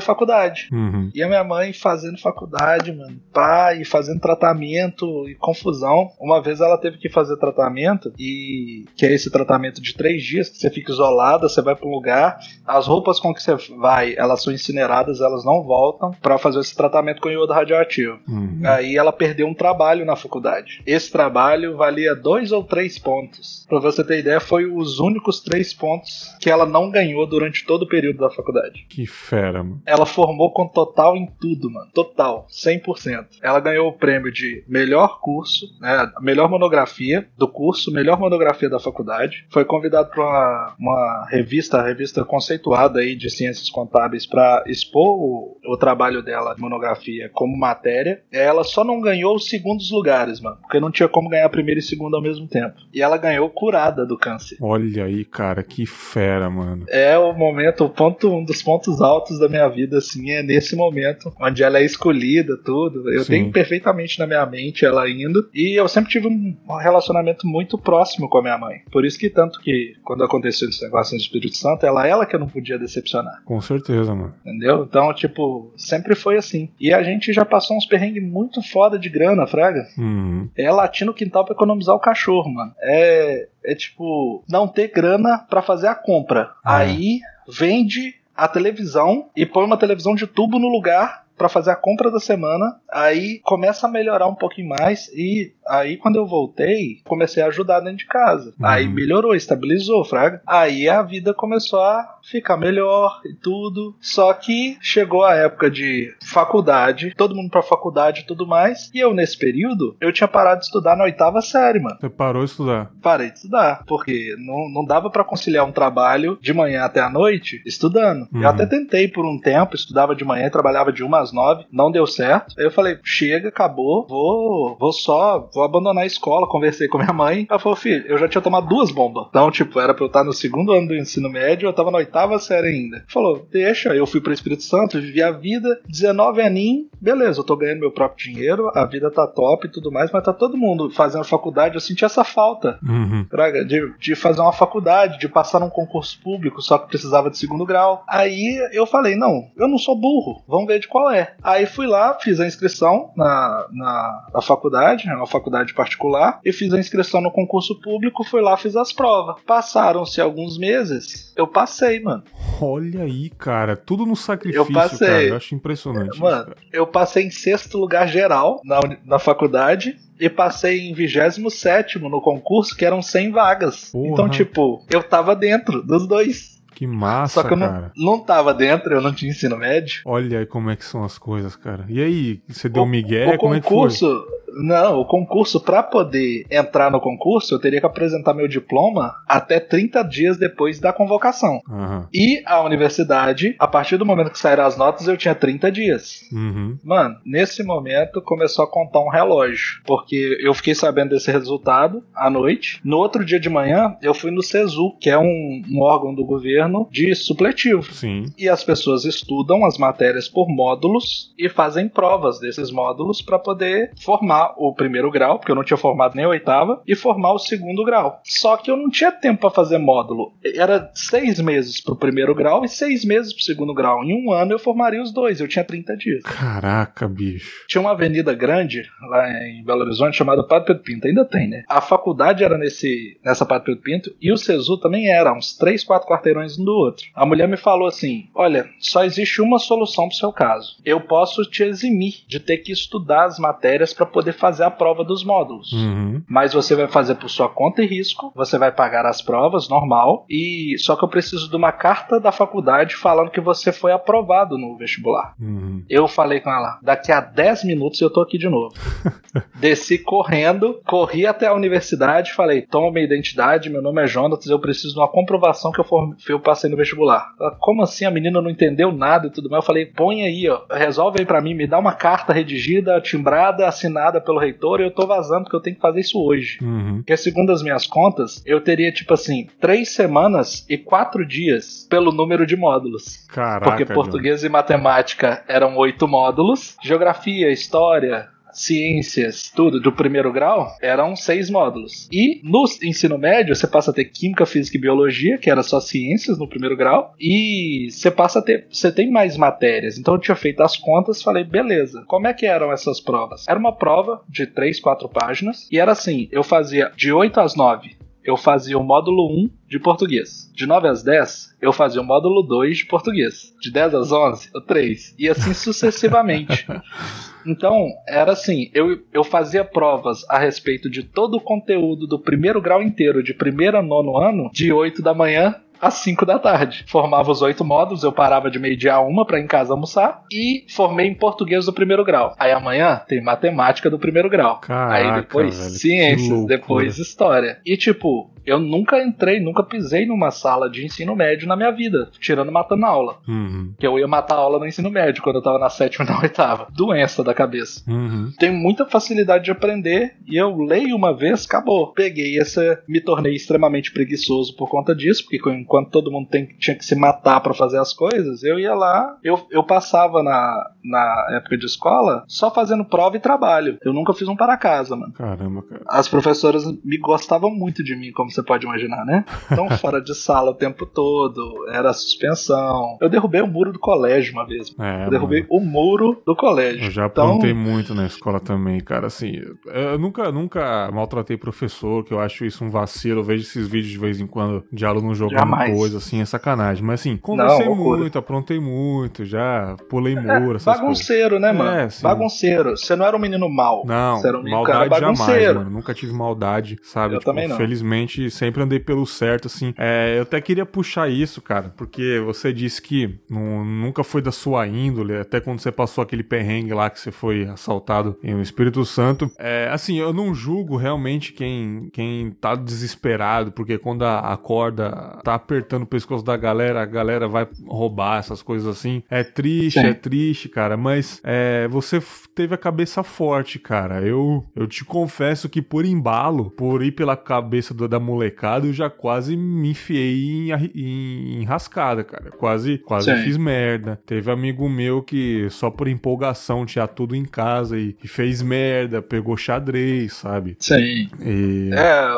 faculdade. 0.00 0.68
Uhum. 0.72 1.10
E 1.14 1.22
a 1.22 1.28
minha 1.28 1.44
mãe 1.44 1.72
fazendo 1.72 2.18
faculdade, 2.18 2.92
mano, 2.92 3.20
pá, 3.32 3.74
e 3.74 3.84
fazendo 3.84 4.20
tratamento 4.20 5.28
e 5.28 5.34
confusão. 5.34 6.08
Uma 6.20 6.40
vez 6.40 6.60
ela 6.60 6.78
teve 6.78 6.98
que 6.98 7.08
fazer 7.08 7.36
tratamento, 7.36 8.12
e 8.18 8.84
que 8.96 9.06
é 9.06 9.12
esse 9.12 9.30
tratamento 9.30 9.80
de 9.80 9.94
três 9.94 10.22
dias, 10.22 10.48
que 10.48 10.58
você 10.58 10.70
fica 10.70 10.92
isolada, 10.92 11.48
você 11.48 11.62
vai 11.62 11.74
pra 11.74 11.86
um 11.86 11.92
lugar, 11.92 12.38
as 12.66 12.86
roupas 12.86 13.20
com 13.20 13.34
que 13.34 13.42
você 13.42 13.54
vai, 13.76 14.14
elas 14.16 14.42
são 14.42 14.52
incineradas, 14.52 15.20
elas 15.20 15.44
não 15.44 15.62
voltam 15.62 16.10
pra 16.22 16.38
fazer 16.38 16.60
esse 16.60 16.76
tratamento 16.76 17.20
com 17.20 17.28
iodo 17.28 17.52
radioativo. 17.52 18.18
Uhum. 18.28 18.60
Aí 18.64 18.96
ela 18.96 19.12
perdeu 19.12 19.46
um 19.46 19.54
trabalho 19.54 20.04
na 20.04 20.16
faculdade. 20.16 20.82
Esse 20.86 21.10
trabalho 21.10 21.76
valia 21.76 22.14
dois 22.14 22.52
ou 22.52 22.64
três 22.64 22.98
pontos. 22.98 23.66
Pra 23.68 23.80
você 23.80 24.04
ter 24.04 24.20
ideia, 24.20 24.40
foi 24.40 24.66
os 24.66 24.98
únicos 24.98 25.40
três 25.40 25.72
pontos 25.72 26.34
que 26.40 26.50
ela 26.50 26.66
não 26.66 26.90
ganhou 26.90 27.26
durante 27.26 27.64
todo 27.64 27.82
o 27.82 27.88
período 27.88 28.18
da 28.18 28.30
faculdade. 28.30 28.77
Que 28.88 29.06
fera, 29.06 29.62
mano. 29.62 29.82
Ela 29.86 30.06
formou 30.06 30.52
com 30.52 30.66
total 30.66 31.16
em 31.16 31.26
tudo, 31.40 31.70
mano. 31.70 31.90
Total, 31.92 32.46
100%. 32.50 33.38
Ela 33.42 33.60
ganhou 33.60 33.88
o 33.88 33.92
prêmio 33.92 34.32
de 34.32 34.64
melhor 34.68 35.20
curso, 35.20 35.66
né, 35.80 36.10
melhor 36.20 36.48
monografia 36.48 37.28
do 37.36 37.48
curso, 37.48 37.92
melhor 37.92 38.18
monografia 38.18 38.68
da 38.68 38.80
faculdade. 38.80 39.46
Foi 39.50 39.64
convidado 39.64 40.10
para 40.10 40.22
uma, 40.22 40.74
uma 40.78 41.26
revista, 41.30 41.78
a 41.78 41.86
revista 41.86 42.24
conceituada 42.24 43.00
aí 43.00 43.14
de 43.14 43.30
ciências 43.30 43.70
contábeis 43.70 44.26
para 44.26 44.64
expor 44.66 45.18
o, 45.18 45.56
o 45.66 45.76
trabalho 45.76 46.22
dela 46.22 46.54
de 46.54 46.60
monografia 46.60 47.30
como 47.32 47.56
matéria. 47.56 48.22
Ela 48.32 48.64
só 48.64 48.84
não 48.84 49.00
ganhou 49.00 49.34
os 49.36 49.48
segundos 49.48 49.90
lugares, 49.90 50.40
mano, 50.40 50.58
porque 50.60 50.80
não 50.80 50.90
tinha 50.90 51.08
como 51.08 51.28
ganhar 51.28 51.48
primeiro 51.48 51.80
e 51.80 51.82
segundo 51.82 52.16
ao 52.16 52.22
mesmo 52.22 52.46
tempo. 52.46 52.76
E 52.92 53.02
ela 53.02 53.16
ganhou 53.16 53.48
curada 53.50 54.06
do 54.06 54.18
câncer. 54.18 54.58
Olha 54.60 55.04
aí, 55.04 55.24
cara, 55.24 55.62
que 55.62 55.86
fera, 55.86 56.48
mano. 56.50 56.84
É 56.88 57.18
o 57.18 57.32
momento, 57.32 57.84
o 57.84 57.90
ponto, 57.90 58.32
um 58.32 58.44
dos 58.44 58.62
pontos 58.68 59.00
altos 59.00 59.38
da 59.38 59.48
minha 59.48 59.66
vida, 59.66 59.96
assim, 59.96 60.30
é 60.30 60.42
nesse 60.42 60.76
momento, 60.76 61.32
onde 61.40 61.62
ela 61.62 61.78
é 61.78 61.84
escolhida, 61.86 62.54
tudo. 62.62 63.10
Eu 63.10 63.24
Sim. 63.24 63.30
tenho 63.30 63.50
perfeitamente 63.50 64.18
na 64.18 64.26
minha 64.26 64.44
mente 64.44 64.84
ela 64.84 65.08
indo. 65.08 65.48
E 65.54 65.72
eu 65.80 65.88
sempre 65.88 66.10
tive 66.10 66.28
um 66.28 66.54
relacionamento 66.76 67.46
muito 67.46 67.78
próximo 67.78 68.28
com 68.28 68.36
a 68.36 68.42
minha 68.42 68.58
mãe. 68.58 68.82
Por 68.92 69.06
isso 69.06 69.18
que 69.18 69.30
tanto 69.30 69.58
que 69.62 69.94
quando 70.04 70.22
aconteceu 70.22 70.68
esse 70.68 70.84
negócio 70.84 71.14
no 71.14 71.20
Espírito 71.20 71.56
Santo, 71.56 71.86
ela 71.86 72.06
ela 72.06 72.26
que 72.26 72.36
eu 72.36 72.40
não 72.40 72.46
podia 72.46 72.78
decepcionar. 72.78 73.40
Com 73.46 73.58
certeza, 73.58 74.14
mano. 74.14 74.34
Entendeu? 74.44 74.84
Então, 74.86 75.14
tipo, 75.14 75.72
sempre 75.74 76.14
foi 76.14 76.36
assim. 76.36 76.68
E 76.78 76.92
a 76.92 77.02
gente 77.02 77.32
já 77.32 77.46
passou 77.46 77.74
uns 77.74 77.86
perrengues 77.86 78.22
muito 78.22 78.60
foda 78.60 78.98
de 78.98 79.08
grana, 79.08 79.46
Fraga. 79.46 79.88
Uhum. 79.96 80.50
É 80.54 80.70
latir 80.70 81.06
no 81.06 81.14
quintal 81.14 81.42
pra 81.42 81.54
economizar 81.54 81.94
o 81.94 82.00
cachorro, 82.00 82.52
mano. 82.52 82.74
É, 82.82 83.48
é 83.64 83.74
tipo, 83.74 84.44
não 84.46 84.68
ter 84.68 84.88
grana 84.88 85.38
para 85.48 85.62
fazer 85.62 85.86
a 85.86 85.94
compra. 85.94 86.42
É. 86.42 86.46
Aí 86.62 87.20
vende 87.48 88.17
a 88.38 88.46
televisão 88.46 89.28
e 89.36 89.44
põe 89.44 89.64
uma 89.64 89.76
televisão 89.76 90.14
de 90.14 90.24
tubo 90.24 90.60
no 90.60 90.68
lugar 90.68 91.26
para 91.36 91.48
fazer 91.48 91.70
a 91.72 91.76
compra 91.76 92.08
da 92.08 92.20
semana. 92.20 92.80
Aí 92.88 93.40
começa 93.40 93.86
a 93.86 93.90
melhorar 93.90 94.28
um 94.28 94.34
pouquinho 94.34 94.68
mais 94.68 95.08
e 95.08 95.52
aí 95.66 95.96
quando 95.96 96.16
eu 96.16 96.26
voltei, 96.26 97.00
comecei 97.04 97.42
a 97.42 97.46
ajudar 97.46 97.80
dentro 97.80 97.98
de 97.98 98.06
casa. 98.06 98.54
Uhum. 98.58 98.66
Aí 98.66 98.88
melhorou, 98.88 99.34
estabilizou, 99.34 100.04
fraga. 100.04 100.40
Aí 100.46 100.88
a 100.88 101.02
vida 101.02 101.34
começou 101.34 101.80
a 101.80 102.17
ficar 102.30 102.56
melhor 102.56 103.20
e 103.24 103.34
tudo. 103.34 103.94
Só 104.00 104.32
que 104.32 104.76
chegou 104.80 105.24
a 105.24 105.34
época 105.34 105.70
de 105.70 106.14
faculdade, 106.22 107.14
todo 107.16 107.34
mundo 107.34 107.50
pra 107.50 107.62
faculdade 107.62 108.20
e 108.20 108.26
tudo 108.26 108.46
mais. 108.46 108.90
E 108.92 108.98
eu, 108.98 109.14
nesse 109.14 109.38
período, 109.38 109.96
eu 110.00 110.12
tinha 110.12 110.28
parado 110.28 110.60
de 110.60 110.66
estudar 110.66 110.96
na 110.96 111.04
oitava 111.04 111.40
série, 111.40 111.80
mano. 111.80 111.96
Você 112.00 112.08
parou 112.08 112.44
de 112.44 112.50
estudar? 112.50 112.90
Parei 113.02 113.30
de 113.30 113.36
estudar, 113.36 113.84
porque 113.86 114.34
não, 114.38 114.68
não 114.68 114.84
dava 114.84 115.10
para 115.10 115.24
conciliar 115.24 115.66
um 115.66 115.72
trabalho 115.72 116.38
de 116.40 116.52
manhã 116.52 116.84
até 116.84 117.00
a 117.00 117.10
noite 117.10 117.62
estudando. 117.64 118.28
Uhum. 118.32 118.42
Eu 118.42 118.48
até 118.48 118.66
tentei 118.66 119.08
por 119.08 119.24
um 119.24 119.38
tempo, 119.38 119.74
estudava 119.74 120.14
de 120.14 120.24
manhã 120.24 120.48
trabalhava 120.50 120.92
de 120.92 121.04
uma 121.04 121.20
às 121.20 121.32
nove, 121.32 121.64
não 121.70 121.90
deu 121.90 122.06
certo. 122.06 122.54
Aí 122.58 122.64
eu 122.64 122.70
falei, 122.70 122.98
chega, 123.02 123.48
acabou, 123.48 124.06
vou, 124.08 124.76
vou 124.78 124.92
só, 124.92 125.48
vou 125.52 125.62
abandonar 125.62 126.04
a 126.04 126.06
escola, 126.06 126.48
conversei 126.48 126.88
com 126.88 126.98
minha 126.98 127.12
mãe. 127.12 127.46
Ela 127.48 127.58
falou, 127.58 127.76
filho, 127.76 128.04
eu 128.06 128.18
já 128.18 128.28
tinha 128.28 128.42
tomado 128.42 128.68
duas 128.68 128.90
bombas. 128.90 129.26
Então, 129.28 129.50
tipo, 129.50 129.78
era 129.78 129.94
pra 129.94 130.04
eu 130.04 130.08
estar 130.08 130.24
no 130.24 130.32
segundo 130.32 130.72
ano 130.72 130.88
do 130.88 130.96
ensino 130.96 131.28
médio, 131.28 131.68
eu 131.68 131.72
tava 131.72 131.90
na 131.90 131.98
oitava 131.98 132.17
série 132.38 132.68
ainda. 132.68 133.04
Falou, 133.08 133.46
deixa, 133.50 133.94
eu 133.94 134.06
fui 134.06 134.20
pro 134.20 134.32
Espírito 134.32 134.62
Santo, 134.62 135.00
vivi 135.00 135.22
a 135.22 135.30
vida, 135.30 135.80
19 135.88 136.40
aninhos, 136.42 136.86
beleza, 137.00 137.40
eu 137.40 137.44
tô 137.44 137.56
ganhando 137.56 137.80
meu 137.80 137.92
próprio 137.92 138.32
dinheiro, 138.32 138.70
a 138.74 138.84
vida 138.84 139.10
tá 139.10 139.26
top 139.26 139.66
e 139.66 139.70
tudo 139.70 139.92
mais, 139.92 140.10
mas 140.10 140.24
tá 140.24 140.32
todo 140.32 140.56
mundo 140.56 140.90
fazendo 140.90 141.24
faculdade, 141.24 141.74
eu 141.74 141.80
senti 141.80 142.04
essa 142.04 142.24
falta, 142.24 142.78
uhum. 142.82 143.26
de, 143.66 143.92
de 143.98 144.14
fazer 144.14 144.40
uma 144.40 144.52
faculdade, 144.52 145.18
de 145.18 145.28
passar 145.28 145.60
num 145.60 145.70
concurso 145.70 146.20
público, 146.22 146.60
só 146.62 146.78
que 146.78 146.88
precisava 146.88 147.30
de 147.30 147.38
segundo 147.38 147.64
grau. 147.64 148.02
Aí 148.08 148.58
eu 148.72 148.86
falei, 148.86 149.14
não, 149.14 149.48
eu 149.56 149.68
não 149.68 149.78
sou 149.78 149.94
burro, 149.94 150.42
vamos 150.46 150.66
ver 150.66 150.80
de 150.80 150.88
qual 150.88 151.10
é. 151.10 151.34
Aí 151.42 151.66
fui 151.66 151.86
lá, 151.86 152.18
fiz 152.20 152.40
a 152.40 152.46
inscrição 152.46 153.10
na, 153.16 153.66
na, 153.72 154.26
na 154.34 154.42
faculdade, 154.42 155.08
é 155.08 155.14
uma 155.14 155.26
faculdade 155.26 155.74
particular, 155.74 156.40
e 156.44 156.52
fiz 156.52 156.72
a 156.72 156.78
inscrição 156.78 157.20
no 157.20 157.30
concurso 157.30 157.80
público, 157.80 158.24
fui 158.24 158.40
lá, 158.40 158.56
fiz 158.56 158.76
as 158.76 158.92
provas. 158.92 159.36
Passaram-se 159.46 160.20
alguns 160.20 160.58
meses, 160.58 161.32
eu 161.36 161.46
passei, 161.46 162.00
mano. 162.08 162.22
Olha 162.60 163.02
aí, 163.02 163.30
cara, 163.30 163.76
tudo 163.76 164.06
no 164.06 164.16
sacrifício, 164.16 164.60
eu 164.60 164.72
passei. 164.72 165.06
cara, 165.06 165.22
eu 165.24 165.36
acho 165.36 165.54
impressionante. 165.54 166.18
Mano, 166.18 166.54
isso, 166.56 166.68
eu 166.72 166.86
passei 166.86 167.26
em 167.26 167.30
sexto 167.30 167.78
lugar 167.78 168.08
geral 168.08 168.60
na, 168.64 168.80
na 169.04 169.18
faculdade, 169.18 169.96
e 170.20 170.28
passei 170.28 170.88
em 170.88 170.94
27 170.94 171.98
no 171.98 172.20
concurso, 172.20 172.76
que 172.76 172.84
eram 172.84 173.00
100 173.00 173.30
vagas. 173.30 173.90
Porra. 173.90 174.08
Então, 174.08 174.28
tipo, 174.28 174.84
eu 174.90 175.02
tava 175.02 175.36
dentro 175.36 175.82
dos 175.82 176.08
dois. 176.08 176.58
Que 176.74 176.86
massa, 176.86 177.42
Só 177.42 177.46
que 177.46 177.54
eu 177.54 177.56
não, 177.56 177.90
não 177.96 178.20
tava 178.20 178.54
dentro, 178.54 178.94
eu 178.94 179.00
não 179.00 179.12
tinha 179.12 179.30
ensino 179.30 179.56
médio. 179.56 180.02
Olha 180.04 180.40
aí 180.40 180.46
como 180.46 180.70
é 180.70 180.76
que 180.76 180.84
são 180.84 181.04
as 181.04 181.18
coisas, 181.18 181.56
cara. 181.56 181.84
E 181.88 182.00
aí, 182.00 182.40
você 182.48 182.68
deu 182.68 182.84
o, 182.84 182.86
migué? 182.86 183.34
O 183.34 183.38
como 183.38 183.54
concurso, 183.60 184.06
é 184.06 184.08
que 184.08 184.44
foi? 184.44 184.47
Não, 184.54 185.00
o 185.00 185.04
concurso, 185.04 185.60
para 185.60 185.82
poder 185.82 186.46
entrar 186.50 186.90
no 186.90 187.00
concurso, 187.00 187.54
eu 187.54 187.58
teria 187.58 187.80
que 187.80 187.86
apresentar 187.86 188.34
meu 188.34 188.48
diploma 188.48 189.14
até 189.26 189.60
30 189.60 190.02
dias 190.02 190.36
depois 190.36 190.80
da 190.80 190.92
convocação. 190.92 191.60
Uhum. 191.68 192.04
E 192.12 192.42
a 192.46 192.62
universidade, 192.62 193.54
a 193.58 193.66
partir 193.66 193.96
do 193.96 194.06
momento 194.06 194.30
que 194.30 194.38
saíram 194.38 194.64
as 194.64 194.76
notas, 194.76 195.06
eu 195.06 195.16
tinha 195.16 195.34
30 195.34 195.70
dias. 195.70 196.22
Uhum. 196.32 196.78
Mano, 196.82 197.16
nesse 197.24 197.62
momento 197.62 198.22
começou 198.22 198.64
a 198.64 198.70
contar 198.70 199.00
um 199.00 199.08
relógio, 199.08 199.82
porque 199.84 200.38
eu 200.40 200.54
fiquei 200.54 200.74
sabendo 200.74 201.10
desse 201.10 201.30
resultado 201.30 202.02
à 202.14 202.30
noite. 202.30 202.80
No 202.84 202.96
outro 202.98 203.24
dia 203.24 203.40
de 203.40 203.48
manhã, 203.48 203.96
eu 204.02 204.14
fui 204.14 204.30
no 204.30 204.42
CESU, 204.42 204.96
que 205.00 205.10
é 205.10 205.18
um, 205.18 205.62
um 205.70 205.80
órgão 205.82 206.14
do 206.14 206.24
governo 206.24 206.88
de 206.90 207.14
supletivo. 207.14 207.82
Sim. 207.92 208.26
E 208.36 208.48
as 208.48 208.64
pessoas 208.64 209.04
estudam 209.04 209.64
as 209.64 209.78
matérias 209.78 210.28
por 210.28 210.48
módulos 210.48 211.32
e 211.38 211.48
fazem 211.48 211.88
provas 211.88 212.38
desses 212.38 212.70
módulos 212.70 213.22
para 213.22 213.38
poder 213.38 213.92
formar 214.00 214.37
o 214.56 214.74
primeiro 214.74 215.10
grau, 215.10 215.38
porque 215.38 215.50
eu 215.50 215.56
não 215.56 215.64
tinha 215.64 215.76
formado 215.76 216.14
nem 216.14 216.24
a 216.24 216.28
oitava, 216.28 216.82
e 216.86 216.94
formar 216.94 217.32
o 217.32 217.38
segundo 217.38 217.84
grau. 217.84 218.20
Só 218.24 218.56
que 218.56 218.70
eu 218.70 218.76
não 218.76 218.90
tinha 218.90 219.12
tempo 219.12 219.40
para 219.40 219.50
fazer 219.50 219.78
módulo. 219.78 220.32
Era 220.54 220.90
seis 220.94 221.40
meses 221.40 221.80
pro 221.80 221.96
primeiro 221.96 222.34
grau 222.34 222.64
e 222.64 222.68
seis 222.68 223.04
meses 223.04 223.32
pro 223.32 223.42
segundo 223.42 223.74
grau. 223.74 224.02
Em 224.04 224.14
um 224.14 224.32
ano 224.32 224.52
eu 224.52 224.58
formaria 224.58 225.02
os 225.02 225.12
dois, 225.12 225.40
eu 225.40 225.48
tinha 225.48 225.64
30 225.64 225.96
dias. 225.96 226.22
Caraca, 226.22 227.08
bicho. 227.08 227.66
Tinha 227.68 227.80
uma 227.80 227.92
avenida 227.92 228.34
grande 228.34 228.82
lá 229.08 229.30
em 229.46 229.64
Belo 229.64 229.82
Horizonte 229.82 230.16
chamada 230.16 230.42
Padre 230.42 230.68
Pedro 230.68 230.82
Pinto, 230.82 231.06
ainda 231.06 231.24
tem, 231.24 231.48
né? 231.48 231.64
A 231.68 231.80
faculdade 231.80 232.44
era 232.44 232.56
nesse, 232.58 233.18
nessa 233.24 233.44
Padre 233.46 233.66
Pedro 233.66 233.82
Pinto 233.82 234.16
e 234.20 234.32
o 234.32 234.36
SESU 234.36 234.78
também 234.78 235.08
era, 235.08 235.32
uns 235.32 235.56
três, 235.56 235.84
quatro 235.84 236.08
quarteirões 236.08 236.58
um 236.58 236.64
do 236.64 236.72
outro. 236.72 237.06
A 237.14 237.26
mulher 237.26 237.48
me 237.48 237.56
falou 237.56 237.88
assim: 237.88 238.28
olha, 238.34 238.68
só 238.78 239.04
existe 239.04 239.40
uma 239.40 239.58
solução 239.58 240.08
pro 240.08 240.16
seu 240.16 240.32
caso. 240.32 240.76
Eu 240.84 241.00
posso 241.00 241.42
te 241.44 241.62
eximir 241.62 242.24
de 242.26 242.40
ter 242.40 242.58
que 242.58 242.72
estudar 242.72 243.24
as 243.24 243.38
matérias 243.38 243.92
para 243.92 244.06
poder 244.06 244.27
fazer 244.32 244.64
a 244.64 244.70
prova 244.70 245.04
dos 245.04 245.24
módulos. 245.24 245.72
Uhum. 245.72 246.22
Mas 246.28 246.52
você 246.52 246.74
vai 246.74 246.88
fazer 246.88 247.16
por 247.16 247.28
sua 247.28 247.48
conta 247.48 247.82
e 247.82 247.86
risco, 247.86 248.32
você 248.34 248.58
vai 248.58 248.72
pagar 248.72 249.06
as 249.06 249.22
provas, 249.22 249.68
normal, 249.68 250.26
e 250.28 250.76
só 250.78 250.96
que 250.96 251.04
eu 251.04 251.08
preciso 251.08 251.48
de 251.48 251.56
uma 251.56 251.72
carta 251.72 252.20
da 252.20 252.32
faculdade 252.32 252.96
falando 252.96 253.30
que 253.30 253.40
você 253.40 253.72
foi 253.72 253.92
aprovado 253.92 254.56
no 254.58 254.76
vestibular. 254.76 255.34
Uhum. 255.40 255.84
Eu 255.88 256.08
falei 256.08 256.40
com 256.40 256.50
ela, 256.50 256.78
daqui 256.82 257.12
a 257.12 257.20
10 257.20 257.64
minutos 257.64 258.00
eu 258.00 258.10
tô 258.10 258.20
aqui 258.20 258.38
de 258.38 258.48
novo. 258.48 258.74
Desci 259.54 259.98
correndo, 259.98 260.80
corri 260.86 261.26
até 261.26 261.46
a 261.46 261.54
universidade, 261.54 262.32
falei, 262.32 262.62
toma 262.62 262.90
minha 262.90 263.04
identidade, 263.04 263.70
meu 263.70 263.82
nome 263.82 264.02
é 264.02 264.06
Jonatas, 264.06 264.46
eu 264.46 264.58
preciso 264.58 264.94
de 264.94 265.00
uma 265.00 265.08
comprovação 265.08 265.70
que 265.70 265.80
eu, 265.80 265.84
for, 265.84 266.16
eu 266.28 266.40
passei 266.40 266.70
no 266.70 266.76
vestibular. 266.76 267.32
Ela, 267.40 267.56
Como 267.60 267.82
assim? 267.82 268.04
A 268.04 268.10
menina 268.10 268.40
não 268.40 268.50
entendeu 268.50 268.92
nada 268.92 269.26
e 269.26 269.30
tudo 269.30 269.50
mais. 269.50 269.62
Eu 269.62 269.66
falei, 269.66 269.86
põe 269.86 270.22
aí, 270.22 270.48
ó, 270.48 270.62
resolve 270.70 271.20
aí 271.20 271.26
pra 271.26 271.40
mim, 271.40 271.54
me 271.54 271.66
dá 271.66 271.78
uma 271.78 271.94
carta 271.94 272.32
redigida, 272.32 273.00
timbrada, 273.00 273.66
assinada 273.66 274.17
pelo 274.20 274.38
reitor 274.38 274.80
e 274.80 274.84
eu 274.84 274.90
tô 274.90 275.06
vazando 275.06 275.44
porque 275.44 275.56
eu 275.56 275.60
tenho 275.60 275.76
que 275.76 275.82
fazer 275.82 276.00
isso 276.00 276.20
hoje. 276.20 276.58
Uhum. 276.62 276.96
Porque 276.96 277.16
segundo 277.16 277.52
as 277.52 277.62
minhas 277.62 277.86
contas, 277.86 278.42
eu 278.44 278.60
teria, 278.60 278.92
tipo 278.92 279.14
assim, 279.14 279.48
três 279.60 279.90
semanas 279.90 280.66
e 280.68 280.76
quatro 280.76 281.26
dias 281.26 281.86
pelo 281.88 282.12
número 282.12 282.46
de 282.46 282.56
módulos. 282.56 283.26
Caraca, 283.28 283.70
porque 283.70 283.84
português 283.84 284.44
e 284.44 284.48
matemática 284.48 285.44
eram 285.48 285.76
oito 285.76 286.06
módulos, 286.06 286.76
geografia, 286.82 287.50
história, 287.50 288.28
ciências, 288.58 289.50
tudo 289.54 289.80
do 289.80 289.92
primeiro 289.92 290.32
grau, 290.32 290.68
eram 290.82 291.14
seis 291.16 291.48
módulos. 291.50 292.08
E 292.12 292.40
no 292.42 292.64
ensino 292.82 293.18
médio, 293.18 293.54
você 293.54 293.66
passa 293.66 293.90
a 293.90 293.94
ter 293.94 294.06
química, 294.06 294.44
física 294.44 294.76
e 294.76 294.80
biologia, 294.80 295.38
que 295.38 295.50
era 295.50 295.62
só 295.62 295.80
ciências 295.80 296.38
no 296.38 296.48
primeiro 296.48 296.76
grau, 296.76 297.14
e 297.18 297.88
você 297.90 298.10
passa 298.10 298.38
a 298.38 298.42
ter, 298.42 298.66
você 298.70 298.90
tem 298.90 299.10
mais 299.10 299.36
matérias. 299.36 299.98
Então 299.98 300.14
eu 300.14 300.20
tinha 300.20 300.36
feito 300.36 300.62
as 300.62 300.76
contas, 300.76 301.22
falei, 301.22 301.44
beleza. 301.44 302.04
Como 302.06 302.26
é 302.26 302.34
que 302.34 302.46
eram 302.46 302.72
essas 302.72 303.00
provas? 303.00 303.46
Era 303.48 303.58
uma 303.58 303.74
prova 303.74 304.22
de 304.28 304.46
três, 304.46 304.80
quatro 304.80 305.08
páginas, 305.08 305.68
e 305.70 305.78
era 305.78 305.92
assim, 305.92 306.28
eu 306.30 306.42
fazia 306.42 306.92
de 306.96 307.12
8 307.12 307.40
às 307.40 307.54
9 307.54 307.96
eu 308.28 308.36
fazia 308.36 308.76
o 308.76 308.84
módulo 308.84 309.26
1 309.44 309.50
de 309.66 309.78
português. 309.78 310.52
De 310.54 310.66
9 310.66 310.86
às 310.86 311.02
10, 311.02 311.56
eu 311.62 311.72
fazia 311.72 312.02
o 312.02 312.04
módulo 312.04 312.42
2 312.42 312.76
de 312.76 312.84
português. 312.84 313.54
De 313.58 313.72
10 313.72 313.94
às 313.94 314.12
11, 314.12 314.50
o 314.54 314.60
3. 314.60 315.14
E 315.18 315.30
assim 315.30 315.54
sucessivamente. 315.54 316.66
Então, 317.50 317.88
era 318.06 318.32
assim, 318.32 318.70
eu, 318.74 318.98
eu 319.12 319.24
fazia 319.24 319.64
provas 319.64 320.24
a 320.28 320.38
respeito 320.38 320.90
de 320.90 321.02
todo 321.02 321.36
o 321.36 321.40
conteúdo 321.40 322.06
do 322.06 322.18
primeiro 322.18 322.60
grau 322.60 322.82
inteiro, 322.82 323.22
de 323.22 323.34
primeiro 323.34 323.78
a 323.78 323.82
nono 323.82 324.16
ano, 324.16 324.50
de 324.52 324.72
8 324.72 325.02
da 325.02 325.14
manhã 325.14 325.54
às 325.80 325.94
5 325.94 326.26
da 326.26 326.38
tarde. 326.38 326.84
Formava 326.88 327.30
os 327.30 327.42
oito 327.42 327.64
módulos, 327.64 328.02
eu 328.02 328.12
parava 328.12 328.50
de 328.50 328.58
meio-dia 328.58 328.94
a 328.94 329.00
uma 329.00 329.24
para 329.24 329.38
ir 329.38 329.44
em 329.44 329.46
casa 329.46 329.72
almoçar 329.72 330.24
e 330.32 330.64
formei 330.68 331.06
em 331.06 331.14
português 331.14 331.66
do 331.66 331.72
primeiro 331.72 332.04
grau. 332.04 332.34
Aí 332.38 332.52
amanhã 332.52 333.02
tem 333.06 333.22
matemática 333.22 333.88
do 333.88 333.98
primeiro 333.98 334.28
grau. 334.28 334.60
Caraca, 334.60 334.94
Aí 334.94 335.20
depois 335.20 335.56
velho, 335.56 335.70
ciências, 335.70 336.46
depois 336.46 336.98
história. 336.98 337.58
E 337.64 337.76
tipo, 337.76 338.30
eu 338.48 338.58
nunca 338.58 339.02
entrei, 339.02 339.40
nunca 339.40 339.62
pisei 339.62 340.06
numa 340.06 340.30
sala 340.30 340.70
de 340.70 340.84
ensino 340.84 341.14
médio 341.14 341.46
na 341.46 341.56
minha 341.56 341.70
vida, 341.70 342.10
tirando 342.18 342.50
matando 342.50 342.86
aula. 342.86 343.18
Uhum. 343.26 343.74
Que 343.78 343.86
eu 343.86 343.98
ia 343.98 344.08
matar 344.08 344.36
aula 344.36 344.58
no 344.58 344.66
ensino 344.66 344.90
médio 344.90 345.22
quando 345.22 345.36
eu 345.36 345.42
tava 345.42 345.58
na 345.58 345.68
sétima 345.68 346.04
e 346.04 346.08
na 346.08 346.20
oitava. 346.20 346.68
Doença 346.74 347.22
da 347.22 347.34
cabeça. 347.34 347.82
Uhum. 347.88 348.32
Tenho 348.38 348.54
muita 348.54 348.86
facilidade 348.86 349.44
de 349.44 349.50
aprender 349.50 350.16
e 350.26 350.36
eu 350.36 350.56
leio 350.56 350.96
uma 350.96 351.14
vez, 351.14 351.44
acabou. 351.44 351.92
Peguei 351.92 352.38
essa, 352.38 352.82
me 352.88 353.00
tornei 353.00 353.34
extremamente 353.34 353.92
preguiçoso 353.92 354.56
por 354.56 354.68
conta 354.68 354.94
disso, 354.94 355.24
porque 355.24 355.50
enquanto 355.50 355.90
todo 355.90 356.10
mundo 356.10 356.28
tem, 356.28 356.46
tinha 356.58 356.76
que 356.76 356.84
se 356.84 356.94
matar 356.94 357.40
para 357.40 357.54
fazer 357.54 357.78
as 357.78 357.92
coisas, 357.92 358.42
eu 358.42 358.58
ia 358.58 358.74
lá, 358.74 359.16
eu, 359.22 359.46
eu 359.50 359.62
passava 359.62 360.22
na, 360.22 360.70
na 360.88 361.26
época 361.36 361.56
de 361.56 361.66
escola 361.66 362.24
só 362.26 362.50
fazendo 362.50 362.84
prova 362.84 363.16
e 363.16 363.20
trabalho. 363.20 363.78
Eu 363.84 363.92
nunca 363.92 364.12
fiz 364.12 364.28
um 364.28 364.36
para 364.36 364.56
casa, 364.56 364.96
mano. 364.96 365.12
Caramba, 365.12 365.62
cara. 365.62 365.82
As 365.86 366.08
professoras 366.08 366.64
me 366.84 366.98
gostavam 366.98 367.50
muito 367.50 367.82
de 367.84 367.96
mim, 367.96 368.12
como 368.12 368.30
você 368.30 368.42
pode 368.42 368.66
imaginar, 368.66 369.04
né? 369.04 369.24
Então, 369.50 369.68
fora 369.78 370.00
de 370.00 370.14
sala 370.14 370.50
o 370.50 370.54
tempo 370.54 370.86
todo, 370.86 371.66
era 371.70 371.92
suspensão. 371.92 372.96
Eu 373.00 373.08
derrubei 373.08 373.40
o 373.40 373.46
muro 373.46 373.72
do 373.72 373.78
colégio 373.78 374.32
uma 374.32 374.46
vez. 374.46 374.74
É, 374.78 375.06
eu 375.06 375.10
derrubei 375.10 375.42
mano. 375.42 375.54
o 375.54 375.60
muro 375.60 376.22
do 376.26 376.34
colégio. 376.34 376.84
Eu 376.84 376.90
já 376.90 377.06
aprontei 377.06 377.50
então... 377.50 377.62
muito 377.62 377.94
na 377.94 378.06
escola 378.06 378.40
também, 378.40 378.80
cara. 378.80 379.06
Assim, 379.06 379.32
eu 379.66 379.98
nunca, 379.98 380.30
nunca 380.32 380.90
maltratei 380.92 381.36
professor, 381.36 382.04
que 382.04 382.12
eu 382.12 382.20
acho 382.20 382.44
isso 382.44 382.64
um 382.64 382.70
vacilo. 382.70 383.20
Eu 383.20 383.24
vejo 383.24 383.42
esses 383.42 383.68
vídeos 383.68 383.92
de 383.92 383.98
vez 383.98 384.20
em 384.20 384.26
quando 384.26 384.64
de 384.72 384.84
aluno 384.84 385.14
jogando 385.14 385.38
Jamais. 385.38 385.76
coisa, 385.76 385.98
assim, 385.98 386.20
é 386.20 386.24
sacanagem. 386.24 386.84
Mas 386.84 387.00
assim, 387.00 387.16
conversei 387.16 387.66
Não, 387.66 387.74
muito, 387.74 388.18
aprontei 388.18 388.60
muito, 388.60 389.24
já 389.24 389.76
pulei 389.88 390.14
é, 390.14 390.20
muro, 390.40 390.56
essas 390.56 390.77
bagunceiro, 390.80 391.38
né, 391.38 391.52
mano? 391.52 391.70
É, 391.70 391.88
bagunceiro. 392.02 392.76
Você 392.76 392.96
não 392.96 393.04
era 393.04 393.16
um 393.16 393.20
menino 393.20 393.48
mau. 393.48 393.84
Não, 393.86 394.16
você 394.16 394.28
era 394.28 394.38
um 394.38 394.42
menino 394.42 394.62
maldade 394.62 395.00
jamais, 395.00 395.54
mano. 395.54 395.70
Nunca 395.70 395.94
tive 395.94 396.12
maldade, 396.12 396.78
sabe? 396.82 397.14
Eu 397.14 397.20
tipo, 397.20 397.30
também 397.30 397.48
não. 397.48 397.56
Felizmente, 397.56 398.30
sempre 398.30 398.62
andei 398.62 398.80
pelo 398.80 399.06
certo, 399.06 399.46
assim. 399.46 399.74
É, 399.76 400.18
eu 400.18 400.22
até 400.22 400.40
queria 400.40 400.66
puxar 400.66 401.08
isso, 401.08 401.40
cara, 401.40 401.72
porque 401.76 402.20
você 402.24 402.52
disse 402.52 402.80
que 402.80 403.18
não, 403.28 403.64
nunca 403.64 404.04
foi 404.04 404.22
da 404.22 404.32
sua 404.32 404.66
índole, 404.66 405.16
até 405.16 405.40
quando 405.40 405.60
você 405.60 405.72
passou 405.72 406.02
aquele 406.02 406.22
perrengue 406.22 406.72
lá 406.72 406.90
que 406.90 407.00
você 407.00 407.10
foi 407.10 407.46
assaltado 407.46 408.18
em 408.22 408.34
um 408.34 408.40
Espírito 408.40 408.84
Santo. 408.84 409.30
É, 409.38 409.68
assim, 409.72 409.98
eu 409.98 410.12
não 410.12 410.34
julgo 410.34 410.76
realmente 410.76 411.32
quem, 411.32 411.88
quem 411.92 412.30
tá 412.40 412.54
desesperado, 412.54 413.52
porque 413.52 413.78
quando 413.78 414.04
a, 414.04 414.32
a 414.32 414.36
corda 414.36 415.18
tá 415.24 415.34
apertando 415.34 415.82
o 415.82 415.86
pescoço 415.86 416.24
da 416.24 416.36
galera, 416.36 416.82
a 416.82 416.86
galera 416.86 417.28
vai 417.28 417.46
roubar 417.66 418.18
essas 418.18 418.42
coisas 418.42 418.68
assim. 418.68 419.02
É 419.10 419.22
triste, 419.22 419.80
Sim. 419.80 419.86
é 419.86 419.94
triste, 419.94 420.48
cara, 420.48 420.57
mas 420.76 421.20
é, 421.24 421.68
você 421.68 422.02
teve 422.34 422.54
a 422.54 422.58
cabeça 422.58 423.02
forte, 423.02 423.58
cara. 423.58 424.00
Eu, 424.02 424.44
eu 424.54 424.66
te 424.66 424.84
confesso 424.84 425.48
que 425.48 425.60
por 425.60 425.84
embalo, 425.84 426.50
por 426.50 426.82
ir 426.82 426.92
pela 426.92 427.16
cabeça 427.16 427.74
do, 427.74 427.88
da 427.88 427.98
molecada, 428.00 428.66
eu 428.66 428.72
já 428.72 428.88
quase 428.88 429.36
me 429.36 429.70
enfiei 429.70 430.50
em, 430.50 430.52
em, 430.74 431.42
em 431.42 431.44
rascada, 431.44 432.04
cara. 432.04 432.30
Quase, 432.30 432.78
quase 432.78 433.14
fiz 433.22 433.36
merda. 433.36 434.00
Teve 434.06 434.30
amigo 434.30 434.68
meu 434.68 435.02
que 435.02 435.48
só 435.50 435.70
por 435.70 435.88
empolgação 435.88 436.64
tinha 436.64 436.86
tudo 436.86 437.14
em 437.14 437.24
casa 437.24 437.78
e, 437.78 437.96
e 438.02 438.08
fez 438.08 438.42
merda, 438.42 439.02
pegou 439.02 439.36
xadrez, 439.36 440.14
sabe? 440.14 440.56
Sim. 440.58 441.08
E... 441.20 441.70
É, 441.72 442.08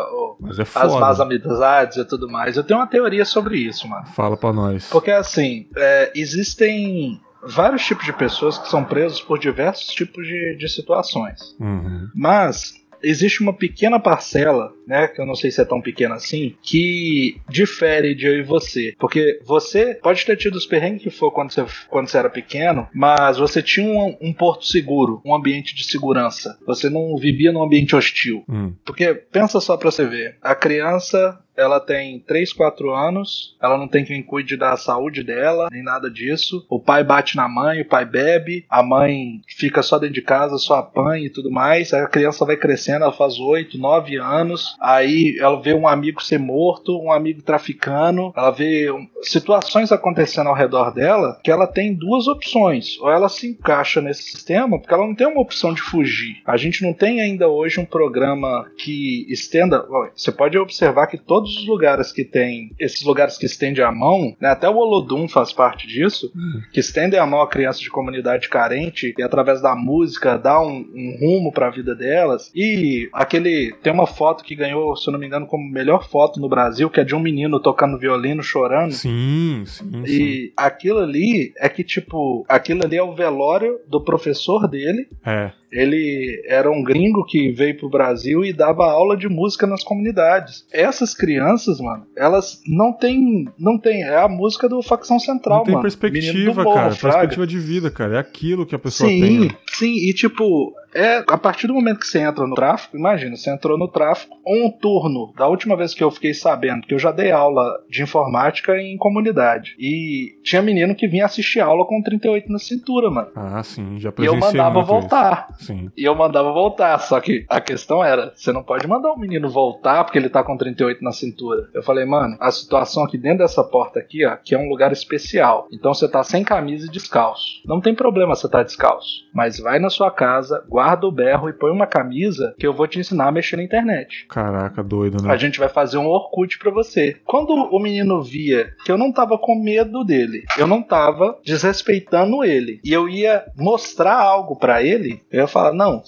Mas 0.41 0.59
é 0.59 0.65
foda. 0.65 0.87
as 0.87 0.95
más 0.95 1.21
amizades 1.21 1.97
e 1.97 2.05
tudo 2.05 2.29
mais. 2.29 2.57
Eu 2.57 2.65
tenho 2.65 2.81
uma 2.81 2.87
teoria 2.87 3.25
sobre 3.25 3.59
isso, 3.59 3.89
mano. 3.89 4.07
Fala 4.09 4.37
pra 4.37 4.53
nós. 4.53 4.89
Porque 4.91 5.11
assim, 5.11 5.69
é, 5.77 6.13
existem 6.15 7.21
vários 7.43 7.85
tipos 7.85 8.05
de 8.05 8.13
pessoas 8.13 8.59
que 8.59 8.69
são 8.69 8.85
presos 8.85 9.21
por 9.21 9.39
diversos 9.39 9.93
tipos 9.95 10.27
de, 10.27 10.57
de 10.57 10.69
situações. 10.69 11.57
Uhum. 11.59 12.09
Mas 12.15 12.81
existe 13.03 13.43
uma 13.43 13.53
pequena 13.53 13.99
parcela, 13.99 14.73
né, 14.87 15.09
que 15.09 15.21
eu 15.21 15.27
não 15.27 15.35
sei 15.35 15.51
se 15.51 15.61
é 15.61 15.65
tão 15.65 15.81
pequena 15.81 16.17
assim, 16.17 16.55
que 16.63 17.41
difere 17.49 18.15
de 18.15 18.27
eu 18.27 18.39
e 18.39 18.43
você. 18.43 18.95
Porque 18.99 19.41
você 19.45 19.95
pode 19.95 20.25
ter 20.25 20.37
tido 20.37 20.57
os 20.57 20.67
perrengues 20.67 21.03
que 21.03 21.11
for 21.11 21.31
quando 21.31 21.53
você, 21.53 21.65
quando 21.89 22.09
você 22.09 22.19
era 22.19 22.31
pequeno, 22.31 22.89
mas 22.95 23.39
você 23.39 23.63
tinha 23.63 23.87
um, 23.87 24.17
um 24.21 24.33
porto 24.33 24.67
seguro, 24.67 25.21
um 25.25 25.35
ambiente 25.35 25.75
de 25.75 25.85
segurança. 25.85 26.59
Você 26.67 26.89
não 26.89 27.17
vivia 27.17 27.53
num 27.53 27.63
ambiente 27.63 27.97
hostil. 27.97 28.45
Hum. 28.49 28.75
Porque 28.85 29.15
pensa 29.15 29.61
só 29.61 29.77
pra 29.77 29.91
você 29.91 30.05
ver, 30.07 30.37
a 30.43 30.55
criança 30.55 31.39
ela 31.61 31.81
tem 31.81 32.19
3, 32.21 32.53
4 32.53 32.91
anos, 32.91 33.57
ela 33.61 33.77
não 33.77 33.89
tem 33.89 34.05
quem 34.05 34.23
cuide 34.23 34.57
da 34.57 34.77
saúde 34.77 35.23
dela, 35.23 35.69
nem 35.71 35.83
nada 35.83 36.11
disso. 36.11 36.65
O 36.69 36.81
pai 36.81 37.05
bate 37.05 37.37
na 37.37 37.49
mãe, 37.49 37.81
o 37.81 37.89
pai 37.89 38.05
bebe, 38.05 38.65
a 38.69 38.83
mãe 38.83 39.41
fica 39.49 39.83
só 39.83 39.99
dentro 39.99 40.15
de 40.15 40.23
casa, 40.23 40.59
só 40.59 40.77
apanha 40.77 41.27
e 41.27 41.31
tudo 41.31 41.51
mais. 41.51 41.93
A 41.93 42.07
criança 42.07 42.45
vai 42.45 42.57
crescendo, 42.57 43.05
ela 43.05 43.13
faz 43.13 43.39
8, 43.39 43.79
9 43.79 44.17
anos, 44.17 44.77
aí 44.81 45.37
ela 45.39 45.61
vê 45.61 45.75
um 45.75 45.87
amigo 45.87 46.23
ser 46.23 46.39
morto, 46.39 46.99
um 46.99 47.13
amigo 47.13 47.43
traficando, 47.43 48.33
ela 48.37 48.51
vê 48.51 48.89
situações 49.23 49.93
acontecendo 49.93 50.49
ao 50.49 50.55
redor 50.55 50.93
dela 50.93 51.39
que 51.43 51.51
ela 51.51 51.67
tem 51.67 51.95
duas 51.95 52.27
opções. 52.27 52.99
Ou 53.01 53.11
ela 53.11 53.29
se 53.29 53.49
encaixa 53.49 54.01
nesse 54.01 54.23
sistema, 54.23 54.79
porque 54.79 54.93
ela 54.93 55.07
não 55.07 55.15
tem 55.15 55.27
uma 55.27 55.41
opção 55.41 55.73
de 55.73 55.83
fugir. 55.83 56.41
A 56.47 56.57
gente 56.57 56.83
não 56.83 56.93
tem 56.93 57.21
ainda 57.21 57.49
hoje 57.49 57.81
um 57.81 57.85
programa 57.85 58.71
que 58.79 59.27
estenda. 59.29 59.87
Você 60.15 60.33
pode 60.33 60.59
observar 60.59 61.07
que 61.07 61.19
todos 61.19 61.50
todos 61.51 61.57
os 61.57 61.67
lugares 61.67 62.13
que 62.13 62.25
tem, 62.25 62.73
esses 62.79 63.03
lugares 63.03 63.37
que 63.37 63.47
estendem 63.47 63.85
a 63.85 63.91
mão, 63.91 64.37
né, 64.41 64.49
até 64.49 64.69
o 64.69 64.77
Olodum 64.77 65.29
faz 65.29 65.53
parte 65.53 65.87
disso, 65.87 66.31
uhum. 66.35 66.63
que 66.73 66.81
estendem 66.81 67.19
a 67.19 67.27
mão 67.27 67.41
a 67.41 67.49
crianças 67.49 67.81
de 67.81 67.91
comunidade 67.91 68.49
carente 68.49 69.15
e 69.17 69.23
através 69.23 69.61
da 69.61 69.75
música 69.75 70.37
dá 70.37 70.61
um, 70.61 70.87
um 70.95 71.17
rumo 71.21 71.53
para 71.53 71.67
a 71.67 71.71
vida 71.71 71.95
delas. 71.95 72.51
E 72.55 73.09
aquele 73.13 73.75
tem 73.83 73.93
uma 73.93 74.07
foto 74.07 74.45
que 74.45 74.55
ganhou, 74.55 74.97
se 74.97 75.09
eu 75.09 75.13
não 75.13 75.19
me 75.19 75.27
engano, 75.27 75.47
como 75.47 75.69
melhor 75.69 76.09
foto 76.09 76.41
no 76.41 76.49
Brasil, 76.49 76.89
que 76.89 77.01
é 77.01 77.05
de 77.05 77.15
um 77.15 77.21
menino 77.21 77.61
tocando 77.61 77.99
violino 77.99 78.43
chorando. 78.43 78.93
Sim, 78.93 79.65
sim. 79.67 80.03
E 80.05 80.09
sim. 80.09 80.53
aquilo 80.57 81.01
ali 81.01 81.53
é 81.57 81.69
que 81.69 81.83
tipo, 81.83 82.45
aquilo 82.49 82.85
ali 82.85 82.97
é 82.97 83.03
o 83.03 83.15
velório 83.15 83.79
do 83.89 84.01
professor 84.01 84.69
dele. 84.69 85.09
É. 85.25 85.53
Ele 85.71 86.43
era 86.47 86.71
um 86.71 86.83
gringo 86.83 87.25
que 87.25 87.51
veio 87.53 87.77
pro 87.77 87.89
Brasil 87.89 88.45
e 88.45 88.53
dava 88.53 88.91
aula 88.91 89.17
de 89.17 89.29
música 89.29 89.67
nas 89.67 89.85
comunidades. 89.85 90.67
Essas 90.73 91.15
crianças, 91.15 91.81
mano, 91.81 92.05
elas 92.17 92.61
não 92.67 92.93
têm. 92.93 93.49
Não 93.59 93.79
tem. 93.79 94.03
É 94.03 94.17
a 94.17 94.29
música 94.29 94.69
do 94.69 94.83
facção 94.83 95.19
central, 95.19 95.59
não 95.59 95.65
tem 95.65 95.75
mano. 95.75 95.83
perspectiva, 95.83 96.65
cara. 96.65 96.91
Fraga. 96.93 97.19
Perspectiva 97.19 97.47
de 97.47 97.59
vida, 97.59 97.91
cara. 97.91 98.17
É 98.17 98.19
aquilo 98.19 98.67
que 98.67 98.75
a 98.75 98.79
pessoa 98.79 99.09
sim, 99.09 99.21
tem. 99.21 99.43
Sim, 99.43 99.57
sim. 99.73 100.09
E 100.09 100.13
tipo, 100.13 100.75
é 100.95 101.19
a 101.27 101.39
partir 101.39 101.67
do 101.67 101.75
momento 101.75 102.01
que 102.01 102.07
você 102.07 102.21
entra 102.21 102.47
no 102.47 102.55
tráfico, 102.55 102.97
imagina, 102.97 103.37
você 103.37 103.51
entrou 103.51 103.79
no 103.79 103.89
tráfico, 103.89 104.37
um 104.47 104.71
turno, 104.71 105.33
da 105.37 105.47
última 105.47 105.77
vez 105.77 105.95
que 105.95 106.03
eu 106.03 106.11
fiquei 106.11 106.35
sabendo, 106.35 106.87
que 106.87 106.95
eu 106.95 106.99
já 106.99 107.11
dei 107.11 107.31
aula 107.31 107.83
de 107.89 108.03
informática 108.03 108.77
em 108.77 108.97
comunidade, 108.97 109.75
e 109.79 110.39
tinha 110.43 110.63
menino 110.63 110.95
que 110.95 111.07
vinha 111.07 111.25
assistir 111.25 111.61
aula 111.61 111.85
com 111.87 112.03
38 112.03 112.51
na 112.51 112.59
cintura, 112.59 113.11
mano. 113.11 113.29
Ah, 113.35 113.63
sim, 113.63 113.99
já 113.99 114.13
E 114.19 114.25
eu 114.25 114.37
mandava 114.37 114.83
voltar. 114.83 115.49
Isso. 115.51 115.67
Sim. 115.67 115.91
E 115.97 116.05
eu 116.05 116.15
mandava 116.15 116.53
voltar, 116.53 116.99
só 116.99 117.21
que 117.21 117.45
a 117.49 117.61
questão 117.61 118.05
era, 118.05 118.33
você 118.35 118.53
não 118.53 118.63
pode 118.63 118.87
mandar 118.87 119.11
o 119.11 119.15
um 119.15 119.19
menino 119.19 119.49
voltar 119.49 120.05
porque 120.05 120.19
ele 120.19 120.29
tá 120.29 120.43
com 120.43 120.57
38 120.57 121.03
na 121.03 121.13
cintura. 121.13 121.69
Eu 121.73 121.83
falei, 121.83 122.05
mano, 122.05 122.37
a 122.41 122.51
situação 122.51 123.05
aqui 123.05 123.17
dentro 123.17 123.39
dessa 123.39 123.63
porta 123.63 123.99
aqui, 123.99 124.27
ó, 124.27 124.37
que 124.37 124.55
é 124.55 124.59
um 124.59 124.69
lugar 124.69 124.93
especial. 124.93 125.69
Então 125.73 125.95
você 125.95 126.09
tá 126.09 126.23
sem 126.23 126.43
camisa 126.43 126.87
e 126.87 126.91
descalço. 126.91 127.63
Não 127.65 127.81
tem 127.81 127.95
problema 127.95 128.35
você 128.35 128.49
tá 128.49 128.63
descalço, 128.63 129.25
mas 129.33 129.59
vai 129.59 129.79
na 129.79 129.91
sua 129.91 130.11
casa, 130.11 130.65
guarda 130.69 130.80
guarda 130.81 131.07
o 131.07 131.13
berro 131.13 131.51
e 131.51 131.53
põe 131.53 131.71
uma 131.71 131.87
camisa 131.87 132.55
que 132.59 132.67
eu 132.67 132.73
vou 132.73 132.87
te 132.87 132.99
ensinar 132.99 133.29
a 133.29 133.33
mexer 133.33 133.57
na 133.57 133.63
internet. 133.63 134.25
Caraca, 134.29 134.83
doido, 134.83 135.23
né? 135.23 135.31
A 135.31 135.37
gente 135.37 135.59
vai 135.59 135.69
fazer 135.69 135.99
um 135.99 136.07
Orkut 136.07 136.59
pra 136.59 136.71
você. 136.71 137.19
Quando 137.27 137.51
o 137.51 137.79
menino 137.79 138.23
via 138.23 138.73
que 138.83 138.91
eu 138.91 138.97
não 138.97 139.13
tava 139.13 139.37
com 139.37 139.55
medo 139.55 140.03
dele, 140.03 140.43
eu 140.57 140.67
não 140.67 140.83
tava 140.83 141.39
desrespeitando 141.45 142.43
ele, 142.43 142.81
e 142.83 142.93
eu 142.93 143.09
ia 143.11 143.45
mostrar 143.59 144.17
algo 144.17 144.57
para 144.57 144.83
ele, 144.83 145.21
eu 145.31 145.41
ia 145.41 145.47
falar: 145.47 145.75
Não, 145.75 146.03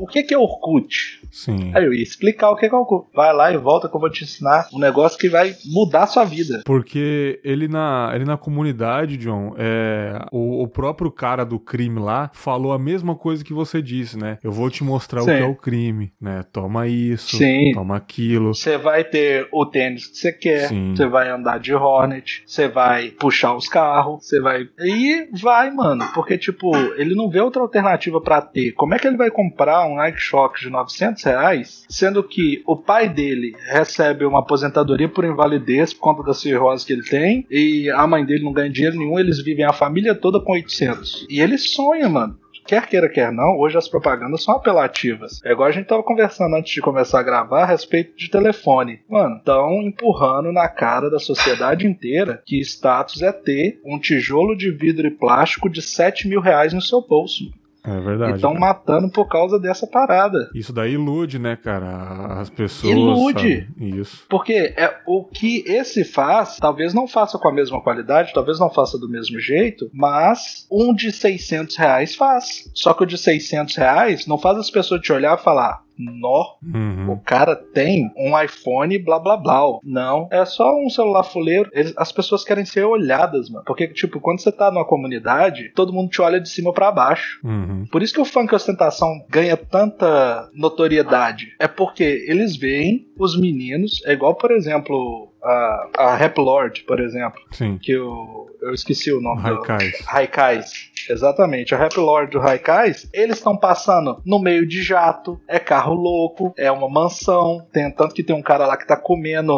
o 0.00 0.06
que 0.08 0.26
é 0.34 0.36
Orkut? 0.36 1.20
Sim. 1.30 1.70
Aí 1.72 1.84
eu 1.84 1.94
ia 1.94 2.02
explicar 2.02 2.50
o 2.50 2.56
que 2.56 2.66
é 2.66 2.74
Orkut. 2.74 3.08
Vai 3.14 3.32
lá 3.32 3.52
e 3.52 3.56
volta 3.56 3.88
que 3.88 3.94
eu 3.94 4.00
vou 4.00 4.10
te 4.10 4.24
ensinar 4.24 4.66
um 4.74 4.80
negócio 4.80 5.18
que 5.18 5.28
vai 5.28 5.54
mudar 5.66 6.02
a 6.02 6.06
sua 6.08 6.24
vida. 6.24 6.62
Porque 6.64 7.38
ele 7.44 7.68
na, 7.68 8.10
ele 8.12 8.24
na 8.24 8.36
comunidade, 8.36 9.16
John, 9.16 9.54
é, 9.56 10.18
o, 10.32 10.64
o 10.64 10.68
próprio 10.68 11.12
cara 11.12 11.44
do 11.44 11.60
crime 11.60 12.00
lá 12.00 12.30
falou 12.34 12.72
a 12.72 12.78
mesma 12.78 13.14
coisa 13.14 13.44
que 13.44 13.54
você 13.54 13.80
disse, 13.80 14.15
né? 14.16 14.38
Eu 14.42 14.52
vou 14.52 14.70
te 14.70 14.82
mostrar 14.82 15.22
Sim. 15.22 15.30
o 15.30 15.36
que 15.36 15.42
é 15.42 15.46
o 15.46 15.54
crime, 15.54 16.12
né? 16.20 16.44
Toma 16.52 16.86
isso, 16.86 17.36
Sim. 17.36 17.72
toma 17.74 17.96
aquilo. 17.96 18.54
Você 18.54 18.78
vai 18.78 19.04
ter 19.04 19.48
o 19.52 19.66
tênis 19.66 20.06
que 20.06 20.16
você 20.16 20.32
quer, 20.32 20.68
você 20.68 21.06
vai 21.06 21.28
andar 21.30 21.58
de 21.58 21.74
Hornet, 21.74 22.42
você 22.46 22.68
vai 22.68 23.10
puxar 23.10 23.54
os 23.54 23.68
carros, 23.68 24.26
você 24.26 24.40
vai. 24.40 24.68
E 24.78 25.28
vai, 25.40 25.70
mano. 25.70 26.04
Porque, 26.14 26.38
tipo, 26.38 26.74
ele 26.96 27.14
não 27.14 27.28
vê 27.28 27.40
outra 27.40 27.62
alternativa 27.62 28.20
para 28.20 28.40
ter. 28.40 28.72
Como 28.72 28.94
é 28.94 28.98
que 28.98 29.06
ele 29.06 29.16
vai 29.16 29.30
comprar 29.30 29.86
um 29.86 29.96
Nike 29.96 30.20
Shock 30.20 30.60
de 30.60 30.70
900 30.70 31.22
reais, 31.24 31.84
sendo 31.88 32.22
que 32.22 32.62
o 32.66 32.76
pai 32.76 33.08
dele 33.08 33.54
recebe 33.70 34.24
uma 34.24 34.40
aposentadoria 34.40 35.08
por 35.08 35.24
invalidez 35.24 35.92
por 35.92 36.00
conta 36.00 36.22
da 36.22 36.34
cirrose 36.34 36.86
que 36.86 36.92
ele 36.92 37.02
tem, 37.02 37.46
e 37.50 37.90
a 37.90 38.06
mãe 38.06 38.24
dele 38.24 38.44
não 38.44 38.52
ganha 38.52 38.70
dinheiro 38.70 38.96
nenhum, 38.96 39.18
eles 39.18 39.42
vivem 39.42 39.64
a 39.64 39.72
família 39.72 40.14
toda 40.14 40.40
com 40.40 40.52
800. 40.52 41.26
E 41.28 41.40
ele 41.40 41.58
sonha, 41.58 42.08
mano 42.08 42.38
quer 42.66 42.86
queira, 42.86 43.08
quer 43.08 43.32
não, 43.32 43.58
hoje 43.58 43.78
as 43.78 43.88
propagandas 43.88 44.42
são 44.42 44.56
apelativas. 44.56 45.40
É 45.44 45.52
igual 45.52 45.68
a 45.68 45.72
gente 45.72 45.86
tava 45.86 46.02
conversando 46.02 46.56
antes 46.56 46.72
de 46.72 46.80
começar 46.80 47.20
a 47.20 47.22
gravar 47.22 47.62
a 47.62 47.66
respeito 47.66 48.16
de 48.16 48.28
telefone. 48.28 49.00
Mano, 49.08 49.36
estão 49.36 49.80
empurrando 49.82 50.52
na 50.52 50.68
cara 50.68 51.08
da 51.08 51.18
sociedade 51.18 51.86
inteira 51.86 52.42
que 52.44 52.60
status 52.60 53.22
é 53.22 53.32
ter 53.32 53.80
um 53.84 53.98
tijolo 53.98 54.56
de 54.56 54.70
vidro 54.70 55.06
e 55.06 55.10
plástico 55.10 55.70
de 55.70 55.80
7 55.80 56.28
mil 56.28 56.40
reais 56.40 56.72
no 56.72 56.82
seu 56.82 57.00
bolso. 57.00 57.44
É 57.86 58.00
verdade. 58.00 58.34
Estão 58.34 58.54
matando 58.54 59.08
por 59.08 59.28
causa 59.28 59.58
dessa 59.58 59.86
parada. 59.86 60.50
Isso 60.54 60.72
daí 60.72 60.94
ilude, 60.94 61.38
né, 61.38 61.56
cara? 61.56 62.40
As 62.40 62.50
pessoas. 62.50 62.92
Ilude. 62.92 63.60
Sabe? 63.60 64.00
Isso. 64.00 64.24
Porque 64.28 64.74
é 64.76 64.98
o 65.06 65.24
que 65.24 65.62
esse 65.66 66.04
faz, 66.04 66.56
talvez 66.56 66.92
não 66.92 67.06
faça 67.06 67.38
com 67.38 67.48
a 67.48 67.52
mesma 67.52 67.80
qualidade, 67.80 68.32
talvez 68.34 68.58
não 68.58 68.70
faça 68.70 68.98
do 68.98 69.08
mesmo 69.08 69.38
jeito, 69.38 69.88
mas 69.92 70.66
um 70.70 70.92
de 70.92 71.12
600 71.12 71.76
reais 71.76 72.14
faz. 72.14 72.70
Só 72.74 72.92
que 72.92 73.04
o 73.04 73.06
de 73.06 73.16
600 73.16 73.76
reais 73.76 74.26
não 74.26 74.38
faz 74.38 74.58
as 74.58 74.70
pessoas 74.70 75.00
te 75.00 75.12
olhar 75.12 75.38
e 75.38 75.42
falar: 75.42 75.85
nó, 75.98 76.56
uhum. 76.62 77.12
o 77.12 77.20
cara 77.20 77.56
tem 77.56 78.10
um 78.16 78.40
iPhone 78.40 78.98
blá 78.98 79.18
blá 79.18 79.36
blá. 79.36 79.56
Não, 79.82 80.28
é 80.30 80.44
só 80.44 80.74
um 80.76 80.90
celular 80.90 81.22
fuleiro. 81.24 81.70
Eles, 81.72 81.94
as 81.96 82.12
pessoas 82.12 82.44
querem 82.44 82.64
ser 82.64 82.84
olhadas, 82.84 83.48
mano. 83.48 83.64
Porque, 83.64 83.88
tipo, 83.88 84.20
quando 84.20 84.40
você 84.40 84.52
tá 84.52 84.70
numa 84.70 84.84
comunidade, 84.84 85.70
todo 85.74 85.92
mundo 85.92 86.10
te 86.10 86.20
olha 86.20 86.40
de 86.40 86.48
cima 86.48 86.72
para 86.72 86.92
baixo. 86.92 87.40
Uhum. 87.44 87.86
Por 87.90 88.02
isso 88.02 88.14
que 88.14 88.20
o 88.20 88.24
funk 88.24 88.54
ostentação 88.54 89.08
ganha 89.28 89.56
tanta 89.56 90.48
notoriedade. 90.54 91.54
É 91.58 91.66
porque 91.66 92.24
eles 92.28 92.56
veem 92.56 93.06
os 93.18 93.38
meninos, 93.38 94.02
é 94.04 94.12
igual, 94.12 94.34
por 94.34 94.50
exemplo, 94.50 95.32
a, 95.42 95.88
a 95.98 96.16
Rap 96.16 96.38
Lord, 96.38 96.82
por 96.84 97.00
exemplo. 97.00 97.40
Sim. 97.52 97.78
Que 97.78 97.92
eu, 97.92 98.46
eu 98.60 98.74
esqueci 98.74 99.12
o 99.12 99.20
nome. 99.20 99.40
Raikais. 99.40 100.00
Raikais. 100.06 100.90
Exatamente. 101.08 101.74
A 101.74 101.78
Rap 101.78 101.96
Lord 101.96 102.32
do 102.32 102.38
Raikais, 102.38 103.08
eles 103.12 103.38
estão 103.38 103.56
passando 103.56 104.20
no 104.24 104.38
meio 104.38 104.66
de 104.66 104.82
jato, 104.82 105.40
é 105.48 105.58
carro 105.58 105.94
louco, 105.94 106.52
é 106.56 106.70
uma 106.70 106.88
mansão, 106.88 107.66
tem 107.72 107.90
tanto 107.90 108.14
que 108.14 108.22
tem 108.22 108.34
um 108.34 108.42
cara 108.42 108.66
lá 108.66 108.76
que 108.76 108.86
tá 108.86 108.96
comendo 108.96 109.52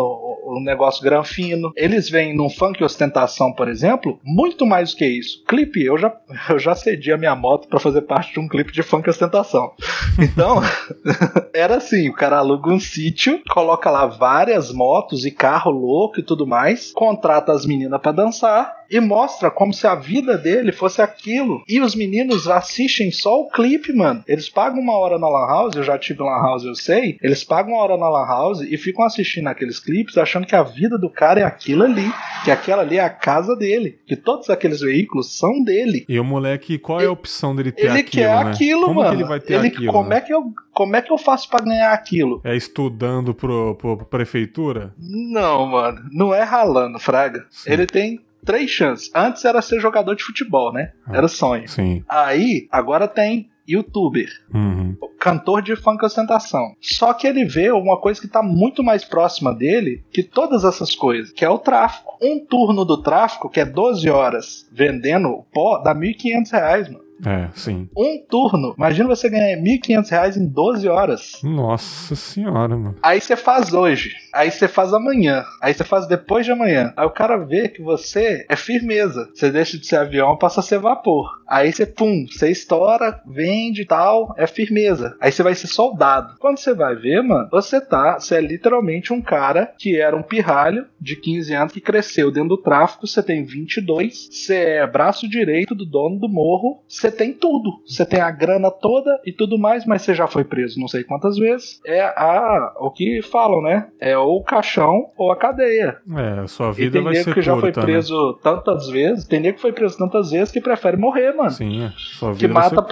um 0.49 0.63
negócio 0.63 1.03
granfino. 1.03 1.73
Eles 1.77 2.09
vêm 2.09 2.35
num 2.35 2.49
funk 2.49 2.83
ostentação, 2.83 3.53
por 3.53 3.69
exemplo, 3.69 4.19
muito 4.25 4.67
mais 4.67 4.91
do 4.91 4.97
que 4.97 5.07
isso. 5.07 5.45
Clipe, 5.45 5.85
eu 5.85 5.99
já, 5.99 6.15
eu 6.51 6.59
já 6.59 6.75
cedi 6.75 7.13
a 7.13 7.19
minha 7.19 7.35
moto 7.35 7.69
para 7.69 7.81
fazer 7.81 8.03
parte 8.03 8.33
de 8.33 8.41
um 8.41 8.49
clipe 8.49 8.73
de 8.73 8.83
funk 8.83 9.09
ostentação. 9.09 9.73
Então, 10.19 10.61
era 11.55 11.77
assim, 11.77 12.09
o 12.09 12.15
cara 12.15 12.39
aluga 12.39 12.71
um 12.71 12.81
sítio, 12.81 13.41
coloca 13.51 13.91
lá 13.91 14.07
várias 14.07 14.73
motos 14.73 15.25
e 15.25 15.31
carro 15.31 15.71
louco 15.71 16.21
e 16.21 16.23
tudo 16.23 16.47
mais, 16.47 16.93
contrata 16.93 17.53
as 17.53 17.67
meninas 17.67 18.01
para 18.01 18.13
dançar 18.13 18.78
e 18.91 19.01
mostra 19.01 19.51
como 19.51 19.73
se 19.73 19.87
a 19.87 19.95
vida 19.95 20.37
dele 20.37 20.73
fosse 20.73 21.01
aquilo. 21.03 21.63
E 21.69 21.81
os 21.81 21.95
meninos 21.95 22.49
assistem 22.49 23.11
só 23.11 23.41
o 23.41 23.49
clipe, 23.49 23.93
mano. 23.93 24.23
Eles 24.27 24.49
pagam 24.49 24.81
uma 24.81 24.97
hora 24.97 25.19
na 25.19 25.29
Lan 25.29 25.47
House, 25.47 25.77
eu 25.77 25.83
já 25.83 25.99
tive 25.99 26.23
Lan 26.23 26.41
House, 26.41 26.65
eu 26.65 26.75
sei. 26.75 27.19
Eles 27.23 27.45
pagam 27.45 27.75
uma 27.75 27.83
hora 27.83 27.97
na 27.97 28.09
Lan 28.09 28.27
House 28.27 28.61
e 28.61 28.77
ficam 28.77 29.05
assistindo 29.05 29.49
aqueles 29.49 29.79
clipes 29.79 30.17
achando 30.17 30.47
que 30.47 30.57
a 30.57 30.63
vida 30.63 30.99
do 30.99 31.11
cara 31.11 31.41
é 31.41 31.45
aquilo 31.45 31.85
ali, 31.85 32.11
que 32.45 32.51
aquela 32.51 32.83
ali 32.83 32.97
é 32.97 33.05
a 33.05 33.11
casa 33.11 33.55
dele, 33.57 33.99
que 34.07 34.17
todos 34.17 34.49
aqueles 34.51 34.81
veículos 34.81 35.37
são 35.37 35.63
dele. 35.63 36.05
E 36.09 36.19
o 36.19 36.25
moleque, 36.25 36.79
qual 36.79 37.01
é 37.01 37.07
a 37.07 37.11
opção 37.11 37.55
dele 37.55 37.73
ter 37.73 37.87
ele 37.87 38.01
aquilo, 38.01 38.11
quer 38.11 38.45
né? 38.45 38.51
aquilo, 38.51 38.87
como 38.87 39.01
mano. 39.01 39.11
Que 39.11 39.17
ele 39.17 39.29
vai 39.29 39.41
ter 39.41 39.55
ele, 39.55 39.69
aquilo? 39.69 39.93
Como 39.93 40.09
né? 40.09 40.17
é 40.17 40.21
que 40.21 40.33
eu 40.33 40.53
como 40.79 40.95
é 40.95 41.03
que 41.03 41.13
eu 41.13 41.19
faço 41.19 41.51
para 41.51 41.65
ganhar 41.65 41.93
aquilo? 41.93 42.41
É 42.45 42.55
estudando 42.55 43.35
pro, 43.35 43.75
pro, 43.75 43.97
pro 43.97 44.07
prefeitura? 44.07 44.95
Não, 44.97 45.67
mano. 45.67 46.01
Não 46.13 46.33
é 46.33 46.45
ralando, 46.45 47.01
Fraga. 47.01 47.47
Sim. 47.51 47.73
Ele 47.73 47.85
tem 47.85 48.21
três 48.45 48.71
chances. 48.71 49.11
Antes 49.15 49.45
era 49.45 49.63
ser 49.63 49.81
jogador 49.81 50.15
de 50.15 50.25
futebol, 50.25 50.73
né? 50.73 50.93
Ah. 51.07 51.17
Era 51.17 51.29
sonho. 51.29 51.69
Sim. 51.69 52.05
Aí, 52.09 52.67
agora 52.71 53.07
tem 53.07 53.49
youtuber. 53.69 54.29
Uhum. 54.53 54.97
Cantor 55.21 55.61
de 55.61 55.77
funk 55.77 56.03
ostentação. 56.05 56.75
Só 56.81 57.13
que 57.13 57.27
ele 57.27 57.45
vê 57.45 57.71
uma 57.71 58.01
coisa 58.01 58.21
que 58.21 58.29
tá 58.29 58.43
muito 58.43 58.83
mais 58.83 59.05
próxima 59.05 59.55
dele 59.55 60.03
que 60.11 60.23
todas 60.23 60.65
essas 60.65 60.95
coisas, 60.95 61.33
que 61.33 61.45
é 61.45 61.51
o 61.51 61.59
tráfico. 61.59 62.17
Um 62.23 62.45
turno 62.45 62.85
do 62.85 63.03
tráfico, 63.03 63.51
que 63.51 63.61
é 63.61 63.65
12 63.65 64.09
horas 64.09 64.67
vendendo 64.73 65.45
pó, 65.53 65.79
dá 65.79 65.95
1.500 65.95 66.51
reais, 66.53 66.89
mano. 66.89 67.08
É, 67.25 67.49
sim. 67.55 67.89
Um 67.97 68.25
turno. 68.29 68.75
Imagina 68.77 69.09
você 69.09 69.29
ganhar 69.29 69.57
1.500 69.59 70.11
reais 70.11 70.37
em 70.37 70.47
12 70.47 70.89
horas. 70.89 71.41
Nossa 71.43 72.15
senhora, 72.15 72.77
mano. 72.77 72.97
Aí 73.03 73.21
você 73.21 73.37
faz 73.37 73.73
hoje. 73.73 74.13
Aí 74.33 74.51
você 74.51 74.69
faz 74.69 74.93
amanhã. 74.93 75.45
Aí 75.61 75.75
você 75.75 75.85
faz 75.85 76.07
depois 76.07 76.47
de 76.47 76.53
amanhã. 76.53 76.93
Aí 76.97 77.07
o 77.07 77.11
cara 77.11 77.37
vê 77.37 77.69
que 77.69 77.83
você 77.83 78.47
é 78.49 78.57
firmeza. 78.57 79.29
Você 79.35 79.51
deixa 79.51 79.79
de 79.79 79.87
ser 79.87 79.97
avião 79.97 80.37
passa 80.37 80.61
a 80.61 80.63
ser 80.63 80.79
vapor. 80.79 81.39
Aí 81.47 81.73
você, 81.73 81.87
pum, 81.87 82.27
você 82.27 82.51
estoura, 82.51 83.21
vende 83.27 83.83
e 83.83 83.87
tal, 83.87 84.35
é 84.37 84.47
firmeza. 84.47 85.17
Aí 85.21 85.33
você 85.33 85.43
vai 85.43 85.55
ser 85.55 85.67
soldado. 85.67 86.35
Quando 86.39 86.59
você 86.59 86.75
vai 86.75 86.95
ver, 86.95 87.23
mano, 87.23 87.49
você 87.51 87.81
tá, 87.81 88.19
você 88.19 88.37
é 88.37 88.41
literalmente 88.41 89.13
um 89.13 89.21
cara 89.21 89.73
que 89.79 89.97
era 89.97 90.17
um 90.17 90.23
pirralho 90.23 90.87
de 91.01 91.17
15 91.17 91.55
anos 91.55 91.73
que 91.73 91.81
cresceu 91.81 92.31
dentro 92.31 92.51
do 92.51 92.59
tráfico. 92.59 93.07
Você 93.07 93.23
tem 93.23 93.45
22. 93.45 94.29
Você 94.31 94.57
é 94.57 94.87
braço 94.87 95.29
direito 95.29 95.75
do 95.75 95.87
dono 95.87 96.19
do 96.19 96.29
morro. 96.29 96.83
Você 96.87 97.08
tem 97.11 97.33
tudo. 97.33 97.71
Você 97.87 98.05
tem 98.05 98.21
a 98.21 98.31
grana 98.31 98.71
toda 98.71 99.21
e 99.25 99.33
tudo 99.33 99.59
mais, 99.59 99.85
mas 99.85 100.03
você 100.03 100.15
já 100.15 100.27
foi 100.27 100.45
preso 100.45 100.81
não 100.81 100.89
sei 100.89 101.05
quantas 101.05 101.37
vezes. 101.37 101.81
É 101.85 102.03
a 102.03 102.75
o 102.79 102.91
que 102.91 103.21
falam, 103.23 103.63
né? 103.63 103.89
É 104.01 104.17
ou 104.17 104.39
o 104.39 104.45
caixão 104.45 105.11
ou 105.17 105.33
a 105.33 105.37
cadeia. 105.37 105.99
É, 106.17 106.41
a 106.41 106.47
sua 106.47 106.73
vida 106.73 106.93
tem 106.93 107.03
vai 107.03 107.13
nego 107.13 107.25
ser 107.25 107.35
que 107.35 107.43
já 107.43 107.53
foi 107.53 107.73
curta, 107.73 107.81
né? 107.81 107.87
preso 107.87 108.39
tantas 108.43 108.89
vezes, 108.89 109.25
tem 109.27 109.41
nego 109.41 109.57
que 109.57 109.63
foi 109.63 109.73
preso 109.73 109.99
tantas 109.99 110.31
vezes 110.31 110.51
que 110.51 110.61
prefere 110.61 110.97
morrer, 110.97 111.33
mano. 111.35 111.51
Sim, 111.51 111.91
sua 111.97 112.33
que 112.33 112.41
vida 112.41 112.55
ser 112.55 112.55
mata 112.55 112.81
a 112.81 112.83
curta. 112.83 112.89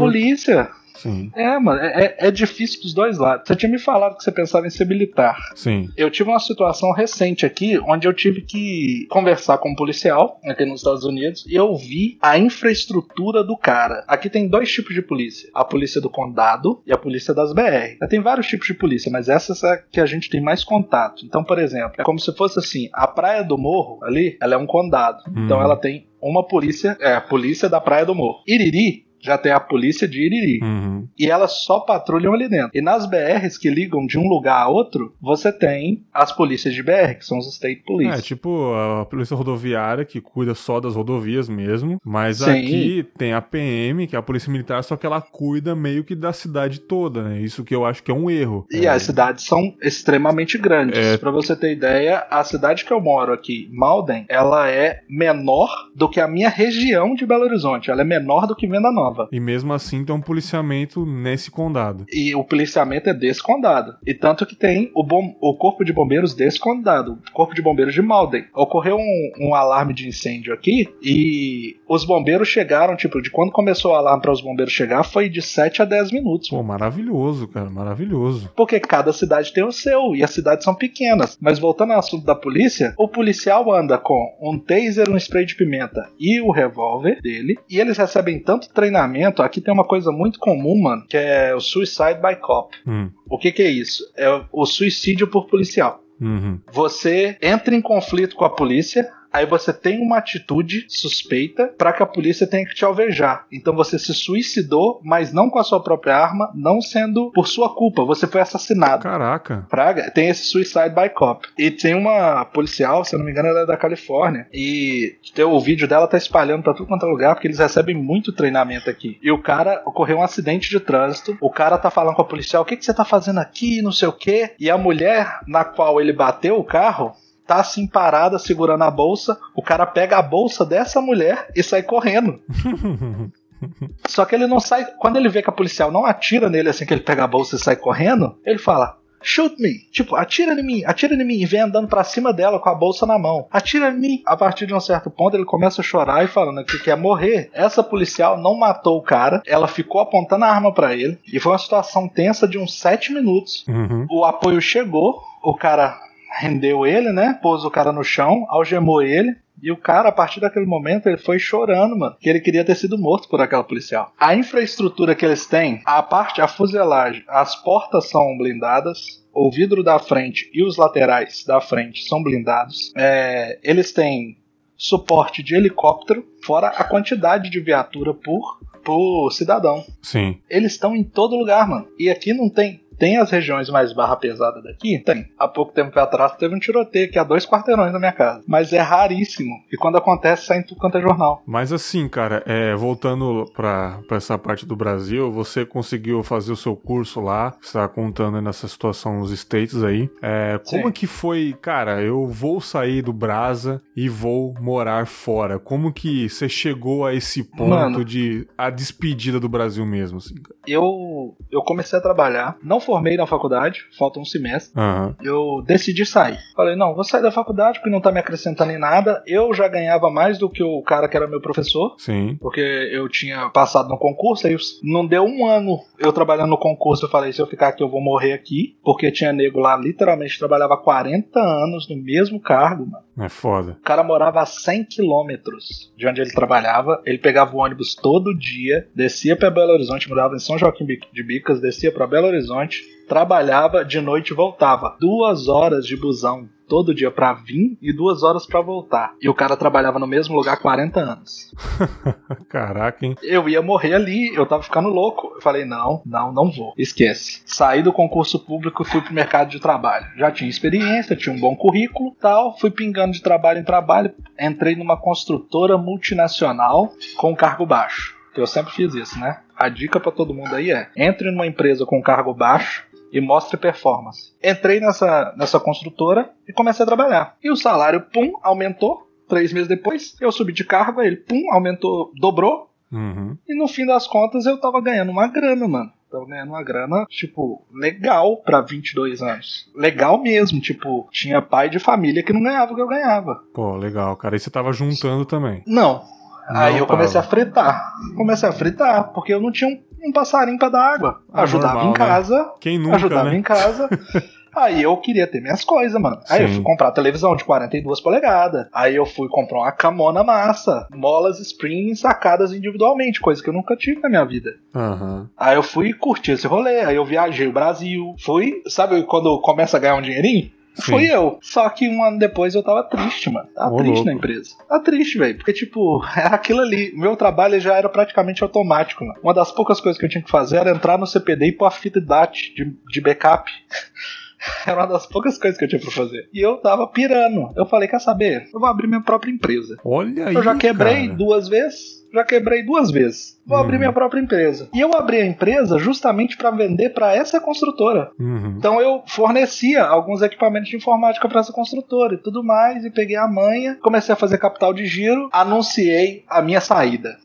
Sim, 0.97 1.31
É, 1.35 1.59
mano, 1.59 1.81
é, 1.81 2.15
é 2.19 2.31
difícil 2.31 2.81
dos 2.83 2.93
dois 2.95 3.19
lados. 3.19 3.47
Você 3.47 3.57
tinha 3.57 3.71
me 3.71 3.79
falado 3.79 4.17
que 4.17 4.23
você 4.25 4.33
pensava 4.33 4.67
em 4.67 4.71
ser 4.71 4.87
militar. 4.87 5.37
sim. 5.55 5.89
Eu 5.97 6.11
tive 6.11 6.31
uma 6.31 6.39
situação 6.41 6.93
recente 6.93 7.45
aqui 7.47 7.79
onde 7.87 8.07
eu 8.07 8.13
tive 8.13 8.43
que 8.43 9.07
conversar 9.11 9.59
com 9.59 9.71
um 9.71 9.75
policial 9.75 10.41
aqui 10.45 10.65
nos 10.65 10.81
Estados 10.81 11.05
Unidos 11.05 11.45
e 11.47 11.55
eu 11.55 11.75
vi 11.77 12.19
a 12.21 12.39
infraestrutura 12.39 13.43
do 13.45 13.57
cara. 13.57 14.05
Aqui 14.07 14.29
tem 14.29 14.49
dois 14.49 14.71
tipos 14.73 14.95
de 14.95 15.03
polícia: 15.03 15.49
a 15.55 15.65
polícia 15.65 16.01
do 16.01 16.11
condado 16.11 16.83
e 16.87 16.93
a 16.93 16.99
polícia 16.99 17.33
das 17.35 17.53
BR. 17.53 17.97
Tem 18.09 18.21
vários 18.21 18.47
tipos 18.47 18.67
de 18.67 18.75
polícia, 18.75 19.11
mas 19.11 19.29
essa 19.29 19.53
é 19.67 19.73
a 19.73 19.77
que 19.79 20.01
a 20.01 20.07
gente 20.07 20.29
tem 20.31 20.41
mais 20.41 20.65
contato. 20.65 21.25
Então, 21.25 21.43
por 21.45 21.59
exemplo, 21.59 21.95
é 21.99 22.03
como 22.05 22.19
se 22.19 22.35
fosse 22.37 22.59
assim: 22.59 22.89
a 22.93 23.07
Praia 23.07 23.43
do 23.43 23.57
Morro 23.59 23.99
ali, 24.03 24.37
ela 24.41 24.55
é 24.55 24.59
um 24.59 24.67
condado. 24.67 25.23
Então 25.37 25.59
Hum. 25.59 25.63
ela 25.63 25.77
tem 25.77 26.07
uma 26.21 26.47
polícia, 26.47 26.97
é 27.01 27.13
a 27.15 27.21
polícia 27.21 27.69
da 27.69 27.81
Praia 27.81 28.05
do 28.05 28.15
Morro. 28.15 28.43
Iriri 28.47 29.06
já 29.21 29.37
tem 29.39 29.53
a 29.53 29.61
polícia 29.61 30.07
de 30.07 30.21
Iriri 30.25 30.61
Uhum. 30.63 31.07
e 31.19 31.27
elas 31.31 31.65
só 31.65 31.81
patrulham 31.81 32.33
ali 32.33 32.49
dentro. 32.49 32.71
E 32.75 32.81
nas 32.81 33.07
BRs 33.07 33.59
que 33.59 33.69
ligam 33.71 34.07
de 34.07 34.19
um 34.19 34.29
lugar 34.29 34.63
a 34.63 34.69
outro, 34.69 35.15
você 35.21 35.53
tem 35.53 36.05
as 36.13 36.33
polícias 36.33 36.75
de 36.75 36.83
BR, 36.83 37.15
que 37.19 37.25
são 37.25 37.39
os 37.39 37.47
State 37.53 37.83
Police. 37.87 38.19
É, 38.19 38.23
tipo 38.23 38.73
a 38.75 39.05
polícia 39.07 39.37
rodoviária 39.37 40.05
que 40.05 40.21
cuida 40.21 40.55
só 40.55 40.81
das 40.81 40.95
rodovias 40.95 41.49
mesmo, 41.49 41.99
mas 42.05 42.39
Sim. 42.39 42.51
aqui 42.51 43.07
tem 43.17 43.33
a 43.33 43.43
PM, 43.43 44.07
que 44.07 44.17
é 44.17 44.19
a 44.19 44.23
polícia 44.23 44.51
militar, 44.51 44.83
só 44.85 44.97
que 44.97 45.07
ela 45.07 45.21
cuida 45.21 45.75
meio 45.75 46.05
que 46.05 46.15
da 46.15 46.33
cidade 46.33 46.81
toda, 46.81 47.23
né? 47.23 47.41
Isso 47.41 47.65
que 47.65 47.75
eu 47.75 47.85
acho 47.85 48.03
que 48.03 48.11
é 48.11 48.15
um 48.15 48.31
erro. 48.31 48.67
E 48.71 48.87
É, 48.87 48.89
as 48.89 49.03
cidades 49.03 49.45
são 49.45 49.75
extremamente 49.83 50.59
grandes. 50.59 50.99
É. 50.99 51.17
Pra 51.19 51.31
você 51.31 51.57
ter 51.57 51.73
ideia, 51.73 52.27
a 52.31 52.45
cidade 52.45 52.85
que 52.85 52.93
eu 52.93 53.01
moro 53.01 53.33
aqui, 53.33 53.69
Malden, 53.73 54.25
ela 54.29 54.69
é 54.71 55.01
menor 55.09 55.69
do 55.95 56.09
que 56.09 56.21
a 56.21 56.29
minha 56.29 56.49
região 56.49 57.15
de 57.15 57.27
Belo 57.27 57.45
Horizonte. 57.45 57.91
Ela 57.91 58.03
é 58.03 58.05
menor 58.05 58.47
do 58.47 58.55
que 58.55 58.67
Venda 58.67 58.91
Nova. 58.93 59.06
E 59.33 59.41
mesmo 59.41 59.73
assim 59.73 60.05
tem 60.05 60.15
um 60.15 60.21
policiamento 60.21 61.05
nesse 61.05 61.51
condado. 61.51 62.05
E 62.11 62.35
o 62.35 62.45
policiamento 62.45 63.11
é 63.11 63.15
desse 63.15 63.43
condado. 63.43 63.97
E 64.07 64.15
tanto 64.15 64.47
que 64.47 64.57
tem 64.57 64.91
o, 64.95 65.03
bom, 65.03 65.37
o 65.41 65.55
corpo 65.55 65.85
de 65.85 65.93
bombeiros 65.93 66.35
desse 66.35 66.59
condado, 66.59 67.19
o 67.29 67.33
corpo 67.33 67.55
de 67.55 67.63
bombeiros 67.63 67.95
de 67.95 68.03
Malden. 68.03 68.47
Ocorreu 68.55 68.97
um, 68.97 69.33
um 69.41 69.55
alarme 69.55 69.95
de 69.95 70.09
incêndio 70.09 70.53
aqui 70.53 70.89
e 71.03 71.77
os 71.89 72.05
bombeiros 72.05 72.49
chegaram, 72.49 72.97
tipo, 72.97 73.21
de 73.21 73.31
quando 73.31 73.53
começou 73.53 73.93
o 73.93 73.95
alarme 73.95 74.23
para 74.23 74.33
os 74.33 74.41
bombeiros 74.41 74.73
chegar, 74.73 75.03
foi 75.03 75.29
de 75.29 75.43
7 75.43 75.83
a 75.83 75.85
10 75.85 76.13
minutos. 76.13 76.49
Pô, 76.49 76.63
maravilhoso, 76.63 77.49
cara, 77.49 77.71
maravilhoso. 77.71 78.51
Porque 78.57 78.81
cada 78.81 79.13
cidade 79.13 79.53
tem 79.53 79.65
o 79.65 79.73
seu 79.73 80.15
e 80.15 80.23
as 80.23 80.31
cidades 80.31 80.65
são 80.65 80.75
pequenas. 80.75 81.37
Mas 81.41 81.59
voltando 81.59 81.93
ao 81.93 81.99
assunto 81.99 82.25
da 82.25 82.35
polícia, 82.35 82.95
o 82.99 83.09
policial 83.09 83.73
anda 83.73 83.99
com 83.99 84.37
um 84.41 84.59
taser, 84.59 85.11
um 85.11 85.17
spray 85.17 85.45
de 85.45 85.55
pimenta 85.55 86.09
e 86.19 86.41
o 86.41 86.51
revólver 86.51 87.21
dele. 87.21 87.57
E 87.69 87.79
eles 87.79 87.97
recebem 87.97 88.41
tanto 88.41 88.69
treinamento. 88.73 88.96
Aqui 89.43 89.61
tem 89.61 89.73
uma 89.73 89.85
coisa 89.85 90.11
muito 90.11 90.39
comum, 90.39 90.81
mano, 90.83 91.05
que 91.09 91.17
é 91.17 91.55
o 91.55 91.61
suicide 91.61 92.21
by 92.21 92.37
cop. 92.41 92.77
Hum, 92.87 93.11
O 93.29 93.39
que, 93.39 93.53
que 93.53 93.63
é 93.63 93.71
isso? 93.71 94.03
É 94.17 94.29
o 94.53 94.65
suicídio 94.67 95.29
por 95.29 95.47
policial. 95.47 96.03
uhum. 96.21 96.59
Você 96.73 97.37
entra 97.43 97.75
em 97.75 97.81
conflito 97.83 98.35
com 98.37 98.45
a 98.45 98.51
polícia. 98.51 99.11
Aí 99.37 99.47
você 99.47 99.73
tem 99.73 100.01
uma 100.01 100.19
atitude 100.19 100.87
suspeita 100.89 101.67
para 101.77 101.93
que 101.93 102.03
a 102.03 102.07
polícia 102.07 102.47
tenha 102.47 102.67
que 102.67 102.75
te 102.75 102.85
alvejar. 102.85 103.47
Então 103.53 103.75
você 103.75 103.99
se 103.99 104.15
suicidou, 104.15 105.01
mas 105.05 105.33
não 105.33 105.51
com 105.51 105.59
a 105.59 105.65
sua 105.65 105.83
própria 105.83 106.17
arma, 106.17 106.51
não 106.55 106.81
sendo 106.81 107.31
por 107.33 107.47
sua 107.47 107.75
culpa. 107.75 108.05
Você 108.05 108.27
foi 108.27 108.41
assassinado. 108.41 109.03
Caraca. 109.03 109.67
Praga, 109.69 110.11
tem 110.11 110.29
esse 110.29 110.45
suicide 110.45 110.91
by 110.91 111.11
cop. 111.15 111.47
E 111.59 111.71
tem 111.71 111.95
uma 111.95 112.45
policial, 112.47 113.05
se 113.05 113.15
eu 113.15 113.19
não 113.19 113.27
me 113.27 113.33
engano, 113.33 113.49
ela 113.49 113.61
é 113.61 113.67
da 113.67 113.77
Califórnia. 113.77 114.47
E 114.53 115.17
o 115.39 115.61
vídeo 115.61 115.87
dela 115.87 116.07
tá 116.07 116.17
espalhando 116.17 116.63
pra 116.63 116.75
tudo 116.75 116.89
quanto 116.89 117.07
é 117.07 117.09
lugar, 117.09 117.35
porque 117.35 117.47
eles 117.47 117.59
recebem 117.59 117.95
muito 117.95 118.33
treinamento 118.33 118.89
aqui. 118.89 119.19
E 119.23 119.31
o 119.31 119.43
cara 119.43 119.83
ocorreu 119.85 120.19
um 120.19 120.23
acidente 120.23 120.71
de 120.71 120.81
trânsito. 120.81 121.37
O 121.41 121.51
cara 121.51 121.79
tá 121.79 121.91
falando 121.91 122.15
com 122.15 122.23
a 122.23 122.27
policial: 122.27 122.63
o 122.63 122.67
que, 122.67 122.77
que 122.77 122.85
você 122.85 122.95
tá 122.95 123.05
fazendo 123.05 123.39
aqui? 123.39 123.83
Não 123.83 123.93
sei 123.93 124.09
o 124.09 124.13
quê. 124.13 124.55
E 124.59 124.71
a 124.71 124.79
mulher 124.79 125.41
na 125.47 125.65
qual 125.65 126.01
ele 126.01 126.13
bateu 126.13 126.59
o 126.59 126.65
carro 126.65 127.13
tá 127.47 127.57
assim 127.57 127.87
parada, 127.87 128.39
segurando 128.39 128.85
a 128.85 128.91
bolsa. 128.91 129.39
O 129.55 129.63
cara 129.63 129.87
pega 129.87 130.19
a 130.19 130.23
bolsa 130.23 130.65
dessa 130.65 131.01
mulher 131.01 131.49
e 131.55 131.63
sai 131.63 131.83
correndo. 131.83 132.41
Só 134.07 134.25
que 134.25 134.35
ele 134.35 134.47
não 134.47 134.61
sai. 134.61 134.85
Quando 134.99 135.17
ele 135.17 135.29
vê 135.29 135.43
que 135.43 135.51
a 135.51 135.53
policial 135.53 135.91
não 135.91 136.05
atira 136.05 136.49
nele 136.49 136.69
assim 136.69 136.85
que 136.85 136.93
ele 136.93 137.01
pega 137.01 137.25
a 137.25 137.29
bolsa 137.29 137.57
e 137.57 137.59
sai 137.59 137.77
correndo, 137.77 138.37
ele 138.45 138.59
fala: 138.59 138.99
Shoot 139.23 139.61
me! 139.61 139.79
Tipo, 139.91 140.15
atira 140.15 140.53
em 140.53 140.63
mim, 140.63 140.85
atira 140.85 141.15
em 141.15 141.25
mim, 141.25 141.41
e 141.41 141.47
vem 141.47 141.61
andando 141.61 141.89
pra 141.89 142.05
cima 142.05 142.33
dela 142.33 142.61
com 142.61 142.69
a 142.69 142.75
bolsa 142.75 143.07
na 143.07 143.19
mão. 143.19 143.47
Atira 143.51 143.91
em 143.91 143.99
mim! 143.99 144.23
A 144.25 144.37
partir 144.37 144.67
de 144.67 144.75
um 144.75 144.81
certo 144.81 145.11
ponto, 145.11 145.37
ele 145.37 145.45
começa 145.45 145.81
a 145.81 145.85
chorar 145.85 146.25
e 146.25 146.29
falando 146.29 146.65
que 146.65 146.79
quer 146.79 146.97
morrer. 146.97 147.51
Essa 147.53 147.83
policial 147.83 148.39
não 148.39 148.55
matou 148.57 148.99
o 148.99 149.03
cara, 149.03 149.43
ela 149.47 149.67
ficou 149.67 150.01
apontando 150.01 150.45
a 150.45 150.49
arma 150.49 150.73
para 150.73 150.95
ele, 150.95 151.19
e 151.33 151.41
foi 151.41 151.53
uma 151.53 151.59
situação 151.59 152.09
tensa 152.09 152.47
de 152.47 152.59
uns 152.59 152.79
7 152.79 153.13
minutos. 153.13 153.65
Uhum. 153.67 154.07
O 154.11 154.25
apoio 154.25 154.61
chegou, 154.61 155.21
o 155.43 155.55
cara 155.55 156.06
rendeu 156.31 156.87
ele, 156.87 157.13
né? 157.13 157.39
Pôs 157.43 157.65
o 157.65 157.71
cara 157.71 157.93
no 157.93 158.05
chão, 158.05 158.47
algemou 158.49 159.03
ele. 159.03 159.37
E 159.63 159.73
o 159.73 159.77
cara, 159.77 160.11
a 160.11 160.13
partir 160.13 160.39
daquele 160.39 160.67
momento, 160.67 161.09
ele 161.09 161.17
foi 161.17 161.39
chorando, 161.39 161.97
mano, 161.97 162.17
que 162.21 162.29
ele 162.29 162.41
queria 162.41 162.65
ter 162.65 162.75
sido 162.75 162.99
morto 162.99 163.27
por 163.29 163.41
aquela 163.41 163.65
policial. 163.65 164.13
A 164.21 164.35
infraestrutura 164.35 165.15
que 165.15 165.25
eles 165.25 165.47
têm, 165.47 165.81
a 165.87 166.03
parte, 166.03 166.43
a 166.43 166.49
fuselagem, 166.49 167.25
as 167.27 167.57
portas 167.57 168.11
são 168.11 168.37
blindadas, 168.37 169.25
o 169.33 169.51
vidro 169.51 169.83
da 169.83 169.99
frente 169.99 170.51
e 170.53 170.63
os 170.63 170.77
laterais 170.77 171.43
da 171.47 171.61
frente 171.61 172.05
são 172.05 172.23
blindados. 172.23 172.93
É, 172.97 173.59
eles 173.63 173.93
têm 173.93 174.37
suporte 174.77 175.43
de 175.43 175.55
helicóptero, 175.55 176.25
fora 176.45 176.69
a 176.69 176.85
quantidade 176.85 177.49
de 177.49 177.61
viatura 177.61 178.13
por, 178.13 178.61
por 178.85 179.31
cidadão. 179.31 179.85
Sim. 180.03 180.39
Eles 180.49 180.73
estão 180.73 180.95
em 180.95 181.03
todo 181.03 181.37
lugar, 181.37 181.67
mano. 181.67 181.89
E 181.99 182.11
aqui 182.11 182.35
não 182.35 182.49
tem 182.49 182.83
tem 182.99 183.17
as 183.19 183.31
regiões 183.31 183.69
mais 183.71 183.93
barra 183.93 184.17
pesada 184.17 184.63
daqui? 184.63 184.99
Tem. 184.99 185.27
Há 185.39 185.49
pouco 185.49 185.73
tempo 185.73 185.99
atrás 185.99 186.37
teve 186.37 186.55
um 186.55 186.59
tiroteio 186.59 187.07
aqui 187.07 187.19
a 187.19 187.25
dois 187.25 187.47
quarteirões 187.47 187.93
da 187.93 187.99
minha 187.99 188.13
casa. 188.13 188.43
Mas 188.47 188.73
é 188.73 188.81
raríssimo. 188.81 189.55
E 189.73 189.77
quando 189.77 189.97
acontece, 189.97 190.47
sai 190.47 190.59
em 190.59 190.63
tudo 190.63 190.79
quanto 190.79 190.99
é 190.99 191.01
jornal. 191.01 191.43
Mas 191.47 191.73
assim, 191.73 192.09
cara, 192.09 192.43
é, 192.47 192.75
voltando 192.75 193.51
pra, 193.55 194.01
pra 194.07 194.17
essa 194.17 194.39
parte 194.39 194.67
do 194.67 194.77
Brasil, 194.77 195.31
você 195.31 195.65
conseguiu 195.65 196.23
fazer 196.23 196.53
o 196.53 196.57
seu 196.57 196.77
curso 196.77 197.21
lá. 197.21 197.55
Você 197.61 197.73
tá 197.73 197.89
contando 197.89 198.41
nessa 198.41 198.69
situação 198.69 199.21
nos 199.21 199.31
States 199.31 199.83
aí. 199.83 200.11
É, 200.23 200.61
como 200.67 200.87
Sim. 200.87 200.93
que 200.93 201.07
foi, 201.07 201.57
cara, 201.61 202.03
eu 202.03 202.27
vou 202.27 202.61
sair 202.61 203.03
do 203.03 203.13
Brasa 203.13 203.83
e 203.97 204.09
vou 204.09 204.55
morar 204.61 205.07
fora. 205.07 205.59
Como 205.59 205.93
que 205.93 206.29
você 206.29 206.49
chegou 206.49 207.07
a 207.07 207.15
esse 207.15 207.43
ponto 207.43 207.71
Mano, 207.71 208.05
de 208.05 208.47
a 208.57 208.71
despedida 208.71 209.41
do 209.41 209.49
Brasil 209.49 209.85
mesmo, 209.85 210.19
assim, 210.19 210.35
cara? 210.35 210.57
Eu, 210.67 211.37
eu 211.51 211.63
comecei 211.63 211.99
a 211.99 212.03
trabalhar, 212.03 212.57
não 212.63 212.81
formei 212.87 213.17
na 213.17 213.27
faculdade, 213.27 213.81
falta 213.99 214.21
um 214.21 214.25
semestre. 214.25 214.81
Uhum. 214.81 215.15
Eu 215.23 215.63
decidi 215.67 216.07
sair. 216.07 216.39
Falei, 216.55 216.77
não, 216.77 216.95
vou 216.95 217.05
sair 217.05 217.23
da 217.23 217.33
faculdade 217.33 217.79
porque 217.79 217.91
não 217.91 218.01
tá 218.01 218.13
me 218.13 218.21
acrescentando 218.21 218.71
em 218.71 218.79
nada. 218.79 219.23
Eu 219.27 219.53
já 219.53 219.67
ganhava 219.67 220.09
mais 220.11 220.39
do 220.39 220.49
que 220.49 220.63
o 220.63 220.81
cara 220.83 221.09
que 221.09 221.17
era 221.17 221.27
meu 221.27 221.41
professor. 221.41 221.97
Sim. 221.99 222.37
Porque 222.41 222.61
eu 222.61 223.09
tinha 223.09 223.49
passado 223.51 223.89
no 223.89 223.99
concurso, 223.99 224.47
aí 224.47 224.57
não 224.83 225.07
deu 225.07 225.25
um 225.25 225.47
ano 225.47 225.79
eu 225.99 226.13
trabalhando 226.13 226.51
no 226.51 226.59
concurso. 226.59 227.05
Eu 227.05 227.11
falei, 227.11 227.33
se 227.33 227.43
eu 227.43 227.47
ficar 227.47 227.69
aqui, 227.69 227.83
eu 227.83 227.91
vou 227.91 228.01
morrer 228.01 228.33
aqui. 228.33 228.77
Porque 228.83 229.11
tinha 229.11 229.33
nego 229.33 229.59
lá, 229.59 229.77
literalmente, 229.77 230.39
trabalhava 230.39 230.77
40 230.77 231.39
anos 231.41 231.89
no 231.89 231.97
mesmo 231.97 232.41
cargo, 232.41 232.87
mano. 232.87 233.05
É 233.19 233.29
foda. 233.29 233.73
O 233.81 233.85
cara 233.85 234.05
morava 234.05 234.41
a 234.41 234.47
100 234.47 234.85
quilômetros 234.85 235.93
de 235.97 236.07
onde 236.07 236.21
ele 236.21 236.33
trabalhava. 236.33 237.03
Ele 237.05 237.19
pegava 237.19 237.57
o 237.57 237.61
ônibus 237.61 237.95
todo 237.95 238.37
dia, 238.37 238.87
descia 238.95 239.35
para 239.35 239.51
Belo 239.51 239.73
Horizonte, 239.73 240.09
morava 240.09 240.37
em 240.37 240.39
São 240.39 240.59
Joaquim 240.59 240.87
de 240.87 241.23
Bicas, 241.23 241.61
descia 241.61 241.91
para 241.91 242.07
Belo 242.07 242.27
Horizonte, 242.27 242.76
trabalhava 243.09 243.85
de 243.85 244.01
noite 244.01 244.31
e 244.31 244.35
voltava. 244.35 244.97
Duas 245.01 245.49
horas 245.49 245.87
de 245.87 245.97
busão 245.97 246.49
todo 246.69 246.95
dia 246.95 247.11
para 247.11 247.33
vir 247.33 247.79
e 247.81 247.93
duas 247.93 248.23
horas 248.23 248.47
para 248.47 248.61
voltar. 248.61 249.15
E 249.21 249.29
o 249.29 249.35
cara 249.35 249.57
trabalhava 249.57 249.99
no 249.99 250.07
mesmo 250.07 250.35
lugar 250.35 250.55
há 250.55 250.57
40 250.57 251.01
anos. 251.01 251.55
Caraca, 252.49 253.07
hein? 253.07 253.15
Eu 253.23 253.49
ia 253.49 253.63
morrer 253.63 253.95
ali, 253.95 254.35
eu 254.35 254.47
tava 254.47 254.63
ficando 254.63 254.89
louco. 254.89 255.33
Eu 255.35 255.41
falei, 255.41 255.65
não, 255.65 256.03
não, 256.05 256.33
não 256.33 256.51
vou. 256.51 256.75
Esquece. 256.77 257.43
Saí 257.47 257.83
do 257.83 257.93
concurso 257.93 258.39
público 258.39 258.83
e 258.83 258.87
fui 258.87 259.01
pro 259.01 259.15
mercado 259.15 259.51
de 259.51 259.61
trabalho. 259.61 260.07
Já 260.17 260.31
tinha 260.31 260.51
experiência, 260.51 261.17
tinha 261.17 261.35
um 261.35 261.41
bom 261.41 261.57
currículo 261.57 262.15
tal. 262.21 262.59
Fui 262.59 262.71
pingando 262.71 263.13
de 263.13 263.23
trabalho 263.23 263.61
em 263.61 263.65
trabalho. 263.65 264.13
Entrei 264.39 264.75
numa 264.75 264.97
construtora 264.97 265.79
multinacional 265.79 266.93
com 267.17 267.35
cargo 267.35 267.65
baixo. 267.65 268.16
Eu 268.41 268.47
sempre 268.47 268.73
fiz 268.73 268.95
isso, 268.95 269.19
né? 269.19 269.41
A 269.57 269.69
dica 269.69 269.99
para 269.99 270.13
todo 270.13 270.35
mundo 270.35 270.55
aí 270.55 270.71
é: 270.71 270.89
entre 270.97 271.31
numa 271.31 271.47
empresa 271.47 271.87
com 271.87 272.03
cargo 272.03 272.35
baixo, 272.35 272.87
e 273.13 273.21
mostre 273.21 273.57
performance. 273.57 274.33
Entrei 274.43 274.81
nessa, 274.81 275.35
nessa 275.37 275.61
construtora 275.61 276.31
e 276.49 276.53
comecei 276.53 276.83
a 276.83 276.87
trabalhar. 276.87 277.37
E 277.43 277.51
o 277.51 277.57
salário, 277.57 278.03
pum, 278.13 278.33
aumentou. 278.43 279.07
Três 279.29 279.53
meses 279.53 279.69
depois, 279.69 280.17
eu 280.21 280.31
subi 280.31 280.53
de 280.53 280.65
cargo, 280.65 281.01
ele, 281.01 281.17
pum, 281.17 281.53
aumentou, 281.53 282.13
dobrou. 282.21 282.71
Uhum. 282.93 283.37
E 283.49 283.57
no 283.57 283.67
fim 283.67 283.85
das 283.85 284.07
contas, 284.07 284.47
eu 284.47 284.61
tava 284.61 284.81
ganhando 284.81 285.11
uma 285.11 285.27
grana, 285.27 285.67
mano. 285.67 285.91
Tava 286.11 286.25
ganhando 286.27 286.51
uma 286.51 286.63
grana, 286.63 287.05
tipo, 287.09 287.67
legal 287.75 288.37
pra 288.37 288.61
22 288.61 289.23
anos. 289.23 289.69
Legal 289.75 290.23
mesmo, 290.23 290.61
tipo, 290.61 291.09
tinha 291.11 291.43
pai 291.43 291.69
de 291.69 291.81
família 291.81 292.23
que 292.23 292.33
não 292.33 292.43
ganhava 292.43 292.73
o 292.73 292.77
que 292.77 292.83
eu 292.83 292.87
ganhava. 292.87 293.43
Pô, 293.53 293.77
legal, 293.77 294.17
cara. 294.17 294.37
E 294.37 294.39
você 294.39 294.49
tava 294.49 294.73
juntando 294.73 295.25
também? 295.25 295.65
Não. 295.67 296.05
Não 296.53 296.61
Aí 296.61 296.79
eu 296.79 296.87
comecei 296.87 297.21
a 297.21 297.23
fritar. 297.23 297.93
Comecei 298.17 298.49
a 298.49 298.53
fritar, 298.53 299.13
porque 299.13 299.33
eu 299.33 299.41
não 299.41 299.51
tinha 299.53 299.71
um 299.71 299.87
um 300.07 300.13
passarinho 300.13 300.59
para 300.59 300.69
dar 300.69 300.95
água. 300.95 301.21
Ah, 301.33 301.43
ajudava 301.43 301.75
normal, 301.75 301.89
em 301.89 301.99
né? 301.99 302.07
casa. 302.07 302.39
Né? 302.39 302.49
Quem 302.61 302.79
nunca, 302.79 302.97
Ajudava 302.97 303.31
né? 303.31 303.37
em 303.37 303.43
casa. 303.43 303.89
Aí 304.55 304.83
eu 304.83 304.97
queria 304.97 305.27
ter 305.27 305.43
minhas 305.43 305.63
coisas, 305.63 306.01
mano. 306.01 306.19
Aí 306.31 306.39
Sim. 306.39 306.45
eu 306.45 306.49
fui 306.55 306.63
comprar 306.63 306.91
televisão 306.91 307.37
de 307.37 307.45
42 307.45 308.01
polegadas. 308.01 308.67
Aí 308.73 308.97
eu 308.97 309.05
fui 309.05 309.29
comprar 309.29 309.59
uma 309.59 309.73
camona 309.73 310.25
massa, 310.25 310.89
molas 310.95 311.39
spring 311.41 311.95
sacadas 311.95 312.55
individualmente, 312.55 313.21
coisa 313.21 313.43
que 313.43 313.51
eu 313.51 313.53
nunca 313.53 313.77
tive 313.77 314.01
na 314.01 314.09
minha 314.09 314.25
vida. 314.25 314.55
Uhum. 314.75 315.27
Aí 315.37 315.57
eu 315.57 315.63
fui 315.63 315.93
curtir 315.93 316.33
esse 316.33 316.47
rolê, 316.47 316.81
aí 316.81 316.97
eu 316.97 317.05
viajei 317.05 317.47
o 317.47 317.53
Brasil. 317.53 318.15
Fui, 318.19 318.63
sabe 318.67 319.03
quando 319.03 319.39
começa 319.43 319.77
a 319.77 319.81
ganhar 319.81 319.97
um 319.97 320.03
dinheirinho? 320.03 320.51
Sim. 320.77 320.93
Fui 320.93 321.07
eu. 321.07 321.39
Só 321.41 321.69
que 321.71 321.89
um 321.89 322.05
ano 322.05 322.19
depois 322.19 322.55
eu 322.55 322.63
tava 322.63 322.83
triste, 322.85 323.31
mano. 323.31 323.49
Tava 323.55 323.75
Ô, 323.75 323.79
triste 323.79 323.95
louco. 323.95 324.07
na 324.07 324.13
empresa. 324.13 324.51
Tava 324.69 324.85
triste, 324.85 325.19
velho. 325.19 325.37
Porque, 325.37 325.53
tipo, 325.53 326.03
era 326.15 326.35
aquilo 326.35 326.61
ali. 326.61 326.93
Meu 326.95 327.17
trabalho 327.17 327.59
já 327.59 327.75
era 327.75 327.89
praticamente 327.89 328.43
automático, 328.43 329.05
mano. 329.05 329.19
Uma 329.23 329.33
das 329.33 329.51
poucas 329.51 329.81
coisas 329.81 329.99
que 329.99 330.05
eu 330.05 330.11
tinha 330.11 330.23
que 330.23 330.31
fazer 330.31 330.59
era 330.59 330.71
entrar 330.71 330.99
no 330.99 331.07
CPD 331.07 331.47
e 331.47 331.53
pôr 331.53 331.65
a 331.65 331.71
fita 331.71 332.01
DAT 332.01 332.53
de, 332.55 332.77
de 332.89 333.01
backup. 333.01 333.51
Era 334.67 334.81
uma 334.81 334.87
das 334.87 335.07
poucas 335.07 335.39
coisas 335.39 335.59
que 335.59 335.65
eu 335.65 335.69
tinha 335.69 335.81
pra 335.81 335.91
fazer. 335.91 336.29
E 336.33 336.41
eu 336.41 336.57
tava 336.57 336.87
pirando. 336.87 337.53
Eu 337.57 337.67
falei, 337.67 337.89
quer 337.89 338.01
saber? 338.01 338.49
Eu 338.53 338.61
vou 338.61 338.69
abrir 338.69 338.87
minha 338.87 339.03
própria 339.03 339.31
empresa. 339.31 339.77
Olha 339.85 340.29
aí. 340.29 340.35
Eu 340.35 340.43
já 340.43 340.57
quebrei 340.57 341.07
cara. 341.07 341.15
duas 341.17 341.49
vezes 341.49 341.97
já 342.17 342.25
quebrei 342.25 342.63
duas 342.63 342.91
vezes. 342.91 343.39
Vou 343.47 343.59
uhum. 343.59 343.65
abrir 343.65 343.79
minha 343.79 343.93
própria 343.93 344.21
empresa. 344.21 344.69
E 344.73 344.81
eu 344.81 344.95
abri 344.95 345.19
a 345.19 345.27
empresa 345.27 345.79
justamente 345.79 346.37
para 346.37 346.51
vender 346.51 346.91
para 346.91 347.15
essa 347.15 347.41
construtora. 347.41 348.11
Uhum. 348.19 348.55
Então 348.57 348.81
eu 348.81 349.03
fornecia 349.07 349.85
alguns 349.85 350.23
equipamentos 350.23 350.71
de 350.71 350.77
informática 350.77 351.29
para 351.29 351.41
essa 351.41 351.53
construtora 351.53 352.15
e 352.15 352.19
tudo 352.19 352.43
mais. 352.43 352.85
E 352.85 352.91
peguei 352.91 353.17
a 353.17 353.29
manha, 353.29 353.77
comecei 353.83 354.13
a 354.13 354.17
fazer 354.17 354.39
capital 354.39 354.73
de 354.73 354.87
giro, 354.87 355.29
anunciei 355.33 356.25
a 356.29 356.41
minha 356.41 356.61
saída. 356.61 357.17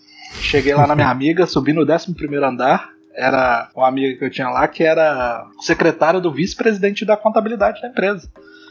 Cheguei 0.41 0.73
lá 0.73 0.85
na 0.85 0.95
minha 0.95 1.09
amiga, 1.11 1.45
subi 1.45 1.73
no 1.73 1.83
11 1.83 2.13
andar, 2.43 2.89
era 3.15 3.69
uma 3.75 3.87
amiga 3.87 4.17
que 4.17 4.25
eu 4.25 4.29
tinha 4.29 4.49
lá 4.49 4.67
que 4.67 4.83
era 4.83 5.45
secretária 5.59 6.19
do 6.19 6.31
vice-presidente 6.31 7.05
da 7.05 7.17
contabilidade 7.17 7.81
da 7.81 7.87
empresa. 7.87 8.29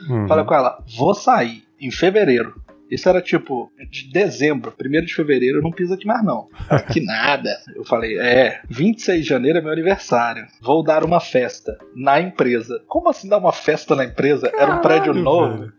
Uhum. 0.09 0.27
Falei 0.27 0.45
com 0.45 0.55
ela: 0.55 0.83
vou 0.97 1.15
sair 1.15 1.65
em 1.81 1.91
fevereiro. 1.91 2.55
Isso 2.91 3.09
era 3.09 3.23
tipo 3.23 3.71
de 3.89 4.11
dezembro, 4.11 4.73
primeiro 4.73 5.07
de 5.07 5.15
fevereiro, 5.15 5.63
não 5.63 5.71
piso 5.71 5.95
aqui 5.95 6.05
mais 6.05 6.25
não. 6.25 6.49
que 6.93 7.01
nada. 7.01 7.57
Eu 7.77 7.85
falei, 7.85 8.19
é, 8.19 8.61
26 8.69 9.23
de 9.23 9.29
janeiro 9.29 9.59
é 9.59 9.63
meu 9.63 9.71
aniversário. 9.71 10.45
Vou 10.61 10.83
dar 10.83 11.05
uma 11.05 11.21
festa 11.21 11.79
na 11.95 12.21
empresa. 12.21 12.83
Como 12.89 13.09
assim 13.09 13.29
dar 13.29 13.39
uma 13.39 13.53
festa 13.53 13.95
na 13.95 14.05
empresa? 14.05 14.51
Caralho, 14.51 14.63
era 14.71 14.79
um 14.79 14.83
prédio 14.83 15.15
novo. 15.15 15.59
Velho. 15.59 15.73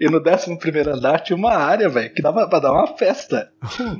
E 0.00 0.08
no 0.08 0.18
11 0.18 0.58
andar 0.88 1.20
tinha 1.20 1.36
uma 1.36 1.52
área, 1.52 1.88
velho, 1.88 2.14
que 2.14 2.22
dava 2.22 2.48
pra 2.48 2.58
dar 2.58 2.72
uma 2.72 2.86
festa. 2.86 3.52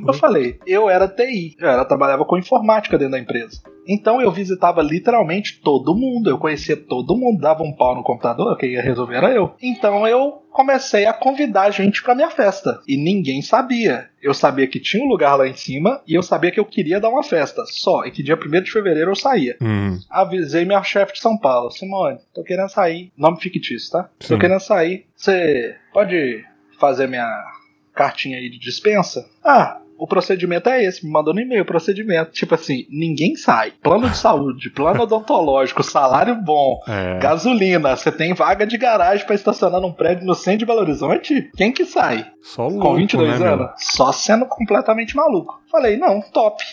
eu 0.07 0.14
falei, 0.14 0.59
eu 0.66 0.88
era 0.88 1.07
TI, 1.07 1.57
eu 1.59 1.84
trabalhava 1.84 2.24
com 2.24 2.38
informática 2.38 2.96
dentro 2.96 3.12
da 3.12 3.18
empresa. 3.18 3.61
Então 3.86 4.20
eu 4.20 4.30
visitava 4.30 4.82
literalmente 4.82 5.61
todo 5.61 5.94
mundo, 5.94 6.30
eu 6.30 6.38
conhecia 6.38 6.76
todo 6.76 7.16
mundo, 7.16 7.40
dava 7.40 7.62
um 7.62 7.74
pau 7.74 7.94
no 7.94 8.03
computador, 8.03 8.57
quem 8.57 8.70
ia 8.70 8.82
resolver 8.82 9.16
era 9.16 9.30
eu. 9.30 9.55
Então 9.61 10.07
eu 10.07 10.42
comecei 10.53 11.07
a 11.07 11.12
convidar 11.12 11.70
gente 11.70 12.03
para 12.03 12.14
minha 12.14 12.30
festa 12.30 12.80
e 12.86 12.96
ninguém 12.96 13.42
sabia. 13.42 14.09
Eu 14.23 14.35
sabia 14.35 14.66
que 14.66 14.79
tinha 14.79 15.03
um 15.03 15.09
lugar 15.09 15.37
lá 15.37 15.49
em 15.49 15.55
cima 15.55 16.03
e 16.07 16.14
eu 16.14 16.23
sabia 16.23 16.51
que 16.51 16.61
eu 16.61 16.64
queria 16.64 17.01
dar 17.01 17.09
uma 17.09 17.23
festa 17.23 17.64
só 17.66 18.05
e 18.05 18.11
que 18.11 18.23
dia 18.23 18.37
1 18.37 18.62
de 18.62 18.71
fevereiro 18.71 19.11
eu 19.11 19.16
saía. 19.16 19.57
Hum. 19.61 19.99
Avisei 20.11 20.64
minha 20.64 20.83
chefe 20.83 21.14
de 21.14 21.21
São 21.21 21.39
Paulo, 21.39 21.71
Simone, 21.71 22.18
tô 22.35 22.43
querendo 22.43 22.68
sair, 22.68 23.12
nome 23.16 23.41
fictício, 23.41 23.91
tá? 23.91 24.11
Sim. 24.21 24.35
Tô 24.35 24.39
querendo 24.39 24.61
sair, 24.61 25.07
você 25.16 25.77
pode 25.93 26.45
fazer 26.79 27.07
minha 27.07 27.29
cartinha 27.95 28.39
aí 28.39 28.49
de 28.49 28.59
dispensa? 28.59 29.29
Ah, 29.45 29.80
o 30.01 30.07
procedimento 30.07 30.70
é 30.70 30.82
esse, 30.82 31.05
me 31.05 31.12
mandou 31.12 31.34
no 31.34 31.40
e-mail 31.40 31.62
o 31.62 31.66
procedimento. 31.66 32.32
Tipo 32.32 32.55
assim, 32.55 32.86
ninguém 32.88 33.36
sai. 33.36 33.72
Plano 33.82 34.09
de 34.09 34.16
saúde, 34.16 34.70
plano 34.70 35.03
odontológico, 35.03 35.82
salário 35.82 36.34
bom, 36.34 36.80
é. 36.88 37.18
gasolina, 37.18 37.94
você 37.94 38.11
tem 38.11 38.32
vaga 38.32 38.66
de 38.66 38.78
garagem 38.78 39.26
para 39.26 39.34
estacionar 39.34 39.78
num 39.78 39.92
prédio 39.92 40.26
no 40.26 40.34
centro 40.34 40.61
de 40.61 40.66
Belo 40.66 40.80
Horizonte? 40.80 41.51
Quem 41.55 41.70
que 41.70 41.84
sai? 41.84 42.26
Só 42.40 42.66
louco, 42.66 42.80
Com 42.80 42.94
22 42.94 43.40
né, 43.40 43.46
anos? 43.46 43.66
Meu? 43.66 43.74
Só 43.76 44.11
sendo 44.11 44.46
completamente 44.46 45.14
maluco. 45.14 45.61
Falei, 45.70 45.98
não, 45.98 46.22
top. 46.22 46.64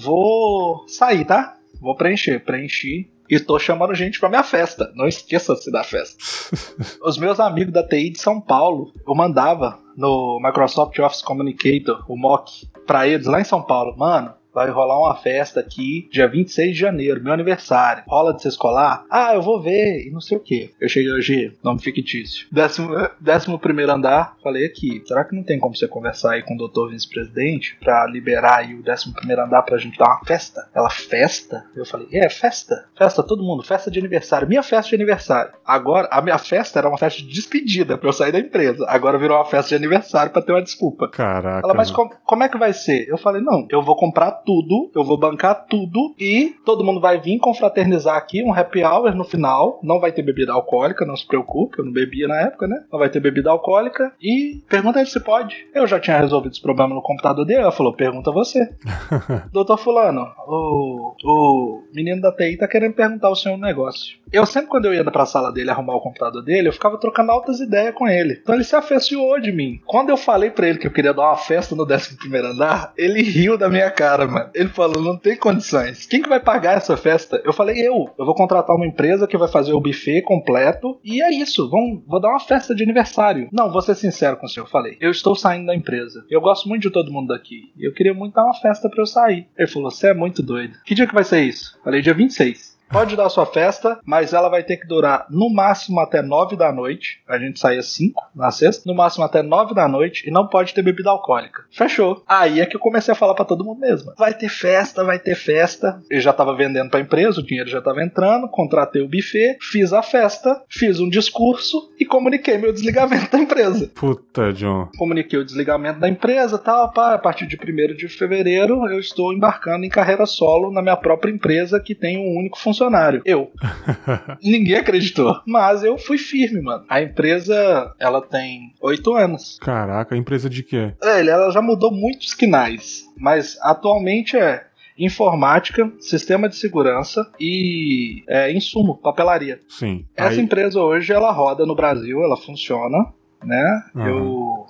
Vou 0.00 0.84
sair, 0.86 1.24
tá? 1.24 1.56
Vou 1.80 1.96
preencher. 1.96 2.38
Preenchi 2.44 3.10
e 3.28 3.40
tô 3.40 3.58
chamando 3.58 3.94
gente 3.94 4.18
pra 4.18 4.28
minha 4.28 4.42
festa. 4.42 4.90
Não 4.94 5.06
esqueça-se 5.06 5.70
da 5.70 5.82
festa. 5.82 6.16
Os 7.02 7.18
meus 7.18 7.40
amigos 7.40 7.72
da 7.72 7.86
TI 7.86 8.10
de 8.10 8.20
São 8.20 8.40
Paulo, 8.40 8.92
eu 9.06 9.14
mandava 9.14 9.78
no 9.96 10.40
Microsoft 10.42 10.98
Office 10.98 11.22
Communicator, 11.22 12.04
o 12.08 12.16
MOC, 12.16 12.68
pra 12.86 13.08
eles 13.08 13.26
lá 13.26 13.40
em 13.40 13.44
São 13.44 13.62
Paulo. 13.62 13.96
Mano, 13.96 14.34
vai 14.56 14.70
rolar 14.70 14.98
uma 14.98 15.14
festa 15.14 15.60
aqui, 15.60 16.08
dia 16.10 16.26
26 16.26 16.72
de 16.72 16.80
janeiro, 16.80 17.22
meu 17.22 17.34
aniversário. 17.34 18.04
Rola 18.08 18.32
de 18.32 18.40
ser 18.40 18.48
escolar? 18.48 19.04
Ah, 19.10 19.34
eu 19.34 19.42
vou 19.42 19.60
ver, 19.60 20.06
e 20.06 20.10
não 20.10 20.20
sei 20.22 20.38
o 20.38 20.40
que. 20.40 20.70
Eu 20.80 20.88
cheguei 20.88 21.12
hoje, 21.12 21.52
nome 21.62 21.78
fictício. 21.82 22.46
Décimo, 22.50 22.88
décimo 23.20 23.58
primeiro 23.58 23.92
andar, 23.92 24.34
falei 24.42 24.64
aqui, 24.64 25.02
será 25.04 25.24
que 25.24 25.36
não 25.36 25.42
tem 25.42 25.58
como 25.58 25.76
você 25.76 25.86
conversar 25.86 26.32
aí 26.32 26.42
com 26.42 26.54
o 26.54 26.56
doutor 26.56 26.88
vice-presidente 26.88 27.76
pra 27.78 28.06
liberar 28.06 28.60
aí 28.60 28.72
o 28.72 28.82
décimo 28.82 29.12
primeiro 29.12 29.42
andar 29.42 29.60
pra 29.60 29.76
gente 29.76 29.98
dar 29.98 30.06
uma 30.06 30.24
festa? 30.24 30.66
Ela, 30.74 30.88
festa? 30.88 31.66
Eu 31.76 31.84
falei, 31.84 32.08
é, 32.10 32.26
festa. 32.30 32.86
Festa, 32.96 33.22
todo 33.22 33.42
mundo, 33.42 33.62
festa 33.62 33.90
de 33.90 33.98
aniversário. 33.98 34.48
Minha 34.48 34.62
festa 34.62 34.88
de 34.88 34.94
aniversário. 34.94 35.52
Agora, 35.66 36.08
a 36.10 36.22
minha 36.22 36.38
festa 36.38 36.78
era 36.78 36.88
uma 36.88 36.96
festa 36.96 37.20
de 37.20 37.28
despedida 37.28 37.98
pra 37.98 38.08
eu 38.08 38.12
sair 38.14 38.32
da 38.32 38.38
empresa. 38.38 38.86
Agora 38.88 39.18
virou 39.18 39.36
uma 39.36 39.44
festa 39.44 39.68
de 39.68 39.74
aniversário 39.74 40.32
pra 40.32 40.40
ter 40.40 40.52
uma 40.52 40.62
desculpa. 40.62 41.08
Caraca. 41.08 41.60
Ela, 41.62 41.74
mas 41.74 41.90
com, 41.90 42.08
como 42.24 42.42
é 42.42 42.48
que 42.48 42.56
vai 42.56 42.72
ser? 42.72 43.06
Eu 43.06 43.18
falei, 43.18 43.42
não, 43.42 43.66
eu 43.68 43.82
vou 43.82 43.94
comprar 43.94 44.45
tudo, 44.46 44.90
eu 44.94 45.04
vou 45.04 45.18
bancar 45.18 45.66
tudo 45.68 46.14
e 46.18 46.54
todo 46.64 46.84
mundo 46.84 47.00
vai 47.00 47.20
vir 47.20 47.38
confraternizar 47.38 48.16
aqui, 48.16 48.42
um 48.42 48.54
happy 48.54 48.84
hour 48.84 49.14
no 49.14 49.24
final. 49.24 49.80
Não 49.82 50.00
vai 50.00 50.12
ter 50.12 50.22
bebida 50.22 50.52
alcoólica, 50.52 51.04
não 51.04 51.16
se 51.16 51.26
preocupe, 51.26 51.78
eu 51.78 51.84
não 51.84 51.92
bebia 51.92 52.28
na 52.28 52.40
época, 52.42 52.68
né? 52.68 52.84
Não 52.90 52.98
vai 52.98 53.10
ter 53.10 53.20
bebida 53.20 53.50
alcoólica. 53.50 54.12
E 54.22 54.62
pergunta 54.68 55.00
ele 55.00 55.08
se 55.08 55.20
pode. 55.20 55.66
Eu 55.74 55.86
já 55.86 55.98
tinha 55.98 56.18
resolvido 56.18 56.52
esse 56.52 56.62
problema 56.62 56.94
no 56.94 57.02
computador 57.02 57.44
dele. 57.44 57.62
Ela 57.62 57.72
falou: 57.72 57.92
pergunta 57.92 58.30
você. 58.30 58.70
Doutor 59.52 59.76
Fulano, 59.76 60.26
o, 60.46 61.14
o 61.24 61.82
menino 61.92 62.20
da 62.20 62.32
TI 62.32 62.56
tá 62.56 62.68
querendo 62.68 62.94
perguntar 62.94 63.28
o 63.28 63.34
senhor 63.34 63.56
um 63.56 63.60
negócio. 63.60 64.16
Eu 64.32 64.46
sempre, 64.46 64.68
quando 64.68 64.84
eu 64.84 64.94
ia 64.94 65.04
pra 65.04 65.26
sala 65.26 65.52
dele 65.52 65.70
arrumar 65.70 65.96
o 65.96 66.00
computador 66.00 66.42
dele, 66.42 66.68
eu 66.68 66.72
ficava 66.72 66.98
trocando 66.98 67.32
altas 67.32 67.60
ideias 67.60 67.94
com 67.94 68.06
ele. 68.06 68.38
Então 68.40 68.54
ele 68.54 68.64
se 68.64 68.76
afeiçoou 68.76 69.40
de 69.40 69.50
mim. 69.50 69.80
Quando 69.86 70.10
eu 70.10 70.16
falei 70.16 70.50
para 70.50 70.68
ele 70.68 70.78
que 70.78 70.86
eu 70.86 70.92
queria 70.92 71.14
dar 71.14 71.22
uma 71.22 71.36
festa 71.36 71.74
no 71.74 71.84
11 71.84 72.16
andar, 72.44 72.92
ele 72.96 73.22
riu 73.22 73.56
da 73.56 73.68
minha 73.68 73.90
cara, 73.90 74.26
mano. 74.26 74.35
Ele 74.54 74.68
falou: 74.68 75.02
não 75.02 75.16
tem 75.16 75.36
condições. 75.36 76.06
Quem 76.06 76.22
que 76.22 76.28
vai 76.28 76.40
pagar 76.40 76.76
essa 76.76 76.96
festa? 76.96 77.40
Eu 77.44 77.52
falei: 77.52 77.78
eu. 77.80 78.08
Eu 78.18 78.24
vou 78.24 78.34
contratar 78.34 78.76
uma 78.76 78.86
empresa 78.86 79.26
que 79.26 79.36
vai 79.36 79.48
fazer 79.48 79.72
o 79.72 79.80
buffet 79.80 80.22
completo. 80.22 80.98
E 81.04 81.22
é 81.22 81.32
isso. 81.32 81.70
Vou 81.70 82.20
dar 82.20 82.30
uma 82.30 82.40
festa 82.40 82.74
de 82.74 82.82
aniversário. 82.82 83.48
Não, 83.52 83.70
vou 83.70 83.82
ser 83.82 83.94
sincero 83.94 84.36
com 84.36 84.46
o 84.46 84.48
senhor. 84.48 84.66
Eu 84.66 84.70
falei: 84.70 84.96
eu 85.00 85.10
estou 85.10 85.34
saindo 85.34 85.66
da 85.66 85.74
empresa. 85.74 86.24
Eu 86.30 86.40
gosto 86.40 86.68
muito 86.68 86.82
de 86.82 86.90
todo 86.90 87.12
mundo 87.12 87.28
daqui. 87.28 87.72
E 87.76 87.86
eu 87.86 87.92
queria 87.92 88.14
muito 88.14 88.34
dar 88.34 88.44
uma 88.44 88.54
festa 88.54 88.88
para 88.88 89.02
eu 89.02 89.06
sair. 89.06 89.48
Ele 89.56 89.68
falou: 89.68 89.90
você 89.90 90.08
é 90.08 90.14
muito 90.14 90.42
doido. 90.42 90.76
Que 90.84 90.94
dia 90.94 91.06
que 91.06 91.14
vai 91.14 91.24
ser 91.24 91.42
isso? 91.42 91.78
Falei: 91.82 92.02
dia 92.02 92.14
26. 92.14 92.75
Pode 92.88 93.16
dar 93.16 93.28
sua 93.28 93.44
festa, 93.44 93.98
mas 94.04 94.32
ela 94.32 94.48
vai 94.48 94.62
ter 94.62 94.76
que 94.76 94.86
durar 94.86 95.26
no 95.28 95.52
máximo 95.52 96.00
até 96.00 96.22
9 96.22 96.56
da 96.56 96.72
noite. 96.72 97.20
A 97.28 97.36
gente 97.38 97.58
saía 97.58 97.82
5 97.82 98.30
na 98.34 98.50
sexta. 98.50 98.84
No 98.86 98.94
máximo 98.94 99.24
até 99.24 99.42
9 99.42 99.74
da 99.74 99.88
noite. 99.88 100.26
E 100.26 100.30
não 100.30 100.46
pode 100.46 100.72
ter 100.72 100.82
bebida 100.82 101.10
alcoólica. 101.10 101.64
Fechou. 101.70 102.22
Aí 102.28 102.60
é 102.60 102.66
que 102.66 102.76
eu 102.76 102.80
comecei 102.80 103.12
a 103.12 103.16
falar 103.16 103.34
para 103.34 103.44
todo 103.44 103.64
mundo 103.64 103.80
mesmo. 103.80 104.12
Vai 104.16 104.32
ter 104.34 104.48
festa, 104.48 105.04
vai 105.04 105.18
ter 105.18 105.34
festa. 105.34 106.00
Eu 106.08 106.20
já 106.20 106.32
tava 106.32 106.54
vendendo 106.54 106.88
pra 106.88 107.00
empresa, 107.00 107.40
o 107.40 107.44
dinheiro 107.44 107.68
já 107.68 107.82
tava 107.82 108.02
entrando. 108.02 108.48
Contratei 108.48 109.02
o 109.02 109.08
buffet, 109.08 109.58
fiz 109.60 109.92
a 109.92 110.02
festa, 110.02 110.62
fiz 110.68 111.00
um 111.00 111.08
discurso 111.08 111.92
e 111.98 112.04
comuniquei 112.04 112.56
meu 112.56 112.72
desligamento 112.72 113.30
da 113.30 113.38
empresa. 113.38 113.90
Puta, 113.94 114.52
John. 114.52 114.88
Comuniquei 114.96 115.38
o 115.38 115.44
desligamento 115.44 115.98
da 115.98 116.08
empresa 116.08 116.56
tal. 116.56 116.92
Pá, 116.92 117.14
a 117.14 117.18
partir 117.18 117.46
de 117.46 117.56
1 117.56 117.96
de 117.96 118.08
fevereiro 118.08 118.86
eu 118.86 119.00
estou 119.00 119.32
embarcando 119.32 119.84
em 119.84 119.88
carreira 119.88 120.24
solo 120.24 120.70
na 120.70 120.80
minha 120.80 120.96
própria 120.96 121.32
empresa 121.32 121.80
que 121.80 121.94
tem 121.94 122.16
um 122.16 122.38
único 122.38 122.58
funcionário 122.58 122.75
funcionário. 122.76 123.22
Eu. 123.24 123.50
Ninguém 124.42 124.76
acreditou. 124.76 125.40
Mas 125.46 125.82
eu 125.82 125.96
fui 125.96 126.18
firme, 126.18 126.60
mano. 126.60 126.84
A 126.88 127.00
empresa, 127.00 127.94
ela 127.98 128.20
tem 128.20 128.74
oito 128.80 129.14
anos. 129.14 129.58
Caraca, 129.60 130.14
a 130.14 130.18
empresa 130.18 130.50
de 130.50 130.62
quê? 130.62 130.94
É, 131.02 131.26
ela 131.26 131.50
já 131.50 131.62
mudou 131.62 131.90
muitos 131.90 132.34
quinais. 132.34 133.04
Mas 133.16 133.58
atualmente 133.62 134.36
é 134.36 134.66
informática, 134.98 135.90
sistema 135.98 136.48
de 136.48 136.56
segurança 136.56 137.30
e 137.40 138.22
é, 138.28 138.52
insumo, 138.52 138.96
papelaria. 138.96 139.60
Sim. 139.68 140.06
Essa 140.16 140.38
Aí... 140.38 140.40
empresa 140.40 140.80
hoje 140.80 141.12
ela 141.12 141.32
roda 141.32 141.66
no 141.66 141.74
Brasil, 141.74 142.22
ela 142.22 142.36
funciona, 142.36 143.12
né? 143.42 143.82
Uhum. 143.94 144.06
Eu 144.06 144.66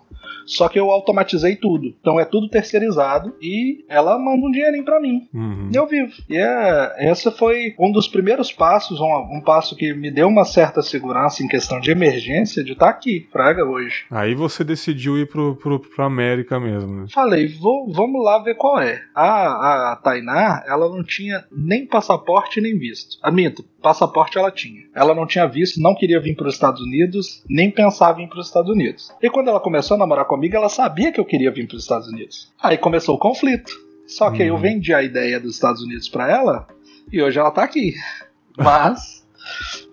só 0.47 0.69
que 0.69 0.79
eu 0.79 0.91
automatizei 0.91 1.57
tudo. 1.57 1.95
Então 2.01 2.19
é 2.19 2.25
tudo 2.25 2.49
terceirizado 2.49 3.35
e 3.43 3.85
ela 3.89 4.19
manda 4.19 4.47
um 4.47 4.51
dinheirinho 4.51 4.85
para 4.85 5.01
mim. 5.01 5.29
Uhum. 5.35 5.71
E 5.73 5.77
eu 5.77 5.87
vivo. 5.87 6.13
E 6.31 6.37
é, 6.37 6.95
essa 6.99 7.31
foi 7.31 7.75
um 7.79 7.91
dos 7.91 8.07
primeiros 8.07 8.53
passos, 8.53 9.01
um, 9.01 9.37
um, 9.37 9.43
passo 9.45 9.77
que 9.77 9.93
me 9.93 10.11
deu 10.11 10.29
uma 10.29 10.45
certa 10.45 10.81
segurança 10.81 11.43
em 11.43 11.49
questão 11.49 11.81
de 11.81 11.91
emergência 11.91 12.63
de 12.63 12.73
estar 12.73 12.87
tá 12.87 12.91
aqui, 12.91 13.27
Fraga, 13.33 13.65
hoje. 13.65 14.05
Aí 14.11 14.35
você 14.35 14.63
decidiu 14.63 15.19
ir 15.19 15.27
pro, 15.27 15.57
pro, 15.57 15.81
pro 15.81 16.05
América 16.05 16.61
mesmo, 16.61 17.03
né? 17.03 17.07
Falei, 17.13 17.49
vou, 17.49 17.93
vamos 17.93 18.23
lá 18.25 18.39
ver 18.39 18.55
qual 18.55 18.81
é. 18.81 19.03
A, 19.15 19.93
a 19.93 19.97
Tainá, 19.97 20.63
ela 20.67 20.89
não 20.89 21.03
tinha 21.03 21.45
nem 21.51 21.87
passaporte 21.87 22.61
nem 22.61 22.79
visto. 22.79 23.19
Admito, 23.23 23.65
passaporte 23.83 24.39
ela 24.39 24.51
tinha. 24.51 24.83
Ela 24.95 25.15
não 25.15 25.27
tinha 25.27 25.47
visto, 25.47 25.81
não 25.81 25.95
queria 25.95 26.21
vir 26.21 26.37
para 26.37 26.49
os 26.49 26.55
Estados 26.55 26.81
Unidos, 26.81 27.45
nem 27.49 27.71
pensava 27.71 28.21
em 28.21 28.25
ir 28.25 28.29
para 28.29 28.41
os 28.41 28.47
Estados 28.47 28.71
Unidos. 28.71 29.13
E 29.23 29.31
quando 29.31 29.49
ela 29.49 29.61
começou 29.61 29.96
a 29.97 29.99
namorar 29.99 30.25
comigo, 30.27 30.57
ela 30.57 30.69
sabia 30.69 31.13
que 31.13 31.21
eu 31.21 31.25
queria 31.25 31.51
vir 31.51 31.67
para 31.67 31.77
os 31.77 31.83
Estados 31.83 32.09
Unidos. 32.09 32.53
Aí 32.63 32.79
começou 32.79 33.17
o 33.17 33.19
conflito. 33.19 33.73
Só 34.07 34.31
que 34.31 34.43
uhum. 34.43 34.49
eu 34.49 34.59
vendi 34.59 34.95
a 34.95 35.03
ideia 35.03 35.41
dos 35.41 35.55
Estados 35.55 35.83
Unidos 35.83 36.09
para 36.09 36.31
ela 36.31 36.67
e 37.13 37.21
hoje 37.21 37.39
ela 37.39 37.51
tá 37.51 37.65
aqui. 37.65 37.95
Mas 38.57 39.27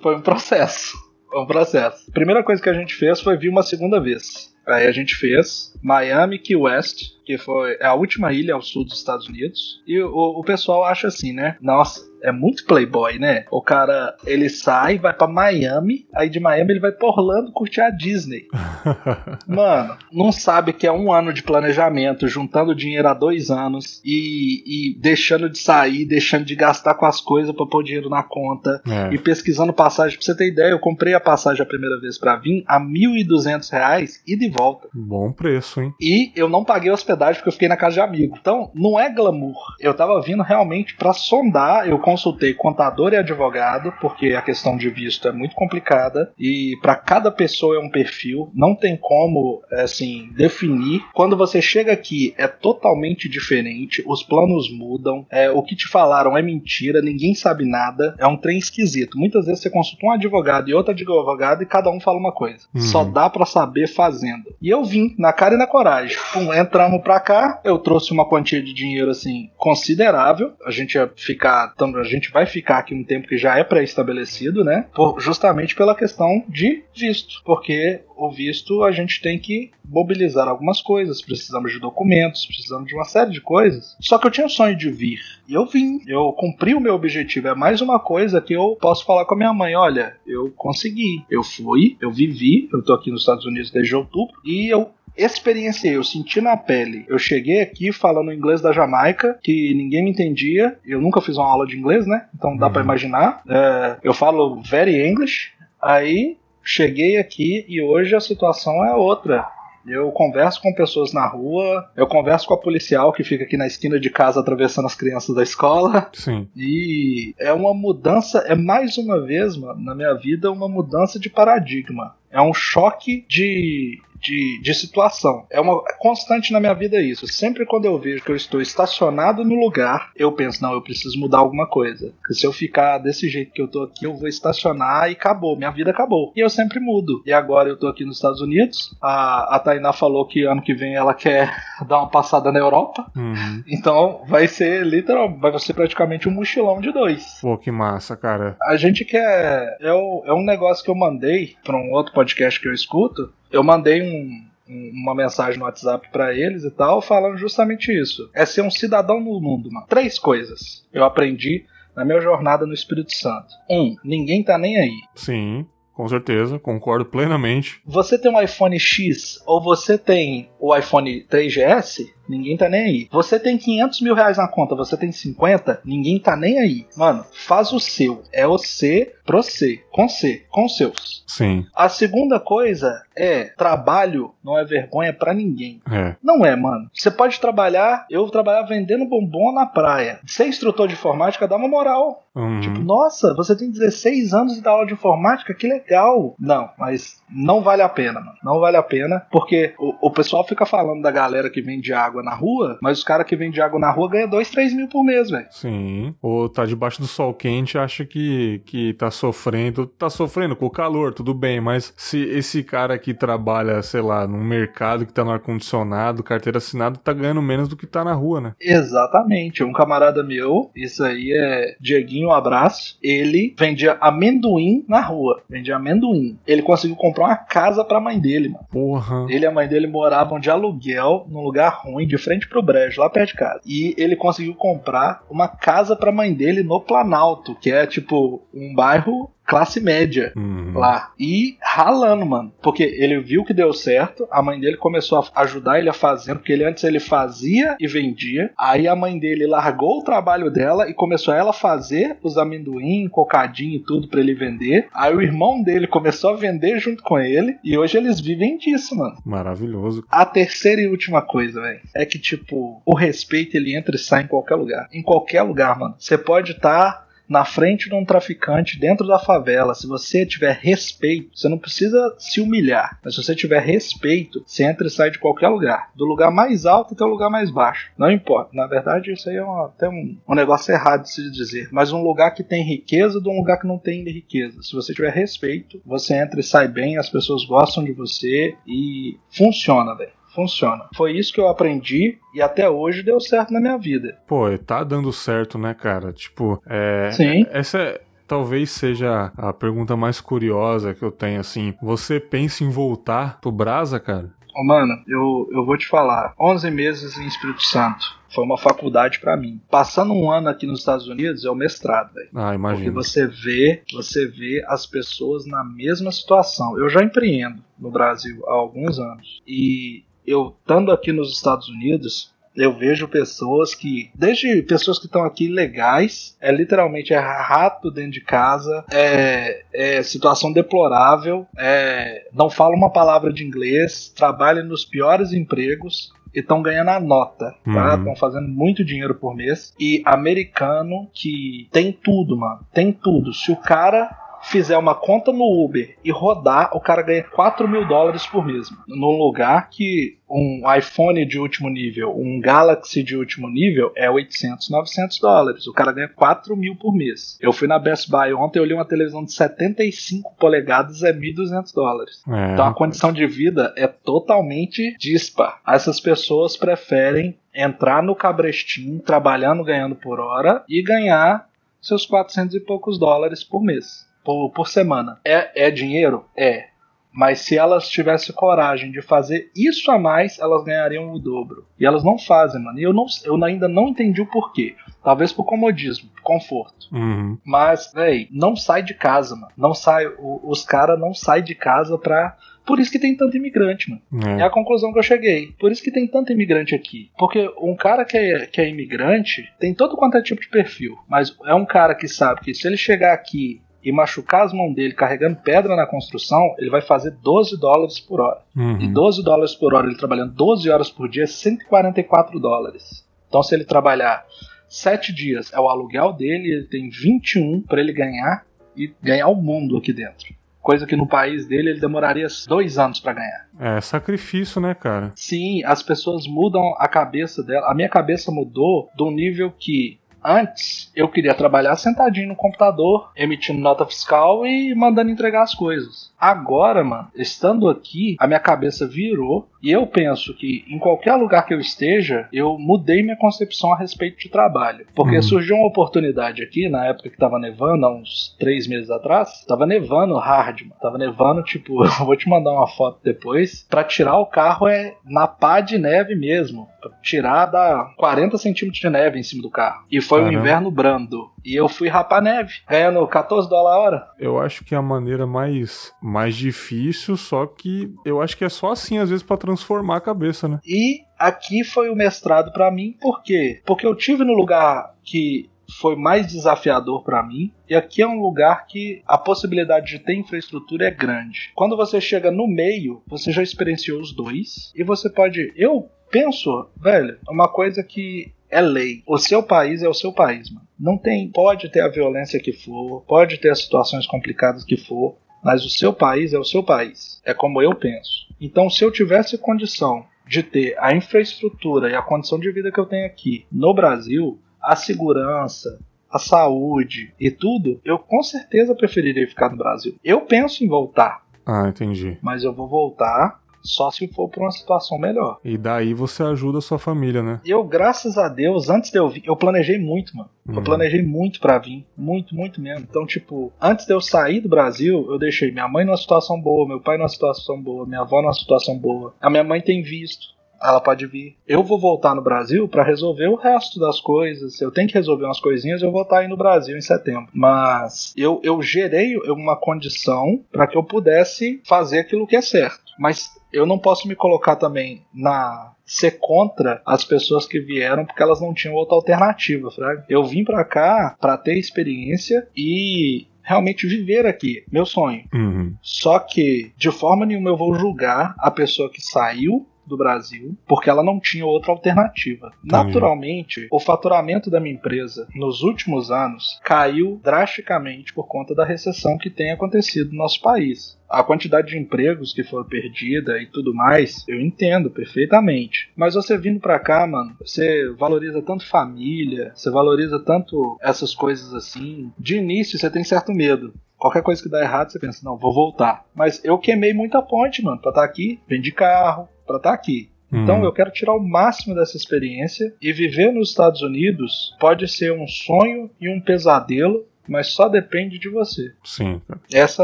foi 0.01 0.15
um 0.15 0.21
processo. 0.21 0.95
Foi 1.29 1.41
um 1.41 1.47
processo. 1.47 2.09
A 2.09 2.13
primeira 2.13 2.43
coisa 2.43 2.61
que 2.61 2.69
a 2.69 2.73
gente 2.73 2.93
fez 2.93 3.19
foi 3.19 3.37
vir 3.37 3.49
uma 3.49 3.63
segunda 3.63 3.99
vez. 3.99 4.53
Aí 4.67 4.87
a 4.87 4.91
gente 4.91 5.15
fez 5.15 5.73
Miami 5.81 6.39
Key 6.39 6.55
West, 6.55 7.13
que 7.25 7.37
foi 7.37 7.77
é 7.79 7.85
a 7.85 7.93
última 7.93 8.31
ilha 8.31 8.53
ao 8.53 8.61
sul 8.61 8.83
dos 8.83 8.97
Estados 8.97 9.27
Unidos. 9.27 9.81
E 9.87 10.01
o, 10.01 10.39
o 10.39 10.43
pessoal 10.43 10.83
acha 10.83 11.07
assim, 11.07 11.33
né? 11.33 11.57
Nossa, 11.61 12.01
é 12.21 12.31
muito 12.31 12.65
playboy, 12.65 13.19
né? 13.19 13.43
O 13.51 13.61
cara, 13.61 14.15
ele 14.25 14.49
sai, 14.49 14.97
vai 14.97 15.13
para 15.13 15.27
Miami, 15.27 16.07
aí 16.15 16.29
de 16.29 16.39
Miami 16.39 16.71
ele 16.71 16.79
vai 16.79 16.91
pra 16.91 17.09
Orlando 17.09 17.51
curtir 17.51 17.81
a 17.81 17.89
Disney. 17.89 18.47
Mano, 19.45 19.97
não 20.11 20.31
sabe 20.31 20.71
que 20.71 20.87
é 20.87 20.91
um 20.91 21.11
ano 21.11 21.33
de 21.33 21.43
planejamento, 21.43 22.27
juntando 22.27 22.73
dinheiro 22.73 23.07
há 23.09 23.13
dois 23.13 23.51
anos 23.51 24.01
e, 24.05 24.63
e 24.65 24.99
deixando 24.99 25.49
de 25.49 25.59
sair, 25.59 26.05
deixando 26.05 26.45
de 26.45 26.55
gastar 26.55 26.95
com 26.95 27.05
as 27.05 27.19
coisas 27.19 27.53
para 27.53 27.65
pôr 27.65 27.83
dinheiro 27.83 28.09
na 28.09 28.23
conta 28.23 28.81
é. 28.87 29.13
e 29.13 29.17
pesquisando 29.17 29.73
passagem. 29.73 30.17
Pra 30.17 30.25
você 30.25 30.35
ter 30.35 30.47
ideia, 30.47 30.71
eu 30.71 30.79
comprei 30.79 31.13
a 31.13 31.19
passagem 31.19 31.61
a 31.61 31.65
primeira 31.65 31.99
vez 31.99 32.17
para 32.17 32.37
vir 32.37 32.63
a 32.67 32.79
1.200 32.79 33.69
reais 33.69 34.23
e 34.25 34.37
de 34.37 34.49
volta. 34.49 34.87
Bom 34.93 35.31
preço, 35.33 35.81
hein? 35.81 35.93
E 35.99 36.31
eu 36.35 36.47
não 36.47 36.63
paguei 36.63 36.89
hospedagem 36.89 37.12
porque 37.15 37.49
eu 37.49 37.53
fiquei 37.53 37.67
na 37.67 37.77
casa 37.77 37.95
de 37.95 38.01
amigo. 38.01 38.37
Então, 38.39 38.71
não 38.73 38.99
é 38.99 39.09
glamour. 39.09 39.57
Eu 39.79 39.93
tava 39.93 40.21
vindo 40.21 40.43
realmente 40.43 40.95
para 40.95 41.13
sondar, 41.13 41.87
eu 41.87 41.99
consultei 41.99 42.53
contador 42.53 43.13
e 43.13 43.17
advogado, 43.17 43.93
porque 43.99 44.33
a 44.33 44.41
questão 44.41 44.77
de 44.77 44.89
visto 44.89 45.27
é 45.27 45.31
muito 45.31 45.55
complicada 45.55 46.31
e 46.37 46.77
para 46.81 46.95
cada 46.95 47.31
pessoa 47.31 47.75
é 47.75 47.79
um 47.79 47.89
perfil, 47.89 48.51
não 48.53 48.75
tem 48.75 48.97
como 48.97 49.61
assim 49.71 50.29
definir. 50.35 51.03
Quando 51.13 51.37
você 51.37 51.61
chega 51.61 51.91
aqui 51.91 52.33
é 52.37 52.47
totalmente 52.47 53.29
diferente, 53.29 54.03
os 54.05 54.23
planos 54.23 54.71
mudam, 54.71 55.25
é, 55.29 55.49
o 55.49 55.61
que 55.61 55.75
te 55.75 55.87
falaram 55.87 56.37
é 56.37 56.41
mentira, 56.41 57.01
ninguém 57.01 57.33
sabe 57.35 57.65
nada, 57.65 58.15
é 58.17 58.27
um 58.27 58.37
trem 58.37 58.57
esquisito. 58.57 59.17
Muitas 59.17 59.45
vezes 59.45 59.61
você 59.61 59.69
consulta 59.69 60.05
um 60.05 60.11
advogado 60.11 60.69
e 60.69 60.73
outro 60.73 60.91
advogado 60.91 61.63
e 61.63 61.65
cada 61.65 61.89
um 61.89 61.99
fala 61.99 62.17
uma 62.17 62.31
coisa. 62.31 62.65
Uhum. 62.73 62.81
Só 62.81 63.03
dá 63.03 63.29
para 63.29 63.45
saber 63.45 63.87
fazendo. 63.87 64.43
E 64.61 64.69
eu 64.69 64.83
vim, 64.83 65.15
na 65.17 65.33
cara 65.33 65.55
e 65.55 65.57
na 65.57 65.67
coragem. 65.67 66.17
Pum, 66.33 66.53
entramos 66.53 67.01
pra 67.03 67.19
cá, 67.19 67.61
eu 67.63 67.77
trouxe 67.77 68.11
uma 68.11 68.27
quantia 68.27 68.61
de 68.61 68.73
dinheiro 68.73 69.11
assim 69.11 69.49
considerável. 69.57 70.53
A 70.65 70.71
gente 70.71 70.95
ia 70.95 71.11
ficar, 71.15 71.73
a 71.79 72.03
gente 72.03 72.31
vai 72.31 72.45
ficar 72.45 72.79
aqui 72.79 72.95
um 72.95 73.03
tempo 73.03 73.27
que 73.27 73.37
já 73.37 73.57
é 73.57 73.63
pré-estabelecido, 73.63 74.63
né? 74.63 74.87
Por, 74.95 75.19
justamente 75.19 75.75
pela 75.75 75.95
questão 75.95 76.43
de 76.47 76.83
visto, 76.95 77.41
porque 77.45 78.01
o 78.15 78.31
visto 78.31 78.83
a 78.83 78.91
gente 78.91 79.21
tem 79.21 79.37
que 79.37 79.71
mobilizar 79.85 80.47
algumas 80.47 80.81
coisas, 80.81 81.21
precisamos 81.21 81.71
de 81.71 81.79
documentos, 81.79 82.45
precisamos 82.45 82.87
de 82.87 82.95
uma 82.95 83.03
série 83.03 83.31
de 83.31 83.41
coisas. 83.41 83.95
Só 83.99 84.17
que 84.17 84.27
eu 84.27 84.31
tinha 84.31 84.47
o 84.47 84.49
sonho 84.49 84.75
de 84.75 84.89
vir. 84.89 85.19
E 85.47 85.53
eu 85.53 85.65
vim, 85.65 85.99
eu 86.07 86.31
cumpri 86.33 86.73
o 86.73 86.79
meu 86.79 86.95
objetivo. 86.95 87.49
É 87.49 87.55
mais 87.55 87.81
uma 87.81 87.99
coisa 87.99 88.41
que 88.41 88.53
eu 88.53 88.77
posso 88.79 89.05
falar 89.05 89.25
com 89.25 89.33
a 89.33 89.37
minha 89.37 89.53
mãe: 89.53 89.75
olha, 89.75 90.15
eu 90.25 90.51
consegui, 90.55 91.23
eu 91.29 91.43
fui, 91.43 91.97
eu 92.01 92.11
vivi, 92.11 92.69
eu 92.73 92.81
tô 92.81 92.93
aqui 92.93 93.11
nos 93.11 93.21
Estados 93.21 93.45
Unidos 93.45 93.71
desde 93.71 93.95
outubro, 93.95 94.33
e 94.45 94.73
eu 94.73 94.89
experienciei, 95.17 95.95
eu 95.95 96.03
senti 96.03 96.41
na 96.41 96.57
pele. 96.57 97.05
Eu 97.07 97.19
cheguei 97.19 97.61
aqui 97.61 97.91
falando 97.91 98.33
inglês 98.33 98.61
da 98.61 98.71
Jamaica, 98.71 99.37
que 99.41 99.73
ninguém 99.73 100.03
me 100.03 100.11
entendia. 100.11 100.77
Eu 100.85 101.01
nunca 101.01 101.21
fiz 101.21 101.37
uma 101.37 101.47
aula 101.47 101.65
de 101.65 101.77
inglês, 101.77 102.05
né? 102.05 102.25
Então 102.35 102.57
dá 102.57 102.67
uhum. 102.67 102.73
para 102.73 102.83
imaginar. 102.83 103.41
É, 103.47 103.97
eu 104.03 104.13
falo 104.13 104.61
very 104.61 105.07
English. 105.07 105.51
Aí 105.81 106.37
cheguei 106.63 107.17
aqui 107.17 107.65
e 107.67 107.81
hoje 107.81 108.15
a 108.15 108.19
situação 108.19 108.83
é 108.85 108.93
outra. 108.95 109.45
Eu 109.85 110.11
converso 110.11 110.61
com 110.61 110.73
pessoas 110.73 111.11
na 111.11 111.27
rua, 111.27 111.91
eu 111.95 112.07
converso 112.07 112.47
com 112.47 112.53
a 112.53 112.57
policial 112.57 113.11
que 113.11 113.23
fica 113.23 113.43
aqui 113.43 113.57
na 113.57 113.67
esquina 113.67 113.99
de 113.99 114.09
casa 114.09 114.39
atravessando 114.39 114.85
as 114.85 114.95
crianças 114.95 115.35
da 115.35 115.43
escola. 115.43 116.09
Sim. 116.13 116.47
E 116.55 117.35
é 117.37 117.51
uma 117.51 117.73
mudança, 117.73 118.39
é 118.47 118.55
mais 118.55 118.97
uma 118.97 119.21
vez, 119.21 119.57
mano, 119.57 119.81
na 119.81 119.93
minha 119.93 120.13
vida, 120.13 120.49
uma 120.49 120.69
mudança 120.69 121.19
de 121.19 121.29
paradigma. 121.29 122.15
É 122.31 122.41
um 122.41 122.53
choque 122.53 123.25
de, 123.27 124.01
de, 124.23 124.59
de 124.61 124.73
situação. 124.73 125.45
É 125.51 125.59
uma 125.59 125.83
constante 125.99 126.53
na 126.53 126.59
minha 126.59 126.73
vida 126.73 127.01
isso. 127.01 127.27
Sempre 127.27 127.65
quando 127.65 127.85
eu 127.85 127.99
vejo 127.99 128.23
que 128.23 128.31
eu 128.31 128.35
estou 128.35 128.61
estacionado 128.61 129.43
no 129.43 129.55
lugar, 129.55 130.11
eu 130.15 130.31
penso, 130.31 130.61
não, 130.63 130.73
eu 130.73 130.81
preciso 130.81 131.19
mudar 131.19 131.39
alguma 131.39 131.67
coisa. 131.67 132.13
Porque 132.19 132.33
se 132.33 132.45
eu 132.45 132.53
ficar 132.53 132.97
desse 132.99 133.27
jeito 133.27 133.51
que 133.51 133.61
eu 133.61 133.67
tô 133.67 133.83
aqui, 133.83 134.05
eu 134.05 134.15
vou 134.15 134.27
estacionar 134.27 135.09
e 135.09 135.13
acabou. 135.13 135.57
Minha 135.57 135.71
vida 135.71 135.91
acabou. 135.91 136.31
E 136.35 136.39
eu 136.39 136.49
sempre 136.49 136.79
mudo. 136.79 137.21
E 137.25 137.33
agora 137.33 137.69
eu 137.69 137.77
tô 137.77 137.87
aqui 137.87 138.05
nos 138.05 138.17
Estados 138.17 138.39
Unidos. 138.39 138.95
A, 139.01 139.55
a 139.55 139.59
Tainá 139.59 139.91
falou 139.91 140.25
que 140.25 140.43
ano 140.43 140.61
que 140.61 140.73
vem 140.73 140.95
ela 140.95 141.13
quer 141.13 141.53
dar 141.87 141.99
uma 141.99 142.09
passada 142.09 142.51
na 142.51 142.59
Europa. 142.59 143.11
Uhum. 143.15 143.63
Então 143.67 144.21
vai 144.27 144.47
ser 144.47 144.85
literal, 144.85 145.37
vai 145.37 145.57
ser 145.59 145.73
praticamente 145.73 146.29
um 146.29 146.31
mochilão 146.31 146.79
de 146.79 146.91
dois. 146.91 147.39
Pô, 147.41 147.57
que 147.57 147.71
massa, 147.71 148.15
cara. 148.15 148.55
A 148.61 148.77
gente 148.77 149.03
quer. 149.03 149.77
É, 149.81 149.89
é 149.89 150.33
um 150.33 150.43
negócio 150.43 150.83
que 150.83 150.89
eu 150.89 150.95
mandei 150.95 151.55
para 151.63 151.75
um 151.75 151.91
outro 151.91 152.13
podcast 152.13 152.59
que 152.59 152.67
eu 152.67 152.73
escuto 152.73 153.33
eu 153.53 153.63
mandei 153.63 154.01
um, 154.01 154.49
uma 154.67 155.15
mensagem 155.15 155.59
no 155.59 155.65
WhatsApp 155.65 156.09
para 156.11 156.33
eles 156.33 156.63
e 156.63 156.71
tal, 156.71 157.01
falando 157.01 157.37
justamente 157.37 157.91
isso. 157.91 158.29
É 158.33 158.45
ser 158.45 158.61
um 158.61 158.71
cidadão 158.71 159.19
no 159.19 159.39
mundo, 159.39 159.71
mano. 159.71 159.85
Três 159.87 160.17
coisas 160.17 160.85
eu 160.91 161.05
aprendi 161.05 161.65
na 161.95 162.03
minha 162.03 162.19
jornada 162.19 162.65
no 162.65 162.73
Espírito 162.73 163.13
Santo. 163.13 163.53
Um, 163.69 163.95
ninguém 164.03 164.43
tá 164.43 164.57
nem 164.57 164.77
aí. 164.77 164.97
Sim. 165.15 165.65
Com 165.93 166.07
certeza, 166.07 166.57
concordo 166.57 167.05
plenamente. 167.05 167.79
Você 167.85 168.17
tem 168.17 168.31
um 168.31 168.41
iPhone 168.41 168.79
X 168.79 169.39
ou 169.45 169.61
você 169.61 169.95
tem 169.95 170.49
o 170.59 170.75
iPhone 170.75 171.23
3GS, 171.29 172.07
ninguém 172.27 172.57
tá 172.57 172.69
nem 172.69 172.81
aí. 172.81 173.07
Você 173.11 173.39
tem 173.39 173.57
500 173.57 174.01
mil 174.01 174.15
reais 174.15 174.37
na 174.37 174.47
conta, 174.47 174.75
você 174.75 174.97
tem 174.97 175.11
50, 175.11 175.81
ninguém 175.83 176.19
tá 176.19 176.35
nem 176.35 176.59
aí. 176.59 176.85
Mano, 176.95 177.25
faz 177.31 177.71
o 177.71 177.79
seu. 177.79 178.23
É 178.31 178.47
o 178.47 178.57
C 178.57 179.13
pro 179.25 179.41
C, 179.41 179.81
com 179.91 180.07
C, 180.07 180.45
com 180.49 180.67
seus. 180.67 181.23
Sim. 181.27 181.65
A 181.75 181.89
segunda 181.89 182.39
coisa 182.39 183.01
é 183.15 183.45
trabalho 183.45 184.33
não 184.43 184.57
é 184.57 184.65
vergonha 184.65 185.13
para 185.13 185.33
ninguém. 185.33 185.81
É. 185.89 186.15
Não 186.21 186.45
é, 186.45 186.55
mano. 186.55 186.89
Você 186.93 187.09
pode 187.09 187.39
trabalhar, 187.39 188.05
eu 188.09 188.29
trabalhar 188.29 188.63
vendendo 188.63 189.05
bombom 189.05 189.53
na 189.53 189.65
praia. 189.65 190.19
Ser 190.25 190.47
instrutor 190.47 190.87
de 190.87 190.93
informática 190.93 191.47
dá 191.47 191.55
uma 191.55 191.67
moral. 191.67 192.27
Uhum. 192.35 192.61
Tipo, 192.61 192.79
nossa, 192.79 193.33
você 193.35 193.55
tem 193.55 193.71
16 193.71 194.33
anos 194.33 194.57
e 194.57 194.61
dá 194.61 194.71
aula 194.71 194.85
de 194.85 194.93
informática, 194.93 195.53
que 195.53 195.67
legal. 195.67 196.35
Não, 196.39 196.69
mas 196.77 197.21
não 197.29 197.61
vale 197.61 197.81
a 197.81 197.89
pena, 197.89 198.19
mano. 198.19 198.37
Não 198.43 198.59
vale 198.59 198.77
a 198.77 198.83
pena, 198.83 199.25
porque 199.31 199.73
o, 199.77 200.07
o 200.07 200.11
pessoal 200.11 200.45
fica 200.45 200.65
falando 200.65 201.01
da 201.01 201.11
galera 201.11 201.49
que 201.49 201.61
vende 201.61 201.93
água 201.93 202.12
na 202.21 202.35
rua, 202.35 202.77
mas 202.81 202.99
os 202.99 203.03
caras 203.03 203.25
que 203.25 203.35
vendem 203.35 203.61
água 203.61 203.79
na 203.79 203.91
rua 203.91 204.09
ganham 204.09 204.29
2, 204.29 204.49
3 204.49 204.73
mil 204.73 204.87
por 204.87 205.03
mês, 205.03 205.29
velho. 205.29 205.47
Sim. 205.49 206.13
Ou 206.21 206.49
tá 206.49 206.65
debaixo 206.65 207.01
do 207.01 207.07
sol 207.07 207.33
quente 207.33 207.77
acha 207.77 208.05
que, 208.05 208.61
que 208.65 208.93
tá 208.93 209.09
sofrendo. 209.09 209.87
Tá 209.87 210.09
sofrendo 210.09 210.55
com 210.55 210.65
o 210.65 210.69
calor, 210.69 211.13
tudo 211.13 211.33
bem, 211.33 211.61
mas 211.61 211.93
se 211.97 212.21
esse 212.21 212.63
cara 212.63 212.97
que 212.97 213.13
trabalha, 213.13 213.81
sei 213.81 214.01
lá, 214.01 214.27
num 214.27 214.43
mercado 214.43 215.05
que 215.05 215.13
tá 215.13 215.23
no 215.23 215.31
ar-condicionado, 215.31 216.23
carteira 216.23 216.57
assinada, 216.57 216.97
tá 216.97 217.13
ganhando 217.13 217.41
menos 217.41 217.69
do 217.69 217.77
que 217.77 217.87
tá 217.87 218.03
na 218.03 218.13
rua, 218.13 218.41
né? 218.41 218.53
Exatamente. 218.59 219.63
Um 219.63 219.71
camarada 219.71 220.23
meu, 220.23 220.69
isso 220.75 221.03
aí 221.03 221.31
é 221.31 221.75
Dieguinho, 221.79 222.29
um 222.29 222.33
abraço. 222.33 222.97
Ele 223.01 223.55
vendia 223.57 223.97
amendoim 224.01 224.83
na 224.87 225.01
rua. 225.01 225.41
Vendia 225.49 225.75
amendoim. 225.75 226.37
Ele 226.45 226.61
conseguiu 226.61 226.95
comprar 226.95 227.25
uma 227.25 227.35
casa 227.35 227.83
pra 227.83 227.99
mãe 227.99 228.19
dele, 228.19 228.49
mano. 228.49 228.65
Porra. 228.71 229.25
Ele 229.29 229.45
e 229.45 229.47
a 229.47 229.51
mãe 229.51 229.67
dele 229.67 229.87
moravam 229.87 230.39
de 230.39 230.49
aluguel 230.49 231.25
num 231.29 231.41
lugar 231.41 231.81
ruim, 231.83 232.02
de 232.05 232.17
frente 232.17 232.47
pro 232.47 232.61
brejo, 232.61 233.01
lá 233.01 233.09
perto 233.09 233.29
de 233.29 233.37
casa. 233.37 233.61
E 233.65 233.93
ele 233.97 234.15
conseguiu 234.15 234.55
comprar 234.55 235.23
uma 235.29 235.47
casa 235.47 235.95
pra 235.95 236.11
mãe 236.11 236.33
dele 236.33 236.63
no 236.63 236.81
Planalto, 236.81 237.55
que 237.55 237.71
é 237.71 237.85
tipo 237.85 238.41
um 238.53 238.73
bairro 238.73 239.29
classe 239.45 239.79
média 239.79 240.31
uhum. 240.35 240.73
lá. 240.73 241.11
E 241.19 241.57
ralando, 241.61 242.25
mano. 242.25 242.53
Porque 242.61 242.83
ele 242.83 243.19
viu 243.19 243.43
que 243.43 243.53
deu 243.53 243.73
certo, 243.73 244.27
a 244.31 244.41
mãe 244.41 244.59
dele 244.59 244.77
começou 244.77 245.19
a 245.19 245.41
ajudar 245.41 245.79
ele 245.79 245.89
a 245.89 245.93
fazer, 245.93 246.35
porque 246.35 246.51
ele 246.51 246.63
antes 246.63 246.83
ele 246.83 246.99
fazia 246.99 247.75
e 247.79 247.87
vendia. 247.87 248.51
Aí 248.57 248.87
a 248.87 248.95
mãe 248.95 249.17
dele 249.17 249.45
largou 249.47 249.99
o 249.99 250.03
trabalho 250.03 250.49
dela 250.49 250.89
e 250.89 250.93
começou 250.93 251.33
ela 251.33 251.51
a 251.51 251.53
fazer 251.53 252.17
os 252.23 252.37
amendoim, 252.37 253.07
cocadinho 253.07 253.75
e 253.75 253.83
tudo 253.83 254.07
para 254.07 254.19
ele 254.19 254.33
vender. 254.33 254.87
Aí 254.93 255.13
o 255.13 255.21
irmão 255.21 255.61
dele 255.61 255.87
começou 255.87 256.31
a 256.31 256.35
vender 256.35 256.79
junto 256.79 257.03
com 257.03 257.19
ele 257.19 257.57
e 257.63 257.77
hoje 257.77 257.97
eles 257.97 258.19
vivem 258.19 258.57
disso, 258.57 258.95
mano. 258.95 259.17
Maravilhoso. 259.25 260.03
A 260.09 260.25
terceira 260.25 260.81
e 260.81 260.87
última 260.87 261.21
coisa, 261.21 261.61
velho, 261.61 261.81
é 261.95 262.05
que 262.05 262.19
tipo, 262.19 262.81
o 262.85 262.95
respeito 262.95 263.55
ele 263.55 263.75
entra 263.75 263.95
e 263.95 263.99
sai 263.99 264.23
em 264.23 264.27
qualquer 264.27 264.55
lugar. 264.55 264.87
Em 264.91 265.01
qualquer 265.01 265.41
lugar, 265.41 265.77
mano. 265.77 265.95
Você 265.97 266.17
pode 266.17 266.53
estar 266.53 266.91
tá 266.91 267.03
na 267.27 267.45
frente 267.45 267.89
de 267.89 267.95
um 267.95 268.05
traficante 268.05 268.79
dentro 268.79 269.07
da 269.07 269.19
favela, 269.19 269.73
se 269.73 269.87
você 269.87 270.25
tiver 270.25 270.57
respeito, 270.61 271.29
você 271.33 271.47
não 271.47 271.57
precisa 271.57 272.15
se 272.17 272.41
humilhar, 272.41 272.99
mas 273.03 273.15
se 273.15 273.23
você 273.23 273.35
tiver 273.35 273.61
respeito, 273.61 274.43
você 274.45 274.63
entra 274.63 274.87
e 274.87 274.89
sai 274.89 275.09
de 275.09 275.19
qualquer 275.19 275.47
lugar, 275.47 275.91
do 275.95 276.05
lugar 276.05 276.31
mais 276.31 276.65
alto 276.65 276.93
até 276.93 277.03
o 277.03 277.07
lugar 277.07 277.29
mais 277.29 277.49
baixo. 277.49 277.91
Não 277.97 278.11
importa. 278.11 278.51
Na 278.53 278.67
verdade, 278.67 279.11
isso 279.11 279.29
aí 279.29 279.37
é 279.37 279.45
um, 279.45 279.63
até 279.63 279.89
um, 279.89 280.17
um 280.27 280.35
negócio 280.35 280.73
errado 280.73 281.03
de 281.03 281.11
se 281.11 281.31
dizer, 281.31 281.69
mas 281.71 281.91
um 281.91 282.03
lugar 282.03 282.31
que 282.31 282.43
tem 282.43 282.63
riqueza 282.63 283.21
de 283.21 283.29
um 283.29 283.37
lugar 283.37 283.59
que 283.59 283.67
não 283.67 283.77
tem 283.77 284.03
riqueza. 284.03 284.61
Se 284.61 284.73
você 284.73 284.93
tiver 284.93 285.11
respeito, 285.11 285.81
você 285.85 286.15
entra 286.15 286.39
e 286.39 286.43
sai 286.43 286.67
bem, 286.67 286.97
as 286.97 287.09
pessoas 287.09 287.45
gostam 287.45 287.83
de 287.83 287.93
você 287.93 288.55
e 288.67 289.17
funciona, 289.29 289.95
velho 289.95 290.22
funciona. 290.33 290.85
Foi 290.95 291.11
isso 291.13 291.33
que 291.33 291.39
eu 291.39 291.47
aprendi 291.47 292.17
e 292.33 292.41
até 292.41 292.69
hoje 292.69 293.03
deu 293.03 293.19
certo 293.19 293.51
na 293.53 293.59
minha 293.59 293.77
vida. 293.77 294.17
Pô, 294.27 294.45
tá 294.57 294.83
dando 294.83 295.11
certo, 295.11 295.57
né, 295.57 295.73
cara? 295.73 296.11
Tipo, 296.11 296.61
é. 296.67 297.11
Sim. 297.11 297.45
Essa 297.49 297.79
é 297.79 298.01
talvez 298.27 298.71
seja 298.71 299.31
a 299.37 299.53
pergunta 299.53 299.95
mais 299.95 300.19
curiosa 300.19 300.93
que 300.93 301.03
eu 301.03 301.11
tenho, 301.11 301.39
assim. 301.39 301.73
Você 301.81 302.19
pensa 302.19 302.63
em 302.63 302.69
voltar 302.69 303.39
pro 303.39 303.51
Brasa, 303.51 303.99
cara? 303.99 304.31
Oh, 304.55 304.63
mano, 304.63 304.93
eu, 305.07 305.49
eu 305.51 305.65
vou 305.65 305.77
te 305.77 305.87
falar. 305.87 306.33
11 306.39 306.69
meses 306.69 307.17
em 307.17 307.25
Espírito 307.25 307.63
Santo. 307.63 308.05
Foi 308.33 308.43
uma 308.43 308.57
faculdade 308.57 309.19
para 309.19 309.37
mim. 309.37 309.61
Passando 309.69 310.13
um 310.13 310.31
ano 310.31 310.49
aqui 310.49 310.65
nos 310.65 310.79
Estados 310.79 311.07
Unidos 311.07 311.45
é 311.45 311.49
o 311.49 311.55
mestrado, 311.55 312.13
velho. 312.13 312.29
Ah, 312.33 312.53
imagina. 312.53 312.85
Porque 312.85 312.91
você 312.91 313.27
vê, 313.27 313.83
você 313.91 314.27
vê 314.27 314.63
as 314.67 314.85
pessoas 314.85 315.45
na 315.45 315.63
mesma 315.63 316.11
situação. 316.11 316.77
Eu 316.79 316.89
já 316.89 317.03
empreendo 317.03 317.63
no 317.77 317.91
Brasil 317.91 318.43
há 318.47 318.53
alguns 318.53 318.99
anos. 318.99 319.41
E 319.47 320.03
eu 320.25 320.55
estando 320.59 320.91
aqui 320.91 321.11
nos 321.11 321.33
Estados 321.33 321.67
Unidos, 321.69 322.33
eu 322.55 322.73
vejo 322.73 323.07
pessoas 323.07 323.73
que, 323.73 324.11
desde 324.13 324.61
pessoas 324.63 324.99
que 324.99 325.05
estão 325.05 325.23
aqui 325.23 325.47
legais, 325.47 326.37
é 326.39 326.51
literalmente 326.51 327.13
é 327.13 327.17
rato 327.17 327.89
dentro 327.89 328.11
de 328.11 328.21
casa, 328.21 328.85
é, 328.91 329.63
é 329.73 330.03
situação 330.03 330.53
deplorável, 330.53 331.47
é, 331.57 332.27
não 332.31 332.49
fala 332.49 332.75
uma 332.75 332.91
palavra 332.91 333.33
de 333.33 333.43
inglês, 333.43 334.09
trabalha 334.15 334.63
nos 334.63 334.85
piores 334.85 335.33
empregos, 335.33 336.13
e 336.35 336.39
estão 336.39 336.63
ganhando 336.63 336.89
a 336.89 336.99
nota, 336.99 337.53
tá? 337.63 337.93
Estão 337.93 338.07
uhum. 338.07 338.15
fazendo 338.15 338.47
muito 338.47 338.83
dinheiro 338.83 339.13
por 339.13 339.35
mês. 339.35 339.71
E 339.79 340.01
americano 340.03 341.07
que 341.13 341.69
tem 341.71 341.91
tudo, 341.91 342.35
mano. 342.35 342.61
Tem 342.73 342.91
tudo. 342.91 343.31
Se 343.33 343.51
o 343.51 343.55
cara 343.55 344.09
fizer 344.43 344.77
uma 344.77 344.93
conta 344.93 345.31
no 345.31 345.45
Uber 345.63 345.95
e 346.03 346.11
rodar, 346.11 346.69
o 346.75 346.79
cara 346.79 347.01
ganha 347.01 347.23
4 347.23 347.67
mil 347.67 347.87
dólares 347.87 348.25
por 348.25 348.45
mês. 348.45 348.69
Num 348.87 349.17
lugar 349.17 349.69
que 349.69 350.17
um 350.29 350.63
iPhone 350.75 351.25
de 351.25 351.39
último 351.39 351.69
nível, 351.69 352.13
um 352.17 352.39
Galaxy 352.39 353.03
de 353.03 353.15
último 353.15 353.49
nível 353.49 353.91
é 353.95 354.09
800, 354.09 354.69
900 354.69 355.19
dólares. 355.19 355.67
O 355.67 355.73
cara 355.73 355.91
ganha 355.91 356.09
4 356.09 356.55
mil 356.55 356.75
por 356.75 356.93
mês. 356.93 357.37
Eu 357.39 357.53
fui 357.53 357.67
na 357.67 357.79
Best 357.79 358.09
Buy 358.09 358.33
ontem, 358.33 358.59
eu 358.59 358.63
olhei 358.63 358.75
uma 358.75 358.85
televisão 358.85 359.23
de 359.23 359.33
75 359.33 360.35
polegadas, 360.37 361.03
é 361.03 361.13
1.200 361.13 361.73
dólares. 361.73 362.23
É, 362.27 362.53
então 362.53 362.65
a 362.65 362.73
condição 362.73 363.11
de 363.11 363.25
vida 363.25 363.73
é 363.77 363.87
totalmente 363.87 364.95
dispar. 364.97 365.61
Essas 365.67 365.99
pessoas 365.99 366.57
preferem 366.57 367.37
entrar 367.53 368.01
no 368.01 368.15
cabrestim, 368.15 368.97
trabalhando, 368.97 369.63
ganhando 369.63 369.95
por 369.95 370.19
hora 370.19 370.63
e 370.67 370.81
ganhar 370.81 371.47
seus 371.83 372.05
400 372.05 372.55
e 372.55 372.59
poucos 372.61 372.97
dólares 372.97 373.43
por 373.43 373.61
mês, 373.61 374.07
por, 374.23 374.49
por 374.51 374.67
semana. 374.67 375.19
É, 375.25 375.67
é 375.67 375.71
dinheiro? 375.71 376.25
É. 376.35 376.73
Mas 377.13 377.41
se 377.41 377.55
elas 377.55 377.87
tivessem 377.87 378.33
coragem 378.33 378.91
de 378.91 378.99
fazer 378.99 379.51
isso 379.55 379.91
a 379.91 379.99
mais, 379.99 380.39
elas 380.39 380.63
ganhariam 380.63 381.13
o 381.13 381.19
dobro. 381.19 381.67
E 381.79 381.85
elas 381.85 382.03
não 382.03 382.17
fazem, 382.17 382.61
mano. 382.61 382.79
E 382.79 382.83
eu, 382.83 382.91
não, 382.91 383.05
eu 383.23 383.41
ainda 383.43 383.67
não 383.67 383.89
entendi 383.89 384.19
o 384.19 384.25
porquê. 384.25 384.75
Talvez 385.03 385.31
por 385.31 385.43
comodismo, 385.43 386.09
por 386.09 386.23
conforto. 386.23 386.87
Uhum. 386.91 387.37
Mas, 387.45 387.91
véi, 387.93 388.27
não 388.31 388.55
sai 388.55 388.81
de 388.81 388.95
casa, 388.95 389.35
mano. 389.35 389.51
Não 389.55 389.75
sai. 389.75 390.07
Os 390.17 390.65
caras 390.65 390.99
não 390.99 391.13
saem 391.13 391.43
de 391.43 391.53
casa 391.53 391.97
pra. 391.99 392.35
Por 392.65 392.79
isso 392.79 392.91
que 392.91 392.99
tem 392.99 393.15
tanto 393.15 393.37
imigrante, 393.37 393.91
mano. 393.91 394.01
É. 394.25 394.41
é. 394.41 394.43
a 394.43 394.49
conclusão 394.49 394.91
que 394.91 394.97
eu 394.97 395.03
cheguei. 395.03 395.51
Por 395.59 395.71
isso 395.71 395.83
que 395.83 395.91
tem 395.91 396.07
tanto 396.07 396.31
imigrante 396.31 396.73
aqui. 396.73 397.11
Porque 397.19 397.47
um 397.61 397.75
cara 397.75 398.05
que 398.05 398.17
é, 398.17 398.47
que 398.47 398.59
é 398.59 398.69
imigrante 398.69 399.53
tem 399.59 399.75
todo 399.75 399.97
quanto 399.97 400.17
é 400.17 400.23
tipo 400.23 400.41
de 400.41 400.49
perfil. 400.49 400.97
Mas 401.07 401.37
é 401.45 401.53
um 401.53 401.65
cara 401.65 401.93
que 401.93 402.07
sabe 402.07 402.41
que 402.41 402.55
se 402.55 402.65
ele 402.65 402.77
chegar 402.77 403.13
aqui 403.13 403.61
e 403.83 403.91
machucar 403.91 404.43
as 404.43 404.53
mãos 404.53 404.73
dele 404.73 404.93
carregando 404.93 405.37
pedra 405.37 405.75
na 405.75 405.85
construção, 405.85 406.55
ele 406.57 406.69
vai 406.69 406.81
fazer 406.81 407.11
12 407.21 407.59
dólares 407.59 407.99
por 407.99 408.21
hora. 408.21 408.41
Uhum. 408.55 408.79
E 408.79 408.87
12 408.87 409.23
dólares 409.23 409.53
por 409.53 409.73
hora, 409.73 409.87
ele 409.87 409.97
trabalhando 409.97 410.33
12 410.33 410.69
horas 410.69 410.89
por 410.89 411.09
dia, 411.09 411.23
é 411.23 411.27
144 411.27 412.39
dólares. 412.39 413.05
Então, 413.27 413.43
se 413.43 413.53
ele 413.53 413.65
trabalhar 413.65 414.25
7 414.69 415.13
dias, 415.13 415.51
é 415.51 415.59
o 415.59 415.67
aluguel 415.67 416.13
dele, 416.13 416.51
ele 416.51 416.67
tem 416.67 416.89
21 416.89 417.61
para 417.61 417.81
ele 417.81 417.91
ganhar 417.91 418.45
e 418.75 418.91
ganhar 419.01 419.27
o 419.27 419.35
mundo 419.35 419.77
aqui 419.77 419.91
dentro. 419.91 420.33
Coisa 420.61 420.87
que 420.87 420.95
no 420.95 421.05
país 421.05 421.45
dele 421.45 421.71
ele 421.71 421.79
demoraria 421.81 422.25
dois 422.47 422.77
anos 422.77 422.97
para 422.97 423.13
ganhar. 423.13 423.47
É 423.59 423.81
sacrifício, 423.81 424.61
né, 424.61 424.73
cara? 424.73 425.11
Sim, 425.13 425.61
as 425.65 425.83
pessoas 425.83 426.25
mudam 426.25 426.73
a 426.77 426.87
cabeça 426.87 427.43
dela. 427.43 427.69
A 427.69 427.75
minha 427.75 427.89
cabeça 427.89 428.31
mudou 428.31 428.89
do 428.95 429.11
nível 429.11 429.51
que 429.51 429.99
Antes, 430.23 430.91
eu 430.95 431.09
queria 431.09 431.33
trabalhar 431.33 431.75
sentadinho 431.75 432.29
no 432.29 432.35
computador, 432.35 433.11
emitindo 433.15 433.59
nota 433.59 433.85
fiscal 433.85 434.45
e 434.45 434.73
mandando 434.73 435.11
entregar 435.11 435.43
as 435.43 435.53
coisas. 435.53 436.12
Agora, 436.23 436.85
mano, 436.85 437.09
estando 437.13 437.67
aqui, 437.67 438.15
a 438.17 438.25
minha 438.25 438.39
cabeça 438.39 438.87
virou 438.87 439.49
e 439.63 439.71
eu 439.71 439.87
penso 439.87 440.33
que 440.33 440.65
em 440.69 440.77
qualquer 440.77 441.15
lugar 441.15 441.45
que 441.45 441.53
eu 441.53 441.59
esteja, 441.59 442.27
eu 442.33 442.57
mudei 442.57 443.01
minha 443.01 443.15
concepção 443.15 443.73
a 443.73 443.77
respeito 443.77 444.19
de 444.19 444.29
trabalho. 444.29 444.85
Porque 444.93 445.15
uhum. 445.15 445.21
surgiu 445.21 445.55
uma 445.55 445.67
oportunidade 445.67 446.43
aqui, 446.43 446.67
na 446.67 446.85
época 446.85 447.09
que 447.09 447.17
tava 447.17 447.39
nevando, 447.39 447.85
há 447.85 447.93
uns 447.93 448.35
três 448.37 448.67
meses 448.67 448.89
atrás, 448.89 449.45
tava 449.45 449.65
nevando 449.65 450.17
hard, 450.17 450.61
mano. 450.61 450.75
Tava 450.81 450.97
nevando, 450.97 451.43
tipo, 451.43 451.83
eu 451.83 452.05
vou 452.05 452.15
te 452.17 452.29
mandar 452.29 452.51
uma 452.51 452.67
foto 452.67 452.99
depois. 453.03 453.65
Pra 453.69 453.85
tirar 453.85 454.17
o 454.17 454.25
carro 454.25 454.67
é 454.67 454.95
na 455.05 455.27
pá 455.27 455.61
de 455.61 455.77
neve 455.77 456.13
mesmo. 456.13 456.67
Pra 456.81 456.91
tirar 457.01 457.45
da 457.45 457.93
40 457.97 458.37
centímetros 458.37 458.81
de 458.81 458.89
neve 458.89 459.17
em 459.17 459.23
cima 459.23 459.41
do 459.41 459.49
carro. 459.49 459.85
E 459.89 460.01
foi 460.01 460.19
Caramba. 460.19 460.37
um 460.37 460.41
inverno 460.41 460.71
brando. 460.71 461.31
E 461.45 461.55
eu 461.55 461.69
fui 461.69 461.87
rapar 461.87 462.21
neve, 462.21 462.53
ganhando 462.69 463.05
14 463.07 463.49
dólares 463.49 463.77
a 463.77 463.79
hora. 463.79 464.07
Eu 464.19 464.39
acho 464.39 464.63
que 464.63 464.75
a 464.75 464.81
maneira 464.81 465.25
mais, 465.25 465.93
mais 466.13 466.35
difícil, 466.35 467.17
só 467.17 467.47
que 467.47 467.91
eu 468.05 468.21
acho 468.21 468.37
que 468.37 468.45
é 468.45 468.49
só 468.49 468.71
assim, 468.71 468.99
às 468.99 469.09
vezes, 469.09 469.23
para 469.23 469.35
transformar 469.35 469.97
a 469.97 470.01
cabeça, 470.01 470.47
né? 470.47 470.59
E 470.65 471.01
aqui 471.17 471.63
foi 471.63 471.89
o 471.89 471.95
mestrado 471.95 472.53
para 472.53 472.69
mim, 472.69 472.95
por 473.01 473.23
quê? 473.23 473.61
Porque 473.65 473.85
eu 473.85 473.95
tive 473.95 474.23
no 474.23 474.33
lugar 474.33 474.93
que 475.03 475.49
foi 475.79 475.95
mais 475.95 476.27
desafiador 476.27 477.03
para 477.03 477.23
mim. 477.23 477.51
E 477.67 477.73
aqui 477.73 478.01
é 478.01 478.07
um 478.07 478.21
lugar 478.21 478.67
que 478.67 479.01
a 479.07 479.17
possibilidade 479.17 479.87
de 479.87 479.99
ter 479.99 480.13
infraestrutura 480.13 480.87
é 480.87 480.91
grande. 480.91 481.51
Quando 481.55 481.75
você 481.75 481.99
chega 481.99 482.29
no 482.29 482.47
meio, 482.47 483.01
você 483.07 483.31
já 483.31 483.41
experienciou 483.41 483.99
os 483.99 484.13
dois 484.13 484.71
e 484.75 484.83
você 484.83 485.09
pode. 485.09 485.51
Eu 485.55 485.89
penso, 486.11 486.69
velho, 486.77 487.17
uma 487.27 487.47
coisa 487.47 487.83
que 487.83 488.31
é 488.53 488.61
lei. 488.61 489.01
O 489.07 489.17
seu 489.17 489.41
país 489.41 489.81
é 489.81 489.89
o 489.89 489.93
seu 489.93 490.13
país, 490.13 490.51
mano. 490.51 490.67
Não 490.79 490.97
tem, 490.97 491.29
pode 491.29 491.69
ter 491.69 491.79
a 491.79 491.87
violência 491.87 492.39
que 492.39 492.53
for, 492.53 493.03
pode 493.07 493.39
ter 493.39 493.49
as 493.49 493.63
situações 493.63 494.05
complicadas 494.05 494.63
que 494.63 494.77
for, 494.77 495.15
mas 495.43 495.65
o 495.65 495.69
seu 495.69 495.93
país 495.93 496.33
é 496.33 496.39
o 496.39 496.43
seu 496.43 496.63
país. 496.63 497.21
É 497.25 497.33
como 497.33 497.61
eu 497.61 497.75
penso. 497.75 498.27
Então, 498.39 498.69
se 498.69 498.83
eu 498.83 498.91
tivesse 498.91 499.37
condição 499.37 500.05
de 500.25 500.41
ter 500.41 500.75
a 500.79 500.95
infraestrutura 500.95 501.89
e 501.89 501.95
a 501.95 502.01
condição 502.01 502.39
de 502.39 502.51
vida 502.51 502.71
que 502.71 502.79
eu 502.79 502.85
tenho 502.85 503.05
aqui 503.05 503.45
no 503.51 503.73
Brasil, 503.73 504.39
a 504.61 504.75
segurança, 504.75 505.79
a 506.09 506.17
saúde 506.17 507.13
e 507.19 507.29
tudo, 507.29 507.81
eu 507.83 507.99
com 507.99 508.21
certeza 508.23 508.75
preferiria 508.75 509.27
ficar 509.27 509.49
no 509.49 509.57
Brasil. 509.57 509.95
Eu 510.03 510.21
penso 510.21 510.63
em 510.63 510.67
voltar. 510.67 511.23
Ah, 511.45 511.67
entendi. 511.67 512.17
Mas 512.21 512.43
eu 512.43 512.53
vou 512.53 512.67
voltar 512.67 513.42
só 513.63 513.89
se 513.89 514.07
for 514.07 514.29
para 514.29 514.43
uma 514.43 514.51
situação 514.51 514.97
melhor. 514.97 515.39
E 515.43 515.57
daí 515.57 515.93
você 515.93 516.23
ajuda 516.23 516.57
a 516.57 516.61
sua 516.61 516.77
família, 516.77 517.23
né? 517.23 517.39
Eu, 517.45 517.63
graças 517.63 518.17
a 518.17 518.27
Deus, 518.27 518.69
antes 518.69 518.91
de 518.91 518.99
eu 518.99 519.09
vir, 519.09 519.23
eu 519.25 519.35
planejei 519.35 519.79
muito, 519.79 520.15
mano. 520.15 520.29
Uhum. 520.47 520.55
Eu 520.55 520.61
planejei 520.61 521.01
muito 521.01 521.39
para 521.39 521.57
vir. 521.57 521.85
Muito, 521.97 522.35
muito 522.35 522.61
mesmo. 522.61 522.85
Então, 522.89 523.05
tipo, 523.05 523.51
antes 523.61 523.85
de 523.85 523.93
eu 523.93 524.01
sair 524.01 524.41
do 524.41 524.49
Brasil, 524.49 525.07
eu 525.09 525.17
deixei 525.17 525.51
minha 525.51 525.67
mãe 525.67 525.85
numa 525.85 525.97
situação 525.97 526.39
boa, 526.39 526.67
meu 526.67 526.81
pai 526.81 526.97
numa 526.97 527.07
situação 527.07 527.61
boa, 527.61 527.85
minha 527.85 528.01
avó 528.01 528.21
numa 528.21 528.33
situação 528.33 528.77
boa. 528.77 529.13
A 529.21 529.29
minha 529.29 529.43
mãe 529.43 529.61
tem 529.61 529.81
visto 529.81 530.33
ela 530.63 530.79
pode 530.79 531.05
vir. 531.05 531.35
Eu 531.45 531.61
vou 531.61 531.77
voltar 531.77 532.15
no 532.15 532.21
Brasil 532.21 532.67
para 532.67 532.83
resolver 532.83 533.27
o 533.27 533.35
resto 533.35 533.79
das 533.79 533.99
coisas. 533.99 534.61
Eu 534.61 534.71
tenho 534.71 534.87
que 534.87 534.93
resolver 534.93 535.25
umas 535.25 535.39
coisinhas, 535.39 535.81
eu 535.81 535.91
vou 535.91 536.03
estar 536.03 536.19
aí 536.19 536.27
no 536.27 536.37
Brasil 536.37 536.77
em 536.77 536.81
setembro. 536.81 537.27
Mas 537.33 538.13
eu, 538.15 538.39
eu 538.43 538.61
gerei 538.61 539.17
uma 539.29 539.57
condição 539.57 540.41
para 540.51 540.65
que 540.65 540.77
eu 540.77 540.83
pudesse 540.83 541.61
fazer 541.65 541.99
aquilo 541.99 542.25
que 542.25 542.35
é 542.35 542.41
certo. 542.41 542.93
Mas 542.97 543.29
eu 543.53 543.65
não 543.65 543.77
posso 543.77 544.07
me 544.07 544.15
colocar 544.15 544.55
também 544.55 545.03
na 545.13 545.73
ser 545.85 546.17
contra 546.19 546.81
as 546.85 547.03
pessoas 547.03 547.45
que 547.45 547.59
vieram 547.59 548.05
porque 548.05 548.23
elas 548.23 548.41
não 548.41 548.53
tinham 548.53 548.75
outra 548.75 548.95
alternativa, 548.95 549.69
fraga. 549.69 550.05
Eu 550.09 550.23
vim 550.23 550.43
para 550.43 550.63
cá 550.65 551.15
para 551.19 551.37
ter 551.37 551.57
experiência 551.57 552.47
e 552.55 553.27
realmente 553.43 553.85
viver 553.85 554.25
aqui, 554.25 554.63
meu 554.71 554.85
sonho. 554.85 555.23
Uhum. 555.33 555.75
Só 555.81 556.17
que 556.19 556.71
de 556.77 556.91
forma 556.91 557.25
nenhuma 557.25 557.49
eu 557.49 557.57
vou 557.57 557.75
julgar 557.75 558.33
a 558.39 558.49
pessoa 558.49 558.89
que 558.89 559.01
saiu 559.01 559.67
do 559.85 559.97
Brasil, 559.97 560.57
porque 560.67 560.89
ela 560.89 561.03
não 561.03 561.19
tinha 561.19 561.45
outra 561.45 561.71
alternativa. 561.71 562.51
Naturalmente, 562.63 563.67
o 563.71 563.79
faturamento 563.79 564.49
da 564.49 564.59
minha 564.59 564.75
empresa 564.75 565.27
nos 565.35 565.61
últimos 565.61 566.11
anos 566.11 566.59
caiu 566.63 567.19
drasticamente 567.23 568.13
por 568.13 568.27
conta 568.27 568.55
da 568.55 568.65
recessão 568.65 569.17
que 569.17 569.29
tem 569.29 569.51
acontecido 569.51 570.11
no 570.11 570.17
nosso 570.17 570.41
país 570.41 570.97
a 571.13 571.23
quantidade 571.23 571.67
de 571.67 571.77
empregos 571.77 572.33
que 572.33 572.43
foram 572.43 572.65
perdida 572.65 573.39
e 573.39 573.45
tudo 573.45 573.71
mais, 573.71 574.27
eu 574.27 574.41
entendo 574.41 574.89
perfeitamente. 574.89 575.91
Mas 575.95 576.15
você 576.15 576.35
vindo 576.35 576.59
pra 576.59 576.79
cá, 576.79 577.05
mano, 577.05 577.37
você 577.39 577.87
valoriza 577.91 578.41
tanto 578.41 578.67
família, 578.67 579.51
você 579.53 579.69
valoriza 579.69 580.19
tanto 580.19 580.75
essas 580.81 581.13
coisas 581.13 581.53
assim. 581.53 582.11
De 582.17 582.37
início, 582.37 582.79
você 582.79 582.89
tem 582.89 583.03
certo 583.03 583.31
medo. 583.31 583.75
Qualquer 583.95 584.23
coisa 584.23 584.41
que 584.41 584.49
dá 584.49 584.61
errado, 584.61 584.91
você 584.91 584.99
pensa, 584.99 585.21
não, 585.23 585.37
vou 585.37 585.53
voltar. 585.53 586.03
Mas 586.15 586.43
eu 586.43 586.57
queimei 586.57 586.93
muita 586.93 587.21
ponte, 587.21 587.63
mano, 587.63 587.79
pra 587.79 587.91
estar 587.91 588.01
tá 588.01 588.05
aqui. 588.05 588.39
Vendi 588.47 588.71
carro, 588.71 589.29
pra 589.45 589.57
estar 589.57 589.69
tá 589.69 589.75
aqui. 589.75 590.09
Então 590.33 590.57
uhum. 590.57 590.65
eu 590.65 590.73
quero 590.73 590.91
tirar 590.91 591.13
o 591.13 591.23
máximo 591.23 591.75
dessa 591.75 591.95
experiência 591.95 592.73
e 592.81 592.91
viver 592.91 593.31
nos 593.31 593.49
Estados 593.49 593.83
Unidos 593.83 594.55
pode 594.59 594.87
ser 594.87 595.13
um 595.13 595.27
sonho 595.27 595.91
e 596.01 596.09
um 596.09 596.19
pesadelo, 596.19 597.05
mas 597.27 597.47
só 597.47 597.69
depende 597.69 598.17
de 598.17 598.29
você. 598.29 598.73
Sim. 598.83 599.21
Essa 599.53 599.83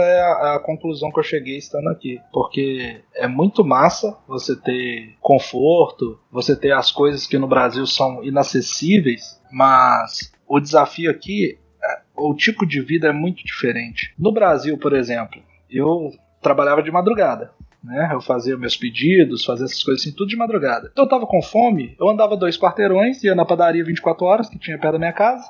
é 0.01 0.19
a, 0.19 0.55
a, 0.55 0.59
conclusão 0.59 1.11
que 1.11 1.19
eu 1.19 1.23
cheguei 1.23 1.57
estando 1.57 1.87
aqui, 1.89 2.19
porque 2.33 3.01
é 3.15 3.27
muito 3.27 3.63
massa 3.63 4.17
você 4.27 4.55
ter 4.55 5.15
conforto, 5.21 6.19
você 6.31 6.55
ter 6.55 6.71
as 6.71 6.91
coisas 6.91 7.27
que 7.27 7.37
no 7.37 7.47
Brasil 7.47 7.85
são 7.85 8.23
inacessíveis, 8.23 9.39
mas 9.51 10.31
o 10.47 10.59
desafio 10.59 11.11
aqui, 11.11 11.59
é, 11.81 11.99
o 12.17 12.33
tipo 12.33 12.65
de 12.65 12.81
vida 12.81 13.07
é 13.07 13.13
muito 13.13 13.43
diferente. 13.45 14.13
No 14.17 14.33
Brasil, 14.33 14.77
por 14.79 14.93
exemplo, 14.93 15.41
eu 15.69 16.11
trabalhava 16.41 16.81
de 16.81 16.91
madrugada 16.91 17.51
né? 17.83 18.09
Eu 18.11 18.21
fazia 18.21 18.57
meus 18.57 18.75
pedidos, 18.75 19.45
fazia 19.45 19.65
essas 19.65 19.83
coisas 19.83 20.01
assim, 20.01 20.15
tudo 20.15 20.29
de 20.29 20.35
madrugada. 20.35 20.89
Então 20.91 21.05
eu 21.05 21.09
tava 21.09 21.25
com 21.25 21.41
fome, 21.41 21.95
eu 21.99 22.09
andava 22.09 22.37
dois 22.37 22.57
quarteirões, 22.57 23.23
ia 23.23 23.35
na 23.35 23.45
padaria 23.45 23.83
24 23.83 24.25
horas, 24.25 24.49
que 24.49 24.59
tinha 24.59 24.77
perto 24.77 24.93
da 24.93 24.99
minha 24.99 25.13
casa, 25.13 25.43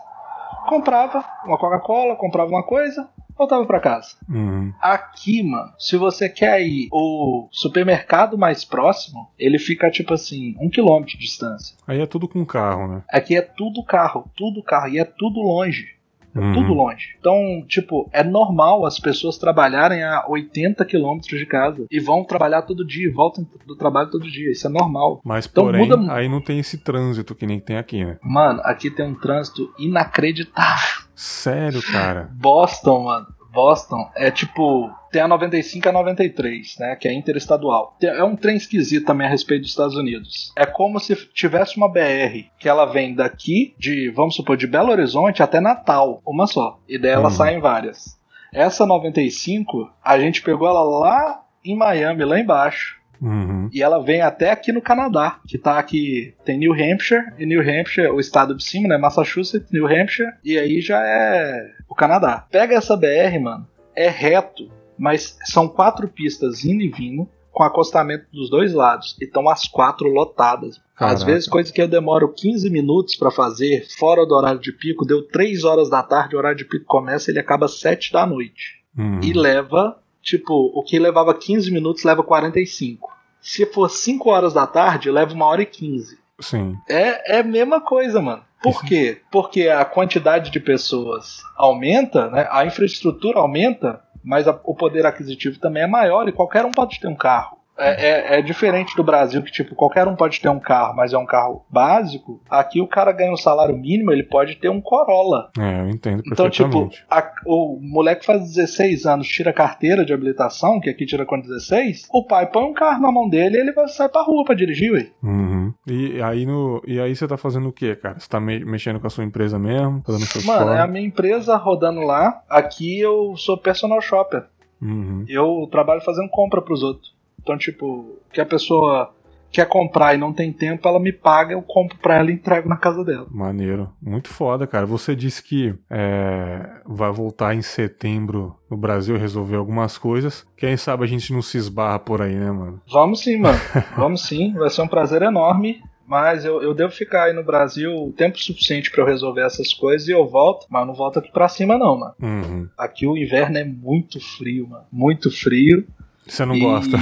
comprava 0.68 1.24
uma 1.46 1.58
Coca-Cola, 1.58 2.16
comprava 2.16 2.50
uma 2.50 2.64
coisa, 2.64 3.10
voltava 3.38 3.66
para 3.66 3.80
casa. 3.80 4.16
Uhum. 4.30 4.74
Aqui, 4.82 5.42
mano, 5.42 5.72
se 5.80 5.96
você 5.98 6.28
quer 6.28 6.62
ir 6.62 6.90
o 6.92 7.48
supermercado 7.52 8.38
mais 8.38 8.66
próximo, 8.66 9.30
ele 9.38 9.58
fica 9.58 9.90
tipo 9.90 10.14
assim, 10.14 10.56
um 10.60 10.70
quilômetro 10.70 11.14
de 11.14 11.20
distância. 11.20 11.76
Aí 11.88 12.02
é 12.02 12.06
tudo 12.06 12.28
com 12.28 12.46
carro, 12.46 12.88
né? 12.88 13.04
Aqui 13.10 13.36
é 13.36 13.42
tudo 13.42 13.84
carro, 13.84 14.30
tudo 14.36 14.62
carro, 14.62 14.90
e 14.90 15.00
é 15.00 15.06
tudo 15.06 15.40
longe. 15.40 15.99
É 16.36 16.40
uhum. 16.40 16.54
tudo 16.54 16.74
longe. 16.74 17.16
Então, 17.20 17.64
tipo, 17.68 18.10
é 18.14 18.24
normal 18.24 18.86
as 18.86 19.00
pessoas 19.00 19.38
trabalharem 19.38 20.04
a 20.04 20.26
80 20.28 20.86
quilômetros 20.86 21.40
de 21.40 21.46
casa 21.46 21.86
e 21.90 22.00
vão 22.00 22.24
trabalhar 22.24 22.62
todo 22.62 22.86
dia, 22.86 23.12
voltam 23.12 23.48
do 23.66 23.76
trabalho 23.76 24.10
todo 24.10 24.30
dia. 24.30 24.52
Isso 24.52 24.68
é 24.68 24.70
normal. 24.70 25.22
Mas, 25.24 25.48
então, 25.48 25.66
porém, 25.66 25.88
muda... 25.88 26.14
aí 26.14 26.30
não 26.30 26.42
tem 26.42 26.60
esse 26.60 26.78
trânsito 26.78 27.34
que 27.34 27.46
nem 27.46 27.60
tem 27.60 27.78
aqui, 27.78 28.06
né? 28.06 28.18
Mano, 28.22 28.62
aqui 28.64 28.90
tem 28.92 29.06
um 29.06 29.16
trânsito 29.16 29.74
inacreditável. 29.80 31.10
Sério, 31.16 31.82
cara? 31.82 32.30
Boston, 32.34 33.04
mano. 33.04 33.39
Boston 33.60 34.10
é 34.16 34.32
tipo. 34.32 34.90
Tem 35.12 35.22
a 35.22 35.28
95 35.28 35.86
e 35.86 35.90
a 35.90 35.92
93, 35.92 36.78
né? 36.80 36.96
Que 36.96 37.08
é 37.08 37.14
interestadual. 37.14 37.98
É 38.02 38.24
um 38.24 38.36
trem 38.36 38.56
esquisito 38.56 39.06
também 39.06 39.28
a 39.28 39.30
respeito 39.30 39.62
dos 39.62 39.72
Estados 39.72 39.96
Unidos. 39.96 40.54
É 40.56 40.66
como 40.66 41.00
se 41.00 41.16
tivesse 41.34 41.76
uma 41.78 41.92
BR 41.92 42.48
que 42.58 42.70
ela 42.70 42.86
vem 42.86 43.16
daqui, 43.16 43.76
de, 43.78 44.10
vamos 44.12 44.36
supor, 44.36 44.56
de 44.56 44.68
Belo 44.68 44.92
Horizonte 44.92 45.44
até 45.44 45.60
Natal, 45.60 46.22
uma 46.26 46.48
só. 46.48 46.80
E 46.88 46.98
dela 46.98 47.26
uhum. 47.26 47.32
saem 47.32 47.60
várias. 47.60 48.18
Essa 48.54 48.86
95, 48.86 49.92
a 50.04 50.20
gente 50.20 50.42
pegou 50.42 50.68
ela 50.68 50.84
lá 50.84 51.44
em 51.66 51.76
Miami, 51.76 52.24
lá 52.24 52.40
embaixo. 52.40 53.00
Uhum. 53.22 53.70
E 53.74 53.84
ela 53.84 54.02
vem 54.02 54.22
até 54.22 54.52
aqui 54.52 54.72
no 54.72 54.82
Canadá, 54.82 55.40
que 55.48 55.58
tá 55.58 55.78
aqui. 55.78 56.34
Tem 56.46 56.58
New 56.58 56.74
Hampshire, 56.74 57.34
e 57.38 57.46
New 57.46 57.62
Hampshire, 57.62 58.10
o 58.10 58.20
estado 58.20 58.56
de 58.56 58.64
cima, 58.64 58.88
né? 58.88 58.98
Massachusetts, 58.98 59.72
New 59.72 59.88
Hampshire, 59.88 60.32
e 60.44 60.58
aí 60.58 60.80
já 60.80 61.02
é 61.04 61.79
o 61.90 61.96
Canadá. 61.96 62.46
Pega 62.52 62.76
essa 62.76 62.96
BR, 62.96 63.40
mano, 63.42 63.68
é 63.96 64.08
reto, 64.08 64.70
mas 64.98 65.38
são 65.46 65.68
quatro 65.68 66.08
pistas 66.08 66.64
indo 66.64 66.82
e 66.82 66.90
vindo, 66.90 67.28
com 67.52 67.64
acostamento 67.64 68.26
dos 68.32 68.50
dois 68.50 68.74
lados, 68.74 69.18
e 69.20 69.26
estão 69.26 69.50
as 69.50 69.68
quatro 69.68 70.08
lotadas. 70.08 70.80
Caraca. 70.96 71.16
Às 71.16 71.24
vezes, 71.24 71.48
coisa 71.48 71.74
que 71.74 71.82
eu 71.82 71.88
demoro 71.88 72.32
15 72.32 72.70
minutos 72.70 73.16
para 73.16 73.32
fazer, 73.32 73.86
fora 73.98 74.26
do 74.26 74.36
horário 74.36 74.62
de 74.62 74.72
pico, 74.72 75.06
deu 75.06 75.28
3 75.28 75.64
horas 75.64 75.90
da 75.90 76.04
tarde, 76.04 76.36
o 76.36 76.40
horário 76.40 76.58
de 76.58 76.66
pico 76.66 76.86
começa, 76.86 77.32
ele 77.32 77.40
acaba 77.40 77.68
7 77.68 78.14
da 78.14 78.26
noite. 78.26 78.80
Uhum. 78.98 79.20
E 79.22 79.34
leva 79.34 79.98
Tipo, 80.22 80.72
o 80.76 80.84
que 80.84 81.00
levava 81.00 81.34
15 81.34 81.72
minutos 81.72 82.04
leva 82.04 82.24
45. 82.24 83.10
Se 83.42 83.66
for 83.66 83.90
5 83.90 84.30
horas 84.30 84.54
da 84.54 84.68
tarde, 84.68 85.10
leva 85.10 85.34
1 85.34 85.42
hora 85.42 85.62
e 85.62 85.66
15. 85.66 86.20
Sim. 86.42 86.78
É, 86.88 87.38
é 87.38 87.40
a 87.40 87.44
mesma 87.44 87.82
coisa, 87.82 88.22
mano. 88.22 88.44
Por 88.62 88.84
quê? 88.84 89.22
Porque 89.32 89.70
a 89.70 89.86
quantidade 89.86 90.52
de 90.52 90.60
pessoas 90.60 91.42
aumenta, 91.56 92.30
né? 92.30 92.48
a 92.52 92.66
infraestrutura 92.66 93.40
aumenta, 93.40 94.02
mas 94.24 94.48
a, 94.48 94.60
o 94.64 94.76
poder 94.76 95.06
aquisitivo 95.06 95.60
também 95.60 95.84
é 95.84 95.88
maior 95.88 96.28
e 96.28 96.34
qualquer 96.34 96.66
um 96.66 96.72
pode 96.72 97.00
ter 97.00 97.08
um 97.08 97.16
carro. 97.16 97.59
É, 97.80 98.36
é, 98.36 98.40
é, 98.40 98.42
diferente 98.42 98.96
do 98.96 99.04
Brasil, 99.04 99.42
que 99.42 99.52
tipo, 99.52 99.74
qualquer 99.74 100.08
um 100.08 100.16
pode 100.16 100.42
ter 100.42 100.50
um 100.50 100.60
carro, 100.60 100.96
mas 100.96 101.14
é 101.14 101.18
um 101.18 101.26
carro 101.26 101.66
básico. 101.70 102.42
Aqui 102.50 102.82
o 102.82 102.88
cara 102.88 103.12
ganha 103.12 103.32
um 103.32 103.38
salário 103.38 103.76
mínimo, 103.78 104.12
ele 104.12 104.24
pode 104.24 104.58
ter 104.58 104.70
um 104.70 104.82
Corolla. 104.82 105.50
É, 105.58 105.82
eu 105.82 105.90
entendo 105.90 106.24
perfeitamente. 106.24 106.62
Então, 106.62 106.90
tipo, 106.90 107.06
a, 107.10 107.32
o 107.46 107.80
moleque 107.82 108.26
faz 108.26 108.42
16 108.54 109.06
anos, 109.06 109.28
tira 109.28 109.54
carteira 109.54 110.04
de 110.04 110.14
habilitação, 110.14 110.80
que 110.80 110.90
aqui 110.90 111.06
tira 111.06 111.26
com 111.26 111.40
16, 111.40 112.08
o 112.12 112.26
pai 112.26 112.48
põe 112.48 112.64
um 112.64 112.74
carro 112.74 113.02
na 113.02 113.12
mão 113.12 113.30
dele 113.30 113.58
e 113.58 113.60
ele 113.62 113.72
vai 113.72 113.88
sair 113.88 114.10
pra 114.10 114.24
rua 114.24 114.44
pra 114.44 114.56
dirigir, 114.56 114.92
ué. 114.92 115.08
Uhum. 115.24 115.74
E 115.88 116.22
aí 116.22 116.46
no, 116.46 116.82
e 116.86 117.00
aí 117.00 117.16
você 117.16 117.28
tá 117.28 117.38
fazendo 117.38 117.70
o 117.70 117.74
que, 117.74 117.96
cara? 117.96 118.20
Você 118.20 118.28
tá 118.28 118.40
me, 118.40 118.64
mexendo 118.66 119.00
com 119.00 119.08
a 119.08 119.10
sua 119.10 119.24
empresa 119.24 119.58
mesmo? 119.58 120.02
Fazendo 120.06 120.26
seus 120.26 120.46
Mano, 120.46 120.72
é 120.72 120.82
a 120.82 120.88
minha 120.88 121.06
empresa 121.06 121.56
rodando 121.56 122.02
lá. 122.02 122.42
Aqui 122.50 123.00
eu 123.00 123.36
sou 123.38 123.58
personal 123.58 124.02
shopper. 124.02 124.46
Uhum. 124.82 125.26
Eu 125.28 125.68
trabalho 125.72 126.02
fazendo 126.02 126.30
compra 126.30 126.62
pros 126.62 126.84
outros. 126.84 127.19
Então, 127.42 127.58
tipo, 127.58 128.20
que 128.32 128.42
a 128.42 128.46
pessoa 128.46 129.14
quer 129.52 129.68
comprar 129.68 130.14
e 130.14 130.18
não 130.18 130.32
tem 130.32 130.54
tempo, 130.54 130.88
ela 130.88 131.00
me 131.00 131.12
paga, 131.12 131.54
eu 131.54 131.62
compro 131.62 131.98
pra 131.98 132.18
ela 132.18 132.30
e 132.30 132.34
entrego 132.34 132.70
na 132.70 132.78
casa 132.78 133.04
dela. 133.04 133.28
Maneiro. 133.32 133.90
Muito 134.02 134.30
foda, 134.30 134.68
cara. 134.68 134.86
Você 134.86 135.16
disse 135.16 135.44
que 135.44 135.74
é, 135.90 136.82
vai 136.86 137.12
voltar 137.12 137.56
em 137.56 137.62
setembro 137.62 138.56
no 138.70 138.78
Brasil 138.78 139.18
resolver 139.18 139.56
algumas 139.56 139.98
coisas. 139.98 140.46
Quem 140.56 140.78
sabe 140.78 141.04
a 141.04 141.08
gente 141.08 141.34
não 141.34 141.42
se 141.42 141.58
esbarra 141.58 142.00
por 142.00 142.22
aí, 142.22 142.36
né, 142.36 142.52
mano? 142.52 142.82
Vamos 142.92 143.22
sim, 143.22 143.38
mano. 143.38 143.60
Vamos 143.98 144.28
sim. 144.28 144.54
Vai 144.54 144.70
ser 144.70 144.82
um 144.82 144.88
prazer 144.88 145.22
enorme. 145.22 145.82
Mas 146.06 146.44
eu, 146.44 146.60
eu 146.64 146.74
devo 146.74 146.92
ficar 146.92 147.26
aí 147.26 147.34
no 147.34 147.44
Brasil 147.44 147.92
o 147.94 148.12
tempo 148.12 148.40
suficiente 148.40 148.90
para 148.90 149.04
eu 149.04 149.08
resolver 149.08 149.46
essas 149.46 149.72
coisas 149.76 150.08
e 150.08 150.12
eu 150.12 150.28
volto. 150.28 150.66
Mas 150.68 150.82
eu 150.82 150.88
não 150.88 150.96
volto 150.96 151.20
aqui 151.20 151.32
pra 151.32 151.48
cima, 151.48 151.78
não, 151.78 152.00
mano. 152.00 152.16
Uhum. 152.20 152.68
Aqui 152.76 153.06
o 153.06 153.16
inverno 153.16 153.60
é 153.60 153.64
muito 153.64 154.20
frio, 154.20 154.68
mano. 154.68 154.86
Muito 154.92 155.30
frio. 155.30 155.86
Você 156.30 156.46
não 156.46 156.56
e... 156.56 156.60
gosta? 156.60 156.98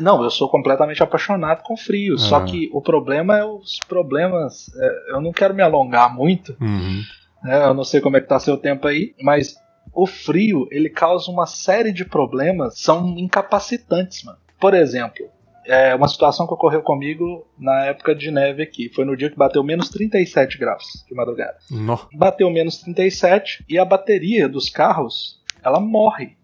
Não, 0.00 0.22
eu 0.22 0.30
sou 0.30 0.48
completamente 0.48 1.02
apaixonado 1.02 1.62
com 1.62 1.76
frio. 1.76 2.16
Ah. 2.16 2.18
Só 2.18 2.40
que 2.40 2.68
o 2.72 2.80
problema 2.80 3.38
é 3.38 3.44
os 3.44 3.78
problemas. 3.88 4.70
É, 4.76 5.12
eu 5.12 5.20
não 5.20 5.32
quero 5.32 5.54
me 5.54 5.62
alongar 5.62 6.14
muito. 6.14 6.56
Uhum. 6.60 7.02
Né, 7.42 7.64
eu 7.64 7.74
não 7.74 7.84
sei 7.84 8.00
como 8.00 8.16
é 8.16 8.20
que 8.20 8.28
tá 8.28 8.38
seu 8.38 8.56
tempo 8.56 8.86
aí, 8.86 9.14
mas 9.22 9.56
o 9.94 10.06
frio 10.06 10.66
ele 10.70 10.90
causa 10.90 11.30
uma 11.30 11.46
série 11.46 11.92
de 11.92 12.04
problemas, 12.04 12.78
são 12.78 13.16
incapacitantes, 13.16 14.24
mano. 14.24 14.38
Por 14.58 14.74
exemplo, 14.74 15.26
é 15.64 15.94
uma 15.94 16.08
situação 16.08 16.46
que 16.46 16.54
ocorreu 16.54 16.82
comigo 16.82 17.46
na 17.58 17.86
época 17.86 18.14
de 18.14 18.30
neve 18.30 18.62
aqui. 18.62 18.90
Foi 18.94 19.04
no 19.04 19.16
dia 19.16 19.30
que 19.30 19.36
bateu 19.36 19.62
menos 19.62 19.88
37 19.88 20.58
graus 20.58 21.04
de 21.08 21.14
madrugada. 21.14 21.58
No. 21.70 21.98
Bateu 22.14 22.50
menos 22.50 22.78
37 22.78 23.64
e 23.68 23.78
a 23.78 23.84
bateria 23.84 24.48
dos 24.48 24.70
carros 24.70 25.40
ela 25.62 25.80
morre 25.80 26.36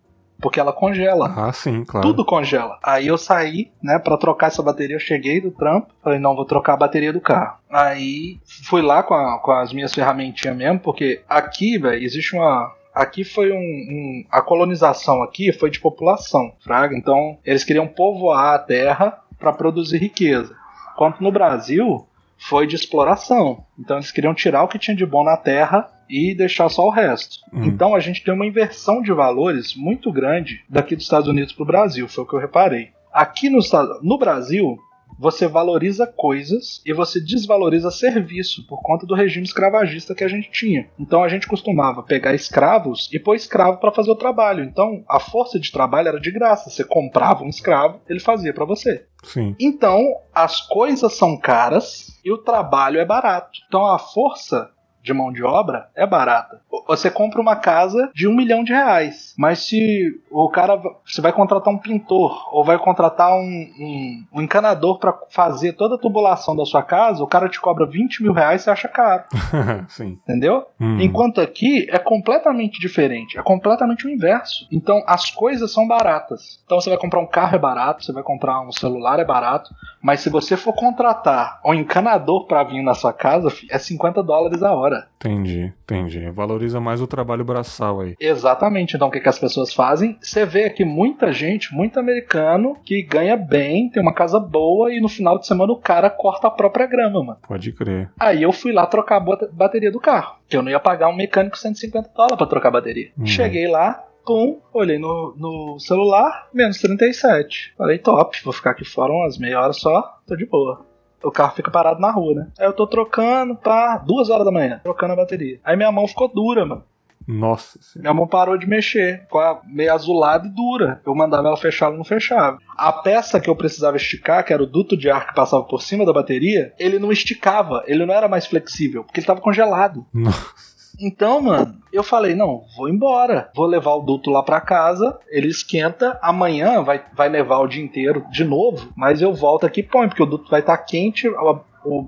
porque 0.42 0.58
ela 0.58 0.72
congela. 0.72 1.32
Ah, 1.36 1.52
sim, 1.52 1.84
claro. 1.84 2.06
Tudo 2.06 2.24
congela. 2.24 2.76
Aí 2.82 3.06
eu 3.06 3.16
saí, 3.16 3.70
né, 3.80 3.98
para 3.98 4.18
trocar 4.18 4.48
essa 4.48 4.62
bateria. 4.62 4.96
Eu 4.96 5.00
cheguei 5.00 5.40
do 5.40 5.52
trampo, 5.52 5.94
falei, 6.02 6.18
não, 6.18 6.34
vou 6.34 6.44
trocar 6.44 6.74
a 6.74 6.78
bateria 6.78 7.12
do 7.12 7.20
carro. 7.20 7.58
Aí 7.70 8.40
fui 8.64 8.82
lá 8.82 9.04
com, 9.04 9.14
a, 9.14 9.38
com 9.38 9.52
as 9.52 9.72
minhas 9.72 9.94
ferramentinhas 9.94 10.56
mesmo, 10.56 10.80
porque 10.80 11.22
aqui, 11.28 11.78
velho, 11.78 12.02
existe 12.02 12.34
uma. 12.34 12.74
Aqui 12.92 13.24
foi 13.24 13.50
um, 13.52 13.56
um, 13.56 14.24
A 14.30 14.42
colonização 14.42 15.22
aqui 15.22 15.50
foi 15.52 15.70
de 15.70 15.80
população, 15.80 16.52
fraga. 16.60 16.94
Então, 16.94 17.38
eles 17.44 17.64
queriam 17.64 17.86
povoar 17.86 18.54
a 18.54 18.58
terra 18.58 19.18
para 19.38 19.52
produzir 19.52 19.98
riqueza. 19.98 20.54
Enquanto 20.92 21.22
no 21.22 21.32
Brasil, 21.32 22.06
foi 22.42 22.66
de 22.66 22.74
exploração. 22.74 23.64
Então 23.78 23.96
eles 23.96 24.10
queriam 24.10 24.34
tirar 24.34 24.64
o 24.64 24.68
que 24.68 24.78
tinha 24.78 24.96
de 24.96 25.06
bom 25.06 25.24
na 25.24 25.36
terra 25.36 25.88
e 26.08 26.34
deixar 26.34 26.68
só 26.68 26.86
o 26.86 26.90
resto. 26.90 27.38
Uhum. 27.52 27.64
Então 27.64 27.94
a 27.94 28.00
gente 28.00 28.22
tem 28.22 28.34
uma 28.34 28.46
inversão 28.46 29.00
de 29.00 29.12
valores 29.12 29.74
muito 29.74 30.12
grande 30.12 30.64
daqui 30.68 30.96
dos 30.96 31.04
Estados 31.04 31.28
Unidos 31.28 31.52
para 31.52 31.62
o 31.62 31.66
Brasil, 31.66 32.08
foi 32.08 32.24
o 32.24 32.26
que 32.26 32.34
eu 32.34 32.40
reparei. 32.40 32.90
Aqui 33.12 33.48
no, 33.48 33.60
no 34.02 34.18
Brasil, 34.18 34.76
você 35.22 35.46
valoriza 35.46 36.04
coisas 36.04 36.82
e 36.84 36.92
você 36.92 37.20
desvaloriza 37.20 37.92
serviço 37.92 38.66
por 38.66 38.82
conta 38.82 39.06
do 39.06 39.14
regime 39.14 39.46
escravagista 39.46 40.16
que 40.16 40.24
a 40.24 40.28
gente 40.28 40.50
tinha. 40.50 40.88
Então 40.98 41.22
a 41.22 41.28
gente 41.28 41.46
costumava 41.46 42.02
pegar 42.02 42.34
escravos 42.34 43.08
e 43.12 43.20
pôr 43.20 43.36
escravo 43.36 43.78
para 43.78 43.92
fazer 43.92 44.10
o 44.10 44.16
trabalho. 44.16 44.64
Então 44.64 45.04
a 45.08 45.20
força 45.20 45.60
de 45.60 45.70
trabalho 45.70 46.08
era 46.08 46.20
de 46.20 46.32
graça. 46.32 46.68
Você 46.68 46.82
comprava 46.82 47.44
um 47.44 47.48
escravo, 47.48 48.00
ele 48.08 48.18
fazia 48.18 48.52
para 48.52 48.64
você. 48.64 49.06
Sim. 49.22 49.54
Então 49.60 50.02
as 50.34 50.60
coisas 50.60 51.12
são 51.12 51.38
caras 51.38 52.18
e 52.24 52.32
o 52.32 52.38
trabalho 52.38 52.98
é 52.98 53.04
barato. 53.04 53.60
Então 53.68 53.86
a 53.86 54.00
força 54.00 54.70
de 55.02 55.12
mão 55.12 55.32
de 55.32 55.42
obra 55.42 55.88
é 55.94 56.06
barata. 56.06 56.60
Você 56.86 57.10
compra 57.10 57.40
uma 57.40 57.56
casa 57.56 58.10
de 58.14 58.26
um 58.26 58.34
milhão 58.34 58.64
de 58.64 58.72
reais, 58.72 59.34
mas 59.36 59.60
se 59.60 60.20
o 60.30 60.48
cara 60.48 60.80
você 61.04 61.20
vai 61.20 61.32
contratar 61.32 61.72
um 61.72 61.78
pintor 61.78 62.48
ou 62.52 62.64
vai 62.64 62.78
contratar 62.78 63.34
um, 63.34 63.40
um, 63.40 64.24
um 64.34 64.42
encanador 64.42 64.98
para 64.98 65.14
fazer 65.30 65.72
toda 65.74 65.96
a 65.96 65.98
tubulação 65.98 66.56
da 66.56 66.64
sua 66.64 66.82
casa, 66.82 67.22
o 67.22 67.26
cara 67.26 67.48
te 67.48 67.60
cobra 67.60 67.86
20 67.86 68.22
mil 68.22 68.32
reais, 68.32 68.62
você 68.62 68.70
acha 68.70 68.88
caro. 68.88 69.24
Sim. 69.88 70.18
Entendeu? 70.22 70.66
Hum. 70.80 71.00
Enquanto 71.00 71.40
aqui 71.40 71.86
é 71.90 71.98
completamente 71.98 72.80
diferente, 72.80 73.38
é 73.38 73.42
completamente 73.42 74.06
o 74.06 74.10
inverso. 74.10 74.66
Então 74.70 75.02
as 75.06 75.30
coisas 75.30 75.72
são 75.72 75.86
baratas. 75.86 76.60
Então 76.64 76.80
você 76.80 76.90
vai 76.90 76.98
comprar 76.98 77.20
um 77.20 77.26
carro 77.26 77.56
é 77.56 77.58
barato, 77.58 78.04
você 78.04 78.12
vai 78.12 78.22
comprar 78.22 78.60
um 78.60 78.72
celular 78.72 79.18
é 79.18 79.24
barato, 79.24 79.70
mas 80.00 80.20
se 80.20 80.30
você 80.30 80.56
for 80.56 80.72
contratar 80.72 81.60
um 81.64 81.74
encanador 81.74 82.46
para 82.46 82.64
vir 82.64 82.82
na 82.82 82.94
sua 82.94 83.12
casa, 83.12 83.52
é 83.70 83.78
50 83.78 84.22
dólares 84.22 84.62
a 84.62 84.72
hora 84.72 84.91
hora. 84.92 85.08
Entendi, 85.16 85.72
entendi. 85.84 86.30
Valoriza 86.30 86.80
mais 86.80 87.00
o 87.00 87.06
trabalho 87.06 87.44
braçal 87.44 88.00
aí. 88.00 88.14
Exatamente. 88.20 88.96
Então 88.96 89.08
o 89.08 89.10
que, 89.10 89.20
que 89.20 89.28
as 89.28 89.38
pessoas 89.38 89.72
fazem? 89.72 90.18
Você 90.20 90.44
vê 90.44 90.64
aqui 90.64 90.84
muita 90.84 91.32
gente, 91.32 91.74
muito 91.74 91.98
americano, 91.98 92.76
que 92.84 93.02
ganha 93.02 93.36
bem, 93.36 93.88
tem 93.88 94.02
uma 94.02 94.14
casa 94.14 94.38
boa 94.38 94.92
e 94.92 95.00
no 95.00 95.08
final 95.08 95.38
de 95.38 95.46
semana 95.46 95.72
o 95.72 95.80
cara 95.80 96.10
corta 96.10 96.48
a 96.48 96.50
própria 96.50 96.86
grama, 96.86 97.22
mano. 97.22 97.38
Pode 97.46 97.72
crer. 97.72 98.10
Aí 98.18 98.42
eu 98.42 98.52
fui 98.52 98.72
lá 98.72 98.86
trocar 98.86 99.16
a 99.16 99.48
bateria 99.52 99.90
do 99.90 100.00
carro. 100.00 100.36
Que 100.48 100.56
eu 100.56 100.62
não 100.62 100.70
ia 100.70 100.80
pagar 100.80 101.08
um 101.08 101.16
mecânico 101.16 101.56
150 101.56 102.10
dólares 102.14 102.36
pra 102.36 102.46
trocar 102.46 102.68
a 102.68 102.72
bateria. 102.72 103.10
Uhum. 103.16 103.26
Cheguei 103.26 103.66
lá, 103.66 104.04
Pum, 104.24 104.60
olhei 104.72 105.00
no, 105.00 105.34
no 105.36 105.80
celular, 105.80 106.48
menos 106.54 106.78
37. 106.78 107.74
Falei, 107.76 107.98
top, 107.98 108.40
vou 108.44 108.52
ficar 108.52 108.70
aqui 108.70 108.84
fora 108.84 109.12
umas 109.12 109.36
meia 109.36 109.60
hora 109.60 109.72
só, 109.72 110.20
tô 110.24 110.36
de 110.36 110.46
boa 110.46 110.91
o 111.22 111.30
carro 111.30 111.54
fica 111.54 111.70
parado 111.70 112.00
na 112.00 112.10
rua, 112.10 112.34
né? 112.34 112.46
Aí 112.58 112.66
eu 112.66 112.72
tô 112.72 112.86
trocando, 112.86 113.54
pá, 113.54 113.98
duas 113.98 114.30
horas 114.30 114.44
da 114.44 114.52
manhã, 114.52 114.80
trocando 114.82 115.12
a 115.12 115.16
bateria. 115.16 115.60
Aí 115.64 115.76
minha 115.76 115.92
mão 115.92 116.06
ficou 116.06 116.28
dura, 116.28 116.64
mano. 116.66 116.84
Nossa 117.26 117.78
senhora. 117.80 118.02
Minha 118.02 118.14
mão 118.14 118.26
parou 118.26 118.56
de 118.58 118.66
mexer, 118.66 119.22
ficou 119.22 119.60
meio 119.64 119.92
azulada 119.92 120.46
e 120.46 120.50
dura. 120.50 121.00
Eu 121.06 121.14
mandava 121.14 121.48
ela 121.48 121.56
fechar, 121.56 121.86
ela 121.86 121.96
não 121.96 122.04
fechava. 122.04 122.58
A 122.76 122.92
peça 122.92 123.40
que 123.40 123.48
eu 123.48 123.56
precisava 123.56 123.96
esticar, 123.96 124.44
que 124.44 124.52
era 124.52 124.62
o 124.62 124.66
duto 124.66 124.96
de 124.96 125.10
ar 125.10 125.28
que 125.28 125.34
passava 125.34 125.62
por 125.62 125.82
cima 125.82 126.04
da 126.04 126.12
bateria, 126.12 126.72
ele 126.78 126.98
não 126.98 127.12
esticava, 127.12 127.84
ele 127.86 128.04
não 128.04 128.14
era 128.14 128.28
mais 128.28 128.46
flexível, 128.46 129.04
porque 129.04 129.20
ele 129.20 129.24
estava 129.24 129.40
congelado. 129.40 130.04
Nossa. 130.12 130.71
Então, 131.00 131.40
mano, 131.40 131.74
eu 131.92 132.02
falei, 132.02 132.34
não, 132.34 132.62
vou 132.76 132.88
embora. 132.88 133.50
Vou 133.54 133.66
levar 133.66 133.94
o 133.94 134.02
duto 134.02 134.30
lá 134.30 134.42
pra 134.42 134.60
casa, 134.60 135.18
ele 135.28 135.48
esquenta, 135.48 136.18
amanhã 136.22 136.82
vai, 136.82 137.02
vai 137.14 137.28
levar 137.28 137.58
o 137.58 137.66
dia 137.66 137.82
inteiro 137.82 138.24
de 138.30 138.44
novo, 138.44 138.92
mas 138.96 139.20
eu 139.20 139.34
volto 139.34 139.66
aqui 139.66 139.80
e 139.80 139.84
põe, 139.84 140.08
porque 140.08 140.22
o 140.22 140.26
duto 140.26 140.50
vai 140.50 140.60
estar 140.60 140.76
tá 140.76 140.82
quente, 140.82 141.28
a, 141.28 141.60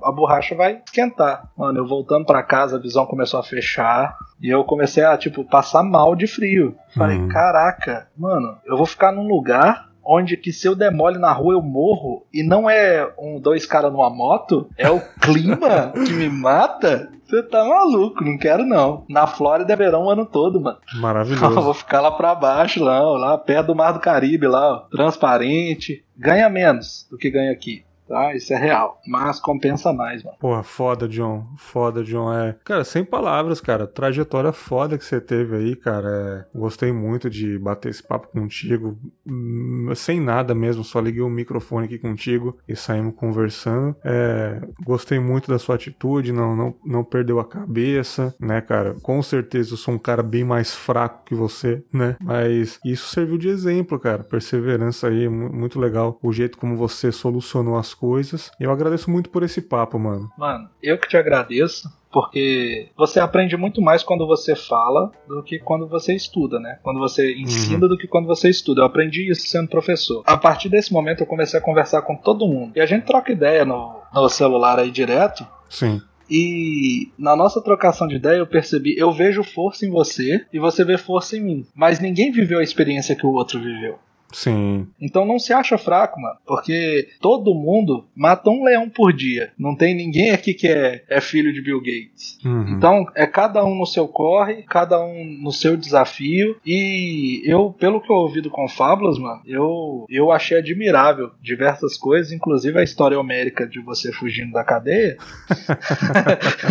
a 0.04 0.12
borracha 0.12 0.54
vai 0.54 0.82
esquentar. 0.84 1.50
Mano, 1.56 1.78
eu 1.78 1.86
voltando 1.86 2.24
para 2.24 2.42
casa, 2.42 2.76
a 2.76 2.80
visão 2.80 3.06
começou 3.06 3.40
a 3.40 3.44
fechar. 3.44 4.16
E 4.40 4.48
eu 4.48 4.64
comecei 4.64 5.04
a, 5.04 5.16
tipo, 5.16 5.44
passar 5.44 5.82
mal 5.82 6.14
de 6.14 6.26
frio. 6.26 6.76
Falei, 6.94 7.18
uhum. 7.18 7.28
caraca, 7.28 8.08
mano, 8.16 8.58
eu 8.66 8.76
vou 8.76 8.86
ficar 8.86 9.12
num 9.12 9.26
lugar 9.26 9.88
onde 10.04 10.36
que 10.36 10.52
se 10.52 10.68
eu 10.68 10.74
demole 10.74 11.18
na 11.18 11.32
rua 11.32 11.54
eu 11.54 11.62
morro 11.62 12.26
e 12.32 12.42
não 12.42 12.68
é 12.68 13.10
um 13.18 13.40
dois 13.40 13.64
caras 13.64 13.90
numa 13.90 14.10
moto, 14.10 14.68
é 14.76 14.90
o 14.90 15.00
clima 15.00 15.92
que 16.06 16.12
me 16.12 16.28
mata. 16.28 17.10
Você 17.34 17.42
tá 17.42 17.64
maluco, 17.64 18.22
não 18.22 18.38
quero 18.38 18.64
não. 18.64 19.04
Na 19.08 19.26
Flórida 19.26 19.72
é 19.72 19.76
verão 19.76 20.04
o 20.04 20.10
ano 20.10 20.24
todo, 20.24 20.60
mano. 20.60 20.78
Maravilhoso. 20.94 21.50
Vou 21.60 21.74
ficar 21.74 22.00
lá 22.00 22.12
pra 22.12 22.32
baixo, 22.32 22.82
lá, 22.82 23.00
lá 23.00 23.36
perto 23.36 23.68
do 23.68 23.74
Mar 23.74 23.90
do 23.90 23.98
Caribe, 23.98 24.46
lá, 24.46 24.74
ó, 24.74 24.78
transparente. 24.88 26.04
Ganha 26.16 26.48
menos 26.48 27.08
do 27.10 27.18
que 27.18 27.30
ganha 27.30 27.50
aqui 27.50 27.84
tá? 28.06 28.34
Isso 28.34 28.52
é 28.52 28.56
real. 28.56 29.00
Mas 29.06 29.40
compensa 29.40 29.92
mais, 29.92 30.22
mano. 30.22 30.36
Porra, 30.38 30.62
foda, 30.62 31.08
John. 31.08 31.46
Foda, 31.56 32.02
John. 32.02 32.32
É. 32.32 32.56
Cara, 32.64 32.84
sem 32.84 33.04
palavras, 33.04 33.60
cara. 33.60 33.86
Trajetória 33.86 34.52
foda 34.52 34.98
que 34.98 35.04
você 35.04 35.20
teve 35.20 35.56
aí, 35.56 35.76
cara. 35.76 36.46
É... 36.54 36.58
Gostei 36.58 36.92
muito 36.92 37.28
de 37.30 37.58
bater 37.58 37.90
esse 37.90 38.02
papo 38.02 38.28
contigo. 38.28 38.98
Hum, 39.26 39.90
sem 39.94 40.20
nada 40.20 40.54
mesmo, 40.54 40.84
só 40.84 41.00
liguei 41.00 41.22
o 41.22 41.30
microfone 41.30 41.86
aqui 41.86 41.98
contigo 41.98 42.56
e 42.68 42.76
saímos 42.76 43.14
conversando. 43.14 43.96
É... 44.04 44.60
Gostei 44.84 45.18
muito 45.18 45.50
da 45.50 45.58
sua 45.58 45.74
atitude, 45.74 46.32
não, 46.32 46.54
não, 46.54 46.74
não 46.84 47.04
perdeu 47.04 47.38
a 47.38 47.44
cabeça, 47.44 48.34
né, 48.38 48.60
cara? 48.60 48.94
Com 49.02 49.22
certeza 49.22 49.72
eu 49.72 49.76
sou 49.76 49.94
um 49.94 49.98
cara 49.98 50.22
bem 50.22 50.44
mais 50.44 50.74
fraco 50.74 51.24
que 51.24 51.34
você, 51.34 51.82
né? 51.92 52.16
Mas 52.22 52.78
isso 52.84 53.08
serviu 53.08 53.38
de 53.38 53.48
exemplo, 53.48 53.98
cara. 53.98 54.22
Perseverança 54.22 55.08
aí, 55.08 55.28
muito 55.28 55.80
legal. 55.80 56.18
O 56.22 56.32
jeito 56.32 56.58
como 56.58 56.76
você 56.76 57.10
solucionou 57.10 57.76
as 57.76 57.93
coisas. 57.94 58.50
Eu 58.58 58.70
agradeço 58.70 59.10
muito 59.10 59.30
por 59.30 59.42
esse 59.42 59.62
papo, 59.62 59.98
mano. 59.98 60.30
Mano, 60.36 60.68
eu 60.82 60.98
que 60.98 61.08
te 61.08 61.16
agradeço 61.16 61.88
porque 62.14 62.90
você 62.96 63.18
aprende 63.18 63.56
muito 63.56 63.82
mais 63.82 64.04
quando 64.04 64.24
você 64.24 64.54
fala 64.54 65.10
do 65.26 65.42
que 65.42 65.58
quando 65.58 65.88
você 65.88 66.14
estuda, 66.14 66.60
né? 66.60 66.78
Quando 66.80 67.00
você 67.00 67.34
ensina 67.34 67.82
uhum. 67.82 67.88
do 67.88 67.98
que 67.98 68.06
quando 68.06 68.26
você 68.26 68.48
estuda. 68.48 68.82
Eu 68.82 68.86
aprendi 68.86 69.28
isso 69.28 69.48
sendo 69.48 69.68
professor. 69.68 70.22
A 70.24 70.36
partir 70.36 70.68
desse 70.68 70.92
momento 70.92 71.22
eu 71.22 71.26
comecei 71.26 71.58
a 71.58 71.62
conversar 71.62 72.02
com 72.02 72.14
todo 72.14 72.46
mundo. 72.46 72.72
E 72.76 72.80
a 72.80 72.86
gente 72.86 73.04
troca 73.04 73.32
ideia 73.32 73.64
no, 73.64 74.00
no 74.14 74.28
celular 74.28 74.78
aí 74.78 74.92
direto. 74.92 75.44
Sim. 75.68 76.00
E 76.30 77.10
na 77.18 77.34
nossa 77.34 77.60
trocação 77.60 78.06
de 78.06 78.14
ideia 78.14 78.38
eu 78.38 78.46
percebi, 78.46 78.96
eu 78.96 79.12
vejo 79.12 79.42
força 79.42 79.84
em 79.84 79.90
você 79.90 80.46
e 80.52 80.58
você 80.58 80.84
vê 80.84 80.96
força 80.96 81.36
em 81.36 81.40
mim. 81.40 81.66
Mas 81.74 81.98
ninguém 81.98 82.30
viveu 82.30 82.60
a 82.60 82.62
experiência 82.62 83.16
que 83.16 83.26
o 83.26 83.32
outro 83.32 83.60
viveu. 83.60 83.98
Sim. 84.34 84.88
Então 85.00 85.24
não 85.24 85.38
se 85.38 85.52
acha 85.52 85.78
fraco, 85.78 86.20
mano. 86.20 86.36
Porque 86.44 87.08
todo 87.20 87.54
mundo 87.54 88.04
mata 88.14 88.50
um 88.50 88.64
leão 88.64 88.90
por 88.90 89.12
dia. 89.12 89.52
Não 89.56 89.76
tem 89.76 89.94
ninguém 89.94 90.32
aqui 90.32 90.52
que 90.52 90.66
é, 90.66 91.04
é 91.08 91.20
filho 91.20 91.52
de 91.52 91.62
Bill 91.62 91.78
Gates. 91.78 92.38
Uhum. 92.44 92.76
Então 92.76 93.06
é 93.14 93.26
cada 93.26 93.64
um 93.64 93.76
no 93.76 93.86
seu 93.86 94.08
corre, 94.08 94.64
cada 94.64 95.00
um 95.02 95.24
no 95.40 95.52
seu 95.52 95.76
desafio. 95.76 96.56
E 96.66 97.42
eu, 97.44 97.72
pelo 97.72 98.00
que 98.00 98.10
eu 98.10 98.16
ouvi 98.16 98.40
do 98.40 98.50
Confábulas, 98.50 99.18
mano, 99.18 99.40
eu, 99.46 100.04
eu 100.10 100.32
achei 100.32 100.58
admirável 100.58 101.30
diversas 101.40 101.96
coisas, 101.96 102.32
inclusive 102.32 102.78
a 102.78 102.82
história 102.82 103.18
homérica 103.18 103.66
de 103.66 103.80
você 103.80 104.12
fugindo 104.12 104.52
da 104.52 104.64
cadeia. 104.64 105.16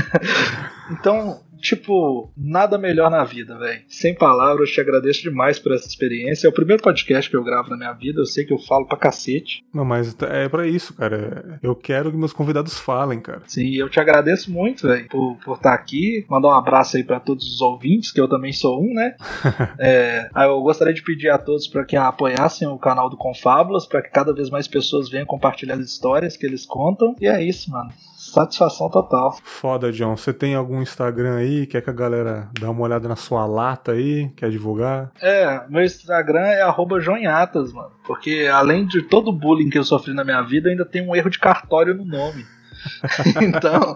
então, 0.92 1.40
tipo, 1.64 2.30
nada 2.38 2.78
melhor 2.78 3.10
na 3.10 3.24
vida, 3.24 3.58
velho. 3.58 3.82
Sem 3.88 4.14
palavras, 4.14 4.68
eu 4.68 4.74
te 4.76 4.82
agradeço 4.82 5.24
demais 5.24 5.58
por 5.58 5.74
essa 5.74 5.88
experiência. 5.88 6.46
É 6.46 6.50
o 6.50 6.54
primeiro 6.54 6.84
podcast 6.84 7.30
que 7.30 7.38
eu 7.38 7.44
gravo 7.44 7.70
na 7.70 7.78
minha 7.78 7.94
vida, 7.94 8.20
eu 8.20 8.26
sei 8.26 8.44
que 8.44 8.54
eu 8.54 8.60
falo 8.60 8.86
pra 8.86 8.98
cacete. 8.98 9.64
Não, 9.74 9.86
mas 9.86 10.16
é 10.22 10.50
para 10.50 10.68
isso, 10.68 10.94
cara. 10.94 11.60
Eu 11.64 11.74
quero 11.74 12.12
que 12.12 12.18
meus 12.18 12.34
convidados 12.34 12.78
falem, 12.78 13.22
cara. 13.22 13.42
Sim, 13.48 13.74
eu 13.76 13.90
te 13.90 14.00
agradeço 14.00 14.52
muito, 14.52 14.88
velho, 14.88 15.08
por, 15.08 15.38
por 15.38 15.56
estar 15.56 15.70
tá 15.70 15.76
aqui. 15.76 16.26
Mandar 16.30 16.50
um 16.50 16.58
abraço 16.58 16.98
aí 16.98 17.04
para 17.04 17.20
todos 17.20 17.46
os 17.46 17.62
ouvintes, 17.62 18.12
que 18.12 18.20
eu 18.20 18.28
também 18.28 18.52
sou 18.52 18.84
um, 18.84 18.94
né? 18.94 19.16
é, 19.80 20.30
eu 20.36 20.62
gostaria 20.62 20.94
de 20.94 21.02
pedir 21.02 21.30
a 21.30 21.38
todos 21.38 21.66
para 21.68 21.86
que 21.86 21.96
apoiassem 21.96 22.68
o 22.68 22.78
canal 22.78 23.10
do 23.10 23.16
Confábulas, 23.16 23.86
para 23.86 24.02
que 24.02 24.10
cada 24.10 24.34
vez 24.34 24.50
mais 24.50 24.68
pessoas 24.68 25.10
venham 25.10 25.26
compartilhar 25.26 25.76
as 25.76 25.88
histórias 25.88 26.36
que 26.36 26.46
eles 26.46 26.66
contam. 26.66 27.16
E 27.22 27.28
é 27.28 27.42
isso, 27.42 27.72
mano. 27.72 27.90
Satisfação 28.34 28.90
total. 28.90 29.38
Foda, 29.44 29.92
John. 29.92 30.18
Você 30.18 30.34
tem 30.34 30.56
algum 30.56 30.82
Instagram 30.82 31.36
aí? 31.36 31.68
Quer 31.68 31.82
que 31.82 31.90
a 31.92 31.94
galera 31.94 32.50
dê 32.60 32.66
uma 32.66 32.82
olhada 32.82 33.08
na 33.08 33.16
sua 33.16 33.46
lata 33.46 33.92
aí? 33.92 34.30
Quer 34.36 34.50
divulgar? 34.50 35.12
É, 35.22 35.62
meu 35.70 35.84
Instagram 35.84 36.42
é 36.42 36.64
jonhatas, 37.00 37.72
mano. 37.72 37.92
Porque 38.04 38.50
além 38.52 38.88
de 38.88 39.04
todo 39.04 39.28
o 39.28 39.34
bullying 39.34 39.70
que 39.70 39.78
eu 39.78 39.84
sofri 39.84 40.16
na 40.16 40.24
minha 40.24 40.42
vida, 40.42 40.70
ainda 40.70 40.84
tem 40.84 41.08
um 41.08 41.16
erro 41.16 41.30
de 41.30 41.38
cartório 41.38 41.94
no 41.94 42.04
nome. 42.04 42.44
então, 43.42 43.96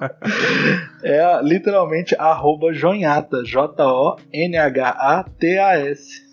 é 1.03 1.39
literalmente 1.41 2.15
arroba 2.17 2.73
jonhata, 2.73 3.43
J-O-N-H-A-T-A-S. 3.43 4.27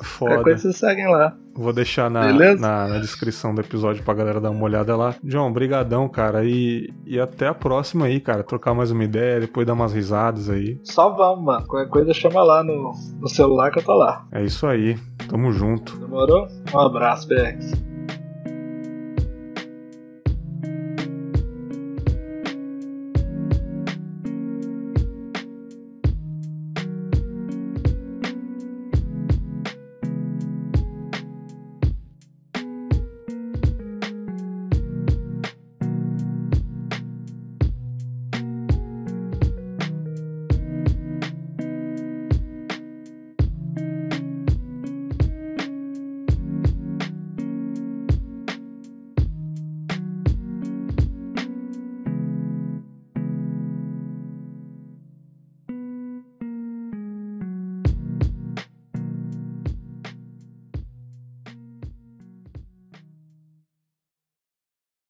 Foda. 0.02 0.32
Qualquer 0.32 0.42
coisa 0.44 0.62
vocês 0.62 0.76
seguem 0.76 1.08
lá. 1.08 1.36
Vou 1.56 1.72
deixar 1.72 2.10
na, 2.10 2.32
na, 2.32 2.88
na, 2.88 2.98
descrição 2.98 3.54
do 3.54 3.60
episódio 3.60 4.02
pra 4.02 4.12
galera 4.12 4.40
dar 4.40 4.50
uma 4.50 4.64
olhada 4.64 4.96
lá. 4.96 5.14
John, 5.22 5.52
brigadão, 5.52 6.08
cara. 6.08 6.44
E, 6.44 6.92
e 7.06 7.20
até 7.20 7.46
a 7.46 7.54
próxima 7.54 8.06
aí, 8.06 8.18
cara. 8.18 8.42
Trocar 8.42 8.74
mais 8.74 8.90
uma 8.90 9.04
ideia, 9.04 9.38
depois 9.40 9.64
dar 9.64 9.74
umas 9.74 9.92
risadas 9.92 10.50
aí. 10.50 10.80
Só 10.82 11.10
vamos, 11.10 11.44
mano. 11.44 11.64
Qualquer 11.66 11.88
coisa 11.88 12.12
chama 12.12 12.42
lá 12.42 12.64
no, 12.64 12.92
no 13.20 13.28
celular 13.28 13.70
que 13.70 13.78
eu 13.78 13.84
tô 13.84 13.94
lá. 13.94 14.26
É 14.32 14.42
isso 14.42 14.66
aí. 14.66 14.98
Tamo 15.28 15.52
junto. 15.52 15.96
Demorou? 15.96 16.48
Um 16.74 16.78
abraço, 16.80 17.28
Bex. 17.28 17.93